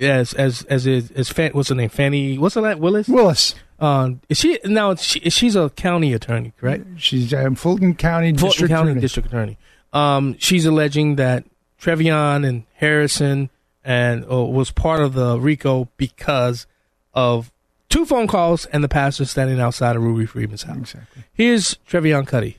as 0.00 0.32
as 0.34 0.62
as 0.64 0.86
is 0.86 1.10
as 1.12 1.28
Fan, 1.28 1.52
what's 1.52 1.68
her 1.68 1.74
name 1.74 1.88
Fani 1.88 2.38
what's 2.38 2.54
her 2.54 2.62
name 2.62 2.78
Willis 2.78 3.08
Willis. 3.08 3.54
Um, 3.78 4.20
is 4.28 4.38
she 4.38 4.58
now? 4.64 4.94
She, 4.94 5.28
she's 5.30 5.56
a 5.56 5.70
county 5.70 6.12
attorney, 6.12 6.52
correct? 6.58 6.86
She's 6.98 7.34
um, 7.34 7.56
Fulton 7.56 7.94
County 7.94 8.28
Fulton 8.28 8.48
District 8.48 8.70
County 8.70 8.90
Attorney. 8.90 9.00
District 9.00 9.28
Attorney. 9.28 9.58
Um, 9.92 10.36
she's 10.38 10.66
alleging 10.66 11.16
that 11.16 11.44
Trevian 11.80 12.46
and 12.46 12.62
Harrison 12.74 13.50
and 13.84 14.24
uh, 14.30 14.44
was 14.44 14.70
part 14.70 15.00
of 15.00 15.14
the 15.14 15.38
RICO 15.38 15.88
because 15.96 16.66
of 17.14 17.52
two 17.88 18.04
phone 18.06 18.26
calls 18.26 18.66
and 18.66 18.82
the 18.82 18.88
pastor 18.88 19.24
standing 19.24 19.60
outside 19.60 19.96
of 19.96 20.02
Ruby 20.02 20.26
Freeman's 20.26 20.62
house. 20.62 20.76
Exactly. 20.76 21.24
Here's 21.32 21.76
Trevian 21.88 22.26
Kutti. 22.26 22.56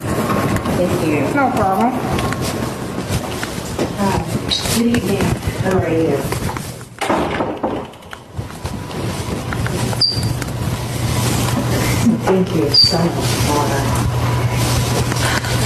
Thank 0.00 1.06
you. 1.06 1.20
No 1.34 1.50
problem. 1.52 1.92
Good 4.76 4.96
evening. 4.96 5.22
How 5.62 5.78
are 5.78 5.88
you? 5.88 6.16
Thank 12.26 12.54
you 12.54 12.68
so 12.70 12.98
much 12.98 13.30
for 13.46 13.64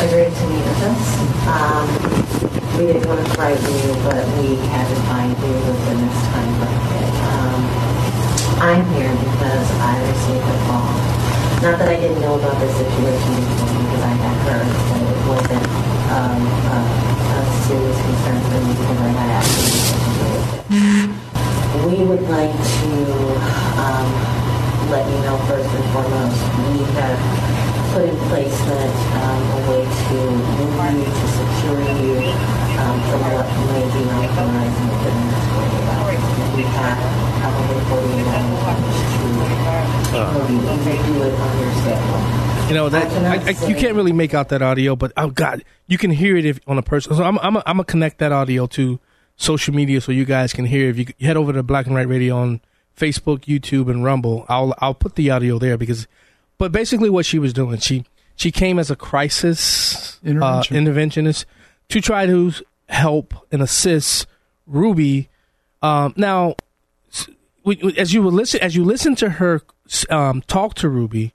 agreeing 0.07 0.35
to 0.35 0.47
meet 0.47 0.65
with 0.65 0.83
us. 0.83 1.03
Um, 1.49 2.70
we 2.81 2.87
didn't 2.87 3.07
want 3.09 3.21
to 3.21 3.31
frighten 3.35 3.61
you, 3.61 3.93
but 4.09 4.25
we 4.41 4.57
had 4.73 4.89
to 4.89 4.97
find 5.05 5.37
you 5.37 5.53
within 5.69 6.01
this 6.01 6.21
time 6.33 6.49
bracket. 6.57 7.13
Um, 7.29 7.61
I'm 8.57 8.85
here 8.97 9.13
because 9.21 9.69
I 9.85 10.01
received 10.09 10.49
a 10.49 10.57
call. 10.65 10.89
Not 11.61 11.77
that 11.77 11.89
I 11.93 12.01
didn't 12.01 12.25
know 12.25 12.41
about 12.41 12.57
this 12.57 12.73
situation 12.73 13.37
before 13.37 13.69
because 13.85 14.01
I 14.01 14.17
had 14.17 14.37
heard 14.49 14.65
that 14.65 15.03
it 15.13 15.21
wasn't 15.29 15.67
um, 16.09 16.41
a, 16.73 16.81
a 16.81 17.45
serious 17.69 18.01
concern 18.01 18.41
for 18.49 18.65
me 18.65 18.73
because 18.73 18.97
I 18.97 19.13
had 19.13 19.29
actually. 19.45 19.77
We 21.85 22.01
would 22.09 22.25
like 22.33 22.57
to 22.57 22.93
um, 23.77 24.09
let 24.89 25.05
you 25.05 25.21
know 25.21 25.37
first 25.45 25.69
and 25.69 25.85
foremost, 25.93 26.41
we 26.65 26.81
have 26.97 27.60
put 27.93 28.07
in 28.07 28.17
place 28.31 28.57
that 28.71 28.91
um, 29.19 29.43
a 29.51 29.71
way 29.71 29.83
to 29.83 30.19
move 30.31 30.79
you, 30.95 31.11
to 31.11 31.27
secure 31.35 31.83
you 31.99 32.23
um, 32.79 32.97
from 33.11 33.21
what 33.35 33.47
may 33.67 33.83
be 33.91 34.03
within 34.07 34.47
the 34.47 35.27
next 35.27 35.47
48 35.51 35.91
hours. 35.91 36.23
And 36.39 36.51
we 36.55 36.63
have 36.63 37.03
probably 37.43 37.83
48 37.91 38.31
hours 38.31 39.11
to 39.11 39.27
move 39.35 40.51
you. 40.51 40.61
May 40.87 40.99
do 41.03 41.15
it 41.23 41.35
on 41.35 41.59
your 41.59 41.73
schedule. 41.83 42.41
You 42.69 42.75
know 42.77 42.89
that 42.89 43.11
cannot 43.11 43.39
I, 43.41 43.49
I, 43.49 43.69
you 43.69 43.75
can't 43.75 43.97
really 43.97 44.13
make 44.13 44.35
out 44.35 44.51
that 44.51 44.63
audio, 44.63 44.95
but 44.95 45.13
oh 45.17 45.31
god, 45.31 45.65
you 45.89 45.99
can 45.99 46.13
hear 46.13 46.37
it 46.37 46.45
if 46.45 46.61
on 46.69 46.79
a 46.79 46.83
person. 46.83 47.17
So 47.17 47.25
I'm 47.25 47.39
I'm 47.39 47.57
I'm 47.57 47.63
gonna 47.65 47.85
connect 47.85 48.19
that 48.19 48.31
audio 48.31 48.69
to 48.69 49.01
social 49.35 49.75
media 49.75 50.01
so 50.01 50.13
you 50.13 50.25
guys 50.25 50.53
can 50.53 50.65
hear. 50.65 50.89
If 50.89 50.99
you, 50.99 51.07
you 51.19 51.27
head 51.27 51.37
over 51.37 51.53
to 51.53 51.65
Black 51.65 51.87
and 51.87 51.97
White 51.97 52.07
Radio 52.07 52.37
on 52.37 52.61
Facebook, 52.97 53.41
YouTube, 53.47 53.91
and 53.91 54.05
Rumble, 54.05 54.47
I'll 54.49 54.73
I'll 54.79 54.95
put 54.95 55.17
the 55.17 55.31
audio 55.31 55.59
there 55.59 55.77
because. 55.77 56.07
But 56.61 56.73
basically, 56.73 57.09
what 57.09 57.25
she 57.25 57.39
was 57.39 57.55
doing, 57.55 57.79
she 57.79 58.05
she 58.37 58.51
came 58.53 58.79
as 58.79 58.91
a 58.91 58.97
crisis 58.97 60.21
Intervention. 60.23 60.77
Uh, 60.77 60.81
interventionist 60.93 61.47
to 61.89 62.01
try 62.03 62.27
to 62.27 62.53
help 62.91 63.33
and 63.51 63.63
assist 63.63 64.27
Ruby. 64.67 65.31
Um, 65.83 66.13
now, 66.19 66.57
s- 67.11 67.29
we- 67.65 67.81
we- 67.83 67.97
as 67.97 68.13
you 68.13 68.21
listen, 68.29 68.61
as 68.61 68.77
you 68.77 68.85
listen 68.85 69.15
to 69.17 69.31
her 69.31 69.63
um, 70.11 70.43
talk 70.43 70.75
to 70.75 70.89
Ruby, 70.91 71.33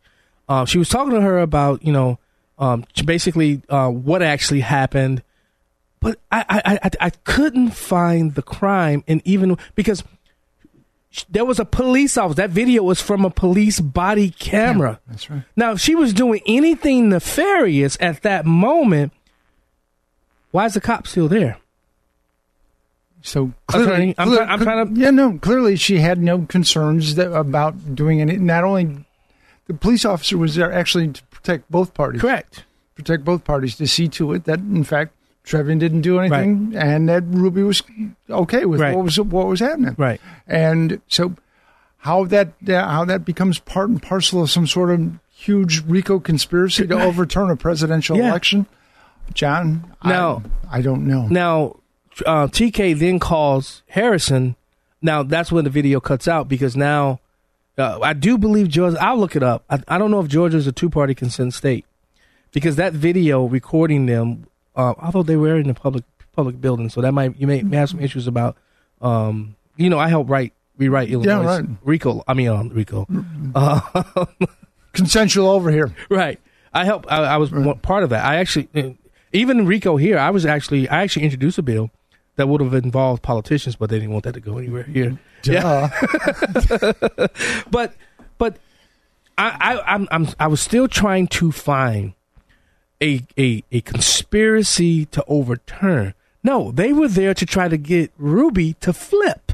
uh, 0.47 0.65
she 0.65 0.77
was 0.77 0.89
talking 0.89 1.13
to 1.13 1.21
her 1.21 1.39
about 1.39 1.83
you 1.83 1.91
know 1.91 2.19
um, 2.59 2.85
basically 3.03 3.63
uh, 3.69 3.89
what 3.89 4.21
actually 4.21 4.59
happened, 4.61 5.23
but 6.01 6.19
I, 6.31 6.45
I 6.47 6.79
I 6.83 6.89
I 7.07 7.09
couldn't 7.09 7.71
find 7.71 8.35
the 8.35 8.43
crime, 8.43 9.03
and 9.07 9.23
even 9.25 9.57
because 9.73 10.03
there 11.29 11.45
was 11.45 11.59
a 11.59 11.65
police 11.65 12.17
officer. 12.17 12.35
That 12.35 12.49
video 12.49 12.83
was 12.83 13.01
from 13.01 13.23
a 13.23 13.29
police 13.29 13.79
body 13.79 14.31
camera. 14.31 14.99
That's 15.07 15.29
right. 15.29 15.43
Now, 15.55 15.71
if 15.71 15.79
she 15.79 15.95
was 15.95 16.13
doing 16.13 16.41
anything 16.45 17.09
nefarious 17.09 17.97
at 17.99 18.21
that 18.23 18.45
moment, 18.45 19.13
why 20.51 20.65
is 20.65 20.73
the 20.73 20.81
cop 20.81 21.07
still 21.07 21.27
there? 21.27 21.57
So 23.21 23.53
Attorney, 23.69 24.13
clearly, 24.13 24.15
I'm 24.17 24.27
clear- 24.27 24.43
I'm 24.43 24.59
trying 24.59 24.95
yeah, 24.95 25.09
no, 25.09 25.39
clearly 25.39 25.75
she 25.77 25.97
had 25.97 26.21
no 26.21 26.45
concerns 26.45 27.15
that, 27.15 27.33
about 27.33 27.95
doing 27.95 28.21
any. 28.21 28.37
Not 28.37 28.63
only 28.63 29.03
the 29.65 29.73
police 29.73 30.05
officer 30.05 30.37
was 30.37 30.53
there 30.53 30.71
actually 30.71 31.07
to 31.07 31.23
protect 31.25 31.69
both 31.71 31.95
parties. 31.95 32.21
Correct. 32.21 32.65
Protect 32.93 33.25
both 33.25 33.43
parties 33.43 33.75
to 33.77 33.87
see 33.87 34.07
to 34.09 34.33
it 34.33 34.43
that, 34.43 34.59
in 34.59 34.83
fact, 34.83 35.14
Trevian 35.45 35.79
didn't 35.79 36.01
do 36.01 36.19
anything, 36.19 36.73
and 36.75 37.07
that 37.09 37.23
Ruby 37.27 37.61
was 37.63 37.83
okay 38.29 38.65
with 38.65 38.81
Right. 38.81 38.95
what 38.95 39.05
was 39.05 39.19
what 39.19 39.47
was 39.47 39.59
happening. 39.59 39.95
Right. 39.97 40.19
And 40.47 41.01
so, 41.07 41.35
how 41.99 42.25
that 42.25 42.49
uh, 42.67 42.87
how 42.87 43.05
that 43.05 43.25
becomes 43.25 43.59
part 43.59 43.89
and 43.89 44.01
parcel 44.01 44.41
of 44.41 44.49
some 44.49 44.65
sort 44.67 44.89
of 44.91 45.11
huge 45.33 45.83
RICO 45.85 46.19
conspiracy 46.19 46.87
to 46.87 46.99
overturn 47.01 47.49
a 47.51 47.55
presidential 47.55 48.17
Yeah. 48.17 48.29
election, 48.29 48.65
John. 49.33 49.93
Now- 50.03 50.41
I, 50.71 50.79
I 50.79 50.81
don't 50.81 51.05
know. 51.05 51.27
Now, 51.27 51.75
uh, 52.25 52.47
TK 52.47 52.97
then 52.97 53.19
calls 53.19 53.83
Harrison. 53.89 54.55
Now 55.01 55.21
that's 55.23 55.51
when 55.51 55.63
the 55.63 55.69
video 55.69 55.99
cuts 55.99 56.27
out 56.27 56.47
because 56.47 56.75
now 56.75 57.19
uh, 57.77 57.99
I 58.01 58.13
do 58.13 58.37
believe 58.39 58.69
Georgia. 58.69 58.97
I'll 58.99 59.17
look 59.19 59.35
it 59.35 59.43
up. 59.43 59.63
I, 59.69 59.79
I 59.87 59.97
don't 59.99 60.09
know 60.09 60.21
if 60.21 60.27
Georgia 60.27 60.57
is 60.57 60.65
a 60.65 60.71
two-party 60.71 61.13
consent 61.13 61.53
state 61.53 61.85
because 62.51 62.77
that 62.77 62.93
video 62.93 63.45
recording 63.45 64.05
them, 64.07 64.47
uh, 64.75 64.93
although 64.99 65.23
they 65.23 65.35
were 65.35 65.57
in 65.57 65.67
the 65.67 65.73
public 65.73 66.03
public 66.33 66.59
building, 66.59 66.89
so 66.89 67.01
that 67.01 67.13
might 67.13 67.37
you 67.39 67.47
may, 67.47 67.61
may 67.61 67.77
have 67.77 67.89
some 67.89 67.99
issues 67.99 68.27
about. 68.27 68.57
Um, 69.01 69.55
you 69.77 69.89
know, 69.89 69.99
I 69.99 70.07
help 70.07 70.29
write 70.29 70.53
rewrite 70.77 71.09
Illinois 71.09 71.43
right. 71.43 71.65
RICO. 71.83 72.23
I 72.27 72.33
mean, 72.33 72.47
um, 72.47 72.69
RICO. 72.69 73.07
Uh, 73.53 74.25
Consensual 74.93 75.49
over 75.49 75.71
here. 75.71 75.93
Right. 76.09 76.39
I 76.73 76.85
help. 76.85 77.11
I, 77.11 77.23
I 77.23 77.37
was 77.37 77.51
one 77.51 77.79
part 77.79 78.03
of 78.03 78.09
that. 78.09 78.25
I 78.25 78.37
actually, 78.37 78.69
uh, 78.75 78.91
even 79.31 79.65
Rico 79.65 79.97
here, 79.97 80.17
I 80.17 80.29
was 80.29 80.45
actually, 80.45 80.89
I 80.89 81.03
actually 81.03 81.23
introduced 81.23 81.57
a 81.57 81.61
bill 81.61 81.91
that 82.35 82.47
would 82.47 82.61
have 82.61 82.73
involved 82.73 83.21
politicians, 83.21 83.75
but 83.75 83.89
they 83.89 83.97
didn't 83.97 84.11
want 84.11 84.25
that 84.25 84.33
to 84.33 84.41
go 84.41 84.57
anywhere 84.57 84.83
here. 84.83 85.17
Yeah. 85.43 85.89
but, 87.71 87.93
but 88.37 88.57
I, 89.37 89.57
I, 89.77 89.93
I'm, 89.93 90.07
I'm, 90.11 90.27
I 90.39 90.47
was 90.47 90.59
still 90.59 90.87
trying 90.87 91.27
to 91.27 91.51
find 91.51 92.13
a, 93.01 93.21
a, 93.37 93.63
a 93.71 93.81
conspiracy 93.81 95.05
to 95.07 95.23
overturn. 95.27 96.13
No, 96.43 96.71
they 96.71 96.93
were 96.93 97.07
there 97.07 97.33
to 97.33 97.45
try 97.45 97.67
to 97.67 97.77
get 97.77 98.11
Ruby 98.17 98.73
to 98.81 98.93
flip, 98.93 99.51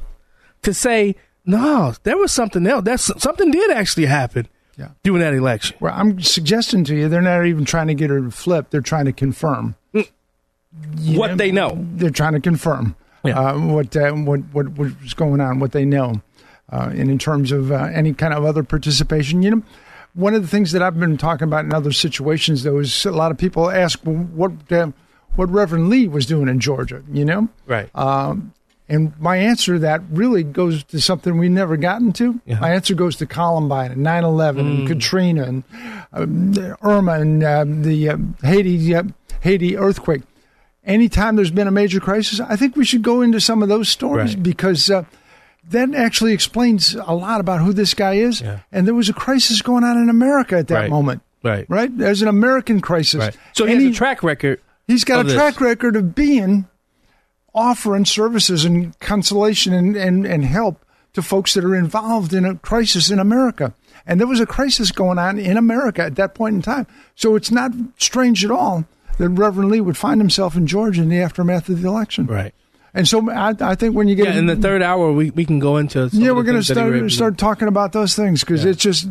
to 0.61 0.73
say, 0.73 1.15
no, 1.45 1.93
there 2.03 2.17
was 2.17 2.31
something 2.31 2.67
else. 2.67 2.83
That's 2.83 3.21
something 3.23 3.49
did 3.51 3.71
actually 3.71 4.05
happen 4.07 4.47
Yeah. 4.77 4.89
during 5.03 5.21
that 5.21 5.33
election. 5.33 5.77
Well, 5.79 5.93
I'm 5.95 6.19
suggesting 6.21 6.83
to 6.85 6.95
you, 6.95 7.09
they're 7.09 7.21
not 7.21 7.45
even 7.45 7.65
trying 7.65 7.87
to 7.87 7.93
get 7.95 8.09
her 8.09 8.19
to 8.21 8.29
flip. 8.31 8.69
They're 8.69 8.81
trying 8.81 9.05
to 9.05 9.13
confirm 9.13 9.75
You 9.93 11.19
what 11.19 11.37
they 11.37 11.51
know. 11.51 11.77
They're 11.95 12.09
trying 12.11 12.33
to 12.33 12.39
confirm 12.41 12.95
uh, 13.25 13.53
what, 13.57 13.95
uh, 13.95 14.11
what 14.13 14.39
what 14.51 14.69
what's 14.69 15.13
going 15.13 15.41
on, 15.41 15.59
what 15.59 15.71
they 15.73 15.85
know, 15.85 16.21
uh, 16.71 16.89
and 16.91 17.09
in 17.09 17.17
terms 17.19 17.51
of 17.51 17.71
uh, 17.71 17.89
any 17.93 18.13
kind 18.13 18.33
of 18.33 18.45
other 18.45 18.63
participation, 18.63 19.41
you 19.43 19.51
know. 19.51 19.63
One 20.13 20.33
of 20.33 20.41
the 20.41 20.47
things 20.47 20.71
that 20.73 20.81
I've 20.81 20.99
been 20.99 21.17
talking 21.17 21.45
about 21.47 21.63
in 21.65 21.73
other 21.73 21.91
situations, 21.91 22.63
though, 22.63 22.79
is 22.79 23.05
a 23.05 23.11
lot 23.11 23.31
of 23.31 23.37
people 23.37 23.69
ask 23.71 23.99
well, 24.03 24.15
what 24.15 24.51
uh, 24.71 24.91
what 25.35 25.49
Reverend 25.49 25.89
Lee 25.89 26.07
was 26.07 26.25
doing 26.25 26.47
in 26.49 26.59
Georgia. 26.59 27.01
You 27.11 27.23
know, 27.25 27.47
Right. 27.65 27.89
um, 27.95 28.53
and 28.89 29.13
my 29.21 29.37
answer 29.37 29.75
to 29.75 29.79
that 29.79 30.01
really 30.11 30.43
goes 30.43 30.83
to 30.85 30.99
something 30.99 31.37
we 31.37 31.47
never 31.47 31.77
gotten 31.77 32.11
to. 32.13 32.41
My 32.59 32.71
answer 32.71 32.93
goes 32.93 33.15
to 33.17 33.25
Columbine 33.25 33.91
and 33.93 34.03
9 34.03 34.23
11 34.25 34.67
and 34.67 34.87
Katrina 34.87 35.43
and 35.43 35.63
um, 36.11 36.75
Irma 36.81 37.13
and 37.13 37.41
um, 37.43 37.83
the 37.83 38.09
um 38.09 38.35
Haiti, 38.43 38.93
uh, 38.93 39.03
Haiti 39.39 39.77
earthquake. 39.77 40.23
Anytime 40.83 41.35
there's 41.37 41.51
been 41.51 41.67
a 41.67 41.71
major 41.71 41.99
crisis, 42.01 42.39
I 42.41 42.55
think 42.57 42.75
we 42.75 42.83
should 42.83 43.01
go 43.03 43.21
into 43.21 43.39
some 43.39 43.63
of 43.63 43.69
those 43.69 43.87
stories 43.87 44.33
Right. 44.35 44.43
because 44.43 44.89
uh, 44.89 45.05
that 45.71 45.93
actually 45.95 46.33
explains 46.33 46.95
a 46.95 47.13
lot 47.13 47.39
about 47.41 47.61
who 47.61 47.73
this 47.73 47.93
guy 47.93 48.13
is. 48.15 48.41
And 48.71 48.87
there 48.87 48.93
was 48.95 49.09
a 49.09 49.13
crisis 49.13 49.61
going 49.61 49.83
on 49.83 49.97
in 49.97 50.09
America 50.09 50.57
at 50.57 50.67
that 50.67 50.75
Right. 50.75 50.89
moment. 50.89 51.21
Right. 51.43 51.65
Right? 51.67 51.95
There's 51.97 52.21
an 52.21 52.27
American 52.27 52.81
crisis. 52.81 53.19
Right. 53.19 53.37
So 53.53 53.65
he 53.65 53.73
And 53.73 53.81
has 53.83 53.91
a 53.93 53.97
track 53.97 54.21
record. 54.23 54.61
He's 54.87 55.03
got 55.03 55.21
a 55.21 55.23
this. 55.23 55.33
track 55.33 55.59
record 55.59 55.95
of 55.95 56.13
being 56.13 56.67
offering 57.53 58.05
services 58.05 58.63
and 58.65 58.97
consolation 58.99 59.73
and, 59.73 59.95
and, 59.95 60.25
and 60.25 60.45
help 60.45 60.85
to 61.13 61.21
folks 61.21 61.53
that 61.53 61.65
are 61.65 61.75
involved 61.75 62.33
in 62.33 62.45
a 62.45 62.55
crisis 62.55 63.09
in 63.09 63.19
America. 63.19 63.73
And 64.05 64.19
there 64.19 64.27
was 64.27 64.39
a 64.39 64.45
crisis 64.45 64.91
going 64.91 65.19
on 65.19 65.37
in 65.37 65.57
America 65.57 66.01
at 66.03 66.15
that 66.15 66.33
point 66.33 66.55
in 66.55 66.61
time. 66.61 66.87
So 67.15 67.35
it's 67.35 67.51
not 67.51 67.71
strange 67.97 68.45
at 68.45 68.51
all 68.51 68.85
that 69.17 69.29
Reverend 69.29 69.69
Lee 69.71 69.81
would 69.81 69.97
find 69.97 70.21
himself 70.21 70.55
in 70.55 70.65
Georgia 70.67 71.01
in 71.01 71.09
the 71.09 71.19
aftermath 71.21 71.67
of 71.69 71.81
the 71.81 71.87
election. 71.87 72.25
Right. 72.27 72.53
And 72.93 73.07
so 73.07 73.29
I, 73.31 73.55
I 73.61 73.75
think 73.75 73.95
when 73.95 74.07
you 74.07 74.15
get 74.15 74.27
Yeah, 74.33 74.39
in 74.39 74.45
the 74.47 74.55
third 74.55 74.81
hour, 74.81 75.11
we, 75.13 75.29
we 75.31 75.45
can 75.45 75.59
go 75.59 75.77
into. 75.77 76.09
some 76.09 76.19
yeah, 76.19 76.31
we're 76.31 76.43
going 76.43 76.61
to 76.61 76.63
things 76.63 76.67
that 76.75 76.91
he 76.93 76.97
start 76.99 77.11
start 77.11 77.37
talking 77.37 77.67
about 77.67 77.93
those 77.93 78.15
things 78.15 78.41
because 78.41 78.65
it's 78.65 78.81
just. 78.81 79.07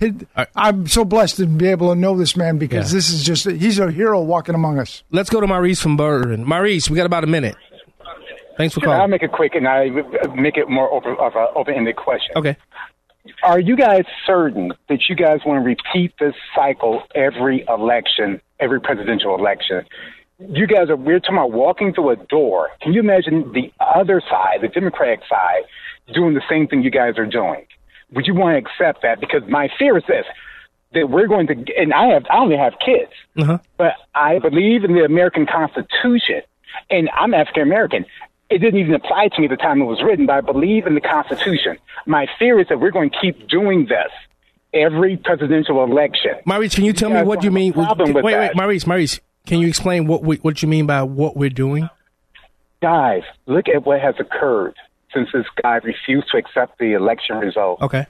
It, 0.00 0.26
I'm 0.56 0.86
so 0.86 1.04
blessed 1.04 1.36
to 1.36 1.46
be 1.46 1.66
able 1.68 1.90
to 1.90 1.94
know 1.94 2.16
this 2.16 2.34
man 2.34 2.56
because 2.56 2.90
Yeah. 2.90 2.96
this 2.96 3.10
is 3.10 3.22
just 3.22 3.44
he's 3.44 3.78
a 3.78 3.90
hero 3.92 4.22
walking 4.22 4.54
among 4.54 4.78
us. 4.78 5.02
Let's 5.10 5.28
go 5.28 5.40
to 5.42 5.46
Maurice 5.46 5.80
from 5.82 5.98
Burton. 5.98 6.42
Maurice, 6.46 6.88
we 6.88 6.96
got 6.96 7.04
about 7.04 7.22
a 7.22 7.26
minute. 7.26 7.54
Thanks 8.56 8.74
for 8.74 8.80
Sure, 8.80 8.94
I'll 8.98 9.08
make 9.08 9.22
it 9.22 9.30
quick 9.32 9.54
and 9.54 9.68
I 9.68 9.90
make 10.34 10.56
it 10.56 10.68
more 10.70 10.90
open, 10.90 11.16
of 11.20 11.34
an 11.36 11.46
open-ended 11.54 11.96
question. 11.96 12.32
Okay. 12.36 12.56
Are 13.42 13.60
you 13.60 13.76
guys 13.76 14.04
certain 14.26 14.72
that 14.88 15.00
you 15.10 15.14
guys 15.16 15.40
want 15.44 15.62
to 15.62 15.66
repeat 15.66 16.14
this 16.18 16.34
cycle 16.54 17.02
every 17.14 17.64
election, 17.68 18.40
every 18.58 18.80
presidential 18.80 19.34
election? 19.34 19.84
You 20.48 20.66
guys 20.66 20.88
are, 20.88 20.96
we're 20.96 21.20
talking 21.20 21.36
about 21.36 21.52
walking 21.52 21.92
through 21.92 22.10
a 22.10 22.16
door. 22.16 22.70
Can 22.80 22.92
you 22.92 23.00
imagine 23.00 23.52
the 23.52 23.70
other 23.80 24.22
side, 24.28 24.58
the 24.62 24.68
Democratic 24.68 25.20
side, 25.28 25.62
doing 26.14 26.34
the 26.34 26.42
same 26.48 26.66
thing 26.66 26.82
you 26.82 26.90
guys 26.90 27.18
are 27.18 27.26
doing? 27.26 27.66
Would 28.12 28.26
you 28.26 28.34
want 28.34 28.54
to 28.54 28.58
accept 28.70 29.02
that? 29.02 29.20
Because 29.20 29.42
my 29.48 29.68
fear 29.78 29.98
is 29.98 30.04
this, 30.08 30.24
that 30.94 31.10
we're 31.10 31.28
going 31.28 31.46
to, 31.48 31.54
and 31.76 31.92
I 31.92 32.06
have, 32.08 32.24
I 32.30 32.38
only 32.38 32.56
have 32.56 32.72
kids, 32.84 33.12
Uh-huh. 33.38 33.58
but 33.76 33.92
I 34.14 34.38
believe 34.38 34.82
in 34.84 34.94
the 34.94 35.04
American 35.04 35.46
Constitution. 35.46 36.42
and 36.88 37.10
I'm 37.14 37.34
African 37.34 37.62
American. 37.62 38.06
It 38.48 38.58
didn't 38.58 38.80
even 38.80 38.94
apply 38.94 39.28
to 39.28 39.40
me 39.40 39.46
at 39.46 39.50
the 39.50 39.56
time 39.56 39.80
it 39.80 39.84
was 39.84 40.02
written, 40.02 40.26
but 40.26 40.32
I 40.36 40.40
believe 40.40 40.86
in 40.86 40.94
the 40.94 41.00
Constitution. 41.00 41.76
My 42.06 42.26
fear 42.38 42.58
is 42.58 42.66
that 42.68 42.80
we're 42.80 42.90
going 42.90 43.10
to 43.10 43.16
keep 43.20 43.46
doing 43.48 43.86
this 43.86 44.10
every 44.72 45.16
presidential 45.16 45.84
election. 45.84 46.32
Maurice, 46.46 46.74
can 46.74 46.84
you 46.84 46.92
tell 46.92 47.10
me 47.10 47.22
what 47.22 47.44
you 47.44 47.50
don't 47.50 47.52
have 47.52 47.52
a 47.52 47.54
mean? 47.54 47.72
problem 47.72 48.08
wait, 48.08 48.14
with 48.14 48.24
wait, 48.24 48.32
that. 48.34 48.56
Maurice, 48.56 48.86
Maurice, 48.86 49.20
can 49.50 49.58
you 49.58 49.66
explain 49.66 50.06
what 50.06 50.22
we, 50.22 50.36
what 50.36 50.62
you 50.62 50.68
mean 50.68 50.86
by 50.86 51.02
what 51.02 51.36
we're 51.36 51.50
doing? 51.50 51.90
Guys, 52.80 53.22
look 53.46 53.66
at 53.68 53.84
what 53.84 54.00
has 54.00 54.14
occurred 54.20 54.76
since 55.12 55.28
this 55.34 55.44
guy 55.60 55.80
refused 55.82 56.28
to 56.30 56.36
accept 56.36 56.78
the 56.78 56.92
election 56.92 57.36
result. 57.38 57.82
Okay. 57.82 58.06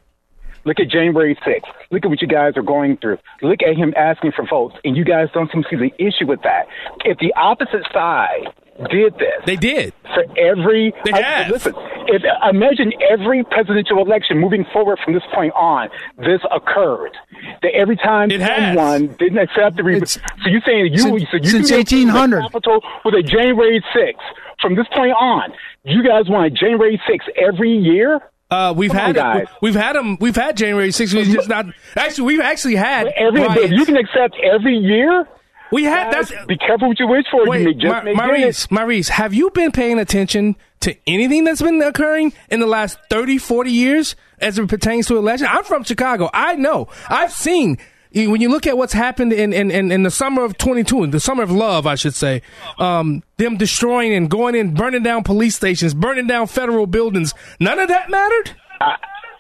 Look 0.66 0.78
at 0.78 0.90
January 0.90 1.34
6th. 1.36 1.62
Look 1.90 2.04
at 2.04 2.10
what 2.10 2.20
you 2.20 2.28
guys 2.28 2.58
are 2.58 2.62
going 2.62 2.98
through. 2.98 3.16
Look 3.40 3.60
at 3.62 3.74
him 3.74 3.94
asking 3.96 4.32
for 4.36 4.46
votes, 4.46 4.76
and 4.84 4.98
you 4.98 5.02
guys 5.02 5.28
don't 5.32 5.50
seem 5.50 5.62
to 5.62 5.68
see 5.70 5.76
the 5.76 5.94
issue 5.96 6.26
with 6.26 6.42
that. 6.42 6.66
If 7.06 7.16
the 7.20 7.32
opposite 7.32 7.86
side 7.90 8.52
did 8.88 9.14
this, 9.14 9.42
they 9.46 9.56
did 9.56 9.92
for 10.14 10.24
every. 10.38 10.92
They 11.04 11.12
I- 11.12 11.20
have. 11.22 11.50
Listen, 11.50 11.74
if 12.06 12.22
imagine 12.48 12.92
every 13.10 13.44
presidential 13.44 13.98
election 13.98 14.38
moving 14.38 14.64
forward 14.72 14.98
from 15.04 15.14
this 15.14 15.22
point 15.34 15.52
on, 15.54 15.88
this 16.18 16.40
occurred. 16.50 17.16
That 17.62 17.72
every 17.74 17.96
time 17.96 18.30
someone 18.30 19.08
didn't 19.18 19.38
accept 19.38 19.76
the. 19.76 19.82
Re- 19.84 20.04
so 20.04 20.20
you're 20.46 20.60
saying 20.66 20.86
you 20.92 20.98
Since- 20.98 21.30
so 21.30 21.36
you 21.36 21.44
since 21.44 21.52
can 21.52 21.62
go 21.62 21.66
to 21.68 21.68
the 21.68 21.76
1800. 21.76 22.42
Capitol 22.42 22.80
with 23.04 23.14
a 23.14 23.22
January 23.22 23.82
6th. 23.94 24.14
From 24.60 24.74
this 24.76 24.86
point 24.94 25.12
on, 25.12 25.52
you 25.84 26.02
guys 26.02 26.28
want 26.28 26.46
a 26.46 26.50
January 26.50 27.00
6th 27.08 27.28
every 27.36 27.70
year? 27.72 28.20
Uh, 28.50 28.74
we've 28.76 28.90
Come 28.90 28.98
had 29.00 29.14
guys. 29.14 29.46
we've 29.62 29.74
had 29.76 29.94
them. 29.94 30.18
We've 30.20 30.34
had 30.36 30.56
January 30.56 30.88
6th. 30.90 31.14
We've 31.14 31.32
just 31.34 31.48
not 31.48 31.66
actually. 31.96 32.24
We've 32.24 32.40
actually 32.40 32.74
had 32.76 33.06
Every, 33.16 33.42
if 33.42 33.70
you 33.70 33.84
can 33.86 33.96
accept 33.96 34.36
every 34.42 34.76
year. 34.76 35.26
We 35.72 35.84
had 35.84 36.12
that's 36.12 36.32
be 36.46 36.56
careful 36.56 36.88
what 36.88 36.98
you 36.98 37.06
wish 37.06 37.26
for. 37.30 37.44
you 37.56 37.64
may 37.64 37.74
just 37.74 37.84
Ma- 37.84 38.02
may 38.02 38.10
it. 38.10 38.16
Maurice, 38.16 38.70
Maurice, 38.70 39.08
have 39.08 39.32
you 39.34 39.50
been 39.50 39.70
paying 39.72 39.98
attention 39.98 40.56
to 40.80 40.96
anything 41.06 41.44
that's 41.44 41.62
been 41.62 41.80
occurring 41.82 42.32
in 42.50 42.60
the 42.60 42.66
last 42.66 42.98
30, 43.10 43.38
40 43.38 43.70
years 43.70 44.16
as 44.40 44.58
it 44.58 44.68
pertains 44.68 45.06
to 45.06 45.16
election? 45.16 45.46
I'm 45.48 45.64
from 45.64 45.84
Chicago. 45.84 46.28
I 46.32 46.56
know. 46.56 46.88
I've 47.08 47.32
seen. 47.32 47.78
When 48.12 48.40
you 48.40 48.48
look 48.48 48.66
at 48.66 48.76
what's 48.76 48.92
happened 48.92 49.32
in, 49.32 49.52
in, 49.52 49.70
in, 49.70 49.92
in 49.92 50.02
the 50.02 50.10
summer 50.10 50.42
of 50.42 50.58
22, 50.58 51.04
in 51.04 51.10
the 51.12 51.20
summer 51.20 51.44
of 51.44 51.52
love, 51.52 51.86
I 51.86 51.94
should 51.94 52.16
say, 52.16 52.42
um, 52.76 53.22
them 53.36 53.56
destroying 53.56 54.12
and 54.12 54.28
going 54.28 54.56
in, 54.56 54.74
burning 54.74 55.04
down 55.04 55.22
police 55.22 55.54
stations, 55.54 55.94
burning 55.94 56.26
down 56.26 56.48
federal 56.48 56.88
buildings, 56.88 57.34
none 57.60 57.78
of 57.78 57.86
that 57.86 58.10
mattered? 58.10 58.56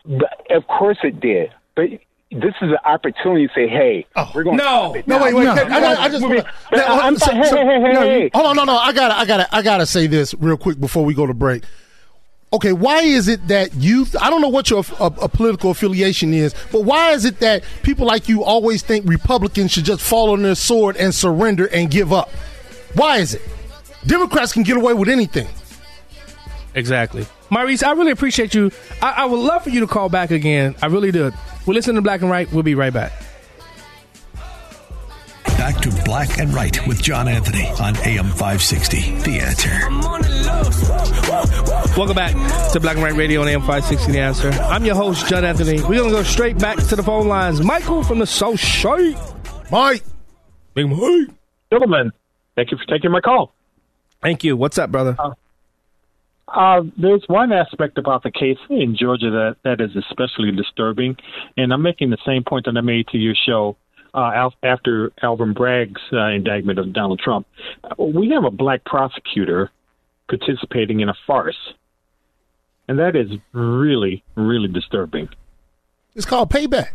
But 0.06 0.46
of 0.54 0.68
course 0.68 0.98
it 1.02 1.18
did. 1.18 1.50
But 1.74 1.86
this 2.30 2.54
is 2.62 2.70
an 2.70 2.78
opportunity 2.84 3.46
to 3.48 3.52
say, 3.54 3.66
hey, 3.68 4.06
we're 4.34 4.44
going 4.44 4.56
no. 4.56 4.92
to. 4.94 5.02
No, 5.06 5.22
wait, 5.22 5.34
wait. 5.34 5.48
I, 5.48 5.64
got, 5.80 5.98
I 5.98 6.08
just 6.08 6.22
wanna, 6.22 6.44
I- 6.72 7.00
I'm 7.06 7.16
so- 7.18 7.26
so- 7.26 7.56
Hey, 7.56 7.64
hey, 7.64 7.80
hey, 7.80 7.92
no, 7.92 8.00
hey. 8.02 8.30
Hold 8.34 8.46
on, 8.46 8.56
no, 8.56 8.64
no. 8.64 8.76
I 8.76 8.92
gotta, 8.92 9.18
I 9.18 9.24
gotta, 9.24 9.54
I 9.54 9.62
gotta 9.62 9.86
say 9.86 10.06
this 10.06 10.34
real 10.34 10.56
quick 10.56 10.78
before 10.78 11.04
we 11.04 11.12
go 11.14 11.26
to 11.26 11.34
break. 11.34 11.64
Okay, 12.52 12.72
why 12.72 13.02
is 13.02 13.28
it 13.28 13.46
that 13.46 13.74
you? 13.76 14.06
I 14.20 14.28
don't 14.28 14.40
know 14.40 14.48
what 14.48 14.70
your 14.70 14.84
uh, 14.98 15.06
uh, 15.06 15.28
political 15.28 15.70
affiliation 15.70 16.34
is, 16.34 16.52
but 16.72 16.80
why 16.80 17.12
is 17.12 17.24
it 17.24 17.38
that 17.40 17.62
people 17.84 18.06
like 18.06 18.28
you 18.28 18.42
always 18.42 18.82
think 18.82 19.08
Republicans 19.08 19.70
should 19.70 19.84
just 19.84 20.02
fall 20.02 20.30
on 20.32 20.42
their 20.42 20.56
sword 20.56 20.96
and 20.96 21.14
surrender 21.14 21.66
and 21.66 21.90
give 21.90 22.12
up? 22.12 22.28
Why 22.94 23.18
is 23.18 23.34
it? 23.34 23.42
Democrats 24.04 24.52
can 24.52 24.64
get 24.64 24.76
away 24.76 24.94
with 24.94 25.08
anything. 25.08 25.46
Exactly. 26.74 27.26
Maurice, 27.50 27.82
I 27.82 27.92
really 27.92 28.12
appreciate 28.12 28.54
you. 28.54 28.70
I, 29.02 29.10
I 29.12 29.24
would 29.26 29.38
love 29.40 29.64
for 29.64 29.70
you 29.70 29.80
to 29.80 29.86
call 29.86 30.08
back 30.08 30.30
again. 30.30 30.76
I 30.82 30.86
really 30.86 31.10
do. 31.10 31.32
We're 31.66 31.74
listening 31.74 31.96
to 31.96 32.02
Black 32.02 32.22
and 32.22 32.30
Right. 32.30 32.50
We'll 32.52 32.62
be 32.62 32.74
right 32.74 32.92
back. 32.92 33.12
Back 35.44 35.76
to 35.82 35.90
Black 36.04 36.38
and 36.38 36.54
Right 36.54 36.86
with 36.86 37.02
John 37.02 37.28
Anthony 37.28 37.66
on 37.66 37.94
AM 37.98 38.30
560. 38.30 39.18
The 39.20 39.40
answer. 39.40 39.70
Welcome 41.98 42.16
back 42.16 42.32
to 42.72 42.80
Black 42.80 42.94
and 42.94 43.02
White 43.02 43.14
Radio 43.14 43.42
on 43.42 43.48
AM 43.48 43.60
560 43.60 44.12
The 44.12 44.20
Answer. 44.20 44.50
I'm 44.50 44.84
your 44.86 44.94
host, 44.94 45.26
John 45.26 45.44
Anthony. 45.44 45.82
We're 45.82 45.98
going 45.98 46.10
to 46.10 46.16
go 46.16 46.22
straight 46.22 46.58
back 46.58 46.78
to 46.78 46.96
the 46.96 47.02
phone 47.02 47.28
lines. 47.28 47.60
Michael 47.60 48.02
from 48.02 48.20
the 48.20 48.26
South 48.26 48.58
Side. 48.58 49.16
Mike. 49.70 50.02
Big 50.74 50.88
Mike. 50.88 51.28
Gentlemen, 51.70 52.12
thank 52.56 52.70
you 52.70 52.78
for 52.78 52.84
taking 52.86 53.10
my 53.10 53.20
call. 53.20 53.52
Thank 54.22 54.44
you. 54.44 54.56
What's 54.56 54.78
up, 54.78 54.90
brother? 54.90 55.14
Uh, 55.18 55.32
there's 56.96 57.22
one 57.28 57.52
aspect 57.52 57.98
about 57.98 58.22
the 58.22 58.30
case 58.30 58.58
in 58.68 58.96
Georgia 58.98 59.30
that, 59.30 59.56
that 59.64 59.80
is 59.80 59.90
especially 59.96 60.50
disturbing, 60.52 61.16
and 61.56 61.72
I'm 61.72 61.82
making 61.82 62.10
the 62.10 62.18
same 62.26 62.42
point 62.44 62.64
that 62.66 62.76
I 62.76 62.80
made 62.80 63.06
to 63.08 63.18
your 63.18 63.34
show 63.46 63.76
uh, 64.14 64.30
al- 64.34 64.54
after 64.62 65.12
Alvin 65.22 65.52
Bragg's 65.52 66.00
uh, 66.12 66.26
indictment 66.26 66.78
of 66.78 66.92
Donald 66.92 67.20
Trump. 67.20 67.46
Uh, 67.84 67.94
We 68.04 68.30
have 68.30 68.44
a 68.44 68.50
black 68.50 68.84
prosecutor 68.84 69.70
participating 70.28 71.00
in 71.00 71.08
a 71.08 71.14
farce, 71.26 71.72
and 72.88 72.98
that 72.98 73.14
is 73.14 73.30
really, 73.52 74.24
really 74.34 74.68
disturbing. 74.68 75.28
It's 76.16 76.26
called 76.26 76.50
payback. 76.50 76.88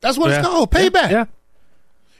That's 0.00 0.16
what 0.16 0.30
Yeah. 0.30 0.38
it's 0.38 0.46
called, 0.46 0.70
payback. 0.70 1.10
Yeah. 1.10 1.24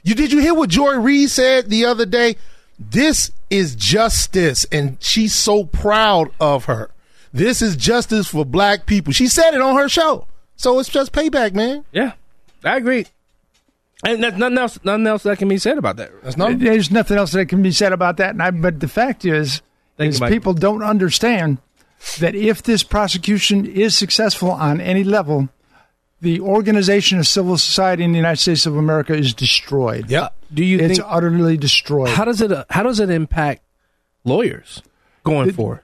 You 0.03 0.15
did 0.15 0.31
you 0.31 0.39
hear 0.39 0.53
what 0.53 0.69
Joy 0.69 0.95
Reid 0.97 1.29
said 1.29 1.69
the 1.69 1.85
other 1.85 2.05
day? 2.05 2.35
This 2.79 3.31
is 3.49 3.75
justice, 3.75 4.65
and 4.71 4.97
she's 5.01 5.35
so 5.35 5.65
proud 5.65 6.31
of 6.39 6.65
her. 6.65 6.91
This 7.33 7.61
is 7.61 7.75
justice 7.75 8.27
for 8.27 8.45
black 8.45 8.85
people. 8.85 9.11
She 9.13 9.27
said 9.27 9.53
it 9.53 9.61
on 9.61 9.75
her 9.75 9.89
show. 9.89 10.27
So 10.55 10.79
it's 10.79 10.89
just 10.89 11.11
payback, 11.11 11.53
man. 11.53 11.85
Yeah, 11.91 12.13
I 12.63 12.77
agree. 12.77 13.05
And 14.03 14.23
there's 14.23 14.35
nothing 14.35 14.57
else, 14.57 14.79
nothing 14.83 15.07
else 15.07 15.23
that 15.23 15.37
can 15.37 15.49
be 15.49 15.57
said 15.57 15.77
about 15.77 15.97
that. 15.97 16.11
That's 16.23 16.37
not. 16.37 16.57
There's 16.57 16.89
nothing 16.89 17.17
else 17.17 17.33
that 17.33 17.47
can 17.47 17.61
be 17.61 17.71
said 17.71 17.91
about 17.91 18.17
that. 18.17 18.31
And 18.31 18.41
I, 18.41 18.51
but 18.51 18.79
the 18.79 18.87
fact 18.87 19.25
is, 19.25 19.61
Thank 19.97 20.13
is 20.13 20.19
people 20.21 20.53
don't 20.53 20.83
understand 20.83 21.57
that 22.19 22.33
if 22.33 22.63
this 22.63 22.83
prosecution 22.83 23.65
is 23.65 23.97
successful 23.97 24.51
on 24.51 24.79
any 24.79 25.03
level, 25.03 25.49
the 26.21 26.39
organization 26.41 27.19
of 27.19 27.27
civil 27.27 27.57
society 27.57 28.03
in 28.03 28.11
the 28.11 28.17
United 28.17 28.41
States 28.41 28.65
of 28.65 28.75
America 28.75 29.13
is 29.13 29.33
destroyed. 29.33 30.09
Yeah. 30.09 30.29
Do 30.53 30.63
you 30.63 30.77
think 30.77 30.91
it's 30.91 30.99
think 30.99 31.11
utterly 31.11 31.57
destroyed? 31.57 32.09
how 32.09 32.25
does 32.25 32.41
it 32.41 32.51
uh, 32.51 32.65
how 32.69 32.83
does 32.83 32.99
it 32.99 33.09
impact 33.09 33.63
lawyers 34.23 34.81
going 35.23 35.51
for? 35.51 35.83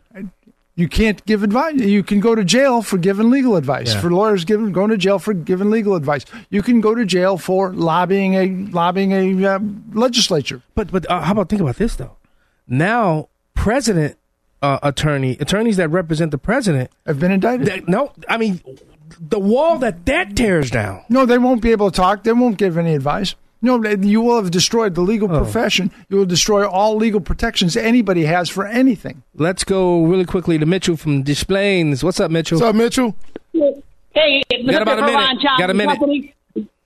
You 0.77 0.89
can't 0.89 1.25
give 1.25 1.41
advice. 1.41 1.75
You 1.75 2.03
can 2.03 2.19
go 2.19 2.35
to 2.35 2.43
jail 2.43 2.81
for 2.81 2.97
giving 2.97 3.29
legal 3.29 3.55
advice. 3.55 3.93
Yeah. 3.93 4.01
For 4.01 4.11
lawyers 4.11 4.43
giving 4.43 4.73
going 4.73 4.89
to 4.89 4.97
jail 4.97 5.19
for 5.19 5.33
giving 5.33 5.69
legal 5.71 5.95
advice. 5.95 6.25
You 6.49 6.61
can 6.61 6.81
go 6.81 6.93
to 6.93 7.05
jail 7.05 7.37
for 7.37 7.73
lobbying 7.73 8.33
a 8.33 8.47
lobbying 8.71 9.13
a 9.13 9.55
uh, 9.55 9.59
legislature. 9.93 10.61
But 10.73 10.91
but 10.91 11.09
uh, 11.09 11.21
how 11.21 11.31
about 11.31 11.47
think 11.47 11.61
about 11.61 11.77
this 11.77 11.95
though? 11.95 12.17
Now, 12.67 13.29
president 13.53 14.17
uh, 14.61 14.79
attorney 14.83 15.37
attorneys 15.39 15.77
that 15.77 15.87
represent 15.89 16.31
the 16.31 16.37
president 16.37 16.91
have 17.05 17.21
been 17.21 17.31
indicted. 17.31 17.67
That, 17.67 17.87
no, 17.87 18.11
I 18.27 18.37
mean 18.37 18.59
the 19.19 19.39
wall 19.39 19.77
that 19.79 20.05
that 20.05 20.35
tears 20.35 20.69
down. 20.71 21.01
No, 21.09 21.25
they 21.25 21.37
won't 21.37 21.61
be 21.61 21.71
able 21.71 21.91
to 21.91 21.95
talk. 21.95 22.23
They 22.23 22.33
won't 22.33 22.57
give 22.57 22.77
any 22.77 22.95
advice. 22.95 23.35
No, 23.61 23.83
you 23.83 24.21
will 24.21 24.35
have 24.41 24.51
destroyed 24.51 24.93
the 24.95 25.01
legal 25.01 25.31
Oh. 25.33 25.37
profession. 25.39 25.89
You 26.09 26.17
will 26.17 26.25
destroy 26.25 26.67
all 26.67 26.95
legal 26.97 27.19
protections 27.21 27.75
anybody 27.75 28.25
has 28.25 28.47
for 28.49 28.67
anything. 28.67 29.23
Let's 29.35 29.63
go 29.63 30.03
really 30.03 30.25
quickly 30.25 30.57
to 30.59 30.65
Mitchell 30.65 30.97
from 30.97 31.23
Des 31.23 31.43
Plaines. 31.45 32.03
What's 32.03 32.19
up, 32.19 32.29
Mitchell? 32.29 32.59
What's 32.59 32.69
up, 32.69 32.75
Mitchell? 32.75 33.15
Hey, 34.13 34.43
Got 34.69 34.81
about 34.81 34.99
a 34.99 35.01
minute. 35.01 35.15
Ron 35.15 35.35
Johnson 35.41 35.57
Got 35.57 35.69
a 35.69 35.73
minute. 35.73 35.93
Company. 35.99 36.33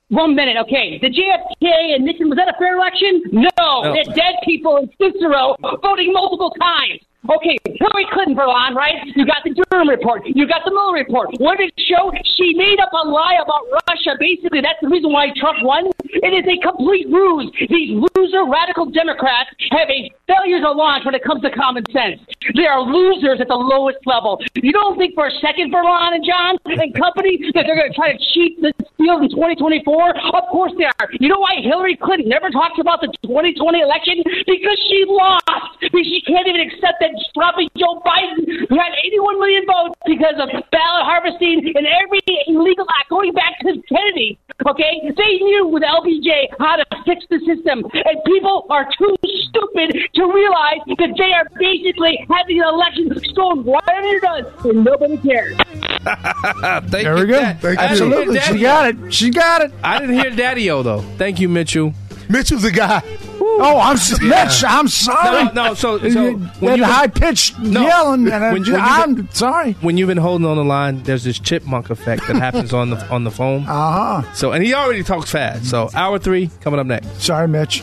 One 0.08 0.34
minute, 0.34 0.56
okay. 0.62 0.98
The 1.00 1.08
JFK 1.08 1.94
and 1.94 2.04
Nixon, 2.04 2.28
was 2.28 2.36
that 2.36 2.48
a 2.48 2.54
fair 2.58 2.74
election? 2.76 3.22
No. 3.30 3.48
No. 3.58 3.92
They're 3.92 4.12
dead 4.14 4.34
people 4.44 4.76
in 4.78 4.90
Cicero 5.00 5.56
voting 5.82 6.12
multiple 6.12 6.50
times. 6.60 7.00
Okay, 7.28 7.58
Hillary 7.76 8.08
Clinton, 8.12 8.34
for 8.34 8.48
Verlon, 8.48 8.74
right? 8.74 8.96
You 9.14 9.26
got 9.26 9.44
the 9.44 9.52
Durham 9.52 9.88
report. 9.88 10.22
You 10.24 10.48
got 10.48 10.64
the 10.64 10.72
Mueller 10.72 10.94
report. 10.94 11.28
What 11.36 11.58
did 11.58 11.68
it 11.68 11.84
show? 11.84 12.10
She 12.36 12.54
made 12.56 12.80
up 12.80 12.88
a 12.96 13.06
lie 13.06 13.36
about 13.44 13.68
Russia. 13.88 14.16
Basically, 14.18 14.60
that's 14.64 14.80
the 14.80 14.88
reason 14.88 15.12
why 15.12 15.28
Trump 15.36 15.60
won. 15.60 15.92
It 16.08 16.32
is 16.32 16.48
a 16.48 16.56
complete 16.64 17.12
ruse. 17.12 17.52
These 17.68 17.92
loser 18.16 18.48
radical 18.48 18.88
Democrats 18.88 19.50
have 19.70 19.88
a 19.92 20.08
failure 20.30 20.62
are 20.64 20.74
launched 20.74 21.06
when 21.06 21.14
it 21.14 21.24
comes 21.24 21.42
to 21.42 21.50
common 21.50 21.84
sense. 21.90 22.20
They 22.54 22.66
are 22.66 22.80
losers 22.80 23.40
at 23.40 23.48
the 23.48 23.58
lowest 23.58 23.98
level. 24.06 24.38
You 24.54 24.72
don't 24.72 24.96
think 24.96 25.14
for 25.14 25.26
a 25.26 25.34
second, 25.42 25.72
Verlon 25.72 26.14
and 26.14 26.24
John 26.24 26.56
and 26.66 26.94
company, 26.94 27.38
that 27.54 27.66
they're 27.66 27.76
going 27.76 27.90
to 27.90 27.96
try 27.96 28.12
to 28.12 28.18
cheat 28.32 28.60
this 28.62 28.72
field 28.96 29.22
in 29.22 29.30
2024? 29.30 30.16
Of 30.36 30.44
course 30.52 30.72
they 30.78 30.84
are. 30.84 31.08
You 31.18 31.28
know 31.28 31.40
why 31.40 31.60
Hillary 31.60 31.96
Clinton 31.96 32.28
never 32.28 32.50
talks 32.50 32.78
about 32.78 33.00
the 33.00 33.12
2020 33.26 33.80
election? 33.80 34.22
Because 34.46 34.78
she 34.86 35.04
lost. 35.08 35.44
Because 35.80 36.06
she 36.06 36.22
can't 36.22 36.46
even 36.46 36.60
accept 36.60 37.00
that 37.00 37.10
probably 37.34 37.70
Joe 37.76 38.00
Biden 38.04 38.46
had 38.70 38.92
81 39.04 39.40
million 39.40 39.64
votes 39.66 39.98
because 40.06 40.36
of 40.38 40.48
ballot 40.70 41.04
harvesting 41.08 41.72
and 41.74 41.86
every 41.86 42.20
illegal 42.46 42.86
act 43.00 43.10
going 43.10 43.32
back 43.32 43.58
to 43.60 43.80
Kennedy. 43.88 44.38
Okay, 44.68 45.00
they 45.16 45.32
knew 45.40 45.66
with 45.68 45.82
LBJ 45.82 46.52
how 46.58 46.76
to 46.76 46.84
fix 47.06 47.24
the 47.30 47.40
system, 47.40 47.82
and 47.94 48.16
people 48.26 48.66
are 48.68 48.86
too 48.98 49.16
stupid 49.24 49.96
to 50.14 50.19
realize 50.26 50.80
that 50.86 51.14
they 51.18 51.32
are 51.32 51.46
basically 51.58 52.24
having 52.30 52.60
an 52.60 52.68
election 52.68 53.20
stolen 53.30 53.64
right 53.64 53.82
under 53.88 54.26
us, 54.26 54.64
and 54.64 54.84
nobody 54.84 55.16
cares. 55.18 55.56
Thank 56.04 56.90
There 56.90 57.16
you, 57.16 57.22
we 57.22 57.28
go. 57.28 57.40
Thank 57.60 57.64
I 57.64 57.70
you. 57.70 57.78
Absolutely. 57.78 58.40
She 58.40 58.58
got 58.60 58.86
it. 58.94 59.14
She 59.14 59.30
got 59.30 59.62
it. 59.62 59.72
I 59.82 59.98
didn't 59.98 60.14
hear 60.16 60.30
Daddy 60.30 60.70
O 60.70 60.82
though. 60.82 61.00
Thank 61.18 61.40
you, 61.40 61.48
Mitchell. 61.48 61.92
Mitchell's 62.28 62.64
a 62.64 62.70
guy. 62.70 63.02
Woo. 63.40 63.58
Oh, 63.60 63.78
I'm 63.80 63.96
s- 63.96 64.20
Mitch. 64.22 64.62
I'm 64.64 64.86
sorry. 64.86 65.46
No, 65.46 65.52
no, 65.68 65.74
so, 65.74 65.98
so 66.08 66.34
when 66.60 66.78
you- 66.78 66.84
high 66.84 67.08
pitched 67.08 67.58
No. 67.58 67.82
yelling, 67.82 68.28
and 68.30 68.44
I, 68.44 68.52
When 68.52 68.62
when 68.62 68.80
I'm 68.80 69.28
sorry. 69.32 69.72
when 69.80 69.96
you've 69.96 70.06
been 70.06 70.16
holding 70.16 70.46
on 70.46 70.56
the 70.56 70.64
line, 70.64 71.02
there's 71.02 71.24
this 71.24 71.38
chipmunk 71.40 71.90
effect 71.90 72.26
that 72.28 72.36
happens 72.36 72.72
on 72.72 72.90
the 72.90 73.04
on 73.08 73.24
the 73.24 73.30
phone. 73.32 73.62
Uh 73.62 74.22
huh. 74.22 74.34
So, 74.34 74.52
and 74.52 74.64
he 74.64 74.74
already 74.74 75.02
talks 75.02 75.30
fast. 75.30 75.64
So, 75.68 75.90
hour 75.94 76.18
three 76.20 76.50
coming 76.60 76.78
up 76.78 76.86
next. 76.86 77.20
Sorry, 77.20 77.48
Mitch. 77.48 77.82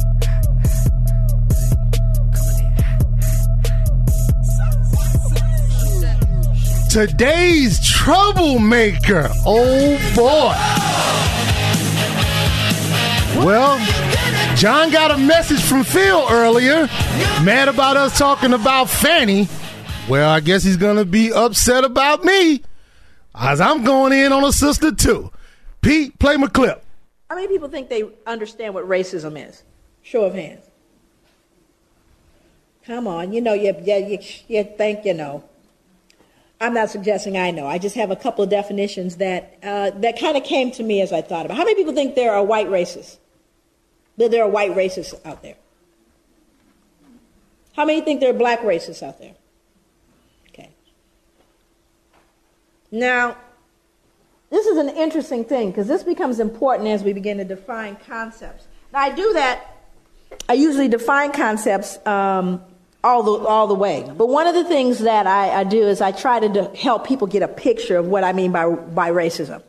Today's 6.91 7.79
troublemaker. 7.87 9.29
Oh 9.45 9.97
boy. 10.13 10.53
Well, 13.45 13.77
John 14.57 14.91
got 14.91 15.09
a 15.09 15.17
message 15.17 15.61
from 15.61 15.85
Phil 15.85 16.27
earlier, 16.29 16.87
mad 17.45 17.69
about 17.69 17.95
us 17.95 18.17
talking 18.17 18.51
about 18.51 18.89
Fani. 18.89 19.47
Well, 20.09 20.29
I 20.29 20.41
guess 20.41 20.65
he's 20.65 20.75
gonna 20.75 21.05
be 21.05 21.31
upset 21.31 21.85
about 21.85 22.25
me, 22.25 22.61
as 23.35 23.61
I'm 23.61 23.85
going 23.85 24.11
in 24.11 24.33
on 24.33 24.43
a 24.43 24.51
sister 24.51 24.91
too. 24.91 25.31
Pete, 25.79 26.19
play 26.19 26.35
my 26.35 26.47
clip. 26.47 26.83
How 27.29 27.37
many 27.37 27.47
people 27.47 27.69
think 27.69 27.87
they 27.87 28.03
understand 28.27 28.73
what 28.73 28.85
racism 28.85 29.41
is? 29.41 29.63
Show 30.01 30.25
of 30.25 30.33
hands. 30.33 30.65
Come 32.85 33.07
on, 33.07 33.31
you 33.31 33.39
know, 33.39 33.53
you, 33.53 33.73
you, 33.81 33.95
you, 33.95 34.19
you 34.49 34.63
think 34.65 35.05
you 35.05 35.13
know. 35.13 35.45
I'm 36.61 36.75
not 36.75 36.91
suggesting 36.91 37.39
I 37.39 37.49
know. 37.49 37.65
I 37.65 37.79
just 37.79 37.95
have 37.95 38.11
a 38.11 38.15
couple 38.15 38.43
of 38.43 38.51
definitions 38.51 39.15
that 39.17 39.57
uh, 39.63 39.89
that 39.99 40.19
kind 40.19 40.37
of 40.37 40.43
came 40.43 40.69
to 40.73 40.83
me 40.83 41.01
as 41.01 41.11
I 41.11 41.23
thought 41.23 41.45
about. 41.47 41.57
How 41.57 41.63
many 41.63 41.73
people 41.75 41.93
think 41.93 42.13
there 42.13 42.33
are 42.33 42.43
white 42.43 42.67
racists? 42.67 43.17
That 44.17 44.29
there 44.29 44.43
are 44.43 44.49
white 44.49 44.71
racists 44.71 45.19
out 45.25 45.41
there? 45.41 45.55
How 47.75 47.83
many 47.83 48.01
think 48.01 48.19
there 48.19 48.29
are 48.29 48.37
black 48.37 48.59
racists 48.61 49.01
out 49.01 49.17
there? 49.17 49.33
Okay. 50.49 50.69
Now, 52.91 53.37
this 54.51 54.67
is 54.67 54.77
an 54.77 54.89
interesting 54.89 55.43
thing 55.43 55.71
because 55.71 55.87
this 55.87 56.03
becomes 56.03 56.39
important 56.39 56.89
as 56.89 57.03
we 57.03 57.11
begin 57.11 57.37
to 57.39 57.43
define 57.43 57.95
concepts. 58.05 58.67
Now, 58.93 58.99
I 58.99 59.09
do 59.15 59.33
that. 59.33 59.65
I 60.47 60.53
usually 60.53 60.89
define 60.89 61.31
concepts 61.31 61.97
um, 62.05 62.61
all 63.03 63.23
the 63.23 63.31
all 63.45 63.67
the 63.67 63.75
way. 63.75 64.09
But 64.15 64.27
one 64.27 64.47
of 64.47 64.55
the 64.55 64.63
things 64.63 64.99
that 64.99 65.27
I, 65.27 65.61
I 65.61 65.63
do 65.63 65.87
is 65.87 66.01
I 66.01 66.11
try 66.11 66.39
to 66.39 66.63
help 66.75 67.07
people 67.07 67.27
get 67.27 67.41
a 67.41 67.47
picture 67.47 67.97
of 67.97 68.07
what 68.07 68.23
I 68.23 68.33
mean 68.33 68.51
by 68.51 68.69
by 68.69 69.11
racism. 69.11 69.63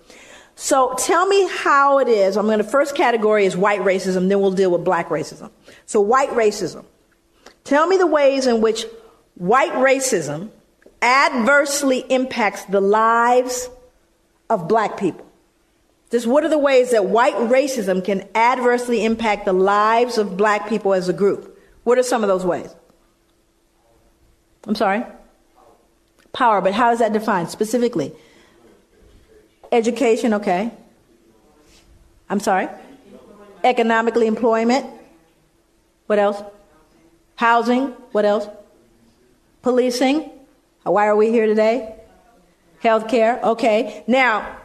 So 0.55 0.95
tell 0.99 1.27
me 1.27 1.49
how 1.49 1.99
it 1.99 2.09
is. 2.09 2.37
I'm 2.37 2.47
going 2.47 2.59
to 2.59 2.65
first 2.65 2.95
category 2.95 3.47
is 3.47 3.57
white 3.57 3.81
racism, 3.81 4.29
then 4.29 4.41
we'll 4.41 4.53
deal 4.53 4.71
with 4.71 4.85
black 4.85 5.09
racism. 5.09 5.51
So 5.87 6.01
white 6.01 6.31
racism. 6.31 6.85
Tell 7.65 7.87
me 7.87 7.97
the 7.97 8.07
ways 8.07 8.47
in 8.47 8.61
which 8.61 8.85
white 9.35 9.73
racism 9.73 10.51
adversely 11.01 12.01
impacts 12.11 12.65
the 12.65 12.81
lives 12.81 13.69
of 14.51 14.69
black 14.69 14.99
people. 14.99 15.27
Just 16.11 16.27
what 16.27 16.45
are 16.45 16.49
the 16.49 16.59
ways 16.59 16.91
that 16.91 17.07
white 17.07 17.35
racism 17.35 18.05
can 18.05 18.29
adversely 18.35 19.05
impact 19.05 19.47
the 19.47 19.55
lives 19.55 20.19
of 20.19 20.37
black 20.37 20.69
people 20.69 20.93
as 20.93 21.09
a 21.09 21.13
group? 21.13 21.59
What 21.85 21.99
are 21.99 22.03
some 22.03 22.23
of 22.23 22.29
those 22.29 22.45
ways? 22.45 22.75
I'm 24.67 24.75
sorry? 24.75 25.05
Power, 26.33 26.61
but 26.61 26.73
how 26.73 26.93
is 26.93 27.01
that 27.01 27.13
defined 27.13 27.51
specifically? 27.51 28.13
Education, 29.71 30.35
okay. 30.35 30.71
I'm 32.29 32.41
sorry? 32.41 32.69
Economically, 33.65 34.27
employment. 34.27 34.87
What 36.07 36.19
else? 36.19 36.43
Housing. 37.37 37.89
What 38.13 38.25
else? 38.25 38.47
Policing. 39.63 40.31
Why 40.85 41.07
are 41.07 41.17
we 41.17 41.31
here 41.31 41.47
today? 41.47 41.95
Healthcare. 42.83 43.43
Okay. 43.43 44.05
Now, 44.07 44.57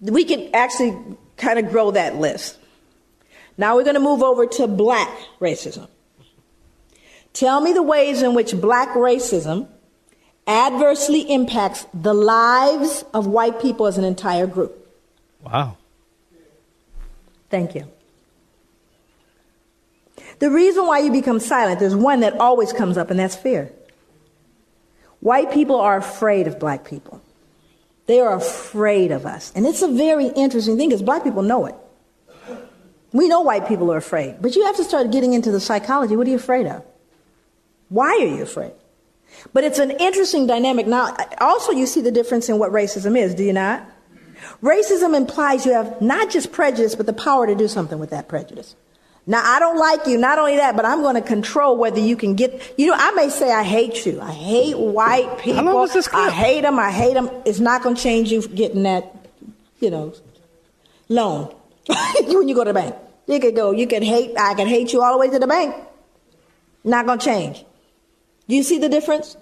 we 0.00 0.24
can 0.24 0.50
actually 0.54 0.96
kind 1.36 1.58
of 1.58 1.70
grow 1.70 1.92
that 1.92 2.16
list. 2.16 2.58
Now 3.56 3.76
we're 3.76 3.84
going 3.84 3.94
to 3.94 4.00
move 4.00 4.22
over 4.22 4.46
to 4.46 4.66
black 4.66 5.10
racism. 5.40 5.88
Tell 7.32 7.60
me 7.60 7.72
the 7.72 7.82
ways 7.82 8.22
in 8.22 8.34
which 8.34 8.54
black 8.60 8.90
racism 8.90 9.68
adversely 10.46 11.20
impacts 11.30 11.86
the 11.92 12.14
lives 12.14 13.04
of 13.12 13.26
white 13.26 13.60
people 13.60 13.86
as 13.86 13.98
an 13.98 14.04
entire 14.04 14.46
group. 14.46 14.88
Wow. 15.42 15.76
Thank 17.50 17.74
you. 17.74 17.86
The 20.38 20.50
reason 20.50 20.86
why 20.86 21.00
you 21.00 21.12
become 21.12 21.40
silent, 21.40 21.80
there's 21.80 21.96
one 21.96 22.20
that 22.20 22.34
always 22.40 22.72
comes 22.72 22.96
up, 22.96 23.10
and 23.10 23.18
that's 23.18 23.36
fear. 23.36 23.72
White 25.20 25.52
people 25.52 25.76
are 25.76 25.96
afraid 25.96 26.46
of 26.46 26.58
black 26.58 26.84
people. 26.84 27.20
They 28.06 28.20
are 28.20 28.34
afraid 28.34 29.10
of 29.10 29.26
us. 29.26 29.52
And 29.54 29.66
it's 29.66 29.82
a 29.82 29.88
very 29.88 30.28
interesting 30.28 30.78
thing 30.78 30.88
because 30.88 31.02
black 31.02 31.24
people 31.24 31.42
know 31.42 31.66
it. 31.66 31.74
We 33.12 33.26
know 33.26 33.40
white 33.40 33.66
people 33.66 33.92
are 33.92 33.96
afraid, 33.96 34.36
but 34.40 34.54
you 34.54 34.64
have 34.66 34.76
to 34.76 34.84
start 34.84 35.10
getting 35.10 35.32
into 35.32 35.50
the 35.50 35.60
psychology. 35.60 36.14
What 36.16 36.26
are 36.26 36.30
you 36.30 36.36
afraid 36.36 36.66
of? 36.66 36.84
Why 37.88 38.10
are 38.20 38.26
you 38.26 38.42
afraid? 38.42 38.72
But 39.52 39.64
it's 39.64 39.78
an 39.78 39.90
interesting 39.92 40.46
dynamic. 40.46 40.86
Now, 40.86 41.16
also, 41.38 41.72
you 41.72 41.86
see 41.86 42.00
the 42.00 42.10
difference 42.10 42.48
in 42.48 42.58
what 42.58 42.72
racism 42.72 43.16
is, 43.16 43.34
do 43.34 43.44
you 43.44 43.52
not? 43.52 43.88
Racism 44.62 45.16
implies 45.16 45.66
you 45.66 45.72
have 45.72 46.00
not 46.00 46.30
just 46.30 46.52
prejudice, 46.52 46.94
but 46.94 47.06
the 47.06 47.12
power 47.12 47.46
to 47.46 47.54
do 47.54 47.68
something 47.68 47.98
with 47.98 48.10
that 48.10 48.28
prejudice. 48.28 48.74
Now, 49.26 49.42
I 49.44 49.58
don't 49.58 49.76
like 49.76 50.06
you, 50.06 50.16
not 50.16 50.38
only 50.38 50.56
that, 50.56 50.74
but 50.74 50.86
I'm 50.86 51.02
going 51.02 51.14
to 51.16 51.20
control 51.20 51.76
whether 51.76 52.00
you 52.00 52.16
can 52.16 52.34
get, 52.34 52.74
you 52.78 52.86
know, 52.86 52.94
I 52.96 53.10
may 53.10 53.28
say 53.28 53.52
I 53.52 53.62
hate 53.62 54.06
you. 54.06 54.20
I 54.20 54.32
hate 54.32 54.78
white 54.78 55.38
people. 55.38 55.58
How 55.58 55.64
long 55.64 55.74
was 55.74 55.92
this 55.92 56.08
I 56.08 56.30
hate 56.30 56.62
them. 56.62 56.78
I 56.78 56.90
hate 56.90 57.12
them. 57.12 57.30
It's 57.44 57.60
not 57.60 57.82
going 57.82 57.94
to 57.94 58.02
change 58.02 58.32
you 58.32 58.46
getting 58.48 58.84
that, 58.84 59.14
you 59.80 59.90
know, 59.90 60.14
loan 61.10 61.54
when 62.26 62.48
you 62.48 62.54
go 62.54 62.64
to 62.64 62.70
the 62.70 62.74
bank. 62.74 62.94
You 63.26 63.38
could 63.38 63.54
go, 63.54 63.72
you 63.72 63.86
could 63.86 64.02
hate, 64.02 64.34
I 64.38 64.54
could 64.54 64.66
hate 64.66 64.94
you 64.94 65.02
all 65.02 65.12
the 65.12 65.18
way 65.18 65.28
to 65.28 65.38
the 65.38 65.46
bank. 65.46 65.74
Not 66.82 67.04
going 67.04 67.18
to 67.18 67.24
change. 67.24 67.66
Do 68.48 68.56
you 68.56 68.62
see 68.62 68.78
the 68.78 68.88
difference? 68.88 69.36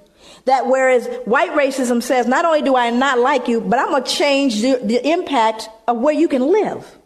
That 0.45 0.67
whereas 0.67 1.07
white 1.25 1.51
racism 1.53 2.03
says, 2.03 2.27
not 2.27 2.45
only 2.45 2.63
do 2.63 2.77
I 2.77 2.91
not 2.91 3.19
like 3.19 3.49
you, 3.49 3.61
but 3.61 3.79
I'm 3.79 3.91
going 3.91 4.05
to 4.05 4.11
change 4.11 4.61
the, 4.61 4.81
the 4.83 5.09
impact 5.09 5.69
of 5.87 5.99
where 5.99 6.15
you 6.15 6.29
can 6.29 6.43
live. 6.43 6.99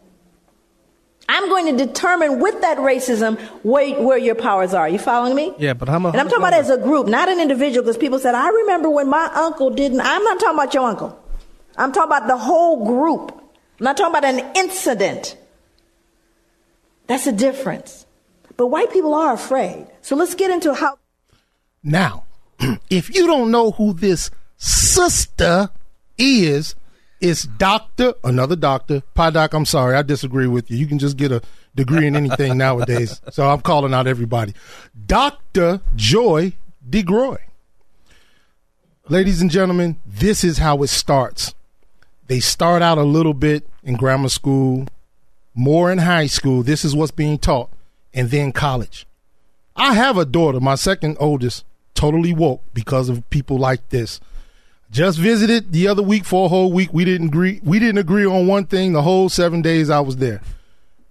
I'm 1.29 1.47
going 1.47 1.77
to 1.77 1.85
determine 1.85 2.39
with 2.39 2.59
that 2.61 2.77
racism 2.79 3.39
where, 3.63 4.01
where 4.01 4.17
your 4.17 4.35
powers 4.35 4.73
are. 4.73 4.89
You 4.89 4.99
following 4.99 5.33
me? 5.33 5.53
Yeah, 5.57 5.73
but 5.73 5.87
I'm 5.89 6.05
a, 6.05 6.09
And 6.09 6.19
I'm 6.19 6.27
talking 6.27 6.39
about 6.39 6.53
as 6.53 6.69
a 6.69 6.77
group, 6.77 7.07
not 7.07 7.29
an 7.29 7.39
individual, 7.39 7.83
because 7.83 7.97
people 7.97 8.19
said, 8.19 8.35
I 8.35 8.49
remember 8.49 8.89
when 8.89 9.07
my 9.07 9.31
uncle 9.33 9.69
didn't. 9.69 10.01
I'm 10.01 10.23
not 10.23 10.39
talking 10.39 10.57
about 10.57 10.73
your 10.73 10.83
uncle. 10.87 11.17
I'm 11.77 11.93
talking 11.93 12.09
about 12.09 12.27
the 12.27 12.37
whole 12.37 12.85
group. 12.85 13.31
I'm 13.79 13.83
not 13.85 13.97
talking 13.97 14.15
about 14.15 14.25
an 14.25 14.55
incident. 14.57 15.37
That's 17.07 17.27
a 17.27 17.31
difference. 17.31 18.05
But 18.57 18.67
white 18.67 18.91
people 18.91 19.13
are 19.13 19.33
afraid. 19.33 19.87
So 20.01 20.15
let's 20.15 20.35
get 20.35 20.51
into 20.51 20.73
how. 20.73 20.97
Now, 21.83 22.25
if 22.89 23.13
you 23.13 23.27
don't 23.27 23.51
know 23.51 23.71
who 23.71 23.93
this 23.93 24.29
sister 24.57 25.69
is, 26.17 26.75
it's 27.19 27.43
Doctor, 27.43 28.13
another 28.23 28.55
doctor, 28.55 29.03
Doc. 29.15 29.53
I'm 29.53 29.65
sorry, 29.65 29.95
I 29.95 30.01
disagree 30.01 30.47
with 30.47 30.71
you. 30.71 30.77
You 30.77 30.87
can 30.87 30.97
just 30.97 31.17
get 31.17 31.31
a 31.31 31.41
degree 31.75 32.07
in 32.07 32.15
anything 32.15 32.57
nowadays. 32.57 33.21
So 33.31 33.47
I'm 33.49 33.61
calling 33.61 33.93
out 33.93 34.07
everybody. 34.07 34.53
Dr. 35.05 35.81
Joy 35.95 36.53
DeGruy. 36.89 37.37
Ladies 39.07 39.41
and 39.41 39.51
gentlemen, 39.51 39.97
this 40.05 40.43
is 40.43 40.57
how 40.57 40.81
it 40.83 40.87
starts. 40.87 41.53
They 42.27 42.39
start 42.39 42.81
out 42.81 42.97
a 42.97 43.03
little 43.03 43.33
bit 43.33 43.67
in 43.83 43.95
grammar 43.95 44.29
school, 44.29 44.87
more 45.53 45.91
in 45.91 45.99
high 45.99 46.27
school. 46.27 46.63
This 46.63 46.83
is 46.83 46.95
what's 46.95 47.11
being 47.11 47.37
taught, 47.37 47.69
and 48.13 48.29
then 48.29 48.51
college. 48.51 49.05
I 49.75 49.93
have 49.93 50.17
a 50.17 50.25
daughter, 50.25 50.59
my 50.59 50.75
second 50.75 51.17
oldest, 51.19 51.65
totally 51.93 52.33
woke 52.33 52.63
because 52.73 53.09
of 53.09 53.27
people 53.29 53.57
like 53.57 53.89
this. 53.89 54.19
Just 54.91 55.19
visited 55.19 55.71
the 55.71 55.87
other 55.87 56.03
week 56.03 56.25
for 56.25 56.45
a 56.45 56.49
whole 56.49 56.71
week. 56.71 56.89
We 56.93 57.05
didn't 57.05 57.27
agree. 57.27 57.61
We 57.63 57.79
didn't 57.79 57.99
agree 57.99 58.25
on 58.25 58.47
one 58.47 58.65
thing 58.65 58.91
the 58.91 59.01
whole 59.01 59.29
seven 59.29 59.61
days 59.61 59.89
I 59.89 60.01
was 60.01 60.17
there 60.17 60.41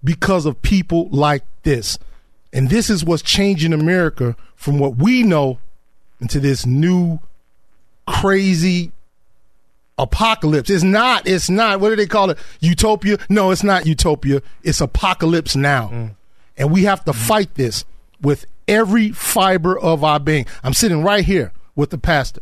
because 0.05 0.44
of 0.44 0.61
people 0.61 1.09
like 1.11 1.44
this. 1.62 1.98
And 2.52 2.69
this 2.69 2.90
is 2.90 3.05
what's 3.05 3.23
changing 3.23 3.73
America 3.73 4.36
from 4.57 4.78
what 4.78 4.97
we 4.97 5.23
know 5.23 5.59
into 6.20 6.40
this 6.40 6.66
new 6.66 7.20
crazy 8.07 8.93
apocalypse. 9.98 10.70
It's 10.70 10.82
not. 10.82 11.27
It's 11.27 11.48
not. 11.48 11.81
What 11.81 11.90
do 11.90 11.97
they 11.97 12.07
call 12.07 12.31
it? 12.31 12.39
Utopia? 12.61 13.19
No, 13.28 13.51
it's 13.51 13.62
not 13.62 13.86
utopia. 13.86 14.43
It's 14.62 14.81
apocalypse 14.81 15.55
now, 15.55 15.89
mm. 15.89 16.15
and 16.57 16.70
we 16.70 16.85
have 16.85 17.05
to 17.05 17.12
fight 17.12 17.55
this 17.55 17.85
with 18.20 18.47
every 18.70 19.10
fiber 19.10 19.78
of 19.78 20.02
our 20.05 20.20
being. 20.20 20.47
I'm 20.62 20.72
sitting 20.72 21.02
right 21.02 21.24
here 21.24 21.52
with 21.74 21.90
the 21.90 21.98
pastor. 21.98 22.40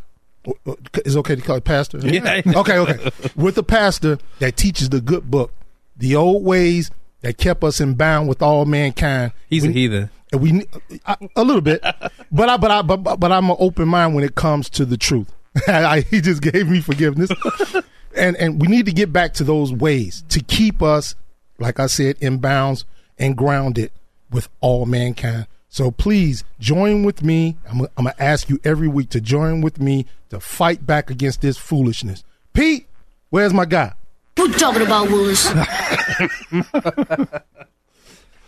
Is 1.04 1.16
it 1.16 1.18
okay 1.18 1.34
to 1.34 1.42
call 1.42 1.56
it 1.56 1.64
pastor? 1.64 1.98
Yeah. 1.98 2.42
okay. 2.46 2.78
Okay. 2.78 3.10
With 3.34 3.56
the 3.56 3.62
pastor 3.62 4.18
that 4.38 4.56
teaches 4.56 4.90
the 4.90 5.00
good 5.00 5.30
book, 5.30 5.52
the 5.96 6.14
old 6.14 6.44
ways 6.44 6.90
that 7.22 7.38
kept 7.38 7.64
us 7.64 7.80
in 7.80 7.94
bound 7.94 8.28
with 8.28 8.42
all 8.42 8.64
mankind. 8.64 9.32
He's 9.48 9.64
a 9.64 9.70
heathen. 9.70 10.10
and 10.32 10.40
we 10.40 10.66
I, 11.06 11.16
a 11.36 11.42
little 11.42 11.60
bit, 11.60 11.82
but 12.30 12.48
I 12.48 12.56
but 12.56 12.70
I 12.70 12.82
but, 12.82 13.16
but 13.16 13.32
I'm 13.32 13.50
an 13.50 13.56
open 13.58 13.88
mind 13.88 14.14
when 14.14 14.24
it 14.24 14.34
comes 14.34 14.70
to 14.70 14.84
the 14.84 14.96
truth. 14.96 15.34
I, 15.68 16.00
he 16.02 16.20
just 16.20 16.42
gave 16.42 16.68
me 16.68 16.80
forgiveness, 16.80 17.30
and 18.16 18.36
and 18.36 18.60
we 18.60 18.68
need 18.68 18.86
to 18.86 18.92
get 18.92 19.12
back 19.12 19.34
to 19.34 19.44
those 19.44 19.72
ways 19.72 20.22
to 20.28 20.40
keep 20.40 20.82
us, 20.82 21.14
like 21.58 21.80
I 21.80 21.86
said, 21.86 22.16
in 22.20 22.38
bounds 22.38 22.84
and 23.18 23.36
grounded 23.36 23.90
with 24.30 24.48
all 24.60 24.86
mankind. 24.86 25.46
So 25.68 25.90
please 25.90 26.44
join 26.58 27.04
with 27.04 27.22
me. 27.22 27.56
I'm 27.68 27.80
I'm 27.82 27.88
gonna 28.04 28.14
ask 28.18 28.48
you 28.48 28.58
every 28.64 28.88
week 28.88 29.10
to 29.10 29.20
join 29.20 29.60
with 29.60 29.80
me 29.80 30.06
to 30.30 30.40
fight 30.40 30.86
back 30.86 31.10
against 31.10 31.40
this 31.42 31.58
foolishness. 31.58 32.24
Pete, 32.54 32.86
where's 33.30 33.52
my 33.52 33.64
guy? 33.66 33.92
What 34.36 34.48
you 34.50 34.54
talking 34.58 34.82
about, 34.82 35.08
Willis? 35.10 35.44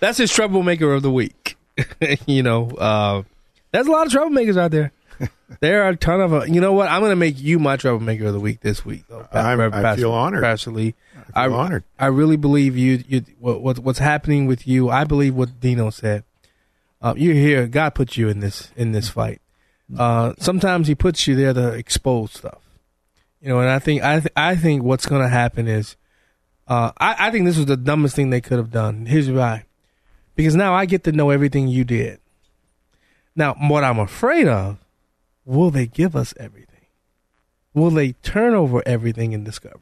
That's 0.01 0.19
his 0.19 0.33
troublemaker 0.33 0.93
of 0.93 1.03
the 1.03 1.11
week. 1.11 1.57
you 2.27 2.43
know, 2.43 2.71
uh, 2.71 3.23
there's 3.73 3.87
a 3.87 3.91
lot 3.91 4.07
of 4.07 4.13
troublemakers 4.13 4.57
out 4.57 4.71
there. 4.71 4.93
There 5.61 5.83
are 5.83 5.91
a 5.91 5.97
ton 5.97 6.21
of. 6.21 6.33
Uh, 6.33 6.45
you 6.45 6.61
know 6.61 6.73
what? 6.73 6.89
I'm 6.89 7.01
going 7.01 7.11
to 7.11 7.17
make 7.17 7.39
you 7.39 7.59
my 7.59 7.77
troublemaker 7.77 8.27
of 8.27 8.33
the 8.33 8.41
week 8.41 8.61
this 8.61 8.87
week. 8.87 9.05
Though, 9.09 9.27
Pa- 9.31 9.39
I'm- 9.41 9.59
Pa- 9.59 9.65
I 9.79 9.83
Pastor- 9.83 10.03
feel 10.03 10.13
honored. 10.13 10.43
Pastor 10.43 10.71
Lee. 10.71 10.95
I 11.35 11.49
feel 11.49 11.57
honored. 11.57 11.85
I 11.99 12.07
really 12.07 12.37
believe 12.37 12.77
you. 12.79 13.05
You 13.07 13.25
what, 13.39 13.61
what 13.61 13.79
what's 13.81 13.99
happening 13.99 14.47
with 14.47 14.67
you? 14.67 14.89
I 14.89 15.05
believe 15.05 15.35
what 15.35 15.61
Dino 15.61 15.91
said. 15.91 16.25
Uh, 17.01 17.15
you're 17.17 17.35
here. 17.35 17.67
God 17.67 17.95
put 17.95 18.17
you 18.17 18.29
in 18.29 18.41
this 18.41 18.71
in 18.77 18.93
this 18.93 19.09
fight. 19.09 19.41
Uh, 19.97 20.35
sometimes 20.39 20.87
He 20.87 20.95
puts 20.95 21.27
you 21.27 21.35
there 21.35 21.53
to 21.53 21.73
expose 21.73 22.33
stuff. 22.33 22.61
You 23.41 23.49
know, 23.49 23.61
and 23.61 23.71
I 23.71 23.79
think 23.79 24.03
I 24.03 24.21
th- 24.21 24.33
I 24.37 24.55
think 24.57 24.83
what's 24.83 25.07
going 25.07 25.23
to 25.23 25.29
happen 25.29 25.67
is, 25.67 25.97
uh, 26.69 26.93
I, 26.99 27.29
I 27.29 27.31
think 27.31 27.47
this 27.47 27.57
was 27.57 27.67
the 27.67 27.77
dumbest 27.77 28.15
thing 28.15 28.31
they 28.31 28.43
could 28.43 28.59
have 28.59 28.71
done. 28.71 29.07
Here's 29.07 29.31
why, 29.31 29.65
because 30.37 30.55
now 30.55 30.75
I 30.75 30.85
get 30.85 31.05
to 31.05 31.13
know 31.13 31.31
everything 31.31 31.69
you 31.69 31.85
did. 31.85 32.21
Now, 33.35 33.55
what 33.55 33.85
I'm 33.85 33.99
afraid 33.99 34.47
of, 34.47 34.77
will 35.45 35.71
they 35.71 35.87
give 35.87 36.15
us 36.15 36.35
everything? 36.37 36.67
Will 37.73 37.91
they 37.91 38.13
turn 38.13 38.55
over 38.55 38.83
everything 38.85 39.33
in 39.33 39.45
discovery? 39.45 39.81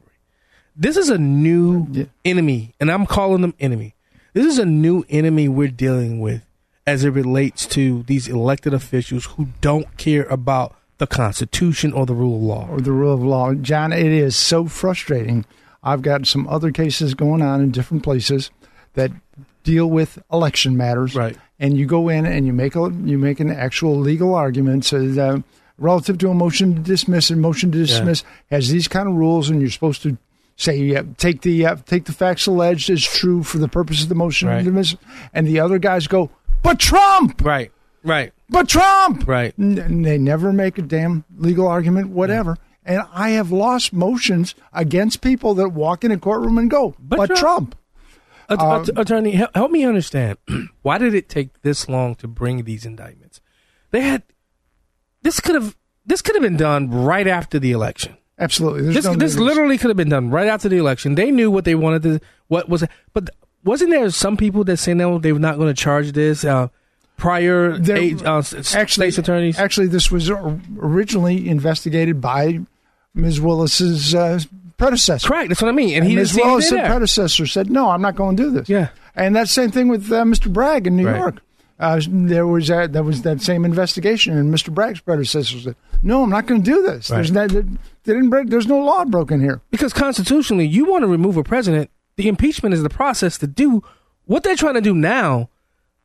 This 0.75 0.95
is 0.95 1.09
a 1.09 1.17
new 1.17 2.07
enemy, 2.23 2.73
and 2.79 2.89
I'm 2.89 3.05
calling 3.05 3.41
them 3.41 3.55
enemy. 3.59 3.95
This 4.33 4.45
is 4.45 4.59
a 4.59 4.65
new 4.65 5.03
enemy 5.09 5.49
we're 5.49 5.67
dealing 5.67 6.21
with 6.21 6.43
as 6.89 7.03
it 7.03 7.11
relates 7.11 7.65
to 7.67 8.03
these 8.03 8.27
elected 8.27 8.73
officials 8.73 9.25
who 9.25 9.47
don't 9.61 9.95
care 9.97 10.23
about 10.23 10.75
the 10.97 11.07
Constitution 11.07 11.93
or 11.93 12.05
the 12.05 12.13
rule 12.15 12.35
of 12.37 12.41
law. 12.43 12.67
or 12.69 12.81
the 12.81 12.91
rule 12.91 13.13
of 13.13 13.21
law. 13.23 13.53
John, 13.53 13.93
it 13.93 14.05
is 14.07 14.35
so 14.35 14.65
frustrating. 14.65 15.45
I've 15.83 16.01
got 16.01 16.25
some 16.27 16.47
other 16.47 16.71
cases 16.71 17.13
going 17.13 17.41
on 17.41 17.61
in 17.61 17.71
different 17.71 18.03
places 18.03 18.49
that 18.95 19.11
deal 19.63 19.87
with 19.89 20.17
election 20.31 20.75
matters. 20.75 21.15
Right. 21.15 21.37
And 21.59 21.77
you 21.77 21.85
go 21.85 22.09
in 22.09 22.25
and 22.25 22.45
you 22.47 22.53
make 22.53 22.75
a 22.75 22.91
you 23.05 23.17
make 23.17 23.39
an 23.39 23.51
actual 23.51 23.95
legal 23.97 24.33
argument 24.33 24.83
so 24.85 25.07
that, 25.07 25.35
uh, 25.35 25.39
relative 25.77 26.17
to 26.19 26.29
a 26.29 26.33
motion 26.33 26.75
to 26.75 26.81
dismiss. 26.81 27.29
And 27.29 27.39
motion 27.41 27.71
to 27.71 27.77
dismiss 27.77 28.23
has 28.49 28.69
these 28.69 28.87
kind 28.87 29.07
of 29.07 29.13
rules, 29.15 29.49
and 29.49 29.61
you're 29.61 29.69
supposed 29.71 30.01
to 30.03 30.17
say 30.57 30.77
yeah, 30.77 31.03
take 31.17 31.41
the 31.41 31.65
uh, 31.65 31.75
take 31.85 32.05
the 32.05 32.13
facts 32.13 32.45
alleged 32.47 32.89
as 32.89 33.03
true 33.03 33.43
for 33.43 33.57
the 33.59 33.67
purpose 33.69 34.01
of 34.03 34.09
the 34.09 34.15
motion 34.15 34.49
Right. 34.49 34.57
to 34.59 34.71
dismiss. 34.71 34.95
And 35.33 35.47
the 35.47 35.59
other 35.61 35.79
guys 35.79 36.07
go, 36.07 36.29
but 36.63 36.79
Trump. 36.79 37.41
Right. 37.43 37.71
Right. 38.03 38.33
But 38.49 38.67
Trump. 38.69 39.27
Right. 39.27 39.53
N- 39.59 40.01
they 40.01 40.17
never 40.17 40.51
make 40.53 40.77
a 40.77 40.81
damn 40.81 41.23
legal 41.37 41.67
argument, 41.67 42.09
whatever. 42.09 42.57
And 42.85 43.03
I 43.13 43.31
have 43.31 43.51
lost 43.51 43.93
motions 43.93 44.55
against 44.73 45.21
people 45.21 45.53
that 45.55 45.69
walk 45.69 46.03
in 46.03 46.11
a 46.11 46.17
courtroom 46.17 46.57
and 46.57 46.69
go, 46.71 46.95
but, 46.99 47.27
Trump." 47.27 47.39
Trump. 47.39 47.75
Att- 48.49 48.59
Um, 48.59 48.81
att- 48.81 48.89
attorney, 48.97 49.31
help, 49.31 49.55
help 49.55 49.69
me 49.71 49.83
understand. 49.85 50.37
Why 50.81 50.97
did 50.97 51.13
it 51.13 51.29
take 51.29 51.61
this 51.61 51.87
long 51.87 52.15
to 52.15 52.27
bring 52.27 52.63
these 52.63 52.85
indictments? 52.85 53.41
They 53.91 54.01
had 54.01 54.23
this 55.21 55.39
could 55.39 55.55
have 55.55 55.75
this 56.05 56.21
could 56.23 56.33
have 56.35 56.41
been 56.41 56.57
done 56.57 56.89
right 56.89 57.27
after 57.27 57.59
the 57.59 57.71
election. 57.71 58.17
Absolutely. 58.39 58.83
There's 58.83 58.95
This 58.95 59.05
no 59.05 59.13
this 59.15 59.35
literally 59.37 59.77
could 59.77 59.89
have 59.89 59.97
been 59.97 60.09
done 60.09 60.31
right 60.31 60.47
after 60.47 60.69
the 60.69 60.77
election. 60.77 61.13
They 61.15 61.29
knew 61.29 61.51
what 61.51 61.65
they 61.65 61.75
wanted 61.75 62.01
to. 62.03 62.19
What 62.47 62.69
was 62.69 62.83
but 63.13 63.29
wasn't 63.63 63.91
there 63.91 64.09
some 64.09 64.37
people 64.37 64.63
that 64.65 64.77
say 64.77 64.93
no 64.93 65.19
they 65.19 65.31
were 65.33 65.39
not 65.39 65.57
going 65.57 65.67
to 65.73 65.73
charge 65.79 66.11
this 66.13 66.43
uh, 66.45 66.67
prior 67.17 67.77
There- 67.77 67.97
age, 67.97 68.23
uh, 68.23 68.39
actually, 68.39 68.85
state's 68.85 69.17
attorneys? 69.17 69.59
Actually, 69.59 69.87
this 69.87 70.09
was 70.11 70.29
originally 70.77 71.47
investigated 71.49 72.21
by 72.21 72.59
Ms. 73.13 73.41
Willis's 73.41 74.15
uh, 74.15 74.39
predecessor. 74.77 75.27
Correct. 75.27 75.49
That's 75.49 75.61
what 75.61 75.69
I 75.69 75.73
mean. 75.73 75.95
And 75.95 76.05
he 76.05 76.15
Ms. 76.15 76.35
Willis's 76.35 76.71
there. 76.71 76.87
predecessor 76.87 77.45
said, 77.47 77.69
"No, 77.69 77.89
I'm 77.89 78.01
not 78.01 78.15
going 78.15 78.35
to 78.37 78.43
do 78.43 78.51
this." 78.51 78.69
Yeah. 78.69 78.89
And 79.15 79.35
that 79.35 79.49
same 79.49 79.71
thing 79.71 79.87
with 79.89 80.11
uh, 80.11 80.23
Mr. 80.23 80.51
Bragg 80.51 80.87
in 80.87 80.95
New 80.95 81.07
Right. 81.07 81.17
York. 81.17 81.41
Uh, 81.79 82.01
there 82.09 82.45
was 82.45 82.67
that, 82.67 82.91
that 82.91 83.03
was 83.03 83.21
that 83.21 83.41
same 83.41 83.63
investigation, 83.63 84.37
and 84.37 84.53
Mr. 84.53 84.73
Bragg's 84.73 84.99
predecessor 84.99 85.59
said, 85.59 85.75
"No, 86.03 86.23
I'm 86.23 86.29
not 86.29 86.45
going 86.45 86.61
to 86.63 86.69
do 86.71 86.81
this. 86.83 87.07
There's 87.07 87.31
Right. 87.31 87.49
no, 87.51 87.61
they 87.61 88.13
didn't 88.13 88.29
break. 88.29 88.49
There's 88.49 88.67
no 88.67 88.79
law 88.79 89.05
broken 89.05 89.39
here." 89.39 89.61
Because 89.71 89.93
constitutionally, 89.93 90.67
you 90.67 90.85
want 90.85 91.03
to 91.03 91.07
remove 91.07 91.37
a 91.37 91.43
president, 91.43 91.89
the 92.19 92.27
impeachment 92.27 92.73
is 92.73 92.83
the 92.83 92.89
process 92.89 93.37
to 93.37 93.47
do 93.47 93.81
what 94.25 94.43
they're 94.43 94.57
trying 94.57 94.73
to 94.73 94.81
do 94.81 94.93
now. 94.93 95.49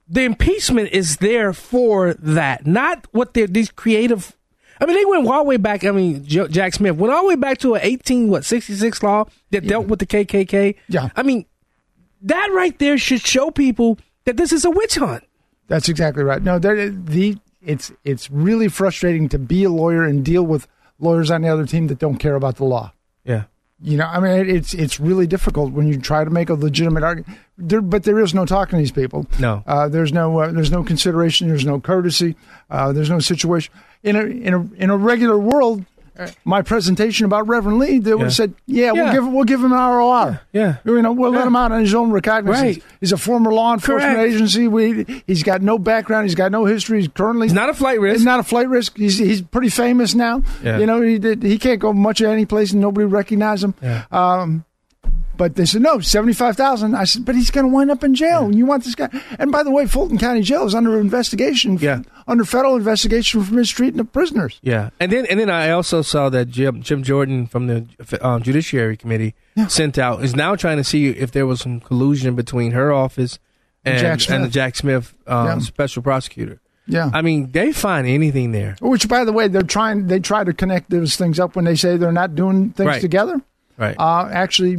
The 0.06 0.22
impeachment 0.22 0.90
is 0.92 1.16
there 1.16 1.52
for 1.52 2.14
that, 2.14 2.64
not 2.68 3.08
what 3.10 3.34
they're 3.34 3.48
these 3.48 3.68
creative. 3.72 4.36
I 4.80 4.86
mean, 4.86 4.94
they 4.94 5.04
went 5.04 5.26
all 5.26 5.38
the 5.42 5.48
way 5.48 5.56
back. 5.56 5.82
I 5.82 5.90
mean, 5.90 6.24
Jo- 6.24 6.46
Jack 6.46 6.74
Smith 6.74 6.94
went 6.94 7.12
all 7.12 7.22
the 7.22 7.28
way 7.30 7.34
back 7.34 7.58
to 7.58 7.74
an 7.74 7.80
eighteen 7.82 8.28
what 8.28 8.44
sixty 8.44 8.74
six 8.76 9.02
law 9.02 9.24
that 9.50 9.66
dealt 9.66 9.88
with 9.88 9.98
the 9.98 10.06
KKK. 10.06 10.76
Yeah, 10.88 11.08
I 11.16 11.24
mean, 11.24 11.46
that 12.22 12.48
right 12.54 12.78
there 12.78 12.96
should 12.96 13.20
show 13.22 13.50
people 13.50 13.98
that 14.24 14.36
this 14.36 14.52
is 14.52 14.64
a 14.64 14.70
witch 14.70 14.94
hunt. 14.94 15.24
That's 15.66 15.88
exactly 15.88 16.22
right. 16.22 16.40
No, 16.40 16.60
there, 16.60 16.90
the 16.90 17.38
it's 17.60 17.90
it's 18.04 18.30
really 18.30 18.68
frustrating 18.68 19.28
to 19.30 19.38
be 19.40 19.64
a 19.64 19.70
lawyer 19.70 20.04
and 20.04 20.24
deal 20.24 20.44
with 20.44 20.68
lawyers 21.00 21.32
on 21.32 21.42
the 21.42 21.48
other 21.48 21.66
team 21.66 21.88
that 21.88 21.98
don't 21.98 22.18
care 22.18 22.36
about 22.36 22.54
the 22.54 22.64
law. 22.64 22.92
You 23.84 23.98
know, 23.98 24.06
I 24.06 24.18
mean, 24.18 24.48
it's 24.48 24.72
it's 24.72 24.98
really 24.98 25.26
difficult 25.26 25.72
when 25.72 25.86
you 25.86 26.00
try 26.00 26.24
to 26.24 26.30
make 26.30 26.48
a 26.48 26.54
legitimate 26.54 27.02
argument. 27.02 27.38
There, 27.58 27.82
but 27.82 28.04
there 28.04 28.18
is 28.18 28.32
no 28.32 28.46
talking 28.46 28.78
to 28.78 28.82
these 28.82 28.90
people. 28.90 29.26
No. 29.38 29.62
Uh, 29.66 29.88
there's 29.90 30.10
no 30.10 30.38
uh, 30.38 30.52
there's 30.52 30.70
no 30.70 30.82
consideration. 30.82 31.48
There's 31.48 31.66
no 31.66 31.78
courtesy. 31.78 32.34
Uh, 32.70 32.94
there's 32.94 33.10
no 33.10 33.18
situation 33.18 33.74
in 34.02 34.16
a 34.16 34.24
in 34.24 34.54
a 34.54 34.72
in 34.76 34.88
a 34.88 34.96
regular 34.96 35.36
world. 35.36 35.84
My 36.44 36.62
presentation 36.62 37.26
about 37.26 37.48
Reverend 37.48 37.78
Lee, 37.78 37.98
they 37.98 38.12
would 38.12 38.20
Yeah. 38.20 38.24
have 38.26 38.32
said, 38.34 38.54
"Yeah, 38.66 38.92
we'll 38.92 39.12
give 39.12 39.26
we'll 39.26 39.44
give 39.44 39.60
him 39.64 39.72
an 39.72 39.78
ROR. 39.78 40.40
Yeah, 40.52 40.76
you 40.84 41.02
know, 41.02 41.12
we'll 41.12 41.32
let 41.32 41.46
him 41.46 41.56
out 41.56 41.72
on 41.72 41.80
his 41.80 41.94
own 41.94 42.10
recognizance. 42.12 42.76
Right. 42.76 42.82
He's 43.00 43.12
a 43.12 43.16
former 43.16 43.52
law 43.52 43.72
enforcement 43.74 44.14
Correct. 44.16 44.32
agency. 44.34 44.68
We 44.68 45.22
he's 45.26 45.42
got 45.42 45.62
no 45.62 45.78
background. 45.78 46.26
He's 46.26 46.34
got 46.34 46.52
no 46.52 46.64
history. 46.64 47.00
He's 47.00 47.08
currently 47.08 47.46
He's 47.48 47.54
not 47.54 47.68
a 47.68 47.74
flight 47.74 48.00
risk. 48.00 48.16
He's 48.18 48.24
not 48.24 48.40
a 48.40 48.44
flight 48.44 48.68
risk. 48.68 48.96
He's 48.96 49.18
he's 49.18 49.42
pretty 49.42 49.68
famous 49.70 50.14
now. 50.14 50.42
Yeah. 50.62 50.78
You 50.78 50.86
know, 50.86 51.00
he 51.02 51.18
did, 51.18 51.42
he 51.42 51.58
can't 51.58 51.80
go 51.80 51.92
much 51.92 52.20
of 52.20 52.30
any 52.30 52.46
place 52.46 52.72
and 52.72 52.80
nobody 52.80 53.06
recognize 53.06 53.64
him. 53.64 53.74
Yeah. 53.82 54.02
Um, 54.12 54.64
but 55.36 55.56
they 55.56 55.64
said 55.64 55.82
no, 55.82 56.00
seventy 56.00 56.32
five 56.32 56.56
thousand. 56.56 56.94
I 56.94 57.04
said, 57.04 57.24
but 57.24 57.34
he's 57.34 57.50
going 57.50 57.66
to 57.66 57.72
wind 57.72 57.90
up 57.90 58.04
in 58.04 58.14
jail. 58.14 58.44
And 58.44 58.54
you 58.54 58.66
want 58.66 58.84
this 58.84 58.94
guy? 58.94 59.08
And 59.38 59.50
by 59.52 59.62
the 59.62 59.70
way, 59.70 59.86
Fulton 59.86 60.18
County 60.18 60.42
Jail 60.42 60.64
is 60.66 60.74
under 60.74 60.98
investigation. 61.00 61.78
Yeah. 61.78 62.02
under 62.26 62.44
federal 62.44 62.76
investigation 62.76 63.42
for 63.42 63.54
mistreating 63.54 64.00
of 64.00 64.12
prisoners. 64.12 64.58
Yeah, 64.62 64.90
and 65.00 65.10
then 65.12 65.26
and 65.26 65.38
then 65.40 65.50
I 65.50 65.70
also 65.70 66.02
saw 66.02 66.28
that 66.30 66.46
Jim 66.48 66.82
Jim 66.82 67.02
Jordan 67.02 67.46
from 67.46 67.66
the 67.66 67.86
um, 68.20 68.42
Judiciary 68.42 68.96
Committee 68.96 69.34
sent 69.68 69.98
out 69.98 70.24
is 70.24 70.34
now 70.34 70.56
trying 70.56 70.76
to 70.78 70.84
see 70.84 71.08
if 71.08 71.30
there 71.32 71.46
was 71.46 71.60
some 71.60 71.80
collusion 71.80 72.34
between 72.34 72.72
her 72.72 72.92
office 72.92 73.38
and 73.84 73.98
Jack 73.98 74.20
Smith. 74.20 74.34
and 74.36 74.44
the 74.44 74.48
Jack 74.48 74.76
Smith 74.76 75.14
um, 75.26 75.46
Yeah. 75.46 75.58
special 75.58 76.02
prosecutor. 76.02 76.60
Yeah. 76.86 77.10
I 77.14 77.22
mean 77.22 77.50
they 77.52 77.72
find 77.72 78.06
anything 78.06 78.52
there. 78.52 78.76
Which, 78.80 79.08
by 79.08 79.24
the 79.24 79.32
way, 79.32 79.48
they're 79.48 79.62
trying. 79.62 80.06
They 80.06 80.20
try 80.20 80.44
to 80.44 80.52
connect 80.52 80.90
those 80.90 81.16
things 81.16 81.40
up 81.40 81.56
when 81.56 81.64
they 81.64 81.76
say 81.76 81.96
they're 81.96 82.12
not 82.12 82.34
doing 82.34 82.70
things 82.70 82.86
Right. 82.86 83.00
together. 83.00 83.40
Right. 83.78 83.96
Uh, 83.98 84.28
actually, 84.32 84.76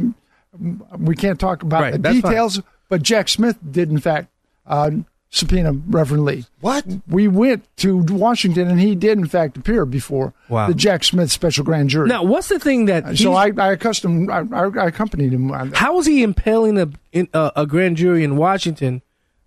we 0.98 1.14
can't 1.16 1.38
talk 1.40 1.62
about 1.62 1.82
Right, 1.82 1.92
the 1.92 1.98
that's 1.98 2.20
fine. 2.20 2.30
details, 2.32 2.60
but 2.88 3.02
Jack 3.02 3.28
Smith 3.28 3.56
did, 3.70 3.90
in 3.90 3.98
fact, 3.98 4.28
uh, 4.66 4.90
subpoena 5.30 5.72
Reverend 5.72 6.24
Lee. 6.24 6.44
What? 6.60 6.84
We 7.08 7.28
went 7.28 7.64
to 7.78 7.98
Washington, 7.98 8.68
and 8.68 8.80
he 8.80 8.94
did, 8.94 9.18
in 9.18 9.26
fact, 9.26 9.56
appear 9.56 9.84
before 9.84 10.32
Wow. 10.48 10.68
the 10.68 10.74
Jack 10.74 11.04
Smith 11.04 11.30
special 11.32 11.64
grand 11.64 11.90
jury. 11.90 12.08
Now, 12.08 12.22
what's 12.22 12.48
the 12.48 12.58
thing 12.58 12.86
that 12.86 13.04
so 13.18 13.32
he's- 13.32 13.52
I, 13.58 13.62
I 13.62 13.72
accustomed, 13.72 14.30
I, 14.30 14.44
I, 14.52 14.86
accompanied 14.86 15.32
him. 15.32 15.48
How 15.74 15.98
is 15.98 16.06
he 16.06 16.22
impelling 16.22 16.78
a 16.78 16.88
in, 17.12 17.28
uh, 17.34 17.50
a 17.56 17.66
grand 17.66 17.96
jury 17.96 18.22
in 18.24 18.36
Washington? 18.36 19.02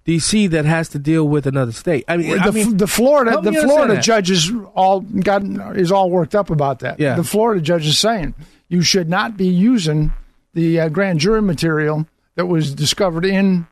D.C. 0.05 0.47
that 0.47 0.65
has 0.65 0.89
to 0.89 0.97
deal 0.99 1.27
with 1.27 1.45
another 1.45 1.71
state. 1.71 2.03
I 2.07 2.17
mean, 2.17 2.31
the, 2.31 2.39
I 2.41 2.49
mean 2.51 2.77
the 2.77 2.87
Florida 2.87 3.39
the 3.43 3.53
Florida 3.53 4.01
judges 4.01 4.51
all 4.73 5.01
got 5.01 5.43
is 5.77 5.91
all 5.91 6.09
worked 6.09 6.33
up 6.33 6.49
about 6.49 6.79
that. 6.79 6.99
Yeah. 6.99 7.15
The 7.15 7.23
Florida 7.23 7.61
judge 7.61 7.85
is 7.85 7.99
saying 7.99 8.33
you 8.69 8.81
should 8.81 9.07
not 9.07 9.37
be 9.37 9.45
using 9.47 10.11
the 10.53 10.79
uh, 10.79 10.89
grand 10.89 11.19
jury 11.19 11.41
material 11.41 12.07
that 12.35 12.45
was 12.47 12.73
discovered 12.73 13.25
in 13.25 13.67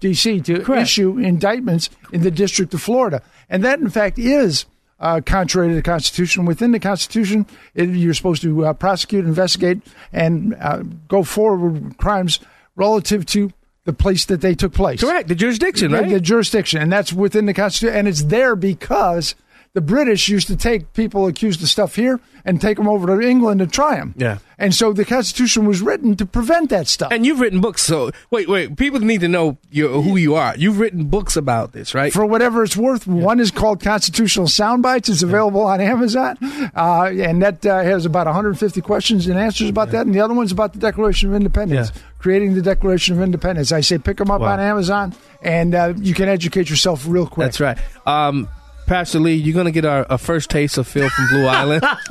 D.C. 0.00 0.40
to 0.42 0.72
issue 0.74 1.18
indictments 1.18 1.90
in 2.12 2.22
the 2.22 2.30
District 2.30 2.72
of 2.74 2.82
Florida, 2.82 3.22
and 3.48 3.64
that 3.64 3.80
in 3.80 3.90
fact 3.90 4.18
is. 4.18 4.66
Uh, 5.02 5.18
contrary 5.24 5.70
to 5.70 5.74
the 5.74 5.80
Constitution, 5.80 6.44
within 6.44 6.72
the 6.72 6.78
Constitution, 6.78 7.46
it, 7.74 7.88
you're 7.88 8.12
supposed 8.12 8.42
to 8.42 8.66
uh, 8.66 8.74
prosecute, 8.74 9.24
investigate, 9.24 9.80
and 10.12 10.54
uh, 10.60 10.82
go 11.08 11.22
forward 11.22 11.72
with 11.72 11.96
crimes 11.96 12.38
relative 12.76 13.24
to 13.24 13.50
the 13.84 13.94
place 13.94 14.26
that 14.26 14.42
they 14.42 14.54
took 14.54 14.74
place. 14.74 15.00
Correct, 15.00 15.28
the 15.28 15.34
jurisdiction, 15.34 15.90
The- 15.92 16.00
right? 16.02 16.10
The 16.10 16.20
jurisdiction, 16.20 16.82
and 16.82 16.92
that's 16.92 17.14
within 17.14 17.46
the 17.46 17.54
Constitution, 17.54 17.96
and 17.96 18.06
it's 18.08 18.24
there 18.24 18.54
because 18.54 19.34
the 19.72 19.80
British 19.80 20.28
used 20.28 20.48
to 20.48 20.56
take 20.56 20.92
people 20.94 21.26
accused 21.28 21.62
of 21.62 21.68
stuff 21.68 21.94
here 21.94 22.18
and 22.44 22.60
take 22.60 22.76
them 22.76 22.88
over 22.88 23.06
to 23.06 23.20
England 23.26 23.60
to 23.60 23.66
try 23.66 23.94
them. 23.96 24.14
Yeah. 24.16 24.38
And 24.58 24.74
so 24.74 24.92
the 24.92 25.04
Constitution 25.04 25.64
was 25.64 25.80
written 25.80 26.16
to 26.16 26.26
prevent 26.26 26.70
that 26.70 26.88
stuff. 26.88 27.12
And 27.12 27.24
you've 27.24 27.38
written 27.38 27.60
books, 27.60 27.82
so 27.82 28.10
wait, 28.30 28.48
wait. 28.48 28.76
People 28.76 28.98
need 29.00 29.20
to 29.20 29.28
know 29.28 29.58
you, 29.70 29.88
who 30.02 30.16
you 30.16 30.34
are. 30.34 30.56
You've 30.56 30.78
written 30.80 31.04
books 31.04 31.36
about 31.36 31.72
this, 31.72 31.94
right? 31.94 32.12
For 32.12 32.26
whatever 32.26 32.64
it's 32.64 32.76
worth, 32.76 33.06
one 33.06 33.38
is 33.38 33.50
called 33.52 33.80
Constitutional 33.80 34.46
Soundbites. 34.46 35.08
It's 35.08 35.22
available 35.22 35.62
on 35.62 35.80
Amazon, 35.80 36.36
uh, 36.74 37.04
and 37.04 37.40
that 37.42 37.64
uh, 37.64 37.82
has 37.82 38.04
about 38.06 38.26
150 38.26 38.80
questions 38.80 39.28
and 39.28 39.38
answers 39.38 39.68
about 39.68 39.90
that. 39.92 40.04
And 40.06 40.14
the 40.14 40.20
other 40.20 40.34
one's 40.34 40.52
about 40.52 40.72
the 40.72 40.78
Declaration 40.80 41.28
of 41.30 41.36
Independence, 41.36 41.92
creating 42.18 42.54
the 42.54 42.62
Declaration 42.62 43.16
of 43.16 43.22
Independence. 43.22 43.70
I 43.70 43.82
say 43.82 43.98
pick 43.98 44.16
them 44.16 44.30
up 44.30 44.40
Wow. 44.40 44.54
on 44.54 44.60
Amazon, 44.60 45.14
and 45.42 45.74
uh, 45.74 45.94
you 45.96 46.12
can 46.14 46.28
educate 46.28 46.68
yourself 46.68 47.04
real 47.06 47.26
quick. 47.26 47.46
That's 47.46 47.60
right. 47.60 47.78
Um, 48.06 48.48
Pastor 48.90 49.20
Lee, 49.20 49.34
you're 49.34 49.54
going 49.54 49.66
to 49.66 49.70
get 49.70 49.84
our, 49.84 50.04
a 50.10 50.18
first 50.18 50.50
taste 50.50 50.76
of 50.76 50.84
Phil 50.84 51.08
from 51.08 51.28
Blue 51.28 51.46
Island 51.46 51.84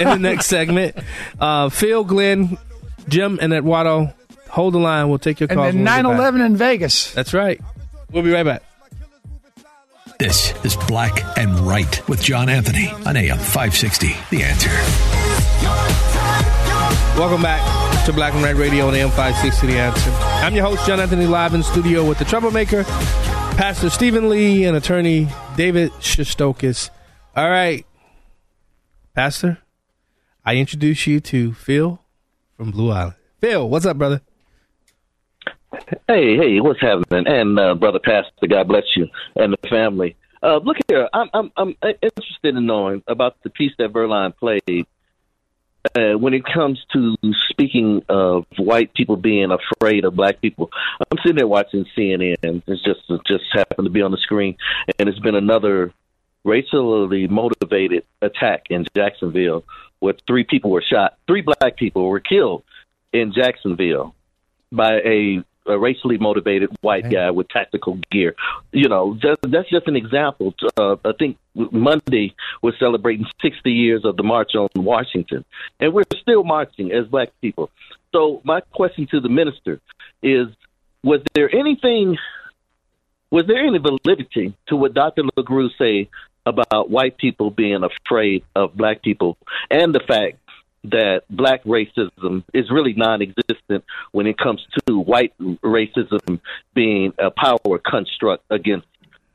in 0.00 0.08
the 0.08 0.18
next 0.20 0.46
segment. 0.46 0.96
Uh, 1.40 1.68
Phil, 1.68 2.04
Glenn, 2.04 2.58
Jim, 3.08 3.40
and 3.42 3.52
Eduardo, 3.52 4.14
hold 4.48 4.74
the 4.74 4.78
line. 4.78 5.08
We'll 5.08 5.18
take 5.18 5.40
your 5.40 5.48
And 5.50 5.56
calls. 5.58 5.74
then 5.74 5.78
when 5.78 5.82
we 5.82 5.88
get 5.90 6.02
9 6.02 6.04
back. 6.12 6.18
11 6.20 6.40
in 6.42 6.56
Vegas. 6.56 7.12
That's 7.12 7.34
right. 7.34 7.60
We'll 8.12 8.22
be 8.22 8.30
right 8.30 8.44
back. 8.44 8.62
This 10.20 10.54
is 10.64 10.76
Black 10.86 11.24
and 11.36 11.58
Right 11.58 12.08
with 12.08 12.22
John 12.22 12.48
Anthony 12.48 12.88
on 13.04 13.16
AM 13.16 13.38
560. 13.38 14.14
The 14.30 14.44
answer. 14.44 14.70
Welcome 17.18 17.42
back 17.42 18.04
to 18.06 18.12
Black 18.12 18.32
and 18.34 18.44
Red 18.44 18.54
Radio 18.58 18.86
on 18.86 18.94
AM 18.94 19.08
560 19.08 19.66
The 19.66 19.72
Answer. 19.76 20.10
I'm 20.12 20.54
your 20.54 20.66
host, 20.66 20.86
John 20.86 21.00
Anthony, 21.00 21.26
live 21.26 21.52
in 21.54 21.64
studio 21.64 22.06
with 22.08 22.18
the 22.20 22.24
troublemaker, 22.24 22.84
Pastor 23.56 23.90
Stephen 23.90 24.28
Lee, 24.28 24.64
and 24.64 24.76
attorney 24.76 25.28
David 25.56 25.92
Shestokas. 25.92 26.90
All 27.36 27.48
right, 27.48 27.86
Pastor, 29.14 29.58
I 30.44 30.56
introduce 30.56 31.06
you 31.06 31.20
to 31.20 31.52
Phil 31.52 32.00
from 32.56 32.70
Blue 32.70 32.90
Island. 32.90 33.14
Phil, 33.40 33.68
what's 33.68 33.86
up, 33.86 33.98
brother? 33.98 34.20
Hey, 36.08 36.36
hey, 36.36 36.60
what's 36.60 36.80
happening? 36.80 37.26
And 37.26 37.58
uh, 37.58 37.74
brother 37.74 37.98
pastor, 37.98 38.46
God 38.48 38.68
bless 38.68 38.96
you 38.96 39.06
and 39.36 39.52
the 39.52 39.68
family. 39.68 40.16
Uh, 40.42 40.56
look 40.56 40.78
here, 40.88 41.08
I'm 41.12 41.28
I'm 41.32 41.52
I'm 41.56 41.76
interested 41.82 42.56
in 42.56 42.66
knowing 42.66 43.02
about 43.06 43.42
the 43.42 43.50
piece 43.50 43.72
that 43.78 43.92
Verline 43.92 44.36
played 44.36 44.86
uh, 45.96 46.12
when 46.12 46.34
it 46.34 46.44
comes 46.44 46.84
to 46.92 47.16
speaking 47.50 48.04
of 48.08 48.46
white 48.56 48.94
people 48.94 49.16
being 49.16 49.50
afraid 49.50 50.04
of 50.04 50.14
black 50.14 50.40
people. 50.40 50.70
I'm 51.00 51.18
sitting 51.18 51.36
there 51.36 51.46
watching 51.46 51.86
CNN. 51.96 52.62
It's 52.66 52.82
just 52.82 53.00
it 53.08 53.20
just 53.26 53.44
happened 53.52 53.86
to 53.86 53.90
be 53.90 54.02
on 54.02 54.10
the 54.10 54.18
screen, 54.18 54.56
and 54.98 55.08
it's 55.08 55.18
been 55.18 55.34
another 55.34 55.92
racially 56.44 57.28
motivated 57.28 58.04
attack 58.20 58.66
in 58.70 58.86
Jacksonville, 58.96 59.64
where 60.00 60.14
three 60.26 60.44
people 60.44 60.70
were 60.70 60.82
shot, 60.82 61.16
three 61.26 61.42
black 61.42 61.76
people 61.76 62.08
were 62.08 62.20
killed 62.20 62.64
in 63.12 63.32
Jacksonville 63.32 64.14
by 64.70 65.00
a, 65.04 65.44
a 65.66 65.78
racially 65.78 66.18
motivated 66.18 66.70
white 66.80 67.10
guy 67.10 67.30
with 67.30 67.48
tactical 67.48 67.98
gear. 68.10 68.34
You 68.72 68.88
know, 68.88 69.16
just, 69.20 69.40
that's 69.42 69.68
just 69.70 69.86
an 69.86 69.96
example. 69.96 70.54
Uh, 70.76 70.96
I 71.04 71.12
think 71.18 71.38
Monday 71.54 72.34
we're 72.62 72.76
celebrating 72.78 73.26
60 73.40 73.70
years 73.70 74.04
of 74.04 74.16
the 74.16 74.22
March 74.22 74.54
on 74.54 74.68
Washington, 74.74 75.44
and 75.80 75.92
we're 75.92 76.04
still 76.20 76.44
marching 76.44 76.92
as 76.92 77.06
black 77.06 77.28
people. 77.40 77.70
So 78.12 78.40
my 78.44 78.60
question 78.60 79.06
to 79.10 79.20
the 79.20 79.28
minister 79.28 79.80
is: 80.22 80.48
Was 81.02 81.20
there 81.34 81.54
anything? 81.54 82.16
Was 83.30 83.46
there 83.46 83.64
any 83.64 83.78
validity 83.78 84.54
to 84.66 84.76
what 84.76 84.92
Dr. 84.92 85.22
DeGruy 85.36 85.70
say 85.78 86.10
about 86.44 86.90
white 86.90 87.16
people 87.16 87.50
being 87.50 87.82
afraid 87.82 88.44
of 88.54 88.74
black 88.74 89.02
people, 89.02 89.38
and 89.70 89.94
the 89.94 90.00
fact 90.00 90.38
that 90.84 91.22
black 91.30 91.62
racism 91.64 92.42
is 92.52 92.70
really 92.70 92.92
non-existent 92.94 93.84
when 94.10 94.26
it 94.26 94.36
comes 94.36 94.66
to 94.86 94.98
white 94.98 95.32
racism 95.38 96.40
being 96.74 97.12
a 97.18 97.30
power 97.30 97.78
construct 97.78 98.44
against 98.50 98.86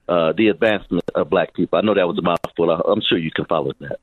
uh, 0.09 0.33
the 0.33 0.49
advancement 0.49 1.03
of 1.15 1.29
black 1.29 1.53
people. 1.53 1.79
I 1.79 1.81
know 1.81 1.93
that 1.93 2.07
was 2.07 2.17
a 2.17 2.21
mouthful. 2.21 2.69
I'm 2.69 3.01
sure 3.01 3.17
you 3.17 3.31
can 3.31 3.45
follow 3.45 3.71
that. 3.79 3.99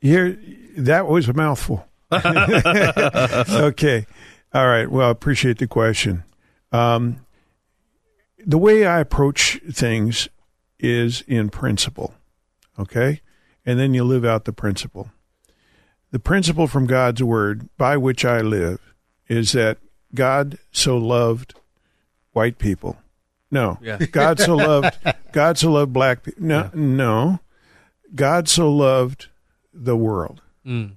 Here, 0.00 0.38
that 0.78 1.06
was 1.06 1.28
a 1.28 1.32
mouthful. 1.32 1.86
okay. 2.12 4.06
All 4.52 4.66
right. 4.66 4.90
Well, 4.90 5.08
I 5.08 5.10
appreciate 5.10 5.58
the 5.58 5.66
question. 5.66 6.24
Um, 6.72 7.24
the 8.44 8.58
way 8.58 8.84
I 8.86 9.00
approach 9.00 9.60
things 9.70 10.28
is 10.78 11.22
in 11.26 11.48
principle. 11.48 12.14
Okay. 12.78 13.20
And 13.64 13.78
then 13.78 13.94
you 13.94 14.04
live 14.04 14.24
out 14.24 14.44
the 14.44 14.52
principle. 14.52 15.10
The 16.12 16.20
principle 16.20 16.66
from 16.66 16.86
God's 16.86 17.22
word 17.22 17.68
by 17.76 17.96
which 17.96 18.24
I 18.24 18.40
live 18.42 18.80
is 19.28 19.52
that 19.52 19.78
God 20.14 20.58
so 20.70 20.96
loved 20.96 21.54
white 22.32 22.58
people. 22.58 22.98
No. 23.50 23.78
Yeah. 23.82 23.96
God 24.12 24.38
so 24.38 24.54
loved 24.56 24.98
God 25.32 25.58
so 25.58 25.72
loved 25.72 25.92
black 25.92 26.22
people. 26.22 26.44
No, 26.44 26.70
no. 26.74 27.40
God 28.14 28.48
so 28.48 28.70
loved 28.70 29.28
the 29.72 29.96
world. 29.96 30.42
Mm. 30.66 30.96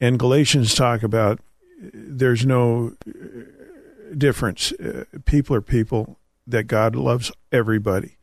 And 0.00 0.18
Galatians 0.18 0.74
talk 0.74 1.02
about 1.02 1.40
there's 1.80 2.44
no 2.44 2.94
uh, 3.08 4.14
difference. 4.16 4.72
Uh, 4.72 5.04
people 5.24 5.56
are 5.56 5.62
people 5.62 6.18
that 6.46 6.64
God 6.64 6.94
loves 6.94 7.32
everybody. 7.52 8.16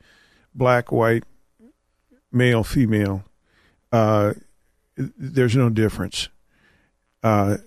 Black, 0.53 0.91
white, 0.91 1.23
male, 2.31 2.63
female. 2.63 3.23
Uh, 3.91 4.33
there's 4.97 5.55
no 5.55 5.69
difference. 5.69 6.29
Uh, 7.23 7.57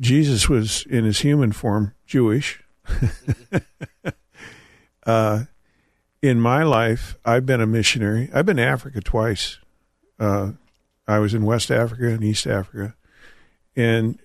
Jesus 0.00 0.48
was 0.48 0.86
in 0.88 1.04
his 1.04 1.20
human 1.20 1.52
form 1.52 1.94
Jewish. 2.06 2.62
uh, 5.06 5.44
in 6.22 6.40
my 6.40 6.62
life, 6.62 7.16
I've 7.24 7.46
been 7.46 7.60
a 7.60 7.66
missionary. 7.66 8.30
I've 8.32 8.46
been 8.46 8.56
to 8.56 8.64
Africa 8.64 9.00
twice. 9.00 9.58
Uh, 10.18 10.52
I 11.06 11.18
was 11.18 11.34
in 11.34 11.44
West 11.44 11.70
Africa 11.70 12.08
and 12.08 12.24
East 12.24 12.46
Africa. 12.46 12.94
And 13.76 14.18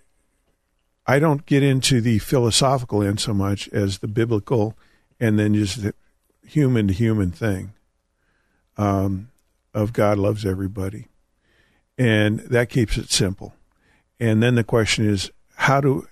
I 1.06 1.20
don't 1.20 1.46
get 1.46 1.64
into 1.64 2.02
the 2.02 2.20
philosophical 2.20 3.04
end 3.04 3.20
so 3.20 3.34
much 3.34 3.68
as 3.70 4.00
the 4.00 4.08
biblical 4.08 4.78
and 5.20 5.38
then 5.38 5.54
just 5.54 5.84
the 5.84 5.94
human 6.46 6.88
to 6.88 6.94
human 6.94 7.32
thing 7.32 7.74
um, 8.78 9.30
of 9.74 9.94
God 9.94 10.18
loves 10.18 10.46
everybody. 10.46 11.08
And 11.98 12.40
that 12.40 12.70
keeps 12.70 12.98
it 12.98 13.12
simple. 13.12 13.54
And 14.20 14.42
then 14.42 14.56
the 14.56 14.64
question 14.64 15.08
is 15.08 15.32
how 15.56 15.82
do, 15.82 16.08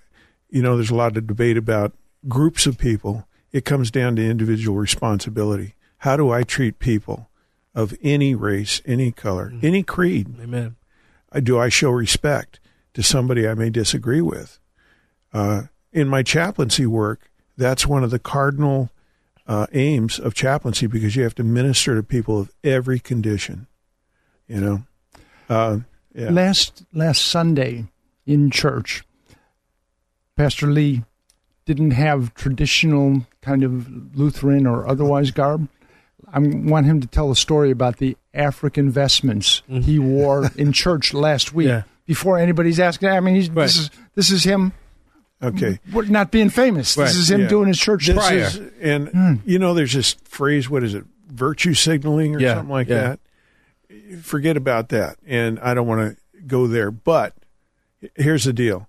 you 0.50 0.62
know, 0.62 0.76
there's 0.76 0.92
a 0.92 0.96
lot 0.96 1.18
of 1.18 1.28
debate 1.28 1.58
about 1.58 1.94
groups 2.28 2.66
of 2.66 2.78
people. 2.78 3.28
It 3.52 3.66
comes 3.66 3.92
down 3.92 4.16
to 4.16 4.30
individual 4.30 4.78
responsibility. 4.78 5.76
How 6.00 6.18
do 6.18 6.32
I 6.32 6.44
treat 6.44 6.80
people 6.80 7.30
of 7.74 7.94
any 8.02 8.36
race, 8.36 8.82
any 8.86 9.12
color, 9.12 9.54
any 9.62 9.84
creed? 9.84 10.36
Amen. 10.42 10.76
Uh, 11.32 11.40
Do 11.40 11.60
I 11.60 11.70
show 11.70 11.92
respect 11.92 12.60
to 12.94 13.04
somebody 13.04 13.48
I 13.48 13.54
may 13.54 13.70
disagree 13.70 14.22
with? 14.22 14.60
Uh, 15.34 15.64
in 15.94 16.08
my 16.08 16.24
chaplaincy 16.24 16.86
work, 16.86 17.32
that's 17.58 17.88
one 17.88 18.04
of 18.04 18.12
the 18.12 18.20
cardinal 18.20 18.90
uh, 19.48 19.68
aims 19.74 20.20
of 20.20 20.34
chaplaincy 20.34 20.88
because 20.88 21.16
you 21.16 21.24
have 21.24 21.36
to 21.36 21.44
minister 21.44 21.96
to 21.96 22.04
people 22.04 22.40
of 22.40 22.52
every 22.64 23.00
condition. 23.00 23.68
You 24.48 24.62
know, 24.62 24.84
uh, 25.52 25.80
yeah. 26.16 26.30
Last 26.30 26.84
last 26.94 27.22
Sunday 27.26 27.86
in 28.26 28.50
church, 28.52 29.04
Pastor 30.36 30.68
Lee 30.68 31.04
didn't 31.66 31.92
have 31.92 32.34
traditional 32.34 33.26
kind 33.42 33.64
of 33.64 34.16
Lutheran 34.18 34.66
or 34.66 34.88
otherwise 34.88 35.32
garb. 35.32 35.68
I 36.34 36.40
want 36.40 36.86
him 36.86 37.02
to 37.02 37.08
tell 37.08 37.32
a 37.32 37.36
story 37.36 37.72
about 37.72 37.98
the 37.98 38.18
African 38.34 38.90
vestments 38.90 39.62
he 39.68 40.00
wore 40.00 40.50
in 40.56 40.72
church 40.72 41.14
last 41.14 41.54
week 41.54 41.68
Yeah. 41.68 41.84
before 42.06 42.38
anybody's 42.38 42.80
asking. 42.80 43.10
I 43.10 43.20
mean, 43.20 43.36
he's, 43.36 43.50
this 43.50 43.78
is 43.78 43.90
this 44.16 44.32
is 44.32 44.44
him 44.44 44.74
Okay. 45.44 45.80
Not 45.92 46.30
being 46.30 46.50
famous. 46.50 46.94
This 46.96 47.16
is 47.16 47.32
him 47.32 47.42
Yeah. 47.42 47.48
doing 47.48 47.68
his 47.68 47.80
church 47.80 48.06
This 48.08 48.16
prior. 48.16 48.38
is- 48.38 48.62
and 48.80 49.42
you 49.46 49.58
know, 49.60 49.74
there's 49.74 49.94
this 49.94 50.14
phrase. 50.24 50.70
What 50.70 50.84
is 50.84 50.94
it? 50.94 51.04
Virtue 51.28 51.74
signaling 51.74 52.36
or 52.36 52.40
Yeah, 52.40 52.56
something 52.56 52.72
like 52.72 52.88
yeah. 52.90 53.02
that. 53.02 53.20
Forget 54.22 54.58
about 54.58 54.90
that. 54.90 55.18
And 55.26 55.60
I 55.60 55.74
don't 55.74 55.88
want 55.88 56.18
to 56.18 56.42
go 56.44 56.68
there. 56.68 56.92
But 56.92 57.34
here's 58.16 58.44
the 58.46 58.54
deal. 58.54 58.88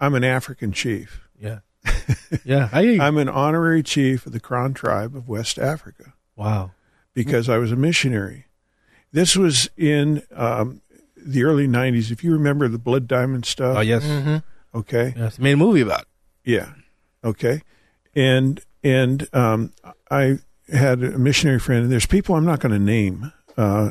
I'm 0.00 0.14
an 0.14 0.24
African 0.24 0.72
chief. 0.72 1.20
Yeah. 1.38 1.60
Yeah. 2.44 2.68
I, 2.72 2.98
I'm 3.00 3.18
an 3.18 3.28
honorary 3.28 3.82
chief 3.82 4.24
of 4.26 4.32
the 4.32 4.40
Krahn 4.40 4.74
tribe 4.74 5.14
of 5.14 5.28
West 5.28 5.58
Africa 5.58 6.14
Wow. 6.34 6.70
because 7.12 7.48
I 7.48 7.58
was 7.58 7.70
a 7.72 7.76
missionary. 7.76 8.46
This 9.12 9.36
was 9.36 9.68
in 9.76 10.22
um, 10.34 10.80
the 11.16 11.44
early 11.44 11.68
'90s. 11.68 12.10
If 12.10 12.24
you 12.24 12.32
remember 12.32 12.68
the 12.68 12.78
Blood 12.78 13.06
Diamond 13.06 13.44
stuff. 13.44 13.76
Oh 13.76 13.80
yes. 13.80 14.42
Okay. 14.74 15.12
Yes. 15.16 15.38
Made 15.38 15.52
a 15.52 15.56
movie 15.58 15.82
about. 15.82 16.02
it. 16.02 16.06
Yeah. 16.44 16.72
Okay. 17.22 17.60
And 18.14 18.60
and 18.82 19.28
um, 19.34 19.72
I 20.10 20.38
had 20.72 21.02
a 21.02 21.18
missionary 21.18 21.58
friend, 21.60 21.82
and 21.84 21.92
there's 21.92 22.06
people 22.06 22.34
I'm 22.34 22.46
not 22.46 22.60
going 22.60 22.72
to 22.72 22.78
name, 22.78 23.30
uh, 23.58 23.90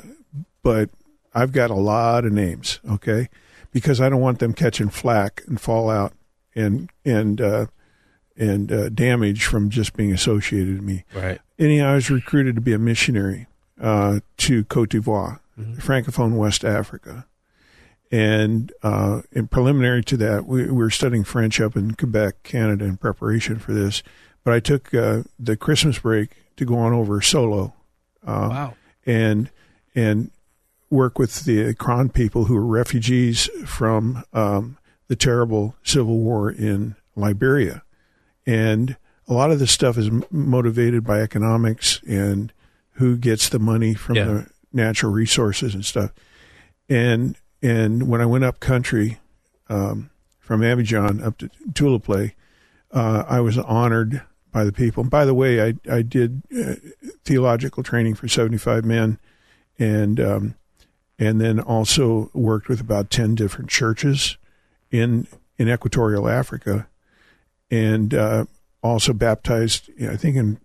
but 0.63 0.89
I've 1.33 1.51
got 1.51 1.69
a 1.71 1.75
lot 1.75 2.25
of 2.25 2.31
names. 2.31 2.79
Okay, 2.89 3.29
because 3.71 4.01
I 4.01 4.09
don't 4.09 4.21
want 4.21 4.39
them 4.39 4.53
catching 4.53 4.89
flack 4.89 5.43
and 5.47 5.59
fallout 5.59 6.13
and 6.55 6.89
and 7.05 7.39
uh, 7.41 7.65
and 8.37 8.71
uh, 8.71 8.89
damage 8.89 9.45
from 9.45 9.69
just 9.69 9.93
being 9.93 10.11
associated 10.11 10.75
with 10.75 10.83
me. 10.83 11.03
Right. 11.13 11.39
Anyhow, 11.59 11.91
I 11.91 11.95
was 11.95 12.09
recruited 12.09 12.55
to 12.55 12.61
be 12.61 12.73
a 12.73 12.79
missionary 12.79 13.47
uh, 13.79 14.19
to 14.37 14.63
Cote 14.65 14.89
d'Ivoire, 14.89 15.39
Francophone 15.59 16.35
West 16.35 16.63
Africa. 16.65 17.27
And 18.11 18.73
uh, 18.83 19.21
in 19.31 19.47
preliminary 19.47 20.03
to 20.05 20.17
that, 20.17 20.45
we, 20.45 20.65
we 20.65 20.71
were 20.71 20.89
studying 20.89 21.23
French 21.23 21.61
up 21.61 21.77
in 21.77 21.93
Quebec, 21.95 22.43
Canada, 22.43 22.83
in 22.83 22.97
preparation 22.97 23.57
for 23.57 23.73
this. 23.73 24.03
But 24.43 24.53
I 24.53 24.59
took 24.59 24.93
uh, 24.93 25.23
the 25.39 25.55
Christmas 25.55 25.99
break 25.99 26.31
to 26.57 26.65
go 26.65 26.77
on 26.77 26.93
over 26.93 27.21
solo. 27.21 27.73
Uh, 28.25 28.47
Wow. 28.49 28.73
And 29.05 29.49
and 29.95 30.31
work 30.91 31.17
with 31.17 31.45
the 31.45 31.73
Krahn 31.73 32.13
people 32.13 32.45
who 32.45 32.53
were 32.55 32.65
refugees 32.65 33.49
from 33.65 34.23
um, 34.33 34.77
the 35.07 35.15
terrible 35.15 35.75
civil 35.83 36.19
war 36.19 36.51
in 36.51 36.95
Liberia. 37.15 37.81
And 38.45 38.97
a 39.27 39.33
lot 39.33 39.51
of 39.51 39.59
this 39.59 39.71
stuff 39.71 39.97
is 39.97 40.11
motivated 40.29 41.03
by 41.03 41.21
economics 41.21 41.99
and 42.07 42.51
who 42.95 43.17
gets 43.17 43.49
the 43.49 43.59
money 43.59 43.93
from 43.93 44.15
Yeah. 44.17 44.25
the 44.25 44.47
natural 44.73 45.11
resources 45.11 45.73
and 45.73 45.83
stuff. 45.85 46.11
And 46.89 47.35
and 47.63 48.07
when 48.09 48.21
I 48.21 48.25
went 48.25 48.43
up 48.43 48.59
country 48.59 49.19
um, 49.69 50.09
from 50.39 50.61
Abidjan 50.61 51.23
up 51.25 51.37
to 51.37 51.49
Toulepleu, 51.73 52.31
uh, 52.91 53.23
I 53.29 53.39
was 53.39 53.57
honored 53.57 54.23
by 54.51 54.65
the 54.65 54.71
people. 54.73 55.01
And 55.01 55.09
by 55.11 55.23
the 55.25 55.33
way, 55.33 55.61
I 55.65 55.73
I 55.89 56.01
did 56.01 56.41
uh, 56.53 56.75
theological 57.23 57.83
training 57.83 58.15
for 58.15 58.27
seventy 58.27 58.57
five 58.57 58.83
men, 58.83 59.17
and 59.79 60.19
um, 60.19 60.55
and 61.21 61.39
then 61.39 61.59
also 61.59 62.31
worked 62.33 62.67
with 62.67 62.81
about 62.81 63.11
ten 63.11 63.35
different 63.35 63.69
churches 63.69 64.37
in 64.89 65.27
in 65.59 65.69
Equatorial 65.69 66.27
Africa, 66.27 66.87
and 67.69 68.11
uh, 68.15 68.45
also 68.81 69.13
baptized. 69.13 69.91
I 70.01 70.17
think 70.17 70.35
in 70.35 70.59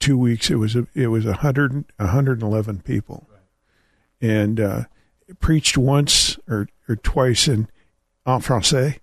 two 0.00 0.18
weeks 0.18 0.50
it 0.50 0.56
was 0.56 0.76
a, 0.76 0.86
it 0.94 1.06
was 1.06 1.24
a 1.24 1.32
hundred 1.32 1.86
a 1.98 2.08
hundred 2.08 2.42
and 2.42 2.52
eleven 2.52 2.80
people, 2.80 3.26
and 4.20 4.60
uh, 4.60 4.82
preached 5.40 5.78
once 5.78 6.38
or 6.46 6.68
or 6.90 6.96
twice 6.96 7.48
in 7.48 7.68
en 8.26 8.40
français, 8.40 9.00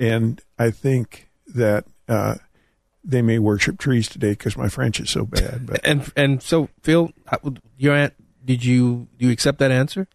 and 0.00 0.40
I 0.58 0.70
think 0.70 1.28
that. 1.46 1.84
Uh, 2.08 2.36
they 3.08 3.22
may 3.22 3.38
worship 3.38 3.78
trees 3.78 4.08
today 4.08 4.30
because 4.30 4.56
my 4.56 4.68
French 4.68 4.98
is 4.98 5.10
so 5.10 5.24
bad. 5.24 5.64
But 5.64 5.80
And 5.84 6.12
and 6.16 6.42
so 6.42 6.68
Phil, 6.82 7.12
your 7.76 7.94
aunt, 7.94 8.14
did 8.46 8.64
you 8.64 9.08
do 9.18 9.26
you 9.26 9.32
accept 9.32 9.58
that 9.58 9.70
answer? 9.70 10.06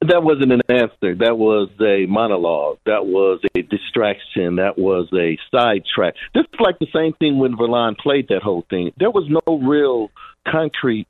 That 0.00 0.22
wasn't 0.22 0.52
an 0.52 0.62
answer. 0.68 1.16
That 1.16 1.36
was 1.36 1.70
a 1.80 2.06
monologue. 2.06 2.78
That 2.86 3.04
was 3.04 3.40
a 3.56 3.62
distraction. 3.62 4.56
That 4.56 4.78
was 4.78 5.08
a 5.12 5.36
sidetrack. 5.50 6.14
This 6.34 6.44
is 6.44 6.60
like 6.60 6.78
the 6.78 6.86
same 6.94 7.14
thing 7.14 7.38
when 7.38 7.56
Verlon 7.56 7.96
played 7.98 8.28
that 8.28 8.42
whole 8.42 8.64
thing. 8.70 8.92
There 8.96 9.10
was 9.10 9.28
no 9.28 9.58
real 9.58 10.10
concrete, 10.46 11.08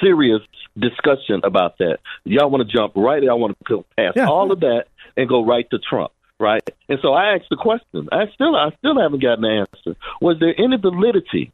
serious 0.00 0.40
discussion 0.76 1.42
about 1.44 1.78
that. 1.78 1.98
Y'all 2.24 2.50
want 2.50 2.68
to 2.68 2.76
jump 2.76 2.94
right? 2.96 3.22
Y'all 3.22 3.38
want 3.38 3.56
to 3.56 3.64
go 3.64 3.84
past 3.96 4.18
all 4.18 4.50
of 4.50 4.60
that 4.60 4.86
and 5.16 5.28
go 5.28 5.44
right 5.44 5.68
to 5.70 5.78
Trump, 5.78 6.10
right? 6.40 6.62
And 6.88 6.98
so 7.02 7.12
I 7.12 7.34
asked 7.34 7.50
the 7.50 7.56
question. 7.56 8.08
I 8.10 8.24
still, 8.34 8.56
I 8.56 8.70
still 8.78 9.00
haven't 9.00 9.22
gotten 9.22 9.44
an 9.44 9.66
answer. 9.66 9.96
Was 10.20 10.38
there 10.40 10.54
any 10.58 10.76
validity 10.76 11.52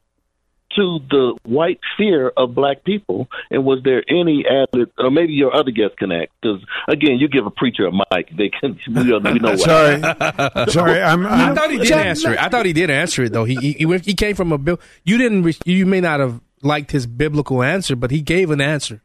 to 0.76 0.98
the 1.10 1.34
white 1.44 1.80
fear 1.96 2.28
of 2.36 2.54
black 2.54 2.84
people, 2.84 3.28
and 3.50 3.64
was 3.64 3.80
there 3.84 4.04
any 4.08 4.44
added, 4.46 4.90
or 4.98 5.10
maybe 5.10 5.32
your 5.32 5.54
other 5.54 5.70
guest 5.70 5.96
can 5.96 6.12
act? 6.12 6.32
Because 6.40 6.60
again, 6.88 7.18
you 7.18 7.28
give 7.28 7.46
a 7.46 7.50
preacher 7.50 7.86
a 7.86 7.92
mic, 7.92 8.28
they 8.36 8.50
can. 8.50 8.78
We 8.88 9.04
know, 9.04 9.18
we 9.18 9.38
know 9.38 9.50
what. 9.50 9.60
Sorry. 9.60 10.00
Sorry, 10.70 11.00
I'm- 11.00 11.26
I 11.26 11.54
thought 11.54 11.70
he 11.70 11.78
did 11.78 11.92
answer 11.92 12.32
it. 12.32 12.38
I 12.38 12.48
thought 12.48 12.66
he 12.66 12.72
did 12.72 12.90
answer 12.90 13.24
it 13.24 13.32
though. 13.32 13.44
He 13.44 13.54
he, 13.56 13.72
he 13.72 13.98
he 13.98 14.14
came 14.14 14.34
from 14.36 14.52
a 14.52 14.58
bill. 14.58 14.78
You 15.04 15.18
didn't. 15.18 15.42
re- 15.42 15.56
You 15.64 15.86
may 15.86 16.00
not 16.00 16.20
have 16.20 16.40
liked 16.62 16.90
his 16.90 17.06
biblical 17.06 17.62
answer, 17.62 17.96
but 17.96 18.10
he 18.10 18.20
gave 18.20 18.50
an 18.50 18.60
answer. 18.60 19.00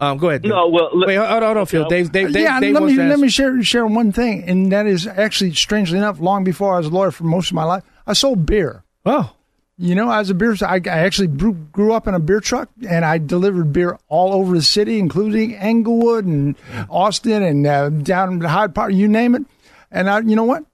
Um, 0.00 0.18
go 0.18 0.28
ahead. 0.28 0.42
Dave. 0.42 0.50
No, 0.50 0.68
well, 0.68 0.90
wait, 0.92 1.14
hold 1.16 1.28
on, 1.30 1.42
hold 1.42 1.56
on, 1.58 1.66
Phil. 1.66 1.88
Dave, 1.88 2.10
Dave, 2.10 2.32
Dave, 2.32 2.42
yeah, 2.42 2.58
Dave 2.60 2.74
let 2.74 2.82
me 2.82 2.96
let 2.96 3.18
me 3.20 3.28
share 3.28 3.62
share 3.62 3.86
one 3.86 4.10
thing, 4.10 4.42
and 4.48 4.72
that 4.72 4.86
is 4.86 5.06
actually 5.06 5.52
strangely 5.54 5.98
enough, 5.98 6.18
long 6.20 6.42
before 6.44 6.74
I 6.74 6.78
was 6.78 6.86
a 6.86 6.90
lawyer 6.90 7.10
for 7.12 7.24
most 7.24 7.48
of 7.50 7.54
my 7.54 7.64
life, 7.64 7.84
I 8.06 8.12
sold 8.12 8.44
beer. 8.44 8.82
Oh, 9.06 9.32
you 9.76 9.94
know, 9.94 10.08
I 10.08 10.18
was 10.20 10.30
a 10.30 10.34
beer. 10.34 10.54
I, 10.62 10.76
I 10.84 10.98
actually 10.98 11.28
grew, 11.28 11.54
grew 11.54 11.92
up 11.92 12.06
in 12.06 12.14
a 12.14 12.20
beer 12.20 12.40
truck, 12.40 12.68
and 12.88 13.04
I 13.04 13.18
delivered 13.18 13.72
beer 13.72 13.98
all 14.08 14.32
over 14.32 14.54
the 14.54 14.62
city, 14.62 14.98
including 14.98 15.54
Englewood 15.54 16.24
and 16.24 16.54
Austin 16.88 17.42
and 17.42 17.66
uh, 17.66 17.88
down 17.90 18.34
in 18.34 18.40
Hyde 18.40 18.74
Park, 18.74 18.92
you 18.92 19.08
name 19.08 19.34
it. 19.34 19.42
And 19.90 20.08
I, 20.08 20.20
you 20.20 20.36
know 20.36 20.44
what? 20.44 20.64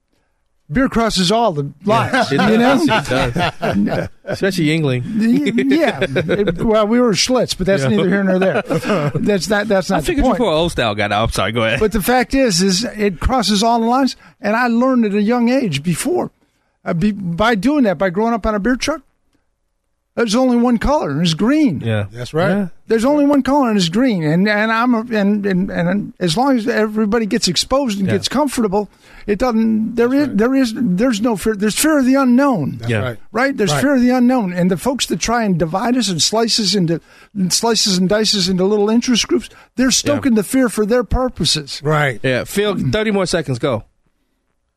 Beer 0.73 0.89
crosses 0.89 1.33
all 1.33 1.51
the 1.53 1.73
lines. 1.85 2.31
it 2.31 2.41
you 2.41 2.57
know. 2.59 2.79
It 2.81 2.87
does. 2.87 4.09
Especially 4.25 4.67
Yuengling. 4.67 5.03
yeah. 5.77 5.99
It- 6.03 6.63
well, 6.63 6.87
we 6.87 7.01
were 7.01 7.11
Schlitz, 7.13 7.59
but 7.59 7.67
that's 7.67 7.83
Yeah. 7.83 7.89
neither 7.89 8.09
here 8.09 8.23
nor 8.23 8.39
there. 8.39 8.63
That's 9.15 9.49
not. 9.49 9.67
That's 9.67 9.91
not 9.91 9.97
I 9.97 10.01
the 10.01 10.07
figured 10.07 10.27
before 10.31 10.47
old 10.53 10.71
style 10.71 10.95
got 10.95 11.11
out. 11.11 11.25
I'm 11.25 11.33
sorry. 11.33 11.51
Go 11.51 11.65
ahead. 11.65 11.81
But 11.81 11.91
the 11.91 12.01
fact 12.03 12.35
is, 12.35 12.63
is 12.63 12.85
it 12.85 13.19
crosses 13.19 13.65
all 13.65 13.81
the 13.81 13.87
lines, 13.87 14.15
and 14.41 14.55
I 14.55 14.69
learned 14.69 15.07
at 15.07 15.13
a 15.15 15.21
young 15.21 15.49
age 15.49 15.83
before, 15.83 16.31
Uh, 16.85 16.95
be, 16.95 17.13
by 17.13 17.55
doing 17.55 17.85
that, 17.85 17.99
by 17.99 18.11
growing 18.11 18.33
up 18.35 18.47
on 18.47 18.55
a 18.55 18.59
beer 18.59 18.77
truck. 18.77 19.03
There's 20.17 20.35
only 20.35 20.57
one 20.57 20.79
color, 20.79 21.11
and 21.11 21.23
it's 21.23 21.35
green. 21.35 21.81
Yeah, 21.81 22.07
that's 22.11 22.35
right. 22.35 22.69
There's 22.89 23.05
only 23.05 23.25
one 23.25 23.43
color, 23.43 23.69
and 23.69 23.79
it's 23.79 23.89
green. 23.89 24.23
And 24.25 24.47
and 24.49 24.71
I'm 24.73 24.93
a, 24.93 25.01
and, 25.17 25.47
and 25.47 25.71
and 25.71 26.13
as 26.19 26.37
long 26.37 26.59
as 26.59 26.67
everybody 26.67 27.27
gets 27.27 27.47
exposed 27.49 27.99
and 28.01 28.09
Yeah. 28.09 28.15
gets 28.15 28.29
comfortable, 28.29 28.91
it 29.27 29.39
doesn't. 29.39 29.95
There 29.95 30.13
is 30.13 30.29
there 30.33 30.55
is 30.55 30.75
there's 30.77 31.21
no 31.23 31.37
fear. 31.37 31.55
There's 31.55 31.77
fear 31.79 32.01
of 32.01 32.05
the 32.07 32.17
unknown. 32.17 32.79
That's 32.79 32.91
Yeah. 32.91 32.99
right. 33.03 33.19
Right. 33.31 33.57
There's 33.57 33.71
Right. 33.73 33.81
fear 33.81 33.95
of 33.95 34.01
the 34.03 34.11
unknown, 34.11 34.53
and 34.53 34.71
the 34.71 34.77
folks 34.77 35.07
that 35.07 35.21
try 35.21 35.45
and 35.45 35.57
divide 35.59 35.97
us 35.97 36.09
and 36.11 36.21
slice 36.21 36.59
us 36.59 36.75
into 36.75 37.01
and 37.33 37.53
slices 37.53 37.97
and 37.97 38.09
dices 38.09 38.49
into 38.49 38.65
little 38.65 38.91
interest 38.91 39.29
groups, 39.29 39.49
they're 39.77 39.93
stoking 39.93 40.35
the 40.35 40.43
fear 40.43 40.69
for 40.69 40.85
their 40.85 41.05
purposes. 41.05 41.81
Right. 41.85 42.21
Yeah, 42.23 42.45
Phil. 42.45 42.75
Mm. 42.75 42.93
Thirty 42.93 43.13
more 43.13 43.27
seconds. 43.27 43.59
Go. 43.61 43.85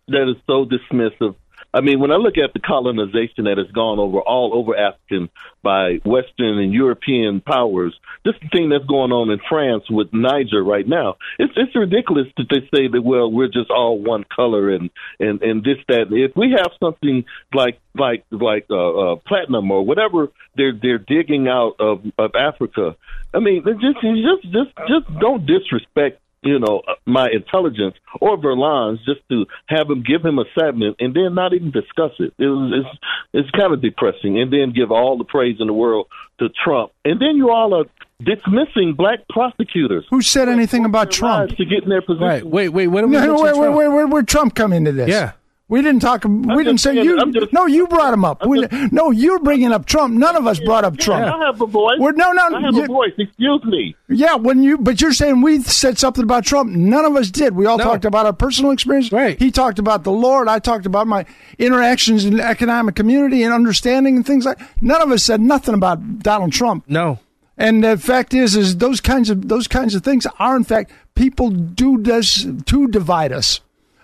that 0.10 0.30
is 0.30 0.36
so 0.46 0.66
dismissive. 0.66 1.36
I 1.74 1.82
mean, 1.82 2.00
when 2.00 2.12
I 2.12 2.18
look 2.18 2.38
at 2.38 2.54
the 2.54 2.60
colonization 2.60 3.46
that 3.46 3.58
has 3.58 3.72
gone 3.72 3.98
over 3.98 4.20
all 4.20 4.54
over 4.54 4.78
African 4.78 5.30
by 5.64 6.00
Western 6.06 6.60
and 6.60 6.72
European 6.72 7.42
powers, 7.42 7.98
this 8.24 8.36
thing 8.52 8.70
that's 8.70 8.86
going 8.86 9.12
on 9.12 9.32
in 9.32 9.40
France 9.50 9.84
with 9.90 10.14
Niger 10.14 10.64
right 10.64 10.88
now. 10.88 11.18
It's 11.40 11.54
it's 11.56 11.76
ridiculous 11.76 12.28
that 12.38 12.48
they 12.50 12.62
say 12.76 12.88
that 12.88 13.02
well 13.02 13.32
we're 13.32 13.48
just 13.48 13.72
all 13.72 14.00
one 14.00 14.24
color 14.24 14.70
and 14.70 14.92
and 15.20 15.42
and 15.42 15.64
this 15.64 15.78
that. 15.88 16.08
If 16.12 16.36
we 16.36 16.56
have 16.56 16.72
something 16.80 17.26
like 17.54 17.80
like 17.96 18.24
like 18.32 18.68
uh, 18.70 19.14
uh, 19.14 19.16
platinum 19.28 19.72
or 19.72 19.84
whatever 19.84 20.32
they're 20.56 20.74
they're 20.80 21.00
digging 21.00 21.48
out 21.48 21.76
of 21.80 22.04
of 22.20 22.36
Africa, 22.36 22.96
I 23.34 23.40
mean 23.40 23.64
just 23.64 24.00
just 24.02 24.44
just 24.44 24.78
just 24.88 25.20
don't 25.20 25.46
disrespect 25.46 26.20
you 26.44 26.60
know, 26.60 26.82
uh, 26.88 26.94
my 27.06 27.30
intelligence 27.30 27.96
or 28.22 28.38
Verlon's 28.38 29.00
just 29.06 29.22
to 29.30 29.46
have 29.68 29.90
him 29.90 30.04
give 30.04 30.24
him 30.24 30.40
a 30.40 30.46
segment 30.60 30.98
and 31.00 31.14
then 31.14 31.34
not 31.36 31.54
even 31.54 31.72
discuss 31.72 32.12
it. 32.20 32.34
it 32.38 32.46
was, 32.46 32.86
it's 32.86 33.00
it's 33.34 33.52
kind 33.52 33.74
of 33.74 33.82
depressing. 33.82 34.40
And 34.40 34.52
then 34.52 34.74
give 34.74 34.92
all 34.92 35.18
the 35.18 35.24
praise 35.24 35.58
in 35.60 35.68
the 35.68 35.74
world 35.74 36.08
to 36.40 36.50
Trump. 36.64 36.92
And 37.06 37.20
then 37.20 37.36
you 37.36 37.50
all 37.50 37.74
are 37.74 37.86
dismissing 38.24 38.94
black 38.98 39.20
prosecutors. 39.30 40.06
Who 40.10 40.22
said 40.22 40.50
anything 40.50 40.86
about 40.86 41.12
Trump? 41.12 41.56
To 41.58 41.66
get 41.66 41.84
in 41.84 41.90
their 41.90 42.02
position. 42.02 42.26
Right. 42.28 42.46
Wait, 42.46 42.70
wait. 42.70 42.88
What 42.88 43.04
are 43.04 43.08
we 43.08 43.14
No, 43.14 43.20
mentioning 43.20 43.42
where, 43.42 43.54
where, 43.56 43.64
Trump? 43.64 43.76
where, 43.78 43.92
where, 43.92 44.08
where'd 44.08 44.28
Trump 44.28 44.56
come 44.56 44.74
into 44.74 44.92
this? 44.92 45.10
Yeah. 45.10 45.34
We 45.70 45.82
didn't 45.82 46.02
talk. 46.02 46.26
We 46.26 46.64
didn't 46.64 46.80
say 46.80 46.94
you. 47.02 47.32
Just- 47.32 47.54
no, 47.54 47.66
you 47.66 47.88
brought 47.88 48.14
him 48.14 48.26
up. 48.26 48.46
We, 48.46 48.68
no, 48.92 49.12
you're 49.12 49.40
bringing 49.40 49.72
up 49.72 49.86
Trump. 49.86 50.14
None 50.14 50.36
of 50.36 50.46
us 50.46 50.60
brought 50.60 50.84
up 50.84 50.98
Trump. 50.98 51.24
I 51.26 51.46
have 51.46 51.60
a 51.62 51.66
voice. 51.66 51.98
We're- 52.00 52.16
no, 52.16 52.32
no, 52.34 52.44
I 52.58 52.62
have 52.62 52.76
you- 52.76 52.84
a 52.84 52.88
voice. 52.88 53.14
Excuse 53.18 53.64
me. 53.64 53.96
Yeah, 54.10 54.36
when 54.36 54.62
you 54.62 54.78
but 54.78 55.00
you're 55.02 55.14
saying 55.14 55.42
we 55.42 55.62
said 55.62 55.98
something 55.98 56.24
about 56.24 56.44
Trump. 56.44 56.72
None 56.72 57.06
of 57.06 57.16
us 57.16 57.32
did. 57.32 57.56
We 57.56 57.66
all 57.66 57.80
talked 57.80 58.06
about 58.06 58.26
our 58.26 58.34
personal 58.34 58.72
experience. 58.72 59.12
Right. 59.12 59.40
He 59.40 59.52
talked 59.52 59.80
about 59.80 60.04
the 60.04 60.12
Lord. 60.12 60.48
I 60.50 60.60
talked 60.60 60.86
about 60.86 61.08
my 61.08 61.26
interactions 61.58 62.26
in 62.26 62.38
the 62.38 62.44
economic 62.46 62.96
community 62.96 63.42
and 63.42 63.54
understanding 63.54 64.18
and 64.18 64.26
things 64.26 64.46
like. 64.46 64.60
None 64.82 65.02
of 65.02 65.12
us 65.12 65.24
said 65.24 65.40
nothing 65.42 65.74
about 65.74 66.20
Donald 66.20 66.52
Trump. 66.52 66.84
No. 66.88 67.20
And 67.58 67.84
the 67.84 67.98
fact 67.98 68.34
is, 68.34 68.56
is 68.56 68.78
those 68.78 69.00
kinds 69.00 69.30
of 69.30 69.48
those 69.48 69.68
kinds 69.68 69.96
of 69.96 70.04
things 70.04 70.28
are 70.40 70.56
in 70.58 70.64
fact 70.66 70.92
people 71.16 71.50
do 71.50 71.98
this 72.02 72.46
to 72.66 72.88
divide 72.90 73.32
us 73.32 73.62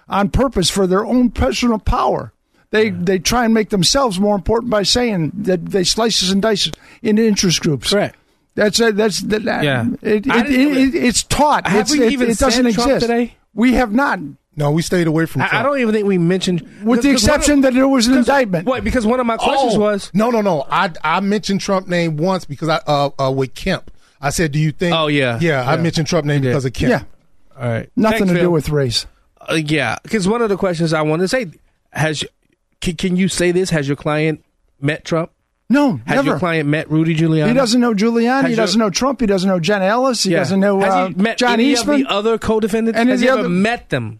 on 0.09 0.29
purpose 0.29 0.69
for 0.69 0.87
their 0.87 1.05
own 1.05 1.31
personal 1.31 1.79
power. 1.79 2.33
They 2.71 2.89
they 2.91 3.19
try 3.19 3.45
and 3.45 3.53
make 3.53 3.69
themselves 3.69 4.19
more 4.19 4.35
important 4.35 4.69
by 4.69 4.83
saying 4.83 5.31
that 5.33 5.67
they 5.67 5.83
slice 5.83 6.21
us 6.21 6.31
and 6.31 6.41
dice 6.41 6.67
us 6.67 6.73
into 7.01 7.25
interest 7.25 7.61
groups. 7.61 7.91
Correct. 7.91 8.15
That's 8.55 8.79
a, 8.79 8.91
that's 8.91 9.21
that. 9.21 9.63
Yeah. 9.63 9.87
It, 10.01 10.27
it, 10.27 10.27
it, 10.27 10.49
it, 10.49 10.95
it's 10.95 11.23
taught. 11.23 11.67
Have 11.67 11.81
it's, 11.81 11.91
we 11.91 12.03
it, 12.03 12.11
even 12.11 12.29
it 12.29 12.37
doesn't 12.37 12.63
Trump 12.73 12.77
exist 12.77 13.01
today? 13.01 13.35
We 13.53 13.73
have 13.73 13.93
not. 13.93 14.19
No, 14.55 14.71
we 14.71 14.81
stayed 14.81 15.07
away 15.07 15.25
from. 15.25 15.39
Trump. 15.41 15.53
I, 15.53 15.61
I 15.61 15.63
don't 15.63 15.79
even 15.79 15.93
think 15.93 16.05
we 16.05 16.17
mentioned, 16.17 16.61
With 16.83 17.01
the 17.01 17.09
because 17.09 17.23
one 17.23 17.29
of- 17.31 17.35
exception 17.37 17.61
that 17.61 17.73
there 17.73 17.87
was 17.87 18.07
an 18.07 18.17
indictment. 18.17 18.67
What? 18.67 18.83
Because 18.83 19.05
one 19.05 19.19
of 19.19 19.25
my 19.25 19.37
questions 19.37 19.75
Oh, 19.75 19.79
was 19.79 20.11
no, 20.13 20.29
no, 20.29 20.41
no. 20.41 20.65
I 20.69 20.91
I 21.03 21.21
mentioned 21.21 21.61
Trump 21.61 21.87
name 21.87 22.17
once 22.17 22.43
because 22.45 22.67
I 22.67 22.81
uh, 22.85 23.09
uh 23.17 23.31
with 23.31 23.55
Kemp. 23.55 23.89
I 24.19 24.31
said, 24.31 24.51
"Do 24.51 24.59
you 24.59 24.71
think?" 24.73 24.93
Oh, 24.93 25.07
yeah. 25.07 25.39
yeah. 25.39 25.63
I 25.67 25.77
mentioned 25.77 26.07
Trump 26.07 26.25
name 26.25 26.41
because 26.41 26.65
of 26.65 26.73
Kemp. 26.73 26.91
Yeah. 26.91 27.03
All 27.57 27.69
right. 27.69 27.89
Nothing 27.95 28.19
Thanks, 28.19 28.33
to 28.33 28.39
do 28.41 28.51
with 28.51 28.69
race. 28.69 29.05
Uh, 29.49 29.55
yeah, 29.55 29.97
because 30.03 30.27
one 30.27 30.41
of 30.41 30.49
the 30.49 30.57
questions 30.57 30.93
I 30.93 31.01
want 31.01 31.21
to 31.21 31.27
say 31.27 31.47
has 31.91 32.23
can, 32.81 32.95
can 32.95 33.15
you 33.17 33.27
say 33.27 33.51
this? 33.51 33.69
Has 33.71 33.87
your 33.87 33.97
client 33.97 34.43
met 34.79 35.05
Trump? 35.05 35.31
No, 35.71 35.97
Has 36.07 36.15
never. 36.17 36.29
your 36.29 36.39
client 36.39 36.67
met 36.67 36.89
Rudy 36.89 37.15
Giuliani? 37.15 37.49
He 37.49 37.53
doesn't 37.53 37.79
know 37.79 37.93
Giuliani. 37.93 38.41
Has 38.41 38.43
he 38.45 38.49
your- 38.51 38.55
doesn't 38.57 38.79
know 38.79 38.89
Trump. 38.89 39.19
He 39.21 39.27
doesn't 39.27 39.47
know 39.47 39.59
Jenna 39.59 39.85
Ellis. 39.85 40.23
He 40.23 40.31
Yeah. 40.31 40.39
doesn't 40.39 40.59
know 40.59 40.79
Has 40.79 40.93
uh, 40.93 41.07
he 41.09 41.13
met 41.15 41.37
John 41.37 41.53
any 41.53 41.65
Eastman. 41.71 42.01
of 42.01 42.07
the 42.07 42.13
other 42.13 42.37
co-defendants? 42.39 42.97
Any 42.99 43.11
Has 43.11 43.21
he 43.21 43.27
the 43.27 43.33
ever 43.33 43.49
met 43.49 43.89
them? 43.89 44.19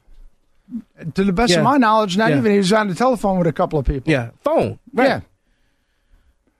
to 1.16 1.24
the 1.24 1.34
best 1.34 1.52
Yeah. 1.52 1.60
of 1.60 1.64
my 1.64 1.78
knowledge, 1.78 2.16
not 2.18 2.30
Yeah. 2.30 2.38
even. 2.38 2.52
He 2.52 2.58
was 2.60 2.72
on 2.72 2.88
the 2.88 2.94
telephone 2.96 3.40
with 3.40 3.48
a 3.48 3.52
couple 3.54 3.80
of 3.80 3.86
people. 3.86 4.12
Yeah, 4.12 4.30
phone. 4.44 4.78
Right. 4.94 5.08
Yeah. 5.08 5.20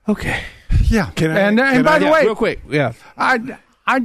Okay. 0.08 0.40
Yeah. 0.88 1.10
Can 1.14 1.30
I- 1.30 1.40
and 1.40 1.60
and 1.60 1.72
can 1.76 1.82
by 1.84 1.92
I- 1.94 1.98
the 2.00 2.04
yeah, 2.06 2.12
way, 2.12 2.22
real 2.24 2.34
quick, 2.34 2.60
yeah. 2.68 2.92
I 3.16 3.38
I 3.86 4.00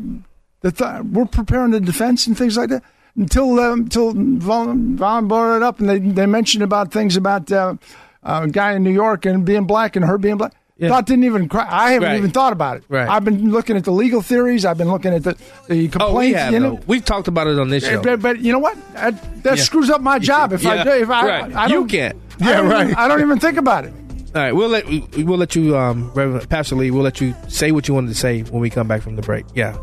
the 0.61 0.71
th- 0.71 1.01
we're 1.11 1.25
preparing 1.25 1.71
the 1.71 1.79
defense 1.79 2.27
and 2.27 2.37
things 2.37 2.57
like 2.57 2.69
that 2.69 2.83
until 3.17 3.59
um, 3.59 3.81
until 3.81 4.13
Vaughn, 4.13 4.97
Vaughn 4.97 5.27
brought 5.27 5.57
it 5.57 5.63
up 5.63 5.79
and 5.79 5.89
they 5.89 5.99
they 5.99 6.25
mentioned 6.25 6.63
about 6.63 6.91
things 6.91 7.15
about 7.17 7.51
uh, 7.51 7.75
uh, 8.23 8.41
a 8.43 8.47
guy 8.47 8.73
in 8.73 8.83
New 8.83 8.91
York 8.93 9.25
and 9.25 9.45
being 9.45 9.65
black 9.65 9.95
and 9.95 10.03
her 10.05 10.17
being 10.17 10.37
black. 10.37 10.53
Yeah. 10.77 10.89
Thought 10.89 11.05
didn't 11.05 11.23
even 11.23 11.47
cry. 11.47 11.65
I 11.69 11.91
haven't 11.91 12.09
Right. 12.09 12.17
even 12.17 12.31
thought 12.31 12.51
about 12.51 12.75
it. 12.77 12.83
Right. 12.89 13.07
I've 13.07 13.23
been 13.23 13.49
looking 13.49 13.77
at 13.77 13.85
the 13.85 13.93
legal 13.93 14.21
theories. 14.21 14.65
I've 14.65 14.77
been 14.77 14.91
looking 14.91 15.13
at 15.13 15.23
the 15.23 15.37
the 15.69 15.87
complaints. 15.87 15.95
Oh, 16.13 16.17
we 16.19 16.33
have. 16.33 16.51
you 16.51 16.59
know? 16.59 16.79
We've 16.85 17.05
talked 17.05 17.29
about 17.29 17.47
it 17.47 17.57
on 17.57 17.69
this 17.69 17.85
show. 17.85 18.01
But, 18.01 18.21
but 18.21 18.39
you 18.41 18.51
know 18.51 18.59
what? 18.59 18.75
That, 18.93 19.43
that 19.43 19.57
Yeah. 19.57 19.63
screws 19.63 19.89
up 19.89 20.01
my 20.01 20.19
job 20.19 20.51
if 20.51 20.65
I 20.65 20.83
do. 20.83 20.89
If 20.89 21.09
I, 21.09 21.25
right. 21.25 21.55
I 21.55 21.67
You 21.67 21.85
can't. 21.85 22.17
Yeah, 22.41 22.57
don't 22.57 22.67
right. 22.69 22.83
Even, 22.87 22.95
I 22.95 23.07
don't 23.07 23.21
even 23.21 23.39
think 23.39 23.57
about 23.57 23.85
it. 23.85 23.93
All 24.35 24.41
right, 24.41 24.51
we'll 24.53 24.67
let 24.67 24.85
we- 24.85 25.07
we'll 25.23 25.37
let 25.37 25.55
you, 25.55 25.77
um, 25.77 26.11
Reverend 26.13 26.49
Pastor 26.49 26.75
Lee. 26.75 26.91
We'll 26.91 27.03
let 27.03 27.21
you 27.21 27.33
say 27.47 27.71
what 27.71 27.87
you 27.87 27.93
wanted 27.93 28.09
to 28.09 28.15
say 28.15 28.41
when 28.41 28.59
we 28.61 28.69
come 28.69 28.85
back 28.85 29.01
from 29.01 29.15
the 29.15 29.21
break. 29.21 29.45
Yeah, 29.55 29.77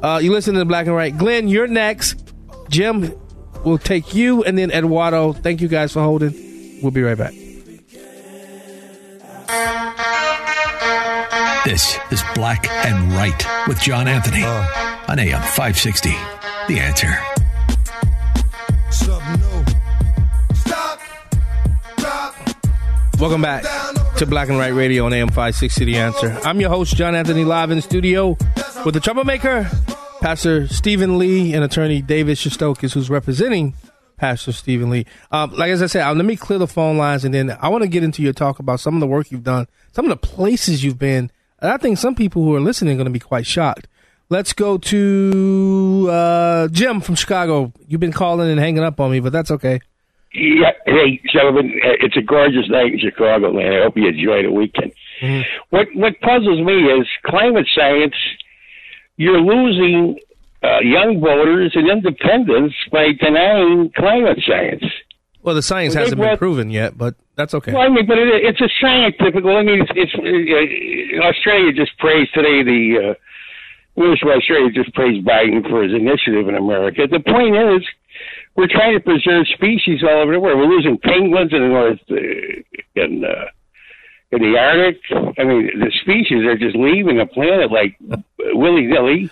uh, 0.00 0.20
you 0.22 0.30
listen 0.30 0.54
to 0.54 0.60
the 0.60 0.64
Black 0.64 0.86
and 0.86 0.94
White. 0.94 1.18
Glenn, 1.18 1.48
you're 1.48 1.66
next. 1.66 2.22
Jim 2.68 3.12
we'll 3.66 3.78
take 3.78 4.14
you, 4.14 4.44
and 4.44 4.56
then 4.56 4.70
Eduardo. 4.70 5.32
Thank 5.32 5.60
you 5.60 5.68
guys 5.68 5.92
for 5.92 6.02
holding. 6.02 6.80
We'll 6.82 6.92
be 6.92 7.02
right 7.02 7.18
back. 7.18 7.34
This 11.64 11.98
is 12.12 12.22
Black 12.34 12.68
and 12.70 13.12
Right 13.12 13.66
with 13.66 13.80
John 13.80 14.06
Anthony 14.06 14.44
on 14.44 15.18
AM 15.18 15.42
560. 15.42 16.10
The 16.68 16.78
answer. 16.78 17.18
Welcome 23.18 23.40
back 23.40 23.64
to 24.18 24.26
Black 24.26 24.48
and 24.48 24.58
White 24.58 24.74
Radio 24.74 25.06
on 25.06 25.12
AM 25.12 25.28
560 25.28 25.86
The 25.86 25.96
Answer. 25.96 26.38
I'm 26.44 26.60
your 26.60 26.68
host, 26.68 26.94
John 26.96 27.14
Anthony, 27.14 27.44
live 27.44 27.70
in 27.70 27.78
the 27.78 27.82
studio 27.82 28.36
with 28.84 28.92
the 28.92 29.00
troublemaker, 29.00 29.70
Pastor 30.20 30.66
Stephen 30.68 31.18
Lee, 31.18 31.52
and 31.54 31.62
attorney 31.64 32.02
David 32.02 32.36
Shestokas, 32.36 32.92
who's 32.92 33.10
representing 33.10 33.74
Pastor 34.16 34.52
Stephen 34.52 34.90
Lee. 34.90 35.06
Um, 35.30 35.52
like 35.52 35.70
as 35.70 35.82
I 35.82 35.86
said, 35.86 36.02
uh, 36.06 36.14
let 36.14 36.24
me 36.24 36.36
clear 36.36 36.58
the 36.58 36.66
phone 36.66 36.96
lines, 36.96 37.24
and 37.24 37.34
then 37.34 37.56
I 37.60 37.68
want 37.68 37.82
to 37.82 37.88
get 37.88 38.02
into 38.02 38.22
your 38.22 38.32
talk 38.32 38.58
about 38.58 38.80
some 38.80 38.94
of 38.94 39.00
the 39.00 39.06
work 39.06 39.30
you've 39.30 39.44
done, 39.44 39.66
some 39.92 40.04
of 40.04 40.08
the 40.10 40.16
places 40.16 40.82
you've 40.82 40.98
been. 40.98 41.30
And 41.60 41.70
I 41.70 41.76
think 41.76 41.98
some 41.98 42.14
people 42.14 42.42
who 42.42 42.54
are 42.54 42.60
listening 42.60 42.94
are 42.94 42.96
going 42.96 43.06
to 43.06 43.10
be 43.10 43.18
quite 43.18 43.46
shocked. 43.46 43.88
Let's 44.28 44.52
go 44.52 44.76
to 44.78 46.08
uh, 46.10 46.68
Jim 46.68 47.00
from 47.00 47.14
Chicago. 47.14 47.72
You've 47.86 48.00
been 48.00 48.12
calling 48.12 48.50
and 48.50 48.58
hanging 48.58 48.82
up 48.82 48.98
on 49.00 49.10
me, 49.10 49.20
but 49.20 49.32
that's 49.32 49.50
okay. 49.52 49.80
Yeah, 50.34 50.72
hey, 50.84 51.20
gentlemen, 51.32 51.80
uh, 51.84 51.96
it's 52.00 52.16
a 52.16 52.22
gorgeous 52.22 52.68
night 52.68 52.92
in 52.92 52.98
Chicago, 52.98 53.52
man. 53.52 53.72
I 53.72 53.82
hope 53.84 53.96
you 53.96 54.08
enjoy 54.08 54.42
the 54.42 54.50
weekend. 54.50 54.92
What 55.70 55.88
what 55.94 56.20
puzzles 56.20 56.60
me 56.66 56.74
is 56.92 57.06
climate 57.24 57.66
science. 57.74 58.14
You're 59.16 59.40
losing 59.40 60.18
uh, 60.62 60.80
young 60.80 61.20
voters 61.20 61.72
and 61.74 61.88
independents 61.88 62.74
by 62.92 63.12
denying 63.20 63.90
climate 63.96 64.38
science. 64.46 64.84
Well, 65.42 65.54
the 65.54 65.62
science 65.62 65.94
Well, 65.94 66.02
hasn't 66.04 66.18
been 66.20 66.26
brought- 66.28 66.38
proven 66.38 66.70
yet, 66.70 66.98
but 66.98 67.14
that's 67.36 67.54
okay. 67.54 67.72
Well, 67.72 67.82
I 67.82 67.88
mean, 67.88 68.06
but 68.06 68.18
it, 68.18 68.28
it's 68.44 68.60
a 68.60 68.68
scientific. 68.80 69.44
Well, 69.44 69.56
I 69.58 69.62
mean, 69.62 69.80
it's, 69.82 69.92
it's 69.94 70.14
uh, 70.14 71.26
Australia 71.26 71.72
just 71.72 71.96
praised 71.98 72.34
today 72.34 72.62
the. 72.62 73.10
Uh, 73.10 73.14
Australia 73.98 74.70
just 74.72 74.92
praised 74.94 75.26
Biden 75.26 75.66
for 75.70 75.82
his 75.82 75.94
initiative 75.94 76.48
in 76.48 76.54
America. 76.54 77.06
The 77.10 77.18
point 77.20 77.56
is, 77.56 77.82
we're 78.54 78.68
trying 78.68 78.92
to 78.94 79.00
preserve 79.00 79.46
species 79.48 80.02
all 80.02 80.20
over 80.22 80.32
the 80.32 80.40
world. 80.40 80.58
We're 80.58 80.66
losing 80.66 80.98
penguins 80.98 81.50
in 81.54 81.60
the 81.60 81.68
north, 81.68 82.00
uh, 82.10 83.02
in 83.02 83.24
uh, 83.24 83.46
in 84.32 84.42
the 84.42 84.58
Arctic. 84.58 85.00
I 85.38 85.44
mean, 85.44 85.70
the 85.78 85.92
species 86.02 86.44
are 86.44 86.56
just 86.56 86.76
leaving 86.76 87.18
the 87.18 87.26
planet 87.26 87.70
like 87.70 87.96
willy 88.38 88.86
nilly. 88.86 89.30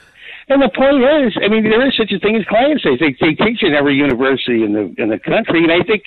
And 0.49 0.61
the 0.61 0.69
point 0.69 1.01
is, 1.03 1.33
I 1.43 1.49
mean, 1.49 1.65
there 1.65 1.87
is 1.87 1.97
such 1.97 2.13
a 2.13 2.19
thing 2.19 2.37
as 2.37 2.45
climate 2.47 2.79
change. 2.81 3.01
They, 3.01 3.17
they 3.19 3.35
teach 3.35 3.63
it 3.63 3.69
in 3.69 3.75
every 3.75 3.97
university 3.97 4.63
in 4.63 4.75
the 4.75 4.95
in 5.03 5.09
the 5.09 5.19
country, 5.19 5.65
and 5.65 5.73
I 5.73 5.83
think 5.83 6.05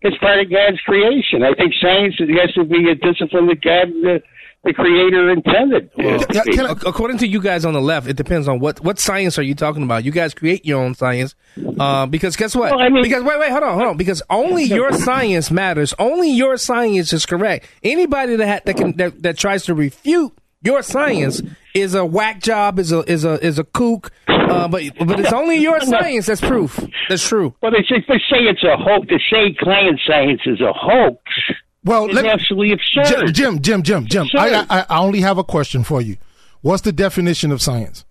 it's 0.00 0.16
part 0.18 0.40
of 0.40 0.50
God's 0.50 0.80
creation. 0.80 1.42
I 1.42 1.52
think 1.52 1.74
science 1.80 2.16
has 2.18 2.52
to 2.54 2.64
be 2.64 2.88
a 2.88 2.94
discipline 2.94 3.46
that 3.48 3.60
God, 3.60 3.88
the, 3.88 4.22
the 4.64 4.72
Creator, 4.72 5.30
intended. 5.30 5.90
Ac- 5.98 6.82
According 6.86 7.18
to 7.18 7.26
you 7.26 7.40
guys 7.40 7.64
on 7.64 7.72
the 7.74 7.80
left, 7.80 8.06
it 8.08 8.16
depends 8.16 8.48
on 8.48 8.58
what 8.60 8.80
what 8.80 8.98
science 8.98 9.38
are 9.38 9.42
you 9.42 9.54
talking 9.54 9.82
about. 9.82 10.04
You 10.04 10.10
guys 10.10 10.34
create 10.34 10.64
your 10.64 10.82
own 10.82 10.94
science, 10.94 11.34
uh, 11.78 12.06
because 12.06 12.36
guess 12.36 12.56
what? 12.56 12.72
because 13.02 13.22
wait, 13.22 13.38
wait, 13.38 13.50
hold 13.50 13.62
on, 13.62 13.74
hold 13.76 13.88
on. 13.90 13.96
Because 13.96 14.22
only 14.30 14.64
your 14.64 14.92
science 15.08 15.50
matters. 15.50 15.94
Only 15.98 16.30
your 16.30 16.56
science 16.56 17.12
is 17.12 17.26
correct. 17.26 17.66
Anybody 17.82 18.36
that 18.36 18.48
ha- 18.48 18.60
that 18.64 18.76
can 18.76 18.96
that, 18.96 19.22
that 19.22 19.38
tries 19.38 19.64
to 19.66 19.74
refute 19.74 20.32
your 20.62 20.82
science 20.82 21.42
is 21.74 21.94
a 21.94 22.04
whack 22.06 22.40
job, 22.40 22.78
is 22.78 22.90
a 22.92 23.00
is 23.10 23.24
a 23.24 23.44
is 23.44 23.58
a 23.58 23.64
kook. 23.64 24.10
Uh, 24.26 24.66
but 24.68 24.82
but 25.06 25.20
it's 25.20 25.32
only 25.32 25.56
your 25.56 25.80
science 25.92 26.26
that's 26.26 26.40
proof. 26.40 26.80
That's 27.08 27.26
true. 27.26 27.54
Well, 27.62 27.72
they 27.72 27.82
say, 27.82 28.02
they 28.08 28.18
say 28.18 28.44
it's 28.44 28.62
a 28.62 28.76
hoax. 28.76 29.08
To 29.08 29.18
say 29.30 29.54
climate 29.58 30.00
science 30.06 30.40
is 30.46 30.60
a 30.60 30.72
hoax. 30.72 31.20
Well, 31.84 32.08
is 32.08 32.14
let- 32.14 32.26
absolutely 32.26 32.72
absurd. 32.72 33.34
Jim, 33.34 33.60
Jim, 33.60 33.62
Jim, 33.62 33.82
Jim, 33.82 34.06
Jim. 34.06 34.26
I, 34.36 34.66
I, 34.70 34.86
I 34.88 34.98
only 34.98 35.20
have 35.20 35.38
a 35.38 35.44
question 35.44 35.84
for 35.84 36.00
you. 36.00 36.16
What's 36.62 36.82
the 36.82 36.92
definition 36.92 37.52
of 37.52 37.60
science? 37.60 38.04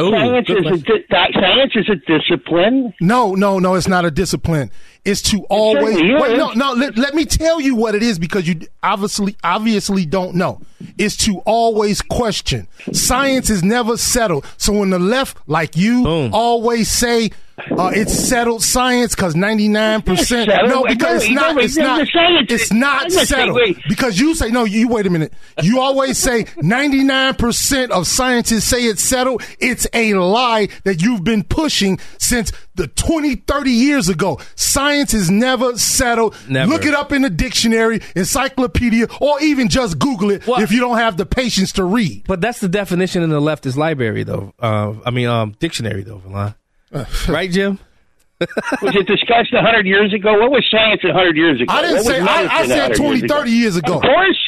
science 0.00 0.48
is 0.48 0.66
a 0.66 0.76
di- 0.78 1.04
di- 1.10 1.32
science 1.32 1.72
is 1.74 1.88
a 1.88 1.96
discipline. 1.96 2.94
No, 3.00 3.34
no, 3.34 3.58
no. 3.58 3.74
It's 3.74 3.88
not 3.88 4.04
a 4.04 4.10
discipline. 4.10 4.70
It's 5.04 5.22
to 5.30 5.44
always. 5.48 5.94
certainly 5.96 6.20
Wait, 6.20 6.32
is. 6.32 6.38
no, 6.38 6.52
no. 6.52 6.72
Let, 6.74 6.96
let 6.96 7.14
me 7.14 7.24
tell 7.24 7.60
you 7.60 7.74
what 7.74 7.94
it 7.94 8.02
is 8.02 8.18
because 8.18 8.46
you 8.46 8.60
obviously, 8.82 9.36
obviously 9.42 10.06
don't 10.06 10.34
know. 10.36 10.60
It's 10.98 11.16
to 11.24 11.38
always 11.46 12.00
question. 12.00 12.68
Science 12.92 13.50
is 13.50 13.64
never 13.64 13.96
settled. 13.96 14.46
So 14.56 14.72
when 14.72 14.90
the 14.90 14.98
left, 14.98 15.38
like 15.48 15.76
you, 15.76 16.30
always 16.32 16.90
say 16.90 17.30
uh, 17.70 17.90
it's 17.94 18.12
settled 18.12 18.62
science 18.62 19.14
because 19.14 19.34
ninety 19.34 19.68
nine 19.68 20.02
percent. 20.02 20.48
No, 20.48 20.66
No, 20.66 20.84
because 20.86 21.24
it's 21.24 21.32
not. 21.32 21.54
no, 21.54 21.60
It's 21.60 21.76
not. 21.76 22.00
It's 22.50 22.72
not 22.72 23.02
I'm 23.04 23.10
just 23.10 23.28
saying, 23.28 23.54
settled 23.54 23.76
because 23.88 24.18
you 24.18 24.34
say 24.34 24.50
no. 24.50 24.64
You 24.64 24.88
wait 24.88 25.06
a 25.06 25.10
minute. 25.10 25.32
You 25.62 25.80
always 25.80 26.18
say 26.18 26.46
ninety 26.58 27.04
nine 27.04 27.34
percent 27.34 27.92
of 27.92 28.06
scientists 28.06 28.64
say 28.64 28.84
it's 28.84 29.02
settled. 29.02 29.42
It's 29.60 29.86
a 29.92 30.14
lie 30.14 30.68
that 30.84 31.02
you've 31.02 31.24
been 31.24 31.44
pushing 31.44 31.98
since 32.18 32.52
the 32.74 32.86
20, 32.86 33.34
30 33.34 33.70
years 33.70 34.08
ago. 34.08 34.40
Science 34.54 35.12
is 35.12 35.30
never 35.30 35.76
settled. 35.76 36.36
Never. 36.48 36.70
Look 36.70 36.84
it 36.84 36.94
up 36.94 37.12
in 37.12 37.22
the 37.22 37.30
dictionary, 37.30 38.00
encyclopedia, 38.14 39.08
or 39.20 39.40
even 39.42 39.68
just 39.68 39.98
Google 39.98 40.30
it 40.30 40.42
if 40.46 40.70
you 40.72 40.80
don't 40.80 40.98
have 40.98 41.16
the 41.16 41.26
patience 41.26 41.72
to 41.72 41.84
read. 41.84 42.24
But 42.26 42.40
that's 42.40 42.60
the 42.60 42.68
definition 42.68 43.22
in 43.22 43.30
the 43.30 43.40
leftist 43.40 43.76
library, 43.76 44.22
though. 44.22 44.54
Uh, 44.60 44.94
I 45.04 45.10
mean, 45.10 45.26
um, 45.26 45.56
dictionary, 45.58 46.02
though, 46.02 46.18
Valon. 46.20 46.54
right, 47.28 47.50
Jim? 47.50 47.78
was 48.40 48.94
it 48.94 49.06
discussed 49.06 49.52
a 49.52 49.60
hundred 49.60 49.86
years 49.86 50.12
ago? 50.14 50.38
What 50.38 50.50
was 50.52 50.64
science 50.70 51.02
a 51.04 51.12
hundred 51.12 51.36
years 51.36 51.60
ago? 51.60 51.72
I 51.72 51.82
didn't 51.82 52.04
say- 52.04 52.20
I- 52.20 52.46
I 52.60 52.66
said 52.66 52.90
100 52.92 52.96
20, 52.96 53.18
years 53.18 53.30
30 53.32 53.50
years 53.50 53.76
ago. 53.76 53.94
Of 53.96 54.02
course. 54.02 54.38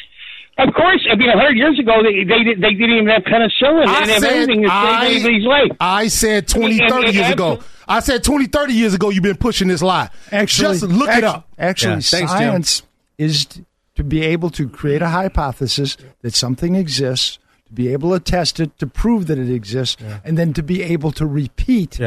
Of 0.58 0.74
course, 0.74 1.06
I 1.10 1.16
mean, 1.16 1.30
a 1.30 1.36
hundred 1.38 1.56
years 1.56 1.78
ago, 1.78 2.02
they 2.02 2.22
they, 2.24 2.44
did- 2.44 2.60
they 2.60 2.74
didn't 2.74 2.96
even 2.96 3.06
have 3.08 3.22
penicillin. 3.24 3.86
I 3.88 4.00
didn't 4.00 4.08
have 4.10 4.22
said, 4.22 4.32
anything 4.32 4.62
to 4.62 4.68
save 4.68 4.74
I, 4.74 5.06
anybody's 5.06 5.44
life. 5.44 5.70
I 5.80 6.08
said 6.08 6.46
20, 6.48 6.78
30 6.78 7.06
and- 7.06 7.14
years 7.14 7.30
ago. 7.30 7.60
I 7.88 7.98
said 8.00 8.22
20, 8.22 8.46
30 8.46 8.72
years 8.74 8.94
ago 8.94 9.10
you've 9.10 9.22
been 9.24 9.36
pushing 9.36 9.66
this 9.68 9.82
lie. 9.82 10.10
Actually, 10.30 10.78
Just 10.78 10.84
look 10.92 11.08
it 11.10 11.24
up. 11.24 11.48
Actually, 11.58 11.94
Yeah. 11.94 12.00
Thanks, 12.00 12.10
Jim. 12.10 12.28
science 12.28 12.82
is 13.18 13.46
to 13.96 14.04
be 14.04 14.22
able 14.22 14.50
to 14.50 14.68
create 14.68 15.02
a 15.02 15.08
hypothesis 15.08 15.96
that 16.22 16.34
something 16.34 16.76
exists, 16.76 17.38
to 17.66 17.72
be 17.72 17.88
able 17.92 18.12
to 18.12 18.20
test 18.20 18.60
it, 18.60 18.78
to 18.78 18.86
prove 18.86 19.26
that 19.26 19.38
it 19.38 19.50
exists, 19.52 19.96
and 20.24 20.38
then 20.38 20.52
to 20.52 20.62
be 20.62 20.82
able 20.82 21.10
to 21.12 21.26
repeat 21.26 21.98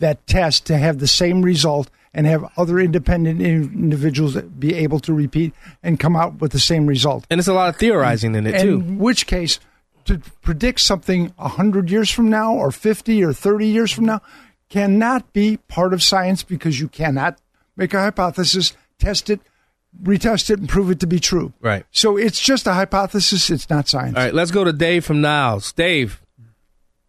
that 0.00 0.26
test 0.26 0.66
to 0.66 0.76
have 0.76 0.98
the 0.98 1.06
same 1.06 1.42
result 1.42 1.90
and 2.12 2.26
have 2.26 2.44
other 2.56 2.80
independent 2.80 3.40
individuals 3.40 4.34
be 4.36 4.74
able 4.74 4.98
to 5.00 5.12
repeat 5.12 5.54
and 5.82 6.00
come 6.00 6.16
out 6.16 6.40
with 6.40 6.52
the 6.52 6.58
same 6.58 6.86
result. 6.86 7.24
And 7.30 7.38
it's 7.38 7.48
a 7.48 7.52
lot 7.52 7.68
of 7.68 7.76
theorizing 7.76 8.34
in 8.34 8.46
it 8.46 8.56
In 8.56 8.60
too. 8.60 8.74
In 8.74 8.98
which 8.98 9.26
case, 9.26 9.60
to 10.06 10.18
predict 10.42 10.80
something 10.80 11.32
100 11.36 11.90
years 11.90 12.10
from 12.10 12.28
now 12.28 12.54
or 12.54 12.72
50 12.72 13.22
or 13.22 13.32
30 13.32 13.66
years 13.66 13.92
from 13.92 14.06
now 14.06 14.20
cannot 14.68 15.32
be 15.32 15.58
part 15.68 15.92
of 15.92 16.02
science 16.02 16.42
because 16.42 16.80
you 16.80 16.88
cannot 16.88 17.38
make 17.76 17.94
a 17.94 18.00
hypothesis, 18.00 18.72
test 18.98 19.30
it, 19.30 19.40
retest 20.02 20.50
it, 20.50 20.58
and 20.58 20.68
prove 20.68 20.90
it 20.90 21.00
to 21.00 21.06
be 21.06 21.18
true. 21.18 21.52
Right. 21.60 21.84
So 21.90 22.16
it's 22.16 22.40
just 22.40 22.66
a 22.66 22.72
hypothesis, 22.72 23.50
it's 23.50 23.68
not 23.70 23.88
science. 23.88 24.16
All 24.16 24.22
right, 24.22 24.34
let's 24.34 24.50
go 24.50 24.64
to 24.64 24.72
Dave 24.72 25.04
from 25.04 25.20
Niles. 25.20 25.72
Dave, 25.72 26.19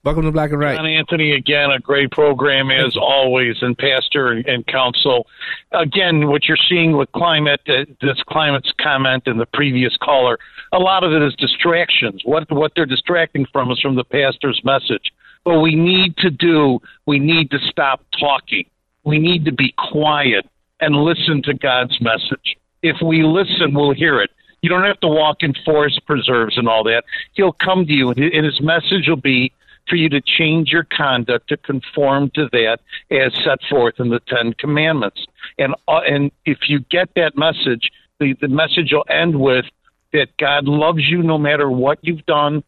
welcome 0.04 0.24
to 0.24 0.32
Black 0.32 0.52
and 0.52 0.60
Right. 0.60 0.76
John 0.76 0.88
Anthony, 0.88 1.34
again, 1.34 1.72
a 1.72 1.80
great 1.80 2.12
program 2.12 2.72
as 2.72 2.98
always, 2.98 3.58
and 3.62 3.78
pastor 3.78 4.32
and, 4.32 4.46
and 4.48 4.66
counsel. 4.68 5.28
Again, 5.72 6.28
what 6.28 6.46
you're 6.46 6.58
seeing 6.70 6.98
with 6.98 7.12
climate, 7.12 7.62
uh, 7.68 7.86
this 8.02 8.22
climate's 8.28 8.72
comment 8.80 9.24
and 9.26 9.40
the 9.40 9.46
previous 9.46 9.96
caller, 9.98 10.40
a 10.72 10.80
lot 10.80 11.04
of 11.04 11.12
it 11.12 11.22
is 11.22 11.36
distractions. 11.36 12.22
What 12.26 12.52
what 12.52 12.72
they're 12.76 12.86
distracting 12.86 13.46
from 13.52 13.72
is 13.72 13.80
from 13.80 13.96
the 13.96 14.04
pastor's 14.04 14.62
message. 14.64 15.12
What 15.44 15.62
we 15.62 15.76
need 15.76 16.18
to 16.18 16.30
do, 16.30 16.80
we 17.06 17.20
need 17.20 17.50
to 17.52 17.60
stop 17.60 18.04
talking. 18.20 18.66
We 19.04 19.18
need 19.18 19.46
to 19.46 19.52
be 19.52 19.74
quiet 19.92 20.48
and 20.80 20.96
listen 20.96 21.42
to 21.44 21.54
God's 21.54 22.00
message. 22.02 22.58
If 22.84 22.98
we 23.04 23.24
listen, 23.24 23.74
we'll 23.74 23.94
hear 23.94 24.22
it. 24.22 24.30
You 24.62 24.70
don't 24.70 24.84
have 24.84 25.00
to 25.00 25.08
walk 25.08 25.38
in 25.42 25.56
forest 25.66 26.02
preserves 26.06 26.58
and 26.58 26.68
all 26.68 26.84
that. 26.84 27.04
He'll 27.34 27.54
come 27.54 27.86
to 27.88 27.92
you, 27.92 28.12
and 28.12 28.46
his 28.46 28.62
message 28.62 29.08
will 29.08 29.16
be 29.16 29.52
for 29.88 29.96
you 29.96 30.10
to 30.10 30.22
change 30.22 30.70
your 30.70 30.86
conduct 30.96 31.50
to 31.50 31.58
conform 31.58 32.32
to 32.36 32.48
that 32.52 32.80
as 33.10 33.34
set 33.44 33.60
forth 33.70 33.96
in 34.00 34.10
the 34.10 34.20
Ten 34.28 34.54
Commandments. 34.54 35.26
And 35.58 35.76
uh, 35.88 36.02
and 36.08 36.32
if 36.46 36.70
you 36.70 36.80
get 36.90 37.10
that 37.16 37.38
message, 37.38 37.92
the, 38.20 38.36
the 38.40 38.48
message 38.48 38.92
will 38.92 39.06
end 39.10 39.40
with 39.40 39.66
that 40.14 40.28
God 40.38 40.66
loves 40.66 41.04
you 41.10 41.24
no 41.24 41.38
matter 41.38 41.70
what 41.70 42.00
you've 42.02 42.26
done. 42.26 42.64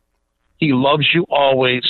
He 0.58 0.74
loves 0.74 1.08
you 1.14 1.26
always. 1.30 1.84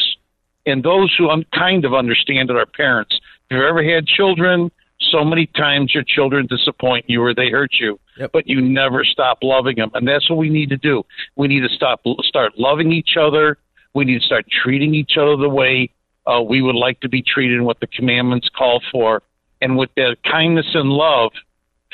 And 0.66 0.84
those 0.84 1.14
who 1.18 1.30
un- 1.30 1.45
kind 1.54 1.86
of 1.86 1.94
understand 1.94 2.50
it 2.50 2.56
are 2.56 2.66
parents. 2.66 3.20
If 3.50 3.56
you've 3.56 3.64
ever 3.64 3.84
had 3.84 4.08
children, 4.08 4.72
so 5.12 5.24
many 5.24 5.45
times 5.48 5.94
your 5.94 6.04
children 6.04 6.48
disappoint 6.48 7.06
you 7.08 7.22
or 7.22 7.34
they 7.36 7.50
hurt 7.50 7.72
you, 7.80 8.00
but 8.32 8.48
you 8.48 8.62
never 8.62 9.04
stop 9.04 9.40
loving 9.44 9.76
them. 9.76 9.91
And 9.94 10.08
that's 10.08 10.30
what 10.30 10.38
we 10.38 10.50
need 10.50 10.70
to 10.70 10.78
do. 10.78 11.04
We 11.36 11.48
need 11.48 11.62
to 11.62 11.70
stop, 11.70 12.02
start 12.22 12.54
loving 12.58 12.91
each 12.91 13.16
other. 13.20 13.58
We 13.94 14.06
need 14.06 14.20
to 14.20 14.26
start 14.26 14.45
treating 14.64 14.95
each 14.95 15.18
other 15.18 15.38
the 15.38 15.49
way 15.49 15.90
uh, 16.26 16.41
we 16.41 16.61
would 16.61 16.76
like 16.76 16.99
to 17.02 17.10
be 17.10 17.22
treated 17.22 17.57
and 17.57 17.65
what 17.65 17.80
the 17.80 17.88
commandments 17.88 18.49
call 18.56 18.82
for. 18.91 19.22
And 19.61 19.78
with 19.78 19.90
that 19.95 20.18
kindness 20.30 20.68
and 20.74 20.90
love, 20.90 21.32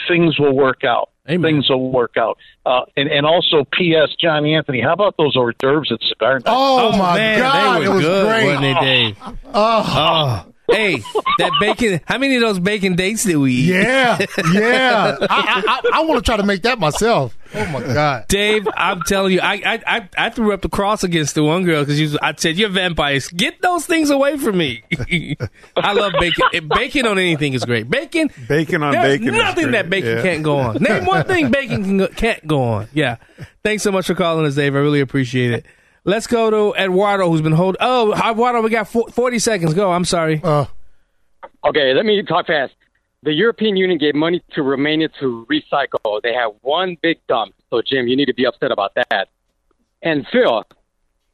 things 0.08 0.40
will 0.40 0.56
work 0.56 0.84
out. 0.84 1.10
Things 1.28 1.70
will 1.70 1.92
work 1.92 2.18
out. 2.18 2.40
Uh, 2.66 2.86
and, 2.98 3.08
and 3.08 3.24
also, 3.24 3.64
P.S. 3.72 4.10
John 4.20 4.48
Anthony, 4.48 4.82
how 4.82 4.94
about 4.94 5.16
those 5.18 5.36
hors 5.36 5.54
d'oeuvres 5.60 5.92
at 5.92 6.00
Cigar 6.08 6.40
Night? 6.40 6.44
Oh, 6.48 6.92
my 6.98 7.16
man, 7.16 7.40
God, 7.40 7.80
they 7.82 7.86
it 7.86 7.88
were 7.90 7.96
was 7.96 8.04
good, 8.04 8.26
great. 8.28 8.46
wasn't 8.46 8.62
they, 8.62 8.74
Dave? 8.82 9.18
Oh. 9.54 10.44
Oh. 10.44 10.54
Hey, 10.72 10.98
that 11.38 11.52
bacon. 11.60 12.02
How 12.06 12.18
many 12.18 12.36
of 12.36 12.42
those 12.42 12.60
bacon 12.60 12.96
dates 12.96 13.24
did 13.24 13.38
we 13.38 13.54
eat? 13.54 13.66
Yeah, 13.74 14.18
yeah. 14.54 15.18
I, 15.22 15.26
I, 15.30 15.64
I, 15.68 16.00
I 16.00 16.06
want 16.06 16.24
to 16.24 16.30
try 16.30 16.38
to 16.38 16.44
make 16.44 16.62
that 16.64 16.80
myself. 16.80 17.36
Oh 17.56 17.66
my 17.68 17.82
god, 17.82 18.26
Dave, 18.28 18.68
I'm 18.78 19.02
telling 19.02 19.34
you, 19.34 19.40
I 19.42 19.54
I 19.66 19.82
I, 19.98 20.10
I 20.18 20.30
threw 20.30 20.54
up 20.54 20.62
the 20.62 20.70
cross 20.70 21.04
against 21.04 21.34
the 21.36 21.44
one 21.44 21.64
girl 21.64 21.84
because 21.84 22.16
I 22.22 22.34
said, 22.36 22.58
"You're 22.58 22.70
vampires. 22.70 23.28
Get 23.30 23.62
those 23.62 23.86
things 23.88 24.10
away 24.12 24.38
from 24.38 24.58
me." 24.58 24.84
I 25.76 25.94
love 25.94 26.14
bacon. 26.20 26.68
Bacon 26.68 27.08
on 27.08 27.18
anything 27.18 27.54
is 27.54 27.66
great. 27.66 27.90
Bacon, 27.90 28.30
Bacon 28.48 28.84
on 28.84 28.92
there's 28.92 29.18
bacon 29.20 29.34
is 29.34 29.42
Nothing 29.42 29.64
great. 29.64 29.72
that 29.72 29.90
bacon 29.90 30.10
Yeah. 30.18 30.22
can't 30.22 30.44
go 30.44 30.58
on. 30.58 30.76
Name 30.78 31.06
one 31.06 31.26
thing 31.26 31.50
bacon 31.50 31.84
can 31.84 31.98
go, 31.98 32.08
can't 32.10 32.46
go 32.46 32.62
on. 32.62 32.88
Yeah. 32.94 33.18
Thanks 33.64 33.82
so 33.84 33.92
much 33.92 34.06
for 34.08 34.14
calling 34.16 34.46
us, 34.46 34.56
Dave. 34.56 34.76
I 34.76 34.80
really 34.80 35.00
appreciate 35.02 35.52
it. 35.52 35.66
Let's 36.06 36.28
go 36.28 36.50
to 36.50 36.82
Eduardo, 36.82 37.30
who's 37.30 37.42
been 37.42 37.54
holding. 37.54 37.78
Oh, 37.82 38.14
Eduardo, 38.14 38.62
we 38.62 38.70
got 38.70 38.88
40 38.88 39.40
seconds. 39.40 39.74
Go. 39.74 39.92
I'm 39.92 40.06
sorry. 40.06 40.42
Uh, 40.44 40.66
Okay, 41.66 41.94
let 41.94 42.06
me 42.06 42.22
talk 42.24 42.48
fast. 42.48 42.74
The 43.24 43.34
European 43.34 43.76
Union 43.76 43.98
gave 43.98 44.16
money 44.16 44.42
to 44.54 44.64
Romania 44.64 45.10
to 45.20 45.46
recycle. 45.50 46.22
They 46.22 46.34
have 46.34 46.52
one 46.62 46.96
big 47.02 47.18
dump. 47.28 47.54
So, 47.70 47.82
Jim, 47.82 48.08
you 48.08 48.16
need 48.16 48.28
to 48.28 48.34
be 48.34 48.46
upset 48.46 48.72
about 48.72 48.94
that. 48.96 49.28
And 50.02 50.26
Phil, 50.32 50.64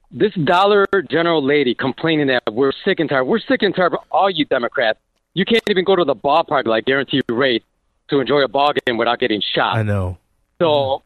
this 0.10 0.34
Dollar 0.34 0.88
General 1.12 1.44
lady 1.44 1.76
complaining 1.76 2.28
that 2.28 2.42
we're 2.52 2.72
sick 2.84 3.00
and 3.00 3.08
tired. 3.08 3.26
We're 3.26 3.40
sick 3.40 3.62
and 3.62 3.76
tired 3.76 3.94
of 3.94 4.00
all 4.12 4.30
you 4.30 4.46
Democrats. 4.46 5.00
You 5.36 5.46
can't 5.46 5.64
even 5.70 5.86
go 5.86 5.96
to 5.96 6.04
the 6.04 6.16
ballpark 6.16 6.66
like 6.66 6.86
guaranteed 6.86 7.24
rate 7.30 7.64
to 8.10 8.20
enjoy 8.20 8.42
a 8.44 8.48
ball 8.48 8.74
game 8.86 8.98
without 8.98 9.20
getting 9.20 9.42
shot. 9.54 9.78
I 9.78 9.84
know. 9.84 10.18
So 10.60 11.04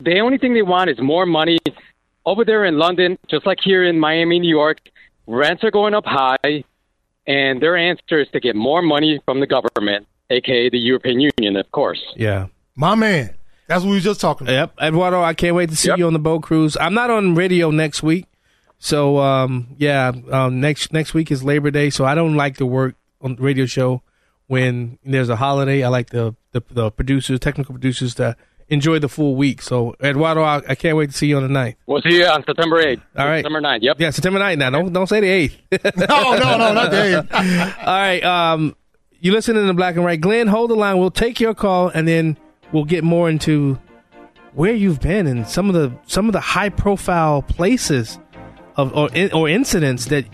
the 0.00 0.20
only 0.20 0.38
thing 0.38 0.54
they 0.54 0.62
want 0.62 0.88
is 0.88 0.98
more 1.00 1.26
money. 1.26 1.58
Over 2.26 2.44
there 2.44 2.64
in 2.64 2.76
London, 2.76 3.18
just 3.30 3.46
like 3.46 3.58
here 3.62 3.84
in 3.84 4.00
Miami, 4.00 4.40
New 4.40 4.50
York, 4.50 4.78
rents 5.28 5.62
are 5.62 5.70
going 5.70 5.94
up 5.94 6.04
high, 6.04 6.64
and 7.26 7.62
their 7.62 7.76
answer 7.76 8.20
is 8.20 8.26
to 8.32 8.40
get 8.40 8.56
more 8.56 8.82
money 8.82 9.20
from 9.24 9.38
the 9.38 9.46
government, 9.46 10.08
aka 10.28 10.68
the 10.68 10.78
European 10.78 11.20
Union, 11.20 11.56
of 11.56 11.70
course. 11.70 12.02
Yeah. 12.16 12.48
My 12.74 12.96
man. 12.96 13.36
That's 13.68 13.82
what 13.84 13.90
we 13.90 13.96
were 13.96 14.00
just 14.00 14.20
talking 14.20 14.46
about. 14.46 14.72
Yep. 14.78 14.88
Eduardo, 14.88 15.22
I 15.22 15.34
can't 15.34 15.54
wait 15.54 15.70
to 15.70 15.76
see 15.76 15.92
you 15.96 16.06
on 16.06 16.12
the 16.12 16.18
boat 16.18 16.42
cruise. 16.42 16.76
I'm 16.80 16.94
not 16.94 17.10
on 17.10 17.34
radio 17.34 17.70
next 17.70 18.02
week. 18.02 18.26
So 18.78 19.18
um, 19.18 19.74
yeah, 19.78 20.12
um, 20.30 20.60
next 20.60 20.92
next 20.92 21.14
week 21.14 21.30
is 21.30 21.42
Labor 21.42 21.70
Day, 21.70 21.90
so 21.90 22.04
I 22.04 22.14
don't 22.14 22.34
like 22.34 22.58
to 22.58 22.66
work 22.66 22.94
on 23.20 23.36
the 23.36 23.42
radio 23.42 23.66
show 23.66 24.02
when 24.46 24.98
there's 25.04 25.28
a 25.28 25.36
holiday. 25.36 25.82
I 25.82 25.88
like 25.88 26.10
the 26.10 26.34
the, 26.52 26.62
the 26.70 26.90
producers, 26.90 27.40
technical 27.40 27.72
producers, 27.74 28.14
to 28.16 28.36
enjoy 28.68 28.98
the 28.98 29.08
full 29.08 29.36
week. 29.36 29.62
So 29.62 29.94
Eduardo, 30.02 30.42
I, 30.42 30.62
I 30.68 30.74
can't 30.74 30.96
wait 30.96 31.10
to 31.10 31.16
see 31.16 31.26
you 31.28 31.36
on 31.36 31.42
the 31.42 31.48
9th. 31.58 31.76
We'll 31.86 32.02
see 32.02 32.16
you 32.18 32.26
on 32.26 32.44
September 32.44 32.82
8th. 32.82 33.00
All 33.16 33.26
right. 33.26 33.38
September 33.38 33.60
9th, 33.60 33.78
yep. 33.82 33.96
Yeah, 34.00 34.10
September 34.10 34.40
9th 34.40 34.58
now. 34.58 34.70
Don't 34.70 34.92
don't 34.92 35.06
say 35.06 35.20
the 35.20 35.48
8th. 35.48 35.96
no, 36.08 36.32
no, 36.38 36.58
no, 36.58 36.72
not 36.72 36.90
the 36.90 37.26
8th. 37.28 37.78
All 37.78 37.84
right. 37.86 38.24
Um, 38.24 38.76
you 39.20 39.32
listening 39.32 39.66
to 39.66 39.74
Black 39.74 39.96
and 39.96 40.04
Right. 40.04 40.20
Glenn, 40.20 40.46
hold 40.46 40.70
the 40.70 40.74
line. 40.74 40.98
We'll 40.98 41.10
take 41.10 41.40
your 41.40 41.54
call 41.54 41.88
and 41.88 42.06
then 42.06 42.36
we'll 42.72 42.84
get 42.84 43.04
more 43.04 43.28
into 43.30 43.78
where 44.54 44.72
you've 44.74 45.00
been 45.00 45.26
and 45.26 45.46
some 45.46 45.68
of 45.68 45.74
the 45.74 45.92
some 46.06 46.26
of 46.26 46.32
the 46.32 46.40
high 46.40 46.70
profile 46.70 47.42
places 47.42 48.18
of 48.76 48.94
or 48.96 49.08
or 49.32 49.48
incidents 49.48 50.06
that 50.06 50.24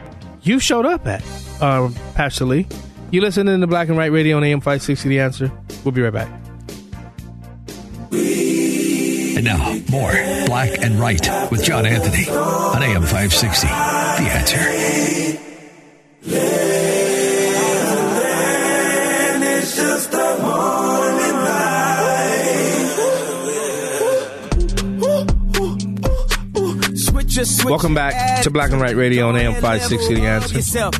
you 0.42 0.58
showed 0.58 0.86
up 0.86 1.06
at, 1.06 1.22
uh, 1.60 1.90
Pastor 2.14 2.44
Lee. 2.44 2.66
You 3.10 3.20
listening 3.20 3.60
to 3.60 3.66
Black 3.66 3.88
and 3.88 3.96
Right 3.98 4.10
Radio 4.10 4.36
on 4.36 4.44
AM 4.44 4.60
five 4.60 4.82
sixty. 4.82 5.08
The 5.08 5.20
answer. 5.20 5.52
We'll 5.84 5.92
be 5.92 6.02
right 6.02 6.12
back. 6.12 6.41
And 9.44 9.58
now, 9.58 9.74
more 9.90 10.12
Black 10.46 10.78
and 10.78 11.00
Right 11.00 11.50
with 11.50 11.64
John 11.64 11.84
Anthony 11.84 12.28
on 12.30 12.80
AM 12.80 13.02
560. 13.02 13.66
The 13.66 13.72
answer. 14.30 14.58
Welcome 27.68 27.94
back 27.94 28.42
to 28.44 28.50
Black 28.50 28.70
and 28.70 28.80
Right 28.80 28.94
Radio 28.94 29.28
on 29.28 29.36
AM 29.36 29.54
560 29.54 30.14
The 30.14 30.20
Answer. 30.22 30.90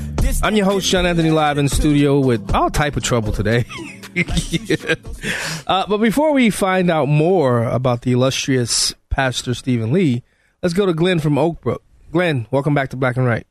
I'm 0.43 0.57
your 0.57 0.67
host, 0.67 0.91
John 0.91 1.07
Anthony, 1.07 1.31
live 1.31 1.59
in 1.59 1.67
the 1.67 1.75
studio 1.75 2.19
with 2.19 2.53
all 2.53 2.71
type 2.71 2.97
of 2.97 3.05
trouble 3.05 3.31
today. 3.31 3.67
uh, 5.67 5.87
but 5.89 5.99
before 5.99 6.33
we 6.33 6.51
find 6.51 6.91
out 6.91 7.07
more 7.07 7.65
about 7.65 8.03
the 8.03 8.13
illustrious 8.13 8.95
Pastor 9.11 9.55
Stephen 9.55 9.93
Lee, 9.93 10.23
let's 10.63 10.75
go 10.75 10.87
to 10.87 10.93
Glenn 10.93 11.19
from 11.19 11.35
Oakbrook. 11.35 11.79
Glenn, 12.11 12.47
welcome 12.51 12.75
back 12.75 12.91
to 12.91 12.97
Black 12.97 13.17
and 13.17 13.27
Right. 13.27 13.47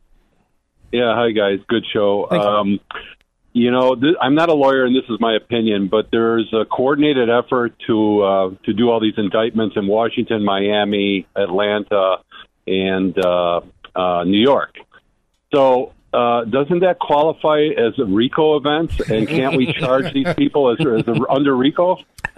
Yeah, 0.91 1.15
hi 1.15 1.31
guys, 1.31 1.59
good 1.67 1.85
show. 1.91 2.29
Um, 2.29 2.79
you 3.53 3.71
know, 3.71 3.95
th- 3.95 4.15
I'm 4.21 4.35
not 4.35 4.49
a 4.49 4.53
lawyer, 4.53 4.85
and 4.85 4.95
this 4.95 5.09
is 5.09 5.19
my 5.19 5.35
opinion, 5.35 5.87
but 5.89 6.07
there's 6.11 6.53
a 6.53 6.65
coordinated 6.65 7.29
effort 7.29 7.73
to 7.87 8.21
uh, 8.21 8.49
to 8.65 8.73
do 8.73 8.89
all 8.89 8.99
these 8.99 9.15
indictments 9.17 9.75
in 9.77 9.87
Washington, 9.87 10.43
Miami, 10.43 11.27
Atlanta, 11.35 12.17
and 12.67 13.17
uh, 13.17 13.61
uh, 13.95 14.23
New 14.23 14.39
York. 14.39 14.75
So 15.53 15.93
uh, 16.13 16.45
doesn't 16.45 16.79
that 16.79 16.99
qualify 16.99 17.61
as 17.77 17.97
a 17.99 18.05
RICO 18.05 18.57
event? 18.57 18.99
And 19.09 19.27
can't 19.27 19.55
we 19.55 19.71
charge 19.73 20.13
these 20.13 20.33
people 20.37 20.71
as, 20.71 20.79
as 20.79 21.07
a, 21.07 21.29
under 21.29 21.55
RICO? 21.55 21.97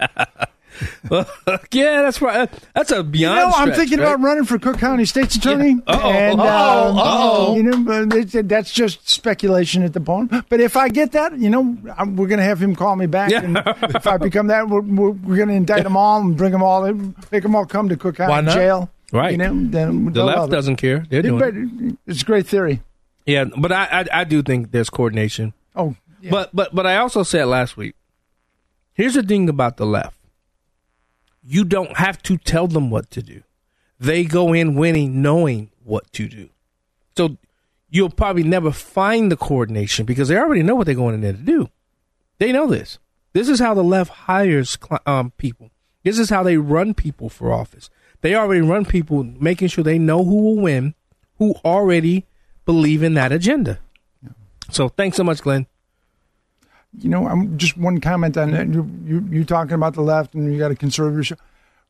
yeah, 1.10 2.02
that's 2.02 2.20
right. 2.20 2.50
That's 2.74 2.90
a 2.90 3.02
beyond. 3.02 3.38
You 3.38 3.46
know, 3.46 3.52
I'm 3.54 3.72
thinking 3.72 3.98
right? 4.00 4.06
about 4.12 4.20
running 4.24 4.44
for 4.44 4.58
Cook 4.58 4.78
County 4.78 5.04
State's 5.04 5.36
Attorney, 5.36 5.80
Uh-oh, 5.86 6.10
and 6.10 6.40
uh-oh, 6.40 6.46
uh, 6.46 6.92
uh-oh. 6.94 7.56
you 7.56 7.62
know, 7.62 8.06
that's 8.42 8.72
just 8.72 9.08
speculation 9.08 9.82
at 9.82 9.92
the 9.92 10.00
point. 10.00 10.32
But 10.48 10.60
if 10.60 10.76
I 10.76 10.88
get 10.88 11.12
that, 11.12 11.38
you 11.38 11.50
know, 11.50 11.76
I'm, 11.96 12.16
we're 12.16 12.26
going 12.26 12.38
to 12.38 12.44
have 12.44 12.60
him 12.60 12.74
call 12.74 12.96
me 12.96 13.06
back, 13.06 13.30
and 13.32 13.56
if 13.82 14.06
I 14.06 14.16
become 14.16 14.48
that, 14.48 14.68
we're, 14.68 14.80
we're, 14.80 15.10
we're 15.10 15.36
going 15.36 15.48
to 15.48 15.54
indict 15.54 15.84
them 15.84 15.96
all 15.96 16.20
and 16.20 16.36
bring 16.36 16.52
them 16.52 16.62
all, 16.62 16.84
in, 16.84 17.14
make 17.30 17.42
them 17.42 17.54
all 17.54 17.66
come 17.66 17.88
to 17.88 17.96
Cook 17.96 18.16
County 18.16 18.30
Why 18.30 18.40
not? 18.40 18.54
jail. 18.54 18.90
Right. 19.12 19.30
You 19.32 19.38
know, 19.38 19.54
then 19.54 20.12
The 20.12 20.24
left 20.24 20.50
doesn't 20.50 20.76
care. 20.76 21.06
They're 21.08 21.22
doing 21.22 21.38
But 21.38 21.54
it. 21.54 21.98
It's 22.08 22.22
a 22.22 22.24
great 22.24 22.48
theory. 22.48 22.82
Yeah, 23.26 23.44
but 23.56 23.72
I, 23.72 23.84
I 23.84 24.20
I 24.20 24.24
do 24.24 24.42
think 24.42 24.70
there's 24.70 24.90
coordination. 24.90 25.54
Oh, 25.74 25.96
but 26.30 26.50
but 26.54 26.74
but 26.74 26.86
I 26.86 26.96
also 26.96 27.22
said 27.22 27.44
last 27.46 27.76
week. 27.76 27.94
Here's 28.92 29.14
the 29.14 29.22
thing 29.22 29.48
about 29.48 29.76
the 29.76 29.86
left. 29.86 30.18
You 31.42 31.64
don't 31.64 31.96
have 31.96 32.22
to 32.24 32.38
tell 32.38 32.66
them 32.68 32.90
what 32.90 33.10
to 33.10 33.22
do. 33.22 33.42
They 33.98 34.24
go 34.24 34.52
in 34.52 34.76
winning, 34.76 35.20
knowing 35.20 35.70
what 35.82 36.12
to 36.12 36.28
do. 36.28 36.50
So 37.16 37.36
you'll 37.90 38.10
probably 38.10 38.44
never 38.44 38.70
find 38.70 39.30
the 39.30 39.36
coordination 39.36 40.06
because 40.06 40.28
they 40.28 40.36
already 40.36 40.62
know 40.62 40.74
what 40.74 40.86
they're 40.86 40.94
going 40.94 41.14
in 41.14 41.20
there 41.20 41.32
to 41.32 41.38
do. 41.38 41.68
They 42.38 42.52
know 42.52 42.66
this. 42.66 42.98
This 43.32 43.48
is 43.48 43.58
how 43.60 43.74
the 43.74 43.84
left 43.84 44.10
hires 44.10 44.78
um, 45.06 45.32
people. 45.38 45.70
This 46.04 46.18
is 46.18 46.30
how 46.30 46.42
they 46.42 46.56
run 46.56 46.94
people 46.94 47.28
for 47.28 47.52
office. 47.52 47.90
They 48.20 48.34
already 48.34 48.60
run 48.60 48.84
people, 48.84 49.24
making 49.24 49.68
sure 49.68 49.84
they 49.84 49.98
know 49.98 50.24
who 50.24 50.42
will 50.42 50.56
win, 50.56 50.94
who 51.38 51.54
already 51.64 52.26
believe 52.64 53.02
in 53.02 53.14
that 53.14 53.32
agenda. 53.32 53.78
So 54.70 54.88
thanks 54.88 55.16
so 55.16 55.24
much, 55.24 55.42
Glenn. 55.42 55.66
you 56.98 57.08
know, 57.10 57.26
I'm 57.26 57.58
just 57.58 57.76
one 57.76 58.00
comment 58.00 58.36
on 58.36 58.52
that. 58.52 58.68
You, 58.68 58.88
you, 59.04 59.26
you 59.30 59.44
talking 59.44 59.74
about 59.74 59.94
the 59.94 60.00
left 60.02 60.34
and 60.34 60.52
you 60.52 60.58
got 60.58 60.70
a 60.70 60.74
conservative 60.76 61.26
show. 61.26 61.36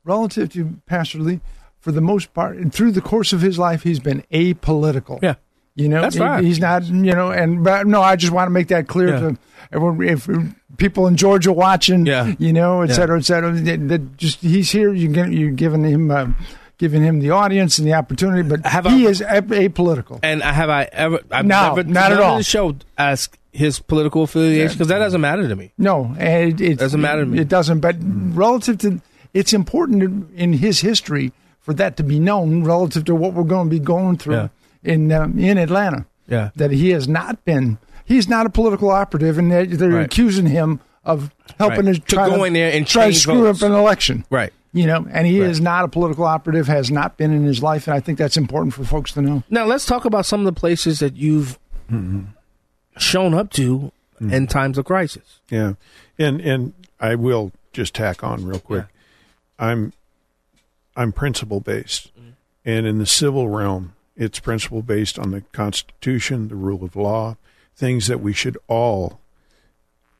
Relative 0.04 0.52
to 0.52 0.78
Pastor 0.86 1.18
Lee, 1.18 1.40
for 1.80 1.92
the 1.92 2.00
most 2.00 2.34
part, 2.34 2.56
and 2.56 2.72
through 2.72 2.92
the 2.92 3.00
course 3.00 3.32
of 3.32 3.40
his 3.40 3.58
life, 3.58 3.82
he's 3.82 4.00
been 4.00 4.22
apolitical. 4.32 5.18
Yeah. 5.22 5.34
You 5.76 5.88
know, 5.88 6.02
That's 6.02 6.16
fine. 6.16 6.44
he's 6.44 6.60
not, 6.60 6.84
you 6.84 7.14
know, 7.14 7.30
and 7.32 7.64
but 7.64 7.86
no, 7.86 8.00
I 8.02 8.16
just 8.16 8.32
want 8.32 8.46
to 8.46 8.50
make 8.50 8.68
that 8.68 8.86
clear 8.86 9.08
Yeah. 9.08 9.20
to 9.20 9.38
everyone. 9.72 10.02
If 10.02 10.28
people 10.76 11.06
in 11.06 11.16
Georgia 11.16 11.52
watching, 11.52 12.06
Yeah. 12.06 12.34
you 12.38 12.52
know, 12.52 12.82
et 12.82 12.90
Yeah. 12.90 12.94
cetera, 12.94 13.18
et 13.18 13.22
cetera, 13.24 13.50
that, 13.52 13.88
that 13.88 14.16
just 14.16 14.40
he's 14.40 14.70
here. 14.70 14.92
You 14.92 15.08
get, 15.08 15.32
you're 15.32 15.50
giving 15.50 15.84
him, 15.84 16.10
uh, 16.10 16.28
giving 16.78 17.02
him 17.02 17.20
the 17.20 17.30
audience 17.30 17.78
and 17.78 17.86
the 17.86 17.92
opportunity, 17.94 18.42
but 18.48 18.66
he 18.86 19.06
is 19.06 19.20
a- 19.20 19.42
apolitical. 19.42 20.20
And 20.22 20.42
have 20.42 20.70
I 20.70 20.88
ever? 20.92 21.20
I've 21.30 21.46
No, 21.46 21.74
never, 21.74 21.84
not 21.88 22.12
at 22.12 22.20
all. 22.20 22.36
the 22.38 22.42
show 22.44 22.76
ask 22.98 23.36
his 23.52 23.78
political 23.78 24.22
affiliation 24.24 24.74
because 24.74 24.88
that 24.88 24.98
doesn't 24.98 25.20
matter 25.20 25.46
to 25.48 25.54
me. 25.56 25.72
No, 25.78 26.14
it, 26.18 26.60
it 26.60 26.78
Doesn't 26.78 27.00
matter 27.00 27.20
to 27.24 27.26
me. 27.26 27.38
It 27.38 27.48
doesn't. 27.48 27.80
But 27.80 27.96
relative 28.00 28.78
to, 28.78 29.00
it's 29.32 29.52
important 29.52 30.30
in, 30.34 30.52
his 30.54 30.80
history 30.80 31.32
for 31.60 31.72
that 31.74 31.96
to 31.98 32.02
be 32.02 32.18
known 32.18 32.64
relative 32.64 33.04
to 33.06 33.14
what 33.14 33.32
we're 33.32 33.44
going 33.44 33.68
to 33.68 33.70
be 33.70 33.78
going 33.78 34.16
through 34.18 34.34
Yeah. 34.34 34.48
in 34.82 35.12
um, 35.12 35.38
in 35.38 35.56
Atlanta. 35.58 36.06
Yeah. 36.26 36.50
that 36.56 36.70
he 36.70 36.90
has 36.90 37.06
not 37.06 37.44
been. 37.44 37.76
He's 38.06 38.28
not 38.28 38.46
a 38.46 38.50
political 38.50 38.90
operative, 38.90 39.36
and 39.38 39.50
they're, 39.52 39.66
they're 39.66 39.88
Right. 39.90 40.06
accusing 40.06 40.46
him 40.46 40.80
of 41.04 41.30
helping 41.58 41.84
Right. 41.86 41.94
to 41.96 42.00
To 42.00 42.16
go 42.16 42.44
in 42.44 42.54
there 42.54 42.72
and 42.72 42.86
try 42.86 43.08
to 43.08 43.14
screw 43.14 43.42
votes. 43.44 43.62
up 43.62 43.70
an 43.70 43.76
election. 43.76 44.24
Right. 44.30 44.52
You 44.74 44.86
know, 44.86 45.06
and 45.08 45.24
he 45.24 45.38
is 45.38 45.60
not 45.60 45.84
a 45.84 45.88
political 45.88 46.24
operative. 46.24 46.66
Has 46.66 46.90
not 46.90 47.16
been 47.16 47.32
in 47.32 47.44
his 47.44 47.62
life, 47.62 47.86
and 47.86 47.94
I 47.94 48.00
think 48.00 48.18
that's 48.18 48.36
important 48.36 48.74
for 48.74 48.84
folks 48.84 49.12
to 49.12 49.22
know. 49.22 49.44
Now 49.48 49.66
let's 49.66 49.86
talk 49.86 50.04
about 50.04 50.26
some 50.26 50.40
of 50.40 50.46
the 50.46 50.52
places 50.52 50.98
that 50.98 51.16
you've 51.16 51.58
shown 52.96 53.34
up 53.34 53.50
to 53.52 53.92
mm-hmm. 54.20 54.32
in 54.32 54.46
times 54.48 54.76
of 54.76 54.84
crisis. 54.84 55.40
Yeah, 55.48 55.74
and 56.18 56.40
and 56.40 56.74
I 56.98 57.14
will 57.14 57.52
just 57.72 57.94
tack 57.94 58.24
on 58.24 58.44
real 58.44 58.58
quick. 58.58 58.86
I'm 59.60 59.92
I'm 60.96 61.12
principle 61.12 61.60
based, 61.60 62.10
mm-hmm. 62.18 62.30
and 62.64 62.84
in 62.84 62.98
the 62.98 63.06
civil 63.06 63.48
realm, 63.48 63.94
it's 64.16 64.40
principle 64.40 64.82
based 64.82 65.20
on 65.20 65.30
the 65.30 65.42
Constitution, 65.52 66.48
the 66.48 66.56
rule 66.56 66.84
of 66.84 66.96
law, 66.96 67.36
things 67.76 68.08
that 68.08 68.20
we 68.20 68.32
should 68.32 68.58
all 68.66 69.20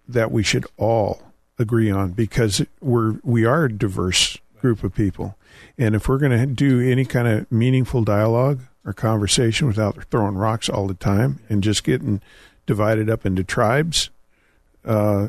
that 0.07 0.31
we 0.31 0.43
should 0.43 0.67
all 0.77 1.23
agree 1.59 1.91
on 1.91 2.13
because 2.13 2.65
we're 2.81 3.19
we 3.23 3.45
are 3.45 3.69
diverse 3.69 4.39
group 4.65 4.82
of 4.82 4.95
people, 4.95 5.36
and 5.77 5.95
if 5.95 6.09
we're 6.09 6.16
going 6.16 6.32
to 6.32 6.47
do 6.47 6.81
any 6.81 7.05
kind 7.05 7.28
of 7.28 7.53
meaningful 7.53 8.03
dialogue 8.03 8.61
or 8.86 8.95
conversation 8.95 9.66
without 9.66 10.03
throwing 10.11 10.36
rocks 10.36 10.70
all 10.70 10.86
the 10.86 10.95
time 10.95 11.39
and 11.51 11.62
just 11.62 11.85
getting 11.85 12.23
divided 12.65 13.11
up 13.11 13.27
into 13.27 13.45
tribes, 13.45 14.09
uh, 14.86 15.28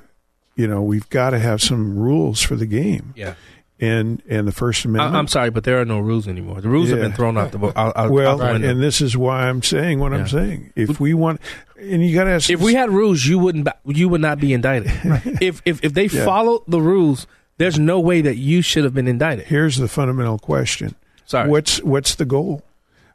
you 0.56 0.68
know, 0.68 0.82
we've 0.82 1.10
got 1.10 1.32
to 1.32 1.40
have 1.40 1.62
some 1.62 2.00
rules 2.00 2.42
for 2.42 2.56
the 2.56 2.66
game. 2.66 3.14
Yeah. 3.18 3.36
And 3.78 4.22
and 4.30 4.48
the 4.48 4.54
First 4.54 4.86
Amendment. 4.86 5.18
I'm 5.18 5.28
sorry, 5.28 5.50
but 5.50 5.66
there 5.66 5.82
are 5.82 5.86
no 5.86 6.00
rules 6.00 6.30
anymore. 6.30 6.62
The 6.62 6.70
rules 6.70 6.90
have 6.92 7.00
been 7.02 7.12
thrown 7.12 7.38
out 7.38 7.52
the 7.52 7.58
bo- 7.58 7.74
out, 7.76 7.92
out, 7.98 8.10
well, 8.10 8.38
window. 8.38 8.70
and 8.70 8.82
this 8.82 9.02
is 9.02 9.18
why 9.18 9.50
I'm 9.50 9.62
saying 9.62 10.00
what 10.00 10.14
I'm 10.14 10.30
saying. 10.30 10.72
If 10.78 11.02
we 11.02 11.14
want, 11.14 11.42
and 11.78 12.02
you 12.02 12.16
got 12.16 12.24
to 12.24 12.30
ask. 12.32 12.50
if 12.50 12.62
we 12.62 12.74
had 12.74 12.90
rules, 12.90 13.26
you 13.26 13.38
wouldn't 13.38 13.68
you 13.86 14.08
would 14.08 14.22
not 14.22 14.40
be 14.40 14.54
indicted. 14.54 14.94
If 15.42 15.62
if 15.66 15.84
if 15.84 15.94
they 15.94 16.06
Yeah. 16.06 16.24
followed 16.24 16.62
the 16.70 16.80
rules, 16.80 17.28
there's 17.58 17.80
no 17.80 18.00
way 18.00 18.22
that 18.22 18.38
you 18.38 18.62
should 18.62 18.84
have 18.84 18.94
been 18.94 19.08
indicted. 19.08 19.48
Here's 19.48 19.78
the 19.78 19.88
fundamental 19.88 20.38
question. 20.38 20.96
Sorry. 21.26 21.50
What's 21.50 21.82
what's 21.84 22.16
the 22.16 22.26
goal? 22.26 22.64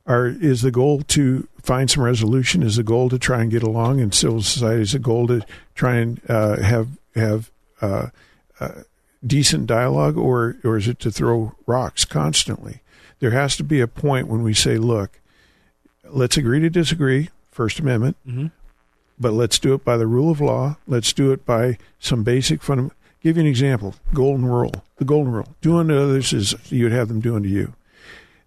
Or 0.07 0.27
is 0.27 0.63
the 0.63 0.71
goal 0.71 1.03
to 1.03 1.47
find 1.63 1.89
some 1.91 2.03
resolution? 2.03 2.63
Is 2.63 2.77
the 2.77 2.83
goal 2.83 3.09
to 3.11 3.19
try 3.19 3.43
and 3.43 3.51
get 3.51 3.63
along 3.63 4.01
in 4.01 4.11
civil 4.13 4.43
society? 4.43 4.83
Is 4.83 4.93
the 4.93 4.99
goal 4.99 5.27
to 5.29 5.43
try 5.75 5.97
and 5.97 6.21
uh, 6.29 6.57
have 6.63 6.89
have 7.15 7.51
uh, 7.81 8.07
uh, 8.59 8.83
decent 9.25 9.67
dialogue, 9.67 10.17
or 10.17 10.57
or 10.65 10.77
is 10.77 10.89
it 10.89 10.99
to 11.01 11.11
throw 11.11 11.53
rocks 11.67 12.05
constantly? 12.05 12.81
There 13.21 13.31
has 13.33 13.57
to 13.59 13.65
be 13.65 13.81
a 13.81 13.87
point 13.87 14.27
when 14.27 14.43
we 14.43 14.55
say, 14.55 14.79
"Look, 14.79 15.21
let's 16.09 16.37
agree 16.37 16.61
to 16.61 16.71
disagree." 16.71 17.29
First 17.53 17.79
Amendment, 17.79 18.17
Mhm. 18.27 18.51
but 19.19 19.33
let's 19.35 19.59
do 19.59 19.75
it 19.75 19.85
by 19.85 19.97
the 19.99 20.07
rule 20.07 20.31
of 20.31 20.41
law. 20.41 20.77
Let's 20.87 21.13
do 21.13 21.31
it 21.31 21.45
by 21.45 21.77
some 21.99 22.23
basic 22.23 22.63
fundamental. 22.63 22.97
Give 23.21 23.37
you 23.37 23.43
an 23.43 23.47
example: 23.47 23.95
golden 24.15 24.47
rule. 24.47 24.85
The 24.97 25.05
golden 25.05 25.33
rule: 25.33 25.49
do 25.61 25.77
unto 25.77 25.95
others 25.97 26.33
as 26.33 26.55
you 26.71 26.85
would 26.85 26.93
have 26.93 27.09
them 27.09 27.21
do 27.21 27.37
unto 27.37 27.49
you. 27.49 27.75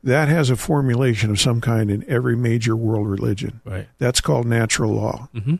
That 0.03 0.27
has 0.27 0.49
a 0.49 0.55
formulation 0.55 1.29
of 1.31 1.39
some 1.39 1.61
kind 1.61 1.89
in 1.89 2.03
every 2.09 2.35
major 2.35 2.75
world 2.75 3.07
religion. 3.07 3.61
Right. 3.63 3.87
That's 3.99 4.19
called 4.19 4.45
natural 4.45 4.91
law. 4.91 5.29
Mhm. 5.33 5.59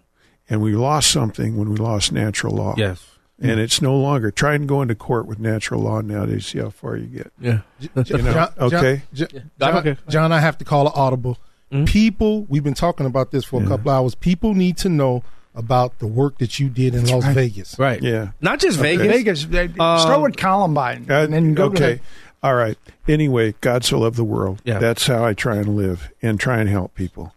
And 0.49 0.61
we 0.61 0.75
lost 0.75 1.09
something 1.11 1.55
when 1.55 1.69
we 1.69 1.77
lost 1.77 2.11
natural 2.11 2.53
law. 2.53 2.75
Yes. 2.77 3.05
And 3.41 3.59
it's 3.59 3.81
no 3.81 3.97
longer 3.97 4.31
try 4.31 4.53
and 4.55 4.67
go 4.67 4.81
into 4.81 4.95
court 4.95 5.25
with 5.27 5.39
natural 5.39 5.81
law 5.81 6.01
nowadays. 6.01 6.47
See 6.47 6.59
how 6.59 6.69
far 6.69 6.97
you 6.97 7.07
get. 7.07 7.31
Yeah. 7.39 7.61
You 7.79 7.89
know, 7.95 8.03
John, 8.03 8.49
okay. 8.59 9.03
John, 9.13 9.27
I'm 9.33 9.49
John, 9.59 9.75
okay. 9.77 9.97
John, 10.09 10.31
I 10.31 10.39
have 10.39 10.57
to 10.59 10.65
call 10.65 10.87
an 10.87 10.93
audible. 10.95 11.37
People, 11.85 12.43
we've 12.49 12.63
been 12.63 12.75
talking 12.75 13.07
about 13.07 13.31
this 13.31 13.45
for 13.45 13.63
a 13.63 13.65
couple 13.65 13.91
hours. 13.91 14.13
People 14.13 14.53
need 14.53 14.77
to 14.77 14.89
know 14.89 15.23
about 15.55 15.99
the 15.99 16.07
work 16.07 16.37
that 16.39 16.59
you 16.59 16.69
did 16.69 16.95
in 16.95 17.05
Las 17.07 17.23
right. 17.23 17.35
Vegas. 17.35 17.77
Right. 17.77 18.01
Yeah. 18.01 18.29
Not 18.41 18.59
just 18.59 18.79
Okay. 18.79 18.97
Vegas. 18.97 19.43
Vegas. 19.43 19.79
uh, 19.79 19.83
Um, 19.83 19.99
start 19.99 20.21
with 20.21 20.35
Columbine, 20.37 21.05
Uh, 21.09 21.23
and 21.23 21.33
then 21.33 21.53
go 21.53 21.65
okay. 21.65 21.95
the- 21.95 21.99
All 22.47 22.55
right. 22.55 22.77
Anyway, 23.07 23.55
God 23.61 23.83
so 23.85 23.99
loved 23.99 24.17
the 24.17 24.23
world. 24.23 24.61
Yeah. 24.65 24.79
That's 24.79 25.07
how 25.07 25.23
I 25.23 25.33
try 25.33 25.57
and 25.57 25.75
live 25.77 26.09
and 26.21 26.39
try 26.39 26.59
and 26.59 26.69
help 26.69 26.93
people. 26.95 27.33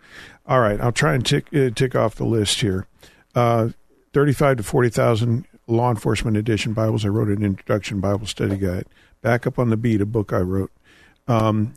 All 0.46 0.60
right. 0.60 0.80
I'll 0.80 0.92
try 0.92 1.14
and 1.14 1.24
tick, 1.24 1.46
uh, 1.54 1.70
tick 1.74 1.94
off 1.94 2.14
the 2.16 2.24
list 2.24 2.60
here. 2.60 2.86
Uh, 3.34 3.68
35 4.12 4.56
to 4.58 4.62
40,000 4.62 5.44
law 5.68 5.90
enforcement 5.90 6.36
edition 6.36 6.72
Bibles. 6.72 7.04
I 7.04 7.08
wrote 7.08 7.28
an 7.28 7.44
introduction 7.44 8.00
Bible 8.00 8.26
study 8.26 8.56
guide. 8.56 8.86
Back 9.22 9.46
up 9.46 9.58
on 9.58 9.70
the 9.70 9.76
beat, 9.76 10.00
a 10.00 10.06
book 10.06 10.32
I 10.32 10.38
wrote. 10.38 10.70
Um, 11.28 11.74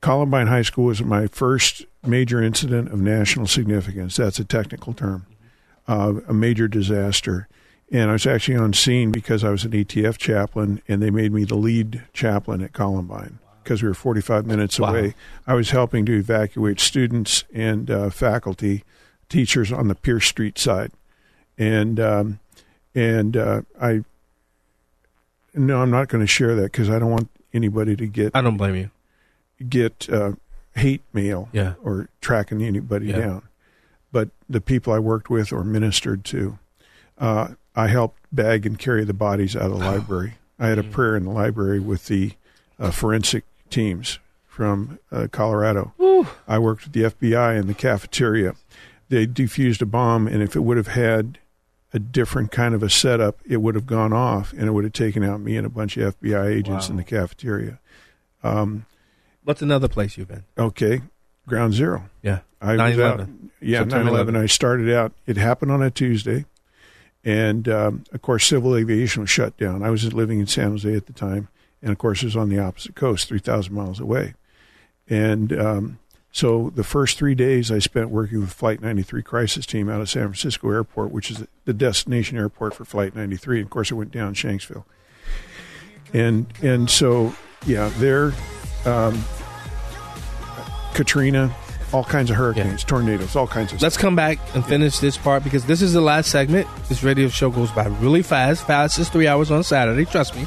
Columbine 0.00 0.46
High 0.48 0.62
School 0.62 0.84
was 0.86 1.02
my 1.02 1.26
first 1.28 1.84
major 2.06 2.42
incident 2.42 2.92
of 2.92 3.00
national 3.00 3.46
significance. 3.46 4.16
That's 4.16 4.38
a 4.38 4.44
technical 4.44 4.92
term. 4.92 5.26
Uh, 5.88 6.20
a 6.28 6.34
major 6.34 6.68
disaster. 6.68 7.48
And 7.90 8.10
I 8.10 8.12
was 8.12 8.26
actually 8.26 8.56
on 8.58 8.74
scene 8.74 9.10
because 9.10 9.42
I 9.42 9.48
was 9.50 9.64
an 9.64 9.72
ATF 9.72 10.18
chaplain, 10.18 10.82
and 10.86 11.02
they 11.02 11.10
made 11.10 11.32
me 11.32 11.44
the 11.44 11.54
lead 11.56 12.02
chaplain 12.12 12.60
at 12.62 12.74
Columbine 12.74 13.38
because 13.64 13.82
we 13.82 13.88
were 13.88 13.94
45 13.94 14.44
minutes 14.46 14.78
Wow. 14.78 14.90
away. 14.90 15.14
I 15.46 15.54
was 15.54 15.70
helping 15.70 16.04
to 16.06 16.12
evacuate 16.18 16.78
students 16.80 17.44
and 17.54 17.90
uh, 17.90 18.10
faculty, 18.10 18.84
teachers 19.30 19.72
on 19.72 19.88
the 19.88 19.94
Pierce 19.94 20.26
Street 20.26 20.58
side, 20.58 20.92
and 21.56 21.98
um, 21.98 22.38
and 22.94 23.34
uh, 23.36 23.62
I. 23.80 24.04
No, 25.54 25.80
I'm 25.80 25.90
not 25.90 26.08
going 26.08 26.20
to 26.22 26.26
share 26.26 26.54
that 26.56 26.70
because 26.72 26.90
I 26.90 26.98
don't 26.98 27.10
want 27.10 27.30
anybody 27.54 27.96
to 27.96 28.06
get 28.06 28.32
I 28.36 28.42
don't 28.42 28.56
blame 28.58 28.74
you. 28.76 28.90
get 29.66 30.08
uh, 30.10 30.32
hate 30.74 31.02
mail 31.14 31.48
Yeah. 31.52 31.74
or 31.82 32.08
tracking 32.20 32.62
anybody 32.62 33.06
Yeah. 33.06 33.16
down. 33.18 33.42
The 34.48 34.60
people 34.60 34.92
I 34.92 34.98
worked 34.98 35.28
with 35.30 35.52
or 35.52 35.62
ministered 35.64 36.24
to, 36.26 36.58
uh, 37.18 37.48
I 37.76 37.88
helped 37.88 38.18
bag 38.32 38.64
and 38.66 38.78
carry 38.78 39.04
the 39.04 39.12
bodies 39.14 39.54
out 39.54 39.70
of 39.70 39.78
the 39.78 39.84
library. 39.84 40.34
I 40.58 40.68
had 40.68 40.78
a 40.78 40.82
prayer 40.84 41.16
in 41.16 41.24
the 41.24 41.30
library 41.30 41.78
with 41.80 42.06
the 42.06 42.32
uh, 42.78 42.90
forensic 42.90 43.44
teams 43.70 44.18
from 44.46 44.98
uh, 45.12 45.28
Colorado. 45.30 45.92
I 46.48 46.58
worked 46.58 46.84
with 46.84 46.92
the 46.94 47.02
FBI 47.04 47.60
in 47.60 47.66
the 47.68 47.74
cafeteria. 47.74 48.54
they 49.08 49.26
defused 49.26 49.80
a 49.82 49.86
bomb, 49.86 50.26
and 50.26 50.42
if 50.42 50.56
it 50.56 50.60
would 50.60 50.76
have 50.76 50.88
had 50.88 51.38
a 51.94 51.98
different 51.98 52.50
kind 52.50 52.74
of 52.74 52.82
a 52.82 52.90
setup, 52.90 53.38
it 53.48 53.58
would 53.58 53.74
have 53.74 53.86
gone 53.86 54.12
off, 54.12 54.52
and 54.52 54.62
it 54.64 54.72
would 54.72 54.84
have 54.84 54.92
taken 54.92 55.22
out 55.22 55.40
me 55.40 55.56
and 55.56 55.66
a 55.66 55.70
bunch 55.70 55.96
of 55.96 56.18
FBI 56.20 56.46
agents 56.48 56.88
Wow. 56.88 56.90
in 56.92 56.96
the 56.96 57.04
cafeteria. 57.04 57.78
Um, 58.42 58.84
What's 59.44 59.62
another 59.62 59.88
place 59.88 60.16
you've 60.18 60.28
been? 60.28 60.44
okay, 60.58 61.02
Ground 61.48 61.74
Zero. 61.74 62.08
Yeah. 62.22 62.40
I 62.60 62.72
was 62.72 62.98
out. 62.98 63.18
9/11. 63.20 63.50
Yeah, 63.60 63.80
September 63.80 64.04
9 64.04 64.12
11. 64.14 64.34
11. 64.34 64.36
I 64.36 64.46
started 64.46 64.94
out, 64.94 65.12
it 65.26 65.36
happened 65.36 65.72
on 65.72 65.82
a 65.82 65.90
Tuesday. 65.90 66.44
And 67.24 67.68
um, 67.68 68.04
of 68.12 68.22
course, 68.22 68.46
civil 68.46 68.76
aviation 68.76 69.22
was 69.22 69.30
shut 69.30 69.56
down. 69.56 69.82
I 69.82 69.90
was 69.90 70.12
living 70.12 70.40
in 70.40 70.46
San 70.46 70.70
Jose 70.70 70.94
at 70.94 71.06
the 71.06 71.12
time. 71.12 71.48
And 71.82 71.90
of 71.92 71.98
course, 71.98 72.22
it 72.22 72.26
was 72.26 72.36
on 72.36 72.48
the 72.48 72.58
opposite 72.58 72.94
coast, 72.94 73.28
3,000 73.28 73.72
miles 73.72 74.00
away. 74.00 74.34
And 75.08 75.52
um, 75.58 75.98
so 76.32 76.70
the 76.74 76.84
first 76.84 77.18
three 77.18 77.34
days 77.34 77.70
I 77.70 77.78
spent 77.78 78.10
working 78.10 78.40
with 78.40 78.52
Flight 78.52 78.80
93 78.80 79.22
crisis 79.22 79.66
team 79.66 79.88
out 79.88 80.00
of 80.00 80.10
San 80.10 80.24
Francisco 80.24 80.70
Airport, 80.70 81.10
which 81.10 81.30
is 81.30 81.44
the 81.64 81.72
destination 81.72 82.38
airport 82.38 82.74
for 82.74 82.84
Flight 82.84 83.14
93. 83.14 83.58
And 83.58 83.66
Of 83.66 83.70
course, 83.70 83.90
it 83.90 83.94
went 83.94 84.12
down 84.12 84.34
Shanksville. 84.34 84.84
And 86.12 86.46
and 86.62 86.88
so 86.88 87.34
yeah, 87.66 87.90
there, 87.98 88.32
um, 88.86 89.22
Katrina, 90.98 91.54
all 91.92 92.02
kinds 92.02 92.28
of 92.28 92.36
hurricanes, 92.36 92.82
tornadoes, 92.82 93.36
all 93.36 93.46
kinds 93.46 93.72
of 93.72 93.80
Let's 93.80 93.96
come 93.96 94.16
back 94.16 94.40
and 94.56 94.66
finish 94.66 94.98
this 94.98 95.16
part 95.16 95.44
because 95.44 95.64
this 95.64 95.80
is 95.80 95.92
the 95.92 96.00
last 96.00 96.28
segment. 96.28 96.66
This 96.88 97.04
radio 97.04 97.28
show 97.28 97.50
goes 97.50 97.70
by 97.70 97.86
really 97.86 98.22
fast. 98.22 98.66
Fastest 98.66 99.12
three 99.12 99.28
hours 99.28 99.52
on 99.52 99.62
Saturday, 99.62 100.04
trust 100.06 100.34
me. 100.34 100.44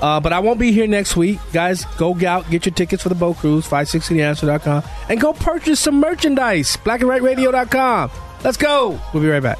Uh, 0.00 0.20
but 0.20 0.32
I 0.32 0.38
won't 0.38 0.60
be 0.60 0.70
here 0.70 0.86
next 0.86 1.16
week. 1.16 1.40
Guys, 1.52 1.84
go 1.98 2.16
out, 2.24 2.48
get 2.50 2.66
your 2.66 2.72
tickets 2.72 3.02
for 3.02 3.08
the 3.08 3.16
boat 3.16 3.38
cruise, 3.38 3.66
560theanswer.com, 3.66 4.84
and 5.08 5.20
go 5.20 5.32
purchase 5.32 5.80
some 5.80 5.98
merchandise, 5.98 6.76
blackandwhiteradio.com. 6.76 8.10
Let's 8.44 8.56
go. 8.56 9.00
We'll 9.12 9.24
be 9.24 9.28
right 9.28 9.42
back. 9.42 9.58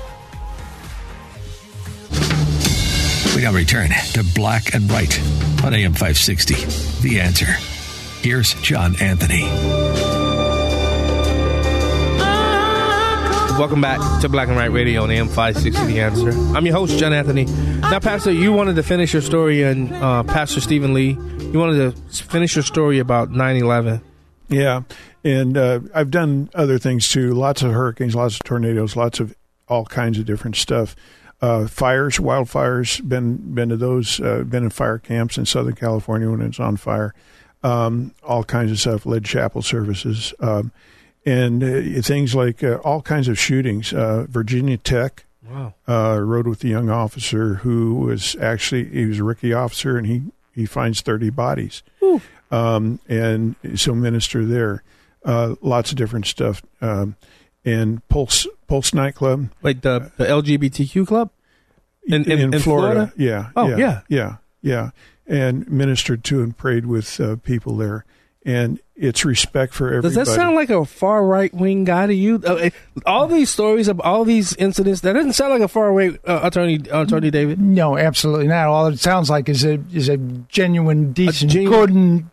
We 3.35 3.43
now 3.43 3.53
return 3.53 3.91
to 4.13 4.25
Black 4.37 4.75
and 4.75 4.89
White 4.89 5.21
on 5.65 5.75
AM 5.75 5.93
560. 5.93 6.55
The 7.03 7.21
answer. 7.21 7.47
Here's 8.23 8.55
John 8.63 8.95
Anthony. 9.01 10.10
Welcome 13.61 13.83
back 13.83 14.23
to 14.23 14.29
Black 14.31 14.49
and 14.49 14.57
White 14.57 14.73
Radio 14.73 15.03
on 15.03 15.11
AM 15.11 15.29
560 15.29 15.85
The 15.85 16.01
Answer. 16.01 16.31
I'm 16.57 16.65
your 16.65 16.75
host, 16.75 16.99
John 16.99 17.13
Anthony. 17.13 17.45
Now, 17.45 18.01
Pastor, 18.01 18.33
you 18.33 18.55
wanted 18.55 18.77
to 18.77 18.83
finish 18.83 19.13
your 19.13 19.21
story, 19.21 19.63
and 19.63 19.93
uh, 19.93 20.23
Pastor 20.23 20.63
Stephen 20.63 20.95
Lee, 20.95 21.11
you 21.11 21.59
wanted 21.59 21.95
to 21.95 22.25
finish 22.25 22.57
your 22.57 22.63
story 22.63 23.01
about 23.01 23.31
9 23.31 23.57
11. 23.57 24.01
Yeah, 24.49 24.85
and 25.25 25.59
uh, 25.59 25.81
I've 25.95 26.11
done 26.11 26.49
other 26.55 26.79
things 26.79 27.11
too. 27.11 27.35
Lots 27.35 27.61
of 27.61 27.73
hurricanes, 27.73 28.15
lots 28.15 28.37
of 28.37 28.45
tornadoes, 28.45 28.97
lots 28.97 29.21
of 29.21 29.37
all 29.69 29.85
kinds 29.85 30.19
of 30.19 30.25
different 30.25 30.57
stuff. 30.57 30.97
Uh, 31.43 31.67
fires, 31.67 32.17
wildfires. 32.17 33.07
Been 33.07 33.55
been 33.55 33.69
to 33.69 33.77
those. 33.77 34.23
Uh, 34.23 34.43
been 34.43 34.65
in 34.65 34.71
fire 34.71 34.97
camps 34.97 35.37
in 35.37 35.45
Southern 35.45 35.75
California 35.75 36.31
when 36.31 36.41
it's 36.41 36.61
on 36.61 36.79
fire. 36.79 37.13
Um, 37.63 38.15
all 38.23 38.43
kinds 38.43 38.73
of 38.73 38.81
stuff. 38.81 39.05
Led 39.05 39.27
chapel 39.27 39.61
services. 39.61 40.33
Um, 40.41 40.73
and 41.25 41.63
uh, 41.63 42.03
things 42.03 42.35
like 42.35 42.63
uh, 42.65 42.77
all 42.77 43.03
kinds 43.03 43.29
of 43.29 43.39
shootings. 43.39 43.93
Uh, 43.93 44.27
Virginia 44.29 44.77
Tech. 44.77 45.25
Wow. 45.49 45.75
Uh, 45.89 46.21
rode 46.21 46.47
with 46.47 46.63
a 46.63 46.69
young 46.69 46.91
officer 46.91 47.55
who 47.55 47.97
was 47.97 48.37
actually 48.41 48.85
he 48.85 49.07
was 49.07 49.19
a 49.19 49.25
rookie 49.25 49.53
officer, 49.53 49.97
and 49.97 50.07
he 50.07 50.23
he 50.55 50.67
finds 50.67 51.01
thirty 51.01 51.31
bodies. 51.31 51.83
Um, 52.51 53.01
and 53.09 53.55
so 53.77 53.95
minister 53.95 54.45
there. 54.45 54.83
Uh, 55.25 55.55
lots 55.61 55.91
of 55.91 55.97
different 55.97 56.27
stuff. 56.27 56.63
Um, 56.81 57.17
and 57.65 58.07
Pulse 58.09 58.47
Pulse 58.67 58.95
nightclub 58.95 59.51
Like 59.63 59.83
the, 59.83 60.11
the 60.17 60.25
LGBTQ 60.25 61.07
club? 61.07 61.31
In, 62.05 62.31
in, 62.31 62.55
in 62.55 62.61
Florida? 62.61 63.13
Yeah. 63.17 63.51
Oh, 63.55 63.69
yeah, 63.69 63.77
yeah. 63.77 64.01
yeah, 64.09 64.37
yeah, 64.63 64.91
and 65.27 65.69
ministered 65.71 66.25
to 66.25 66.43
and 66.43 66.57
prayed 66.57 66.87
with 66.87 67.21
uh, 67.21 67.37
people 67.37 67.77
there. 67.77 68.05
And 68.45 68.81
it's 68.97 69.25
respect 69.25 69.75
for 69.75 69.89
everybody. 69.89 70.15
Does 70.15 70.27
that 70.27 70.35
sound 70.35 70.57
like 70.57 70.71
a 70.71 70.87
far 70.87 71.27
right 71.27 71.53
wing 71.53 71.85
guy 71.85 72.07
to 72.07 72.15
you? 72.15 72.43
Uh, 72.47 72.55
eh, 72.55 72.71
all 73.05 73.27
these 73.29 73.51
stories 73.51 73.87
of 73.87 74.01
all 74.01 74.25
these 74.25 74.57
incidents, 74.57 75.03
that 75.03 75.13
doesn't 75.13 75.35
sound 75.35 75.53
like 75.53 75.61
a 75.61 75.69
far 75.69 75.93
right 75.93 76.19
uh, 76.27 76.41
attorney, 76.43 76.81
attorney 76.91 77.31
David. 77.31 77.61
No, 77.61 77.99
absolutely 77.99 78.47
not. 78.47 78.69
All 78.69 78.87
it 78.87 78.99
sounds 78.99 79.29
like 79.29 79.51
is 79.51 79.63
a 79.65 79.79
is 79.93 80.09
a 80.09 80.17
genuine, 80.17 81.13
decent, 81.13 81.53
good 81.53 81.91
and 81.91 82.31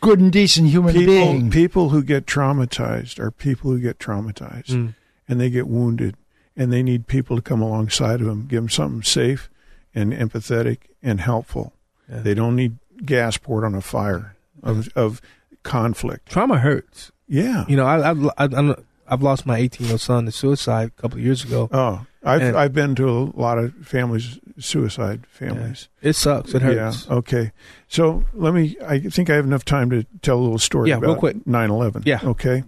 good 0.00 0.20
and 0.20 0.32
decent 0.32 0.68
human 0.68 0.94
people, 0.94 1.12
being. 1.14 1.50
People 1.50 1.90
who 1.90 2.02
get 2.02 2.24
traumatized 2.24 3.18
are 3.18 3.30
people 3.30 3.70
who 3.70 3.78
get 3.78 3.98
traumatized 3.98 4.70
Mm. 4.70 4.94
and 5.28 5.38
they 5.38 5.50
get 5.50 5.68
wounded, 5.68 6.16
and 6.56 6.72
they 6.72 6.82
need 6.82 7.06
people 7.06 7.36
to 7.36 7.42
come 7.42 7.60
alongside 7.60 8.20
of 8.20 8.26
them, 8.26 8.46
give 8.48 8.62
them 8.62 8.68
something 8.70 9.02
safe 9.02 9.50
and 9.94 10.14
empathetic 10.14 10.78
and 11.02 11.20
helpful. 11.20 11.74
Yeah. 12.08 12.20
They 12.20 12.32
don't 12.32 12.56
need 12.56 12.78
gas 13.04 13.36
poured 13.36 13.64
on 13.64 13.74
a 13.74 13.82
fire 13.82 14.34
of 14.62 14.88
of 14.96 15.20
conflict. 15.62 16.30
Trauma 16.30 16.58
hurts. 16.58 17.12
Yeah. 17.28 17.64
You 17.68 17.76
know, 17.76 17.86
I, 17.86 18.10
I've, 18.10 18.24
I, 18.26 18.32
I'm, 18.56 18.74
I've 19.06 19.22
lost 19.22 19.46
my 19.46 19.58
18 19.58 19.86
year 19.86 19.94
old 19.94 20.00
son 20.00 20.24
to 20.26 20.32
suicide 20.32 20.90
a 20.98 21.00
couple 21.02 21.18
of 21.18 21.24
years 21.24 21.44
ago. 21.44 21.68
Oh, 21.72 22.06
I've 22.24 22.42
And- 22.42 22.56
I've 22.56 22.72
been 22.72 22.94
to 22.96 23.08
a 23.08 23.40
lot 23.40 23.58
of 23.58 23.74
families, 23.82 24.38
suicide 24.58 25.26
families. 25.28 25.88
It 26.02 26.14
sucks. 26.14 26.54
It 26.54 26.62
hurts. 26.62 27.06
Yeah. 27.08 27.14
Okay. 27.16 27.52
So 27.88 28.24
let 28.34 28.52
me. 28.54 28.76
I 28.86 28.98
think 29.00 29.30
I 29.30 29.34
have 29.36 29.44
enough 29.44 29.64
time 29.64 29.90
to 29.90 30.04
tell 30.22 30.38
a 30.38 30.42
little 30.42 30.58
story. 30.58 30.90
Yeah, 30.90 30.98
real 30.98 31.16
quick. 31.16 31.36
9/11. 31.46 32.02
Yeah. 32.06 32.20
Okay. 32.22 32.64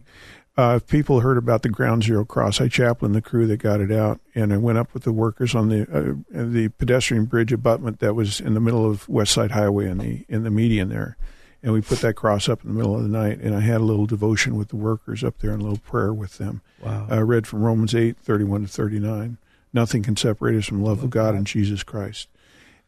Uh, 0.57 0.75
if 0.77 0.87
people 0.87 1.21
heard 1.21 1.39
about 1.39 1.63
the 1.63 1.71
Ground 1.71 2.05
Zero 2.05 2.27
cross, 2.27 2.61
I 2.61 2.69
chaplained 2.69 3.15
the 3.15 3.23
crew 3.23 3.47
that 3.47 3.57
got 3.57 3.81
it 3.81 3.91
out, 3.91 4.21
and 4.35 4.53
I 4.53 4.59
went 4.59 4.77
up 4.77 4.93
with 4.93 5.03
the 5.05 5.13
workers 5.13 5.55
on 5.55 5.71
the 5.71 5.83
uh, 5.91 6.15
the 6.31 6.69
pedestrian 6.69 7.25
bridge 7.25 7.53
abutment 7.53 8.01
that 8.01 8.15
was 8.15 8.39
in 8.39 8.53
the 8.53 8.61
middle 8.61 8.89
of 8.89 9.09
West 9.09 9.33
Side 9.33 9.53
Highway 9.53 9.89
in 9.89 9.97
the 9.99 10.25
in 10.29 10.43
the 10.45 10.51
median 10.51 10.91
there, 10.91 11.17
and 11.63 11.73
we 11.73 11.81
put 11.81 12.01
that 12.01 12.15
cross 12.15 12.49
up 12.49 12.63
in 12.63 12.69
the 12.69 12.75
middle 12.75 12.97
of 12.97 13.03
the 13.03 13.09
night, 13.09 13.39
and 13.41 13.55
I 13.55 13.61
had 13.61 13.81
a 13.81 13.85
little 13.85 14.07
devotion 14.07 14.57
with 14.57 14.69
the 14.69 14.77
workers 14.77 15.23
up 15.23 15.39
there 15.39 15.53
and 15.53 15.61
a 15.61 15.65
little 15.65 15.79
prayer 15.79 16.13
with 16.13 16.39
them. 16.39 16.61
Wow. 16.81 17.07
I 17.09 17.19
read 17.19 17.47
from 17.47 17.63
Romans 17.63 17.95
8, 17.95 18.17
31 18.19 18.63
to 18.63 18.69
39. 18.69 19.39
Nothing 19.73 20.03
can 20.03 20.17
separate 20.17 20.57
us 20.57 20.67
from 20.67 20.83
the 20.83 20.89
love 20.89 21.03
of 21.03 21.11
God 21.11 21.35
in 21.35 21.45
Jesus 21.45 21.83
Christ. 21.83 22.29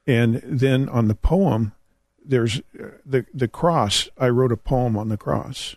And 0.06 0.42
then 0.44 0.88
on 0.88 1.09
the 1.09 1.14
poem, 1.14 1.72
there's 2.24 2.60
uh, 2.78 2.88
the 3.05 3.26
the 3.32 3.48
cross. 3.48 4.09
I 4.18 4.28
wrote 4.28 4.52
a 4.52 4.56
poem 4.56 4.96
on 4.96 5.09
the 5.09 5.16
cross, 5.16 5.76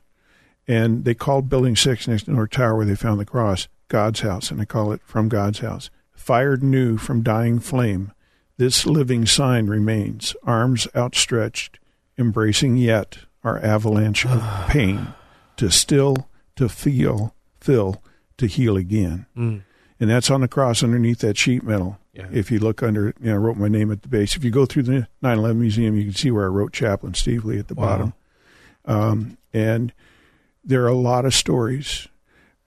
and 0.68 1.06
they 1.06 1.14
called 1.14 1.50
Building 1.50 1.76
Six 1.76 2.08
next 2.08 2.24
to 2.24 2.32
North 2.32 2.52
Tower 2.52 2.78
where 2.78 2.86
they 2.86 2.96
found 2.96 3.20
the 3.20 3.26
cross 3.26 3.68
God's 3.90 4.22
house, 4.22 4.52
and 4.52 4.62
I 4.62 4.66
call 4.66 4.92
it 4.92 5.02
from 5.06 5.30
God's 5.30 5.60
house. 5.60 5.90
Fired 6.14 6.64
new 6.64 6.98
from 6.98 7.24
dying 7.24 7.60
flame, 7.60 8.12
this 8.58 8.86
living 8.86 9.26
sign 9.26 9.68
remains, 9.68 10.36
arms 10.44 10.88
outstretched, 10.96 11.80
embracing 12.18 12.78
yet 12.78 13.20
our 13.44 13.58
avalanche 13.60 14.26
of 14.26 14.42
pain, 14.70 15.14
to 15.58 15.70
still, 15.72 16.30
to 16.56 16.68
feel, 16.70 17.34
fill, 17.60 18.02
to 18.38 18.48
heal 18.48 18.78
again. 18.78 19.26
Mm. 19.36 19.64
And 20.00 20.10
that's 20.10 20.30
on 20.30 20.42
the 20.42 20.48
cross 20.48 20.84
underneath 20.84 21.20
that 21.20 21.38
sheet 21.38 21.64
metal. 21.64 21.98
Yeah. 22.14 22.28
If 22.32 22.52
you 22.52 22.60
look 22.60 22.82
under, 22.84 23.08
you 23.20 23.30
know, 23.30 23.34
I 23.34 23.38
wrote 23.38 23.58
my 23.58 23.68
name 23.68 23.92
at 23.92 24.02
the 24.04 24.08
base. 24.08 24.36
If 24.36 24.44
you 24.44 24.52
go 24.52 24.66
through 24.66 24.84
the 24.84 25.08
9 25.22 25.38
11 25.38 25.60
museum, 25.60 25.96
you 25.96 26.04
can 26.06 26.14
see 26.14 26.32
where 26.32 26.46
I 26.46 26.50
wrote 26.50 26.74
Chaplain 26.74 27.14
Steve 27.14 27.46
Lee 27.46 27.60
at 27.60 27.68
the 27.68 27.76
Wow. 27.76 27.86
bottom. 27.86 28.14
Um, 28.86 29.38
and 29.54 29.94
there 30.64 30.84
are 30.84 30.88
a 30.88 30.94
lot 30.96 31.26
of 31.26 31.34
stories. 31.34 32.08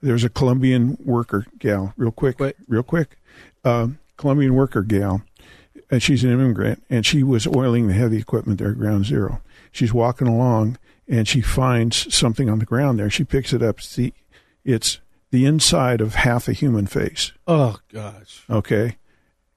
There's 0.03 0.25
a 0.25 0.29
Colombian 0.29 0.97
worker 1.05 1.47
gal, 1.59 1.93
real 1.97 2.11
quick, 2.13 2.39
real 2.69 2.83
quick. 2.83 3.19
Um, 3.65 3.99
Colombian 4.17 4.55
worker 4.55 4.83
gal, 4.83 5.23
and 5.91 6.03
she's 6.03 6.25
an 6.25 6.31
immigrant, 6.31 6.83
and 6.91 7.05
she 7.05 7.23
was 7.23 7.47
oiling 7.47 7.87
the 7.89 7.95
heavy 7.95 8.19
equipment 8.19 8.59
there 8.59 8.71
at 8.71 8.79
Ground 8.79 9.05
Zero. 9.07 9.41
She's 9.73 9.93
walking 9.93 10.27
along, 10.29 10.79
and 11.09 11.27
she 11.29 11.41
finds 11.41 12.15
something 12.15 12.49
on 12.49 12.59
the 12.59 12.65
ground 12.67 12.99
there. 12.99 13.11
She 13.11 13.25
picks 13.25 13.53
it 13.53 13.63
up. 13.63 13.79
It's 13.79 13.95
the, 13.97 14.13
it's 14.65 15.01
the 15.31 15.47
inside 15.47 16.01
of 16.01 16.15
half 16.17 16.49
a 16.49 16.53
human 16.53 16.87
face. 16.87 17.33
Oh, 17.47 17.79
gosh. 17.93 18.45
Okay. 18.51 18.97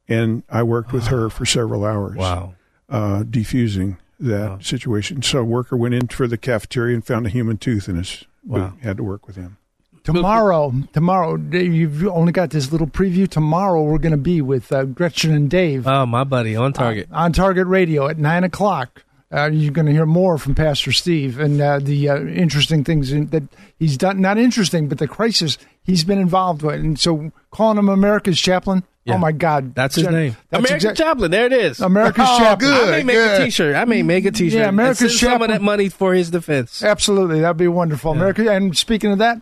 And 0.07 0.43
I 0.49 0.63
worked 0.63 0.91
with 0.93 1.07
her 1.07 1.29
for 1.29 1.45
several 1.45 1.85
hours. 1.85 2.17
Wow. 2.17 2.55
Uh, 2.89 3.23
defusing 3.23 3.97
that 4.19 4.63
situation. 4.63 5.21
So 5.23 5.39
a 5.39 5.43
worker 5.43 5.75
went 5.77 5.95
in 5.95 6.07
for 6.07 6.27
the 6.27 6.37
cafeteria 6.37 6.93
and 6.95 7.05
found 7.05 7.25
a 7.25 7.29
human 7.29 7.57
tooth 7.57 7.87
in 7.89 7.95
his 7.95 8.23
Wow. 8.45 8.69
boot. 8.71 8.83
Had 8.83 8.97
to 8.97 9.03
work 9.03 9.25
with 9.25 9.35
him. 9.37 9.57
Tomorrow, 10.03 10.73
tomorrow, 10.91 11.37
you've 11.37 12.05
only 12.07 12.33
got 12.33 12.49
this 12.49 12.71
little 12.71 12.87
preview. 12.87 13.27
Tomorrow, 13.27 13.83
we're 13.83 13.97
going 13.99 14.11
to 14.11 14.17
be 14.17 14.41
with 14.41 14.71
uh, 14.71 14.83
Gretchen 14.83 15.33
and 15.33 15.49
Dave 15.49 15.87
Oh, 15.87 16.05
my 16.05 16.23
buddy, 16.25 16.55
on 16.55 16.73
target. 16.73 17.07
on 17.11 17.31
Target 17.31 17.67
Radio 17.67 18.07
at 18.07 18.17
nine 18.17 18.43
o'clock. 18.43 19.03
Uh, 19.33 19.49
you're 19.51 19.71
going 19.71 19.87
to 19.87 19.91
hear 19.91 20.05
more 20.05 20.37
from 20.37 20.53
Pastor 20.53 20.91
Steve 20.91 21.39
and 21.39 21.59
uh, 21.59 21.79
the 21.79 22.07
uh, 22.09 22.17
interesting 22.25 22.83
things 22.83 23.11
in, 23.11 23.27
that 23.27 23.43
he's 23.79 23.97
done. 23.97 24.21
Not 24.21 24.37
interesting, 24.37 24.87
but 24.87 24.97
the 24.99 25.07
crisis 25.07 25.57
he's 25.83 26.03
been 26.03 26.19
involved 26.19 26.61
with. 26.61 26.75
And 26.81 26.99
so, 26.99 27.31
calling 27.49 27.77
him 27.79 27.89
America's 27.89 28.39
chaplain, 28.39 28.83
Oh 29.05 29.17
my 29.17 29.33
God, 29.33 29.75
That's 29.75 29.95
his 29.95 30.05
Gen- 30.05 30.13
name. 30.13 30.37
that's 30.49 30.59
American 30.59 30.75
exact- 30.75 30.97
Chaplain. 30.97 31.31
There 31.31 31.45
it 31.45 31.51
is. 31.53 31.81
America's 31.81 32.25
Oh, 32.27 32.37
Chaplain. 32.39 32.71
I 32.73 32.89
may 32.91 33.03
make 33.03 33.17
a 33.17 33.43
T-shirt. 33.45 33.75
I 33.75 33.83
may 33.85 34.01
make 34.01 34.25
a 34.25 34.31
T-shirt. 34.31 34.53
Yeah, 34.57 34.61
and 34.61 34.69
America's 34.69 35.19
send 35.19 35.31
some 35.33 35.41
of 35.41 35.49
that 35.49 35.61
money 35.61 35.89
for 35.89 36.13
his 36.13 36.29
defense. 36.31 36.81
Absolutely, 36.81 37.41
that'd 37.41 37.57
be 37.57 37.67
wonderful. 37.67 38.13
America. 38.13 38.49
And 38.49 38.77
speaking 38.77 39.11
of 39.11 39.17
that, 39.17 39.41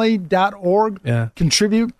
IllinoisFamily.org. 0.00 1.00
Yeah. 1.04 1.28
Contribute. 1.36 1.94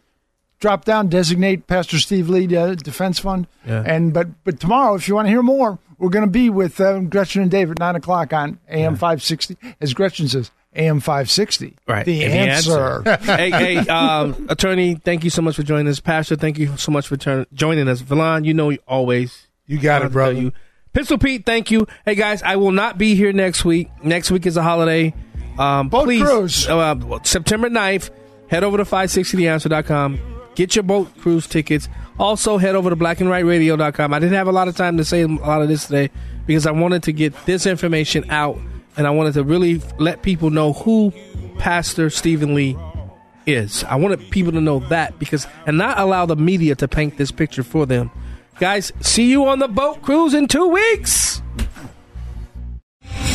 Drop 0.61 0.85
down, 0.85 1.09
designate 1.09 1.67
Pastor 1.67 1.99
Steve 1.99 2.29
Lee 2.29 2.55
uh, 2.55 2.75
Defense 2.75 3.19
Fund. 3.19 3.47
Yeah. 3.67 3.83
And 3.87 4.13
but 4.13 4.29
but 4.45 4.61
tomorrow, 4.61 4.95
if 4.95 5.09
you 5.09 5.15
want 5.15 5.25
to 5.27 5.31
hear 5.31 5.43
more, 5.43 5.79
we're 5.99 6.11
going 6.11 6.25
to 6.27 6.31
be 6.31 6.51
with 6.51 6.79
uh, 6.81 6.99
Gretchen 7.01 7.41
and 7.41 7.51
Dave 7.51 7.71
at 7.71 7.79
nine 7.79 7.97
o'clock 7.97 8.33
on 8.35 8.59
AM 8.69 8.95
five 8.97 9.23
sixty. 9.23 9.57
As 9.81 9.95
Gretchen 9.95 10.29
says, 10.29 10.51
AM 10.75 11.01
five 11.01 11.31
sixty. 11.31 11.77
Right. 11.89 12.07
The 12.07 12.25
And 12.25 12.51
answer. 12.51 13.03
hey, 13.23 13.51
hey, 13.51 13.77
um, 13.89 14.47
attorney, 14.49 14.95
thank 14.95 15.25
you 15.25 15.31
so 15.31 15.43
much 15.43 15.57
for 15.57 15.63
joining 15.63 15.89
us. 15.89 15.99
Pastor, 16.01 16.37
thank 16.37 16.59
you 16.59 16.77
so 16.77 16.93
much 16.93 17.09
for 17.09 17.17
turn- 17.17 17.47
joining 17.53 17.89
us. 17.89 18.03
Villan, 18.03 18.45
you 18.45 18.55
know 18.55 18.71
you 18.71 18.79
always. 18.87 19.49
You 19.67 19.79
got 19.79 20.03
it, 20.05 20.13
brother. 20.13 20.35
You. 20.35 20.53
Pistol 20.93 21.19
Pete, 21.19 21.45
thank 21.47 21.71
you. 21.71 21.87
Hey 22.05 22.15
guys, 22.15 22.43
I 22.43 22.57
will 22.57 22.73
not 22.73 22.99
be 22.99 23.15
here 23.15 23.33
next 23.33 23.65
week. 23.65 23.89
Next 24.03 24.31
week 24.31 24.47
is 24.47 24.57
a 24.57 24.63
holiday. 24.63 25.15
Um, 25.59 25.89
Boat 25.89 26.05
please, 26.05 26.23
cruise. 26.23 26.67
Uh, 26.69 27.19
September 27.23 27.69
9th, 27.69 28.11
head 28.49 28.65
over 28.65 28.77
to 28.77 28.85
560theanswer.com. 28.85 30.19
Get 30.55 30.75
your 30.75 30.83
boat 30.83 31.17
cruise 31.19 31.47
tickets. 31.47 31.89
Also, 32.19 32.59
head 32.59 32.75
over 32.75 32.91
to 32.91 32.97
blackandwhiteradio.com. 32.97 34.13
I 34.13 34.19
didn't 34.19 34.35
have 34.35 34.49
a 34.49 34.53
lot 34.53 34.69
of 34.69 34.77
time 34.77 34.97
to 34.99 35.05
say 35.05 35.23
a 35.23 35.29
lot 35.29 35.63
of 35.63 35.69
this 35.69 35.87
today 35.87 36.11
because 36.47 36.67
I 36.67 36.73
wanted 36.73 37.05
to 37.05 37.13
get 37.13 37.35
this 37.47 37.67
information 37.67 38.29
out 38.31 38.59
and 38.97 39.07
I 39.07 39.11
wanted 39.11 39.35
to 39.35 39.45
really 39.45 39.81
let 39.99 40.23
people 40.23 40.51
know 40.51 40.73
who 40.73 41.13
Pastor 41.59 42.11
Stephen 42.11 42.55
Lee 42.55 42.77
is. 43.47 43.85
I 43.85 43.97
wanted 43.97 44.31
people 44.31 44.53
to 44.53 44.61
know 44.61 44.81
that 44.89 45.19
because, 45.19 45.47
and 45.67 45.79
not 45.79 45.99
allow 45.99 46.27
the 46.27 46.37
media 46.37 46.75
to 46.77 46.89
paint 46.89 47.17
this 47.17 47.31
picture 47.31 47.63
for 47.63 47.87
them. 47.87 48.11
Guys, 48.59 48.93
see 49.01 49.31
you 49.31 49.47
on 49.47 49.59
the 49.59 49.69
boat 49.69 50.03
cruise 50.03 50.35
in 50.35 50.47
two 50.47 50.69
weeks. 50.69 51.41